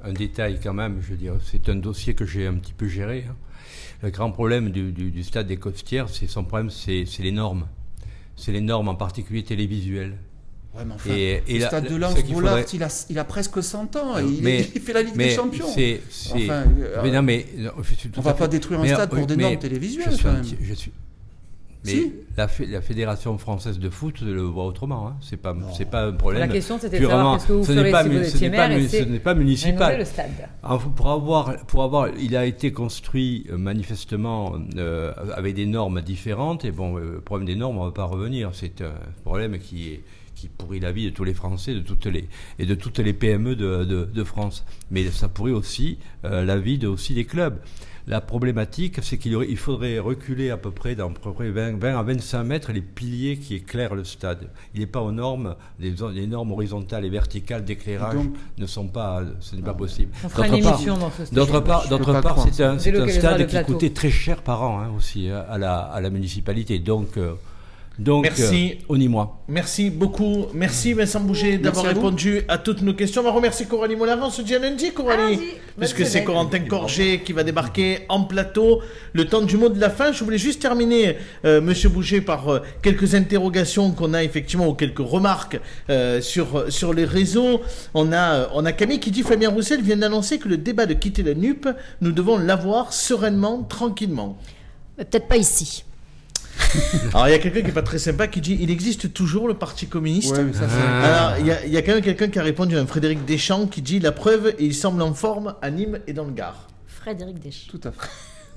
un 0.04 0.14
détail 0.14 0.60
quand 0.64 0.74
même, 0.74 0.98
je 1.02 1.12
veux 1.12 1.18
dire, 1.18 1.34
c'est 1.44 1.70
un 1.70 1.76
dossier 1.76 2.14
que 2.16 2.26
j'ai 2.26 2.48
un 2.48 2.56
petit 2.56 2.74
peu 2.74 2.88
géré. 2.88 3.26
hein. 3.30 3.36
Le 4.02 4.10
grand 4.12 4.32
problème 4.32 4.70
du, 4.70 4.92
du- 4.92 5.12
du 5.12 5.24
stade 5.24 5.48
des 5.48 5.58
Costières, 5.58 6.08
c'est 6.10 6.28
son 6.28 6.44
problème, 6.44 6.70
c'est 6.70 7.06
les 7.20 7.32
normes. 7.32 7.68
C'est 8.36 8.52
les 8.54 8.62
normes, 8.62 8.88
en 8.88 8.96
particulier 8.96 9.44
télévisuelles. 9.44 10.16
Ouais, 10.76 10.86
mais 10.86 10.94
enfin, 10.94 11.10
Et- 11.14 11.44
et 11.48 11.54
le 11.56 11.60
la- 11.62 11.68
stade 11.68 11.90
de 11.90 11.96
Lens, 11.96 12.14
faudrait- 12.32 12.66
il, 12.74 12.84
a, 12.84 13.06
il 13.10 13.20
a 13.20 13.24
presque 13.26 13.62
100 13.62 13.96
ans. 13.98 14.18
Et 14.20 14.24
il, 14.24 14.42
mais- 14.44 14.70
il 14.76 14.80
fait 14.82 14.94
la 14.94 15.02
Ligue 15.02 15.16
mais 15.16 15.30
des 15.30 15.36
Champions. 15.36 15.68
Enfin, 15.68 16.64
euh, 16.80 17.00
mais 17.04 17.12
non, 17.12 17.22
mais 17.24 17.46
non, 17.58 17.72
je 17.82 17.94
suis 17.96 18.10
tout 18.10 18.20
on 18.20 18.22
à 18.22 18.26
va 18.26 18.34
fait- 18.34 18.40
pas 18.40 18.48
détruire 18.48 18.80
un 18.80 18.88
stade 18.88 19.10
pour 19.10 19.26
des 19.28 19.36
normes 19.36 19.60
télévisuelles, 19.60 20.06
Je 20.12 20.16
suis, 20.16 20.24
quand 20.24 20.32
même. 20.32 20.42
petit- 20.44 20.58
je 20.62 20.74
suis- 20.76 20.92
Mais 21.86 21.92
Si. 21.92 22.12
la, 22.38 22.48
fé- 22.50 22.66
la 22.66 22.82
fédération 22.82 23.38
française 23.38 23.80
de 23.80 23.90
foot 23.90 24.20
le 24.20 24.42
voit 24.42 24.66
autrement. 24.66 25.08
Hein. 25.08 25.16
C'est 25.22 25.38
pas, 25.38 25.56
c'est 25.78 25.86
pas 25.90 26.08
un 26.08 26.12
problème. 26.12 26.42
La 26.42 26.48
question, 26.50 26.78
c'était 26.78 27.00
de 27.00 27.06
purement- 27.06 27.16
savoir 27.16 27.38
qu'est-ce 27.38 27.48
que 27.48 27.54
vous 27.54 27.64
ferez 27.64 27.92
pas 27.92 28.04
si 28.04 28.10
vous 28.10 28.16
étiez 28.18 28.50
pas 28.50 28.68
ce 28.70 29.04
n'est 29.06 29.20
pas 29.20 29.34
municipal. 29.34 29.98
le 29.98 30.04
stade. 30.06 30.30
Alors, 30.62 30.82
pour 30.82 31.10
avoir, 31.10 31.58
pour 31.68 31.84
avoir, 31.84 32.10
il 32.20 32.36
a 32.36 32.46
été 32.46 32.74
construit 32.74 33.48
euh, 33.50 33.58
manifestement 33.58 34.56
euh, 34.76 35.14
avec 35.36 35.56
des 35.56 35.66
normes 35.66 36.02
différentes. 36.02 36.66
Et 36.66 36.72
bon, 36.72 36.98
euh, 36.98 37.14
le 37.14 37.22
problème 37.22 37.48
des 37.48 37.56
normes, 37.56 37.78
on 37.78 37.82
ne 37.86 37.90
va 37.90 37.94
pas 37.94 38.04
revenir. 38.04 38.50
C'est 38.54 38.82
un 38.82 38.92
problème 39.24 39.58
qui 39.58 39.94
est 39.94 40.04
qui 40.40 40.48
pourrit 40.48 40.80
la 40.80 40.92
vie 40.92 41.06
de 41.06 41.10
tous 41.10 41.24
les 41.26 41.34
Français, 41.34 41.74
de 41.74 41.80
toutes 41.82 42.06
les 42.06 42.28
et 42.60 42.66
de 42.66 42.76
toutes 42.76 43.00
les 43.00 43.14
PME 43.14 43.56
de, 43.56 43.84
de, 43.84 44.06
de 44.06 44.24
France. 44.24 44.66
Mais 44.92 45.04
ça 45.12 45.28
pourrit 45.28 45.52
aussi 45.52 45.98
euh, 46.26 46.46
la 46.46 46.58
vie 46.58 46.78
de 46.78 46.88
aussi 46.88 47.14
des 47.14 47.26
clubs. 47.26 47.58
La 48.08 48.22
problématique, 48.22 49.00
c'est 49.04 49.20
qu'il 49.20 49.34
y 49.34 49.36
aurait- 49.36 49.50
il 49.50 49.58
faudrait 49.58 50.00
reculer 50.00 50.50
à 50.50 50.58
peu 50.58 50.72
près 50.72 50.96
peu 50.96 51.32
près 51.32 51.52
20, 51.52 51.78
20 51.80 52.00
à 52.00 52.02
25 52.02 52.44
mètres 52.44 52.72
les 52.72 52.82
piliers 52.82 53.38
qui 53.38 53.54
éclairent 53.56 53.94
le 53.94 54.04
stade. 54.04 54.50
Il 54.74 54.80
n'est 54.80 54.88
pas 54.88 55.02
aux 55.02 55.12
normes, 55.12 55.56
les, 55.80 55.94
les 56.14 56.26
normes 56.26 56.52
horizontales 56.52 57.06
et 57.06 57.10
verticales 57.10 57.64
d'éclairage 57.66 58.16
ne 58.58 58.66
sont 58.66 58.88
pas, 58.88 59.22
ce 59.42 59.56
n'est 59.56 59.62
pas 59.62 59.76
possible. 59.76 60.12
On 60.24 60.30
fera 60.30 60.48
une 60.48 60.54
D'autre 60.54 60.64
part- 60.64 60.74
émission 60.74 60.98
dans 60.98 61.12
ce 61.12 61.26
stade. 61.26 61.36
D'autre 61.36 62.22
part, 62.22 62.48
c'est 62.52 62.64
un, 62.64 62.80
stade 62.80 63.46
qui 63.48 63.64
coûtait 63.64 63.92
très 63.92 64.10
cher 64.10 64.42
par 64.42 64.64
an 64.64 64.80
hein, 64.80 64.90
aussi 64.98 65.30
hein, 65.30 65.46
à, 65.48 65.60
la, 65.60 65.78
à 65.80 66.02
la 66.02 66.10
municipalité. 66.10 66.80
Donc, 66.80 67.16
euh, 67.18 67.34
donc 68.00 68.24
Merci. 68.24 68.78
euh, 68.80 68.86
on 68.88 69.00
y 69.00 69.10
moi. 69.10 69.42
Merci 69.50 69.90
beaucoup. 69.90 70.46
Merci 70.54 70.94
Vincent 70.94 71.20
Bouger 71.20 71.58
d'avoir 71.58 71.86
répondu 71.86 72.44
à 72.48 72.58
toutes 72.58 72.82
nos 72.82 72.94
questions. 72.94 73.22
On 73.22 73.26
va 73.26 73.32
remercier 73.32 73.66
Coralie 73.66 73.98
Molard. 73.98 74.20
On 74.22 74.30
se 74.30 74.42
dit 74.42 74.56
à 74.56 74.60
lundi, 74.60 74.92
Coralie. 74.92 75.38
Puisque 75.78 76.06
c'est. 76.06 76.24
Corentin 76.24 76.60
Corget 76.60 77.22
qui 77.26 77.34
va 77.34 77.44
débarquer 77.44 78.06
en 78.08 78.24
plateau. 78.24 78.82
Le 79.12 79.26
temps 79.26 79.42
du 79.42 79.58
mot 79.58 79.68
de 79.68 79.80
la 79.82 79.90
fin. 79.90 80.14
Je 80.14 80.24
voulais 80.24 80.38
juste 80.38 80.62
terminer, 80.62 81.18
euh, 81.44 81.60
Monsieur 81.60 81.90
Bouger, 81.90 82.22
par 82.22 82.48
euh, 82.48 82.60
quelques 82.82 83.16
interrogations 83.16 83.92
qu'on 83.92 84.14
a 84.14 84.24
effectivement 84.24 84.68
ou 84.70 84.74
quelques 84.76 85.00
remarques 85.00 85.60
euh, 85.90 86.22
sur, 86.22 86.72
sur 86.72 86.94
les 86.94 87.06
réseaux. 87.06 87.60
On 87.94 88.14
a, 88.14 88.48
on 88.54 88.66
a 88.66 88.72
Camille 88.72 89.02
qui 89.02 89.12
dit 89.12 89.24
Fabien 89.24 89.50
Roussel 89.50 89.82
vient 89.82 89.98
d'annoncer 89.98 90.40
que 90.40 90.48
le 90.48 90.56
débat 90.58 90.86
de 90.86 90.94
quitter 90.94 91.22
la 91.22 91.34
NUP, 91.34 91.68
nous 92.00 92.14
devons 92.14 92.38
l'avoir 92.38 92.94
sereinement, 92.94 93.64
tranquillement. 93.64 94.38
Peut-être 94.96 95.28
pas 95.28 95.38
ici. 95.38 95.84
Alors 97.14 97.28
il 97.28 97.32
y 97.32 97.34
a 97.34 97.40
quelqu'un 97.40 97.62
qui 97.62 97.68
est 97.70 97.74
pas 97.74 97.82
très 97.82 97.98
sympa 98.00 98.28
qui 98.28 98.42
dit 98.42 98.58
il 98.60 98.70
existe 98.72 99.14
toujours 99.14 99.48
le 99.48 99.54
Parti 99.56 99.88
communiste. 99.88 100.36
Ouais, 100.38 100.44
mais 100.44 100.54
ça, 100.54 100.68
c'est- 100.70 101.06
Alors, 101.08 101.38
il 101.40 101.46
y 101.48 101.52
a, 101.52 101.66
il 101.66 101.72
y 101.74 101.78
a 101.78 101.82
quand 101.82 101.94
même 101.94 102.04
quelqu'un 102.04 102.28
qui 102.28 102.38
a 102.40 102.44
répondu, 102.44 102.78
un 102.78 102.86
Frédéric 102.86 103.26
Deschamps, 103.26 103.68
qui 103.68 103.82
dit 103.82 104.00
la 104.00 104.12
preuve, 104.12 104.54
il 104.60 104.74
semble 104.76 105.02
en 105.02 105.14
forme 105.14 105.56
à 105.62 105.72
Nîmes 105.72 106.00
et 106.08 106.14
dans 106.14 106.26
le 106.26 106.32
Gard. 106.32 106.68
Frédéric 106.88 107.40
Deschamps. 107.40 107.72
Tout 107.72 107.88
à 107.88 107.92
fait. 107.92 107.98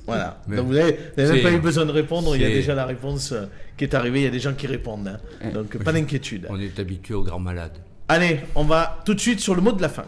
Voilà. 0.05 0.41
Mais 0.49 0.57
Donc 0.57 0.67
vous 0.67 0.73
n'avez 0.75 0.97
même 1.17 1.43
pas 1.43 1.53
eu 1.53 1.61
besoin 1.61 1.87
de 1.87 1.93
répondre, 1.93 2.35
il 2.35 2.43
y 2.43 2.45
a 2.45 2.49
déjà 2.49 2.75
la 2.75 2.87
réponse 2.87 3.31
euh, 3.31 3.45
qui 3.77 3.85
est 3.85 3.95
arrivée, 3.95 4.19
il 4.23 4.25
y 4.25 4.27
a 4.27 4.31
des 4.31 4.41
gens 4.41 4.53
qui 4.53 4.67
répondent. 4.67 5.07
hein. 5.07 5.51
Donc 5.55 5.79
pas 5.79 5.93
d'inquiétude. 5.93 6.49
On 6.51 6.59
est 6.61 6.77
habitué 6.81 7.15
aux 7.15 7.23
grands 7.23 7.39
malades. 7.39 7.79
Allez, 8.09 8.41
on 8.57 8.65
va 8.65 9.01
tout 9.05 9.15
de 9.15 9.21
suite 9.21 9.39
sur 9.39 9.55
le 9.55 9.61
mot 9.63 9.71
de 9.71 9.81
la 9.81 9.89
fin. 9.89 10.05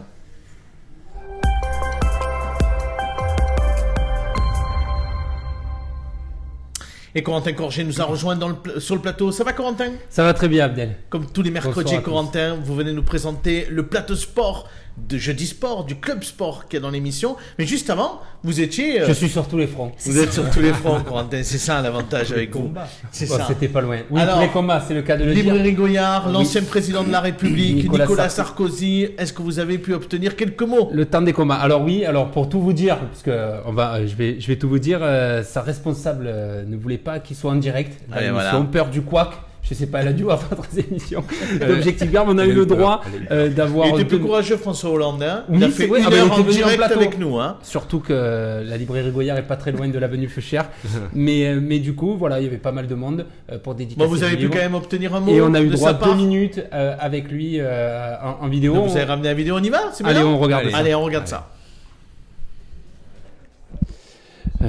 Et 7.17 7.23
Corentin 7.23 7.53
Corget 7.53 7.85
nous 7.85 8.01
a 8.01 8.03
rejoint 8.03 8.35
dans 8.35 8.49
le 8.49 8.55
pla- 8.55 8.79
sur 8.79 8.93
le 8.95 9.01
plateau. 9.01 9.31
Ça 9.31 9.45
va 9.45 9.53
Corentin? 9.53 9.91
Ça 10.09 10.23
va 10.23 10.33
très 10.33 10.49
bien, 10.49 10.65
Abdel. 10.65 10.95
Comme 11.09 11.27
tous 11.31 11.41
les 11.41 11.49
mercredis. 11.49 12.01
Corentin, 12.01 12.57
vous 12.61 12.75
venez 12.75 12.91
nous 12.91 13.03
présenter 13.03 13.67
le 13.69 13.87
plateau 13.87 14.15
sport 14.15 14.67
de 14.97 15.17
Jeudi 15.17 15.45
Sport, 15.45 15.83
du 15.85 15.95
club 15.95 16.23
sport 16.23 16.65
qu'il 16.67 16.77
y 16.77 16.79
a 16.79 16.81
dans 16.81 16.89
l'émission. 16.89 17.35
Mais 17.59 17.65
juste 17.65 17.89
avant, 17.89 18.21
vous 18.43 18.61
étiez... 18.61 19.01
euh, 19.01 19.07
Je 19.07 19.13
suis 19.13 19.27
sur 19.29 19.47
tous 19.47 19.57
les 19.57 19.67
fronts. 19.67 19.91
Vous 20.05 20.17
êtes 20.19 20.31
sur 20.31 20.49
tous 20.49 20.61
les 20.61 20.71
fronts, 20.73 21.01
Corentin. 21.01 21.41
C'est 21.43 21.57
ça 21.57 21.81
l'avantage 21.81 22.31
avec 22.31 22.55
vous. 22.55 22.71
C'est 23.11 23.25
ça. 23.25 23.45
C'était 23.47 23.67
pas 23.67 23.81
loin. 23.81 23.97
Oui, 24.09 24.21
Alors, 24.21 24.39
les 24.39 24.47
combats, 24.47 24.81
c'est 24.87 24.93
le 24.93 25.01
cas 25.01 25.17
de 25.17 25.25
le 25.25 25.33
dire. 25.33 25.43
Librairie 25.43 25.73
Goyard, 25.73 26.27
Oui. 26.27 26.33
l'ancien 26.33 26.63
président 26.63 27.03
de 27.03 27.11
la 27.11 27.19
République, 27.19 27.75
Nicolas 27.83 28.05
Nicolas, 28.05 28.27
Sarko- 28.27 28.35
Sarkozy. 28.69 29.07
Est-ce 29.17 29.33
que 29.33 29.41
vous 29.41 29.59
avez 29.59 29.77
pu 29.79 29.93
obtenir 29.93 30.35
quelques 30.35 30.61
mots? 30.63 30.89
Le 30.93 31.05
temps 31.05 31.21
des 31.21 31.33
combats. 31.33 31.55
Alors 31.55 31.81
oui, 31.83 32.05
alors 32.05 32.31
pour 32.31 32.47
tout 32.47 32.61
vous 32.61 32.73
dire, 32.73 32.97
parce 32.99 33.21
que 33.21 33.31
euh, 33.31 33.59
on 33.65 33.73
va, 33.73 33.95
euh, 33.95 34.07
je 34.07 34.15
vais, 34.15 34.39
je 34.39 34.47
vais 34.47 34.55
tout 34.55 34.69
vous 34.69 34.79
dire, 34.79 34.99
euh, 35.01 35.43
sa 35.43 35.61
responsable 35.61 36.25
euh, 36.27 36.63
ne 36.65 36.77
voulait 36.77 36.97
pas 36.97 37.19
qu'il 37.19 37.35
soit 37.35 37.51
en 37.51 37.55
direct. 37.55 38.01
dans 38.09 38.15
Allez, 38.15 38.27
l'émission. 38.27 38.49
voilà. 38.51 38.65
peur 38.71 38.87
du 38.89 39.01
couac. 39.01 39.29
Je 39.67 39.73
sais 39.73 39.87
pas, 39.87 40.01
elle 40.01 40.09
a 40.09 40.13
dû 40.13 40.21
avoir 40.23 40.43
d'autres 40.49 40.77
émissions. 40.77 41.23
L'objectif 41.67 42.11
Garde, 42.11 42.27
on 42.29 42.37
a 42.37 42.45
eu 42.45 42.53
le 42.53 42.65
droit 42.67 43.01
euh, 43.31 43.49
d'avoir. 43.49 43.87
Il 43.87 43.95
était 43.95 44.05
plus 44.05 44.19
courageux, 44.19 44.57
François 44.57 44.91
Hollande. 44.91 45.23
hein. 45.23 45.43
Oui, 45.49 45.57
il 45.59 45.63
a 45.63 45.69
fait 45.69 45.87
vrai. 45.87 46.01
une 46.01 46.05
Ah, 46.11 46.15
heure 46.15 46.31
en 46.31 46.39
direct 46.41 46.83
avec 46.83 47.17
nous. 47.17 47.39
Hein. 47.39 47.57
Surtout 47.63 47.99
que 47.99 48.63
la 48.63 48.77
librairie 48.77 49.09
Goyard 49.11 49.37
est 49.37 49.47
pas 49.47 49.55
très 49.55 49.71
loin 49.71 49.87
de 49.87 49.97
l'avenue 49.97 50.27
Feuchère. 50.27 50.65
mais, 51.13 51.47
euh, 51.47 51.59
mais 51.61 51.79
du 51.79 51.95
coup, 51.95 52.15
voilà, 52.15 52.39
il 52.39 52.43
y 52.43 52.47
avait 52.47 52.57
pas 52.57 52.71
mal 52.71 52.85
de 52.87 52.93
monde 52.95 53.25
euh, 53.51 53.57
pour 53.57 53.73
dédicacer 53.73 54.07
Bon, 54.07 54.13
vous 54.13 54.23
avez 54.23 54.37
pu 54.37 54.49
quand 54.49 54.59
même 54.59 54.75
obtenir 54.75 55.15
un 55.15 55.19
mot 55.19 55.31
Et 55.33 55.41
on 55.41 55.53
a 55.55 55.61
eu 55.61 55.67
de 55.69 55.75
droit 55.75 55.89
à 55.89 55.93
deux 55.93 56.13
minutes 56.15 56.61
euh, 56.71 56.95
avec 56.99 57.31
lui 57.31 57.57
euh, 57.59 58.13
en, 58.23 58.45
en 58.45 58.47
vidéo. 58.47 58.75
Donc, 58.75 58.89
vous 58.89 58.97
avez 58.97 59.05
ramené 59.05 59.29
la 59.29 59.33
vidéo, 59.33 59.55
on 59.57 59.63
y 59.63 59.69
va 59.69 59.91
Allez, 60.03 60.19
on 60.19 60.37
regarde 60.37 60.61
Allez. 60.63 60.71
ça. 60.71 60.77
Allez, 60.77 60.93
on 60.95 61.03
regarde 61.03 61.27
ça. 61.27 61.49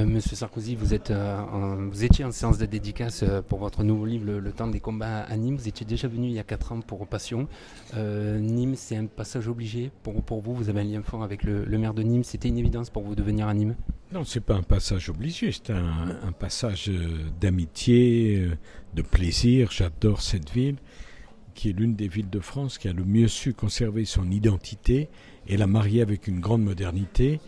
Monsieur 0.05 0.35
Sarkozy, 0.35 0.77
euh, 1.09 1.87
vous 1.89 2.03
étiez 2.03 2.23
en 2.23 2.31
séance 2.31 2.57
de 2.57 2.65
dédicace 2.65 3.23
euh, 3.23 3.41
pour 3.41 3.59
votre 3.59 3.83
nouveau 3.83 4.05
livre, 4.05 4.25
Le, 4.25 4.51
temps 4.51 4.67
des 4.67 4.79
combats 4.79 5.21
à 5.21 5.37
Nîmes. 5.37 5.55
Vous 5.55 5.67
étiez 5.67 5.85
déjà 5.85 6.07
venu 6.07 6.27
il 6.27 6.33
y 6.33 6.39
a 6.39 6.43
4 6.43 6.71
ans 6.73 6.81
pour 6.81 7.07
Passion. 7.07 7.47
Euh, 7.95 8.39
Nîmes, 8.39 8.75
c'est 8.75 8.95
un 8.95 9.05
passage 9.05 9.47
obligé 9.47 9.91
pour, 10.03 10.41
vous. 10.41 10.53
Vous 10.53 10.69
avez 10.69 10.81
un 10.81 10.83
lien 10.83 11.01
fort 11.01 11.23
avec 11.23 11.43
le, 11.43 11.65
maire 11.77 11.93
de 11.93 12.03
Nîmes. 12.03 12.23
C'était 12.23 12.49
une 12.49 12.57
évidence 12.57 12.89
pour 12.89 13.03
vous 13.03 13.15
de 13.15 13.23
venir 13.23 13.47
à 13.47 13.53
Nîmes? 13.53 13.75
Non, 14.11 14.23
c'est 14.23 14.41
pas 14.41 14.55
un 14.55 14.63
passage 14.63 15.09
obligé, 15.09 15.51
c'est 15.51 15.71
un, 15.71 16.17
un 16.23 16.31
passage 16.31 16.89
euh, 16.89 17.09
d'amitié, 17.41 18.39
euh, 18.39 18.57
de 18.93 19.01
plaisir. 19.01 19.71
J'adore 19.71 20.21
cette 20.21 20.49
ville, 20.49 20.77
qui 21.55 21.69
est 21.69 21.73
l'une 21.73 21.95
des 21.95 22.07
villes 22.07 22.29
de 22.29 22.39
France 22.39 22.77
qui 22.77 22.87
a 22.87 22.93
le 22.93 23.03
mieux 23.03 23.27
su 23.27 23.53
conserver 23.53 24.05
son 24.05 24.29
identité 24.31 25.09
et 25.47 25.57
la 25.57 25.67
marier 25.67 26.01
avec 26.01 26.27
une 26.27 26.39
grande 26.39 26.63
modernité. 26.63 27.39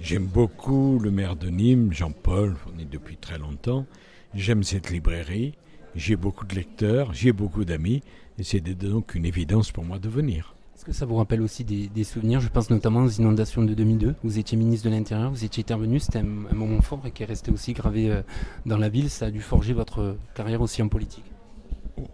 J'aime 0.00 0.26
beaucoup 0.26 0.98
le 0.98 1.10
maire 1.10 1.36
de 1.36 1.48
Nîmes, 1.48 1.92
Jean-Paul, 1.92 2.56
on 2.72 2.78
est 2.78 2.90
depuis 2.90 3.16
très 3.16 3.38
longtemps. 3.38 3.86
J'aime 4.34 4.62
cette 4.62 4.90
librairie 4.90 5.54
j'ai 5.96 6.14
beaucoup 6.16 6.44
de 6.44 6.54
lecteurs, 6.54 7.14
j'ai 7.14 7.32
beaucoup 7.32 7.64
d'amis, 7.64 8.02
et 8.38 8.44
c'est 8.44 8.60
donc 8.60 9.14
une 9.14 9.24
évidence 9.24 9.72
pour 9.72 9.84
moi 9.84 9.98
de 9.98 10.08
venir. 10.08 10.54
Est-ce 10.74 10.84
que 10.84 10.92
ça 10.92 11.06
vous 11.06 11.16
rappelle 11.16 11.40
aussi 11.40 11.64
des, 11.64 12.04
souvenirs 12.04 12.40
Je 12.40 12.48
pense 12.48 12.68
notamment 12.68 13.00
aux 13.00 13.08
inondations 13.08 13.62
de 13.62 13.72
2002. 13.72 14.14
Vous 14.22 14.38
étiez 14.38 14.58
ministre 14.58 14.88
de 14.88 14.94
l'Intérieur, 14.94 15.30
vous 15.30 15.44
étiez 15.44 15.62
intervenu, 15.62 15.98
c'était 15.98 16.18
un, 16.18 16.22
moment 16.24 16.82
fort 16.82 17.00
et 17.06 17.10
qui 17.10 17.22
est 17.22 17.26
resté 17.26 17.50
aussi 17.50 17.72
gravé 17.72 18.10
euh, 18.10 18.20
dans 18.66 18.76
la 18.76 18.90
ville. 18.90 19.08
Ça 19.08 19.26
a 19.26 19.30
dû 19.30 19.40
forger 19.40 19.72
votre 19.72 20.16
carrière 20.34 20.60
aussi 20.60 20.82
en 20.82 20.88
politique. 20.88 21.24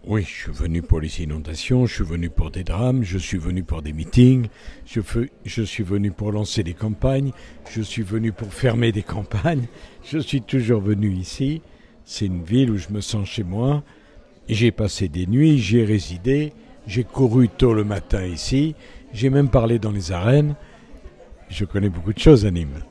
Oui, 0.05 0.23
je 0.23 0.43
suis 0.43 0.51
venu 0.51 0.81
pour 0.81 1.01
les 1.01 1.21
inondations, 1.21 1.85
je 1.85 1.95
suis 1.95 2.03
venu 2.03 2.29
pour 2.29 2.51
des 2.51 2.63
drames, 2.63 3.03
je 3.03 3.17
suis 3.17 3.37
venu 3.37 3.63
pour 3.63 3.81
des 3.81 3.91
meetings, 3.91 4.47
je, 4.85 5.01
je 5.43 5.61
suis 5.63 5.83
venu 5.83 6.11
pour 6.11 6.31
lancer 6.31 6.63
des 6.63 6.73
campagnes, 6.73 7.31
je 7.69 7.81
suis 7.81 8.03
venu 8.03 8.31
pour 8.31 8.53
fermer 8.53 8.93
des 8.93 9.03
campagnes, 9.03 9.65
je 10.05 10.19
suis 10.19 10.41
toujours 10.41 10.79
venu 10.81 11.11
ici. 11.11 11.61
C'est 12.05 12.25
une 12.25 12.43
ville 12.43 12.71
où 12.71 12.77
je 12.77 12.89
me 12.89 13.01
sens 13.01 13.27
chez 13.27 13.43
moi. 13.43 13.83
J'ai 14.49 14.71
passé 14.71 15.07
des 15.07 15.25
nuits, 15.25 15.59
j'ai 15.59 15.83
résidé, 15.83 16.53
j'ai 16.87 17.03
couru 17.03 17.49
tôt 17.49 17.73
le 17.73 17.83
matin 17.83 18.25
ici, 18.25 18.75
j'ai 19.13 19.29
même 19.29 19.49
parlé 19.49 19.79
dans 19.79 19.91
les 19.91 20.11
arènes. 20.11 20.55
Je 21.49 21.65
connais 21.65 21.89
beaucoup 21.89 22.13
de 22.13 22.19
choses 22.19 22.45
à 22.45 22.51
Nîmes. 22.51 22.83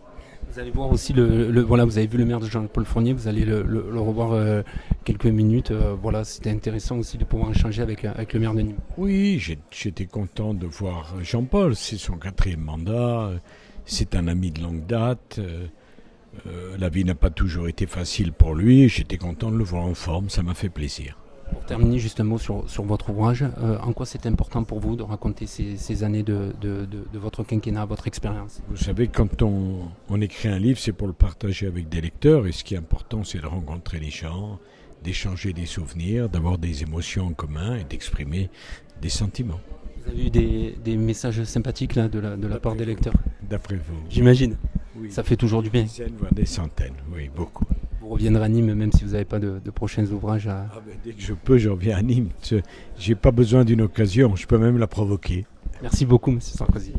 Vous 0.53 0.59
allez 0.61 0.71
voir 0.71 0.91
aussi 0.91 1.15
le, 1.15 1.63
voilà, 1.63 1.87
vous 1.87 1.97
avez 1.97 2.07
vu 2.07 2.19
le 2.19 2.27
maire 2.27 2.39
de 2.39 2.45
Jean-Paul 2.45 2.85
Fournier, 2.85 3.15
vous 3.15 3.27
allez 3.27 3.47
le, 3.47 3.63
revoir 3.99 4.33
euh, 4.33 4.61
quelques 5.03 5.25
minutes. 5.25 5.71
Euh, 5.71 5.95
voilà, 5.95 6.25
c'était 6.25 6.51
intéressant 6.51 6.99
aussi 6.99 7.17
de 7.17 7.25
pouvoir 7.25 7.53
échanger 7.53 7.81
avec, 7.81 8.05
avec 8.05 8.35
le 8.35 8.41
maire 8.41 8.53
de 8.53 8.61
Nîmes. 8.61 8.77
Oui, 8.99 9.43
j'étais 9.71 10.05
content 10.05 10.53
de 10.53 10.67
voir 10.67 11.15
Jean-Paul. 11.23 11.75
C'est 11.75 11.97
son 11.97 12.19
quatrième 12.19 12.61
mandat. 12.61 13.31
C'est 13.87 14.15
un 14.15 14.29
ami 14.29 14.51
de 14.51 14.61
longue 14.61 14.85
date. 14.85 15.41
Euh, 16.47 16.77
la 16.79 16.91
vie 16.91 17.07
n'a 17.07 17.15
pas 17.15 17.31
toujours 17.31 17.67
été 17.67 17.87
facile 17.87 18.35
pour 18.35 18.55
lui. 18.55 18.91
J'étais 18.91 19.17
content 19.17 19.51
de 19.51 19.57
le 19.57 19.65
voir 19.65 19.85
en 19.85 19.95
forme. 19.95 20.29
Ça 20.29 20.43
m'a 20.43 20.53
fait 20.53 20.69
plaisir. 20.69 21.22
Pour 21.63 21.69
terminer 21.69 22.01
juste 22.01 22.19
un 22.19 22.25
mot 22.25 22.39
sur, 22.39 22.69
sur 22.69 22.83
votre 22.83 23.11
ouvrage, 23.11 23.45
euh, 23.63 23.79
en 23.79 23.93
quoi 23.93 24.05
c'est 24.05 24.27
important 24.27 24.65
pour 24.65 24.81
vous 24.81 24.97
de 24.97 25.05
raconter 25.05 25.47
ces, 25.47 26.03
années 26.03 26.25
de, 26.25 26.53
de, 26.61 26.87
de, 26.87 27.19
votre 27.21 27.45
quinquennat, 27.45 27.85
votre 27.85 28.09
expérience? 28.09 28.61
Vous 28.69 28.77
savez, 28.77 29.07
quand 29.07 29.43
on, 29.43 29.83
on 30.09 30.21
écrit 30.21 30.49
un 30.49 30.59
livre, 30.59 30.81
c'est 30.81 30.91
pour 30.91 31.07
le 31.07 31.13
partager 31.13 31.69
avec 31.69 31.89
des 31.89 32.01
lecteurs, 32.01 32.49
et 32.49 32.53
ce 32.53 32.65
qui 32.65 32.75
est 32.75 32.79
important, 32.79 33.23
c'est 33.23 33.39
de 33.39 33.47
rencontrer 33.47 34.01
les 34.01 34.11
gens, 34.11 34.59
d'échanger 35.05 35.53
des 35.53 35.67
souvenirs, 35.67 36.29
d'avoir 36.29 36.59
des 36.59 36.83
émotions 36.83 37.29
en 37.29 37.33
commun 37.33 37.77
et 37.77 37.85
d'exprimer 37.85 38.51
des 39.01 39.09
sentiments. 39.09 39.61
Vous 40.05 40.11
avez 40.11 40.27
eu 40.27 40.31
des, 40.31 40.77
des 40.85 40.97
messages 40.97 41.45
sympathiques 41.45 41.95
là, 41.95 42.09
de, 42.09 42.19
la, 42.19 42.37
de 42.37 42.49
la 42.49 42.59
part 42.59 42.75
des 42.75 42.87
lecteurs? 42.87 43.15
D'après 43.49 43.77
vous 43.77 44.03
J'imagine. 44.11 44.57
Oui. 44.97 45.13
Ça 45.13 45.23
fait 45.23 45.37
toujours 45.37 45.63
du 45.63 45.71
bien. 45.71 45.83
Des 45.83 45.89
dizaines, 45.89 46.17
voire 46.19 46.35
des 46.35 46.45
centaines, 46.45 46.97
oui, 47.15 47.31
beaucoup 47.33 47.67
vous 48.03 48.09
reviendrez 48.09 48.45
à 48.45 48.49
Nîmes, 48.49 48.75
même 48.75 48.91
si 48.91 49.05
vous 49.05 49.13
n'avez 49.13 49.25
pas 49.25 49.39
de, 49.39 49.61
prochains 49.71 50.05
ouvrages 50.07 50.49
à... 50.49 50.67
Ah 50.73 50.81
ben, 50.85 50.95
dès 51.05 51.13
que 51.13 51.23
je 51.23 51.35
peux, 51.35 51.57
je 51.57 51.69
reviens 51.69 51.97
à 51.97 52.03
Nîmes. 52.03 52.31
J'ai 52.99 53.15
pas 53.15 53.31
besoin 53.31 53.65
d'une 53.65 53.83
occasion, 53.83 54.35
je 54.35 54.47
peux 54.47 54.59
même 54.59 54.79
la 54.79 54.89
provoquer. 54.89 55.47
Merci 55.83 56.05
beaucoup, 56.05 56.33
Monsieur 56.33 56.57
Sarkozy. 56.57 56.93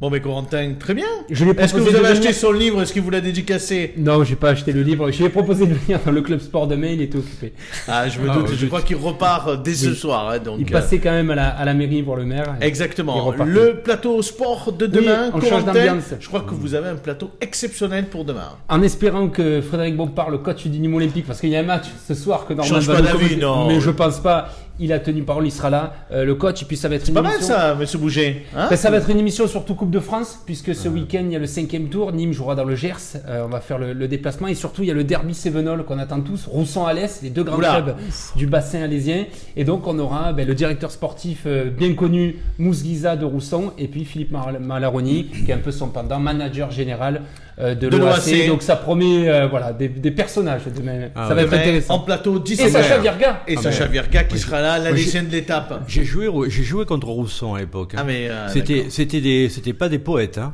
Bon, 0.00 0.10
mais 0.10 0.20
Corentin, 0.20 0.74
très 0.78 0.94
bien. 0.94 1.08
Est-ce 1.28 1.74
que 1.74 1.80
vous 1.80 1.96
avez 1.96 2.06
acheté 2.06 2.32
son 2.32 2.52
livre? 2.52 2.80
Est-ce 2.80 2.92
qu'il 2.92 3.02
vous 3.02 3.10
l'a 3.10 3.20
dédicacé? 3.20 3.94
Non, 3.96 4.22
j'ai 4.22 4.36
pas 4.36 4.50
acheté 4.50 4.70
le 4.72 4.82
livre. 4.82 5.10
Je 5.10 5.18
lui 5.18 5.24
ai 5.24 5.28
proposé 5.28 5.66
de 5.66 5.74
venir 5.74 5.98
dans 6.06 6.12
le 6.12 6.22
club 6.22 6.38
sport 6.38 6.68
demain, 6.68 6.90
il 6.92 7.02
était 7.02 7.18
occupé. 7.18 7.52
Ah, 7.88 8.08
je 8.08 8.20
me 8.20 8.30
ah, 8.30 8.34
doute. 8.34 8.54
je, 8.54 8.66
crois 8.66 8.82
qu'il 8.82 8.94
repart 8.94 9.60
dès 9.60 9.74
ce 9.74 9.94
soir. 9.94 10.30
Hein, 10.30 10.38
donc, 10.38 10.58
il 10.60 10.66
passait 10.66 11.00
quand 11.00 11.10
même 11.10 11.32
à 11.32 11.34
la, 11.34 11.48
à 11.48 11.64
la 11.64 11.74
mairie 11.74 12.04
pour 12.04 12.14
le 12.14 12.24
maire. 12.24 12.54
Exactement. 12.60 13.32
Le 13.44 13.80
plateau 13.82 14.22
sport 14.22 14.70
de 14.70 14.86
demain. 14.86 15.32
on 15.34 15.40
change 15.40 15.64
d'ambiance. 15.64 16.14
Je 16.20 16.28
crois 16.28 16.42
que 16.42 16.54
vous 16.54 16.76
avez 16.76 16.90
un 16.90 16.96
plateau 16.96 17.32
exceptionnel 17.40 18.06
pour 18.06 18.24
demain. 18.24 18.50
En 18.68 18.82
espérant 18.82 19.26
que 19.26 19.60
Frédéric 19.60 19.96
Bompard, 19.96 20.30
le 20.30 20.38
coach 20.38 20.64
du 20.68 20.78
Nîmes 20.78 20.94
Olympique, 20.94 21.26
parce 21.26 21.40
qu'il 21.40 21.50
y 21.50 21.56
a 21.56 21.58
un 21.58 21.64
match 21.64 21.86
ce 22.06 22.14
soir 22.14 22.46
que 22.46 22.54
normalement. 22.54 22.80
Change 22.80 22.86
pas 22.86 23.02
d'avis, 23.02 23.36
non. 23.36 23.66
Mais 23.66 23.80
je 23.80 23.90
pense 23.90 24.20
pas 24.20 24.48
il 24.80 24.92
a 24.92 24.98
tenu 24.98 25.22
parole, 25.22 25.46
il 25.46 25.52
sera 25.52 25.70
là. 25.70 25.92
Euh, 26.12 26.24
le 26.24 26.34
coach, 26.34 26.62
et 26.62 26.64
puis 26.64 26.76
ça 26.76 26.88
va 26.88 26.94
être 26.94 27.08
une 27.08 27.14
pas 27.14 27.22
mal 27.22 27.40
ça, 27.42 27.74
Monsieur 27.74 27.98
Bouger. 27.98 28.46
Hein 28.56 28.66
ben, 28.70 28.76
ça 28.76 28.90
va 28.90 28.98
être 28.98 29.10
une 29.10 29.18
émission 29.18 29.46
surtout 29.46 29.74
Coupe 29.74 29.87
de 29.90 30.00
France, 30.00 30.40
puisque 30.44 30.74
ce 30.74 30.88
week-end 30.88 31.22
il 31.24 31.32
y 31.32 31.36
a 31.36 31.38
le 31.38 31.46
cinquième 31.46 31.88
tour. 31.88 32.12
Nîmes 32.12 32.32
jouera 32.32 32.54
dans 32.54 32.64
le 32.64 32.74
Gers. 32.74 33.16
Euh, 33.26 33.44
on 33.44 33.48
va 33.48 33.60
faire 33.60 33.78
le, 33.78 34.08
déplacement 34.08 34.48
et 34.48 34.54
surtout 34.54 34.82
il 34.82 34.88
y 34.88 34.90
a 34.90 34.94
le 34.94 35.04
derby 35.04 35.34
Sévenol 35.34 35.84
qu'on 35.84 35.98
attend 35.98 36.20
tous. 36.20 36.46
Rousson-Alès, 36.46 37.20
les 37.22 37.30
deux 37.30 37.44
grands 37.44 37.58
clubs 37.58 37.96
du 38.36 38.46
bassin 38.46 38.82
alésien. 38.82 39.26
Et 39.56 39.64
donc 39.64 39.86
on 39.86 39.98
aura 39.98 40.32
ben, 40.32 40.46
le 40.46 40.54
directeur 40.54 40.90
sportif 40.90 41.42
euh, 41.46 41.70
bien 41.70 41.94
connu, 41.94 42.36
Mousse 42.58 42.82
Guiza 42.82 43.16
de 43.16 43.24
Rousson, 43.24 43.72
et 43.78 43.88
puis 43.88 44.04
Philippe 44.04 44.34
Malaroni, 44.60 45.26
qui 45.26 45.50
est 45.50 45.54
un 45.54 45.58
peu 45.58 45.72
son 45.72 45.88
pendant, 45.88 46.18
manager 46.18 46.70
général 46.70 47.22
euh, 47.60 47.74
de, 47.74 47.88
l'OAC. 47.88 48.46
Donc 48.46 48.62
ça 48.62 48.76
promet 48.76 49.28
euh, 49.28 49.48
voilà, 49.48 49.72
des, 49.72 49.88
personnages 50.10 50.62
demain. 50.74 51.08
Ah 51.14 51.28
ça 51.28 51.34
va 51.34 51.42
être 51.42 51.52
intéressant. 51.52 51.94
En 51.94 51.98
plateau 52.00 52.38
17 52.38 52.66
Et 52.66 52.70
Sacha 52.70 52.98
Virga. 52.98 53.42
Et 53.48 53.56
ah, 53.56 53.62
Sacha 53.62 53.86
Virga 53.86 54.24
qui 54.24 54.38
sera 54.38 54.60
là, 54.60 54.78
la 54.78 54.92
légende 54.92 55.26
de 55.26 55.32
l'étape. 55.32 55.82
J'ai 55.88 56.04
joué, 56.04 56.28
j'ai 56.48 56.62
joué 56.62 56.84
contre 56.84 57.08
Rousson 57.08 57.54
à 57.54 57.60
l'époque. 57.60 57.94
Hein. 57.94 57.98
Ah, 58.00 58.04
mais 58.04 58.28
euh, 58.28 58.48
c'était, 58.48 58.86
c'était 58.90 59.20
des, 59.20 59.48
c'était 59.48 59.72
pas 59.72 59.88
des 59.88 59.98
poètes. 59.98 60.38
Hein. 60.38 60.52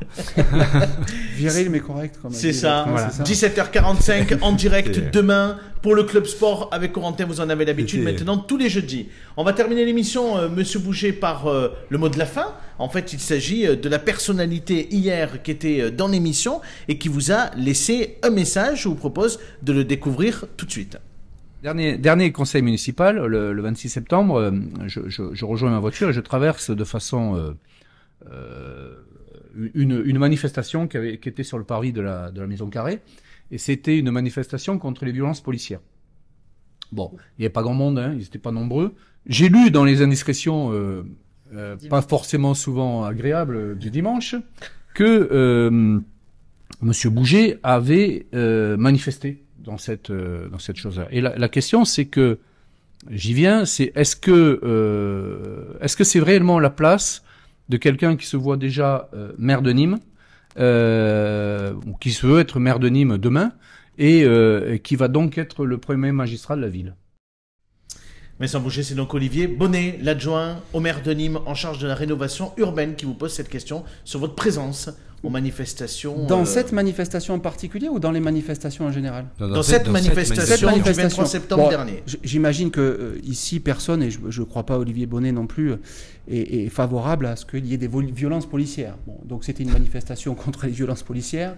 Viril 1.35 1.69
mais 1.69 1.79
correct. 1.79 2.15
C'est 2.31 2.53
ça. 2.53 2.85
17h45 3.23 4.41
en 4.41 4.53
direct 4.53 5.13
demain 5.13 5.57
pour 5.85 5.93
le 5.93 6.01
club 6.01 6.25
sport 6.25 6.67
avec 6.71 6.93
Corentin. 6.93 7.25
Vous 7.25 7.41
en 7.41 7.49
avez 7.49 7.63
l'habitude 7.63 8.01
maintenant 8.01 8.39
tous 8.39 8.57
les 8.57 8.69
jeudis. 8.69 9.07
On 9.37 9.43
va 9.43 9.53
terminer 9.53 9.85
l'émission, 9.85 10.49
Monsieur 10.49 10.79
Boucher, 10.79 11.13
par 11.13 11.45
le 11.89 11.97
mot 11.99 12.09
de 12.09 12.17
la 12.17 12.25
fin. 12.25 12.55
En 12.79 12.89
fait, 12.89 13.13
il 13.13 13.19
s'agit 13.19 13.67
de 13.77 13.87
la 13.87 13.99
personnalité 13.99 14.87
hier 14.89 15.43
qui 15.43 15.51
était 15.51 15.91
dans 15.91 16.07
l'émission 16.07 16.59
et 16.87 16.97
qui 16.97 17.07
vous 17.07 17.31
a 17.31 17.51
laissé 17.55 18.17
un 18.23 18.31
message. 18.31 18.81
Je 18.81 18.87
vous 18.87 18.95
propose 18.95 19.39
de 19.61 19.73
le 19.73 19.83
découvrir 19.83 20.45
tout 20.57 20.65
de 20.65 20.71
suite. 20.71 20.97
Dernier, 21.65 21.97
dernier 21.99 22.31
conseil 22.31 22.61
municipal, 22.61 23.17
le, 23.25 23.61
26 23.61 23.89
septembre, 23.89 24.35
euh, 24.39 24.51
je, 24.87 25.45
rejoins 25.45 25.71
ma 25.71 25.79
voiture 25.79 26.09
et 26.09 26.13
je 26.13 26.21
traverse 26.21 26.69
de 26.69 26.83
façon 26.83 27.35
euh, 27.35 27.53
euh, 28.31 28.93
une, 29.73 30.19
manifestation 30.19 30.87
qui, 30.87 30.97
avait, 30.97 31.17
qui, 31.17 31.27
était 31.29 31.41
sur 31.41 31.57
le 31.57 31.63
parvis 31.63 31.91
de 31.91 32.01
la, 32.01 32.29
de 32.29 32.41
la 32.41 32.45
Maison 32.45 32.69
Carrée, 32.69 32.99
et 33.55 33.57
c'était 33.57 33.97
une 33.97 34.11
manifestation 34.11 34.77
contre 34.77 35.05
les 35.05 35.11
violences 35.11 35.41
policières. 35.41 35.81
Bon, 36.91 37.11
il 37.13 37.41
n'y 37.41 37.45
avait 37.45 37.53
pas 37.53 37.63
grand 37.63 37.73
monde, 37.73 37.97
hein, 37.97 38.11
ils 38.13 38.19
n'étaient 38.19 38.37
pas 38.37 38.51
nombreux. 38.51 38.93
J'ai 39.25 39.49
lu 39.49 39.71
dans 39.71 39.83
les 39.83 40.01
indiscrétions, 40.01 40.71
pas 41.89 42.01
forcément 42.01 42.53
souvent 42.53 43.03
agréables 43.03 43.77
du 43.77 43.89
dimanche, 43.89 44.35
que 44.93 46.03
Monsieur 46.81 47.09
Bouget 47.09 47.59
avait 47.63 48.27
euh, 48.33 48.77
manifesté 48.77 49.43
dans 49.59 49.77
cette 49.77 50.09
euh, 50.09 50.47
dans 50.49 50.59
cette 50.59 50.77
chose-là. 50.77 51.07
Et 51.11 51.21
la, 51.21 51.49
question, 51.49 51.85
c'est 51.85 52.05
que 52.05 52.39
j'y 53.09 53.33
viens, 53.33 53.65
c'est 53.65 53.91
est-ce 53.95 54.15
que 54.15 54.59
euh, 54.63 55.77
est-ce 55.81 55.97
que 55.97 56.03
c'est 56.03 56.19
réellement 56.19 56.59
la 56.59 56.69
place 56.69 57.23
de 57.69 57.77
quelqu'un 57.77 58.15
qui 58.15 58.27
se 58.27 58.37
voit 58.37 58.57
déjà 58.57 59.09
maire 59.39 59.63
de 59.63 59.71
Nîmes, 59.71 59.97
ou 60.57 61.93
qui 61.99 62.11
se 62.11 62.25
veut 62.25 62.39
être 62.39 62.59
maire 62.59 62.79
de 62.79 62.89
Nîmes 62.89 63.17
demain, 63.17 63.53
et 63.97 64.27
qui 64.83 64.95
va 64.95 65.07
donc 65.07 65.37
être 65.37 65.65
le 65.65 65.77
premier 65.77 66.11
magistrat 66.11 66.55
de 66.55 66.61
la 66.61 66.69
ville. 66.69 66.95
Mais 68.41 68.47
sans 68.47 68.59
bouger, 68.59 68.83
c'est 68.83 68.95
donc 68.95 69.13
Olivier 69.13 69.47
Bonnet, 69.47 69.97
l'adjoint 70.01 70.61
au 70.73 70.81
maire 70.81 71.01
de 71.01 71.13
Nîmes 71.13 71.39
en 71.45 71.55
charge 71.55 71.79
de 71.79 71.87
la 71.87 71.95
rénovation 71.95 72.51
urbaine, 72.57 72.95
qui 72.95 73.05
vous 73.05 73.13
pose 73.13 73.31
cette 73.31 73.47
question 73.47 73.85
sur 74.03 74.19
votre 74.19 74.35
présence 74.35 74.89
aux 75.23 75.29
manifestations. 75.29 76.25
Dans 76.25 76.41
euh, 76.41 76.45
cette 76.45 76.71
manifestation 76.71 77.33
en 77.33 77.39
particulier 77.39 77.89
ou 77.89 77.99
dans 77.99 78.11
les 78.11 78.19
manifestations 78.19 78.85
en 78.85 78.91
général 78.91 79.25
dans, 79.39 79.63
cette, 79.63 79.87
manifestation, 79.87 80.71
du 80.71 80.81
23 80.81 81.25
septembre 81.25 81.69
dernier. 81.69 82.03
J'imagine 82.23 82.71
que 82.71 82.81
euh, 82.81 83.19
ici, 83.23 83.59
personne, 83.59 84.03
et 84.03 84.11
je 84.11 84.19
ne 84.19 84.45
crois 84.45 84.65
pas 84.65 84.77
Olivier 84.77 85.05
Bonnet 85.05 85.31
non 85.31 85.47
plus, 85.47 85.71
euh, 85.71 85.77
est, 86.27 86.69
favorable 86.69 87.25
à 87.25 87.35
ce 87.35 87.45
qu'il 87.45 87.65
y 87.65 87.73
ait 87.73 87.77
des 87.77 87.89
violences 87.89 88.45
policières. 88.45 88.95
Bon, 89.07 89.17
donc 89.25 89.43
c'était 89.43 89.63
une 89.63 89.71
manifestation 89.71 90.35
contre 90.35 90.65
les 90.65 90.71
violences 90.71 91.03
policières. 91.03 91.55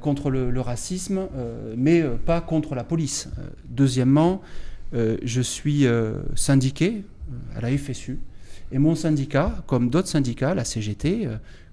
contre 0.00 0.30
le, 0.30 0.60
racisme, 0.60 1.28
mais 1.76 2.02
pas 2.26 2.40
contre 2.40 2.74
la 2.74 2.82
police. 2.82 3.28
deuxièmement, 3.68 4.40
je 4.92 5.40
suis 5.40 5.86
syndiqué 6.34 7.04
à 7.54 7.60
la 7.60 7.68
FSU, 7.76 8.18
et 8.72 8.78
mon 8.78 8.96
syndicat, 8.96 9.62
comme 9.68 9.88
d'autres 9.88 10.08
syndicats, 10.08 10.54
la 10.54 10.64
CGT, 10.64 11.28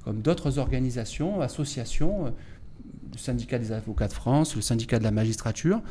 comme 0.07 0.21
d'autres 0.21 0.57
organisations, 0.57 1.41
associations, 1.41 2.27
euh, 2.27 2.29
le 3.11 3.17
syndicat 3.17 3.59
des 3.59 3.73
avocats 3.73 4.07
de 4.07 4.13
France, 4.13 4.55
le 4.55 4.61
syndicat 4.61 4.99
de 4.99 5.03
la 5.03 5.11
magistrature, 5.11 5.81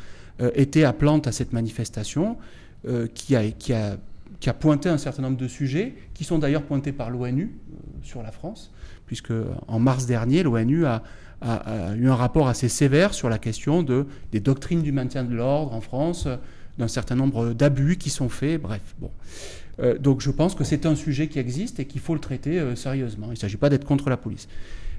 euh, 0.41 0.49
étaient 0.55 0.85
appelantes 0.85 1.27
à 1.27 1.31
cette 1.31 1.53
manifestation 1.53 2.35
euh, 2.87 3.05
qui, 3.13 3.35
a, 3.35 3.51
qui, 3.51 3.73
a, 3.73 3.97
qui, 4.39 4.49
a, 4.49 4.55
pointé 4.55 4.89
un 4.89 4.97
certain 4.97 5.21
nombre 5.21 5.37
de 5.37 5.47
sujets, 5.47 5.93
qui 6.15 6.23
sont 6.23 6.39
d'ailleurs 6.39 6.63
pointés 6.63 6.93
par 6.93 7.11
l'ONU 7.11 7.59
sur 8.01 8.23
la 8.23 8.31
France, 8.31 8.71
puisque 9.05 9.33
en 9.67 9.77
mars 9.77 10.07
dernier, 10.07 10.41
l'ONU 10.41 10.87
a, 10.87 11.03
a, 11.41 11.93
eu 11.93 12.09
un 12.09 12.15
rapport 12.15 12.47
assez 12.47 12.69
sévère 12.69 13.13
sur 13.13 13.29
la 13.29 13.37
question 13.37 13.83
de, 13.83 14.07
des 14.31 14.39
doctrines 14.39 14.81
du 14.81 14.91
maintien 14.91 15.25
de 15.25 15.35
l'ordre 15.35 15.75
en 15.75 15.81
France, 15.81 16.27
d'un 16.79 16.87
certain 16.87 17.15
nombre 17.15 17.53
d'abus 17.53 17.97
qui 17.97 18.09
sont 18.09 18.29
faits, 18.29 18.59
bref. 18.59 18.95
Bon. 18.99 19.11
Euh, 19.79 19.97
donc 19.97 20.21
je 20.21 20.31
pense 20.31 20.55
que 20.55 20.63
c'est 20.63 20.85
un 20.85 20.95
sujet 20.95 21.27
qui 21.27 21.39
existe 21.39 21.79
et 21.79 21.85
qu'il 21.85 22.01
faut 22.01 22.13
le 22.13 22.19
traiter 22.19 22.59
euh, 22.59 22.75
sérieusement. 22.75 23.27
Il 23.27 23.31
ne 23.31 23.35
s'agit 23.35 23.57
pas 23.57 23.69
d'être 23.69 23.85
contre 23.85 24.09
la 24.09 24.17
police. 24.17 24.47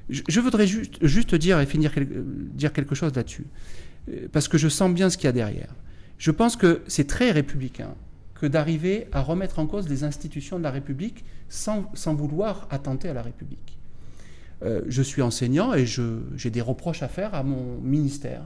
Je, 0.09 0.41
voudrais 0.41 0.67
juste, 0.67 1.35
dire 1.35 1.61
et 1.61 1.67
finir 1.67 1.93
dire 1.99 2.73
quelque 2.73 2.95
chose 2.95 3.15
là-dessus, 3.15 3.45
euh, 4.11 4.27
parce 4.33 4.49
que 4.49 4.57
je 4.57 4.69
sens 4.69 4.91
bien 4.91 5.11
ce 5.11 5.19
qu'il 5.19 5.27
y 5.27 5.29
a 5.29 5.33
derrière. 5.33 5.75
Je 6.17 6.31
pense 6.31 6.57
que 6.57 6.81
c'est 6.87 7.07
très 7.07 7.31
républicain 7.31 7.95
que 8.35 8.47
d'arriver 8.47 9.07
à 9.13 9.21
remettre 9.21 9.59
en 9.59 9.67
cause 9.67 9.89
les 9.89 10.05
institutions 10.05 10.59
de 10.59 10.63
la 10.63 10.71
République 10.71 11.25
sans, 11.49 11.91
sans 11.95 12.15
vouloir 12.15 12.69
attenter 12.71 13.09
à 13.09 13.13
la 13.13 13.23
République. 13.23 13.79
Euh, 14.63 14.83
je 14.89 15.03
suis 15.03 15.23
enseignant 15.23 15.75
et 15.75 15.87
j'ai 15.87 16.51
des 16.51 16.61
reproches 16.61 17.03
à 17.03 17.09
faire 17.09 17.35
à 17.35 17.43
mon 17.43 17.81
ministère. 17.81 18.43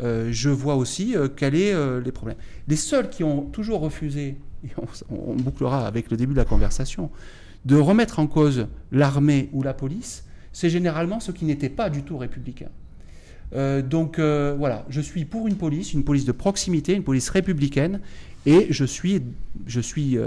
Euh, 0.00 0.28
je 0.32 0.48
vois 0.48 0.76
aussi 0.76 1.14
euh, 1.16 1.28
quels 1.28 1.54
sont 1.54 2.00
les 2.04 2.12
problèmes. 2.12 2.38
Les 2.68 2.76
seuls 2.76 3.10
qui 3.10 3.24
ont 3.24 3.42
toujours 3.42 3.80
refusé, 3.80 4.36
on, 5.10 5.34
bouclera 5.34 5.86
avec 5.86 6.10
le 6.10 6.16
début 6.16 6.32
de 6.32 6.38
la 6.38 6.44
conversation, 6.44 7.10
de 7.64 7.76
remettre 7.76 8.18
en 8.18 8.26
cause 8.26 8.66
l'armée 8.90 9.48
ou 9.52 9.62
la 9.62 9.74
police, 9.74 10.24
c'est 10.52 10.70
généralement 10.70 11.20
ceux 11.20 11.32
qui 11.32 11.44
n'étaient 11.44 11.68
pas 11.68 11.90
du 11.90 12.02
tout 12.02 12.18
républicains. 12.18 12.70
donc 13.52 14.18
voilà, 14.18 14.84
je 14.88 15.00
suis 15.00 15.24
pour 15.24 15.46
une 15.46 15.56
police, 15.56 15.92
une 15.92 16.04
police 16.04 16.24
de 16.24 16.32
proximité, 16.32 16.94
une 16.94 17.04
police 17.04 17.30
républicaine, 17.30 18.00
et 18.44 18.66
je 18.70 18.84
suis, 18.84 19.22
je 19.66 19.80
suis 19.80 20.18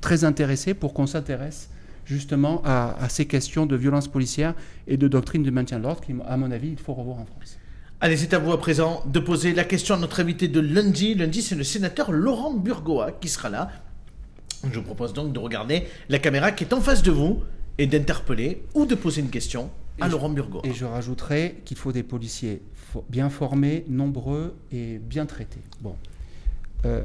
très 0.00 0.24
intéressé 0.24 0.74
pour 0.74 0.92
qu'on 0.94 1.06
s'intéresse 1.06 1.70
justement 2.08 2.62
à, 2.64 3.08
ces 3.08 3.26
questions 3.26 3.66
de 3.66 3.76
violence 3.76 4.08
policière 4.08 4.54
et 4.86 4.96
de 4.96 5.08
doctrine 5.08 5.42
de 5.42 5.50
maintien 5.50 5.78
de 5.78 5.84
l'ordre 5.84 6.00
qui, 6.00 6.14
à 6.26 6.36
mon 6.36 6.50
avis, 6.50 6.70
il 6.70 6.78
faut 6.78 6.94
revoir 6.94 7.18
en 7.18 7.26
France. 7.26 7.57
Allez, 8.00 8.16
c'est 8.16 8.32
à 8.32 8.38
vous 8.38 8.52
à 8.52 8.60
présent 8.60 9.02
de 9.06 9.18
poser 9.18 9.52
la 9.52 9.64
question 9.64 9.96
à 9.96 9.98
notre 9.98 10.20
invité 10.20 10.46
de 10.46 10.60
lundi. 10.60 11.16
Lundi, 11.16 11.42
c'est 11.42 11.56
le 11.56 11.64
sénateur 11.64 12.12
Laurent 12.12 12.54
Burgoa 12.54 13.10
qui 13.10 13.26
sera 13.28 13.48
là. 13.48 13.70
Je 14.62 14.78
vous 14.78 14.84
propose 14.84 15.12
donc 15.12 15.32
de 15.32 15.38
regarder 15.40 15.82
la 16.08 16.20
caméra 16.20 16.52
qui 16.52 16.62
est 16.62 16.72
en 16.72 16.80
face 16.80 17.02
de 17.02 17.10
vous 17.10 17.42
et 17.76 17.88
d'interpeller 17.88 18.62
ou 18.74 18.86
de 18.86 18.94
poser 18.94 19.20
une 19.20 19.30
question 19.30 19.68
à 20.00 20.06
Laurent 20.06 20.28
Burgoa. 20.28 20.62
Et 20.62 20.74
je 20.74 20.84
rajouterai 20.84 21.56
qu'il 21.64 21.76
faut 21.76 21.90
des 21.90 22.04
policiers 22.04 22.62
bien 23.08 23.30
formés, 23.30 23.84
nombreux 23.88 24.54
et 24.70 24.98
bien 24.98 25.26
traités. 25.26 25.62
Bon. 25.80 25.96
Euh, 26.86 27.02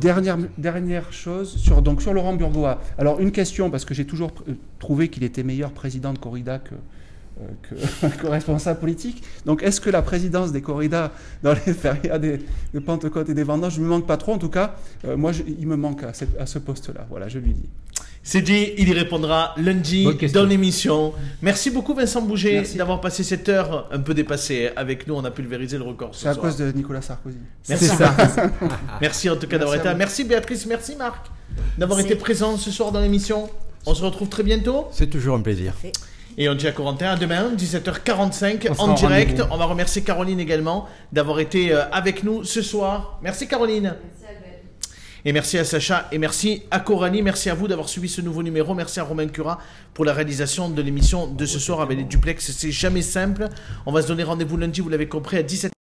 Dernière, 0.00 0.36
dernière 0.58 1.10
chose 1.10 1.56
sur, 1.56 1.80
donc 1.80 2.02
sur 2.02 2.12
Laurent 2.12 2.34
Burgoa. 2.34 2.82
Alors 2.98 3.18
une 3.18 3.32
question, 3.32 3.70
parce 3.70 3.84
que 3.86 3.94
j'ai 3.94 4.04
toujours 4.04 4.30
trouvé 4.78 5.08
qu'il 5.08 5.24
était 5.24 5.42
meilleur 5.42 5.72
président 5.72 6.12
de 6.12 6.18
corrida 6.18 6.58
que, 6.58 6.74
euh, 7.40 8.08
que, 8.10 8.26
responsable 8.28 8.80
politique. 8.80 9.22
Donc 9.46 9.62
est-ce 9.62 9.80
que 9.80 9.90
la 9.90 10.02
présidence 10.02 10.52
des 10.52 10.62
corridas 10.62 11.10
dans 11.42 11.54
les 11.66 11.72
férias 11.74 12.18
des, 12.18 12.40
de 12.72 12.78
Pentecôte 12.78 13.28
et 13.28 13.34
des 13.34 13.44
vendanges 13.44 13.78
ne 13.78 13.84
me 13.84 13.88
manque 13.88 14.06
pas 14.06 14.16
trop? 14.16 14.32
En 14.32 14.38
tout 14.38 14.48
cas, 14.48 14.76
euh, 15.04 15.16
moi, 15.16 15.32
il 15.46 15.66
me 15.66 15.76
manque 15.76 16.02
à, 16.02 16.12
à 16.40 16.46
ce 16.46 16.58
poste-là. 16.58 17.06
Voilà, 17.10 17.28
je 17.28 17.38
lui 17.38 17.52
dis. 17.52 17.68
C'est 18.26 18.40
dit, 18.40 18.72
il 18.78 18.88
y 18.88 18.92
répondra 18.94 19.54
lundi 19.58 20.08
dans 20.32 20.46
l'émission. 20.46 21.12
Merci 21.42 21.70
beaucoup 21.70 21.92
Vincent 21.92 22.22
Bouger 22.22 22.62
d'avoir 22.74 23.02
passé 23.02 23.22
cette 23.22 23.50
heure 23.50 23.86
un 23.92 23.98
peu 24.00 24.14
dépassée 24.14 24.70
avec 24.76 25.06
nous. 25.06 25.14
On 25.14 25.24
a 25.24 25.30
pulvérisé 25.30 25.76
le 25.76 25.84
record. 25.84 26.14
C'est 26.14 26.28
à 26.28 26.34
cause 26.34 26.56
de 26.56 26.72
Nicolas 26.72 27.02
Sarkozy. 27.02 27.36
Merci. 27.68 27.90
merci 29.02 29.28
en 29.28 29.36
tout 29.36 29.46
cas 29.46 29.58
d'avoir 29.58 29.76
été 29.76 29.84
là. 29.84 29.94
Merci 29.94 30.24
Béatrice, 30.24 30.64
merci 30.64 30.96
Marc 30.96 31.26
d'avoir 31.78 32.00
été 32.00 32.14
présent 32.14 32.56
ce 32.56 32.70
soir 32.70 32.92
dans 32.92 33.00
l'émission. 33.00 33.48
On 33.86 33.94
se 33.94 34.02
retrouve 34.02 34.28
très 34.28 34.42
bientôt. 34.42 34.86
C'est 34.92 35.10
toujours 35.10 35.36
un 35.36 35.40
plaisir. 35.40 35.74
Et 36.36 36.48
on 36.48 36.54
dit 36.54 36.66
à 36.66 36.72
Corentin 36.72 37.10
à 37.10 37.16
demain, 37.16 37.52
17h45 37.56 38.76
en 38.78 38.94
direct. 38.94 39.42
On 39.50 39.56
va 39.56 39.66
remercier 39.66 40.02
Caroline 40.02 40.40
également 40.40 40.88
d'avoir 41.12 41.38
été 41.38 41.72
euh, 41.72 41.84
avec 41.92 42.24
nous 42.24 42.42
ce 42.42 42.60
soir. 42.60 43.20
Merci 43.22 43.46
Caroline. 43.46 43.94
Et 45.26 45.32
merci 45.32 45.56
à 45.56 45.64
Sacha 45.64 46.06
et 46.12 46.18
merci 46.18 46.64
à 46.70 46.80
Corani. 46.80 47.22
Merci 47.22 47.48
à 47.48 47.54
vous 47.54 47.66
d'avoir 47.66 47.88
suivi 47.88 48.08
ce 48.08 48.20
nouveau 48.20 48.42
numéro. 48.42 48.74
Merci 48.74 49.00
à 49.00 49.04
Romain 49.04 49.28
Cura 49.28 49.58
pour 49.94 50.04
la 50.04 50.12
réalisation 50.12 50.68
de 50.68 50.82
l'émission 50.82 51.26
de 51.26 51.46
ce 51.46 51.58
soir 51.58 51.80
avec 51.80 51.96
les 51.96 52.04
duplex. 52.04 52.50
C'est 52.50 52.72
jamais 52.72 53.00
simple. 53.00 53.48
On 53.86 53.92
va 53.92 54.02
se 54.02 54.08
donner 54.08 54.22
rendez-vous 54.22 54.58
lundi, 54.58 54.82
vous 54.82 54.90
l'avez 54.90 55.08
compris, 55.08 55.38
à 55.38 55.42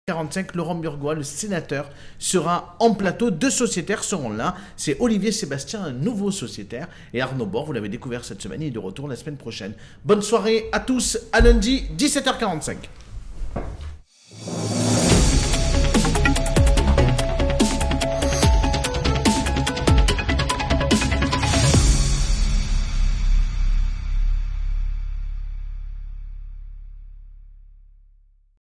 45, 0.06 0.54
Laurent 0.54 0.74
Burgois, 0.74 1.14
le 1.14 1.22
sénateur, 1.22 1.88
sera 2.18 2.76
en 2.78 2.92
plateau. 2.92 3.30
Deux 3.30 3.48
sociétaires 3.48 4.04
seront 4.04 4.28
là. 4.28 4.54
C'est 4.76 5.00
Olivier 5.00 5.32
Sébastien, 5.32 5.82
un 5.82 5.92
nouveau 5.92 6.30
sociétaire, 6.30 6.88
et 7.14 7.22
Arnaud 7.22 7.46
Bord, 7.46 7.64
vous 7.64 7.72
l'avez 7.72 7.88
découvert 7.88 8.22
cette 8.22 8.42
semaine, 8.42 8.60
il 8.60 8.66
est 8.66 8.70
de 8.70 8.78
retour 8.78 9.08
la 9.08 9.16
semaine 9.16 9.38
prochaine. 9.38 9.72
Bonne 10.04 10.20
soirée 10.20 10.66
à 10.72 10.80
tous, 10.80 11.18
à 11.32 11.40
lundi, 11.40 11.84
17h45. 11.96 12.76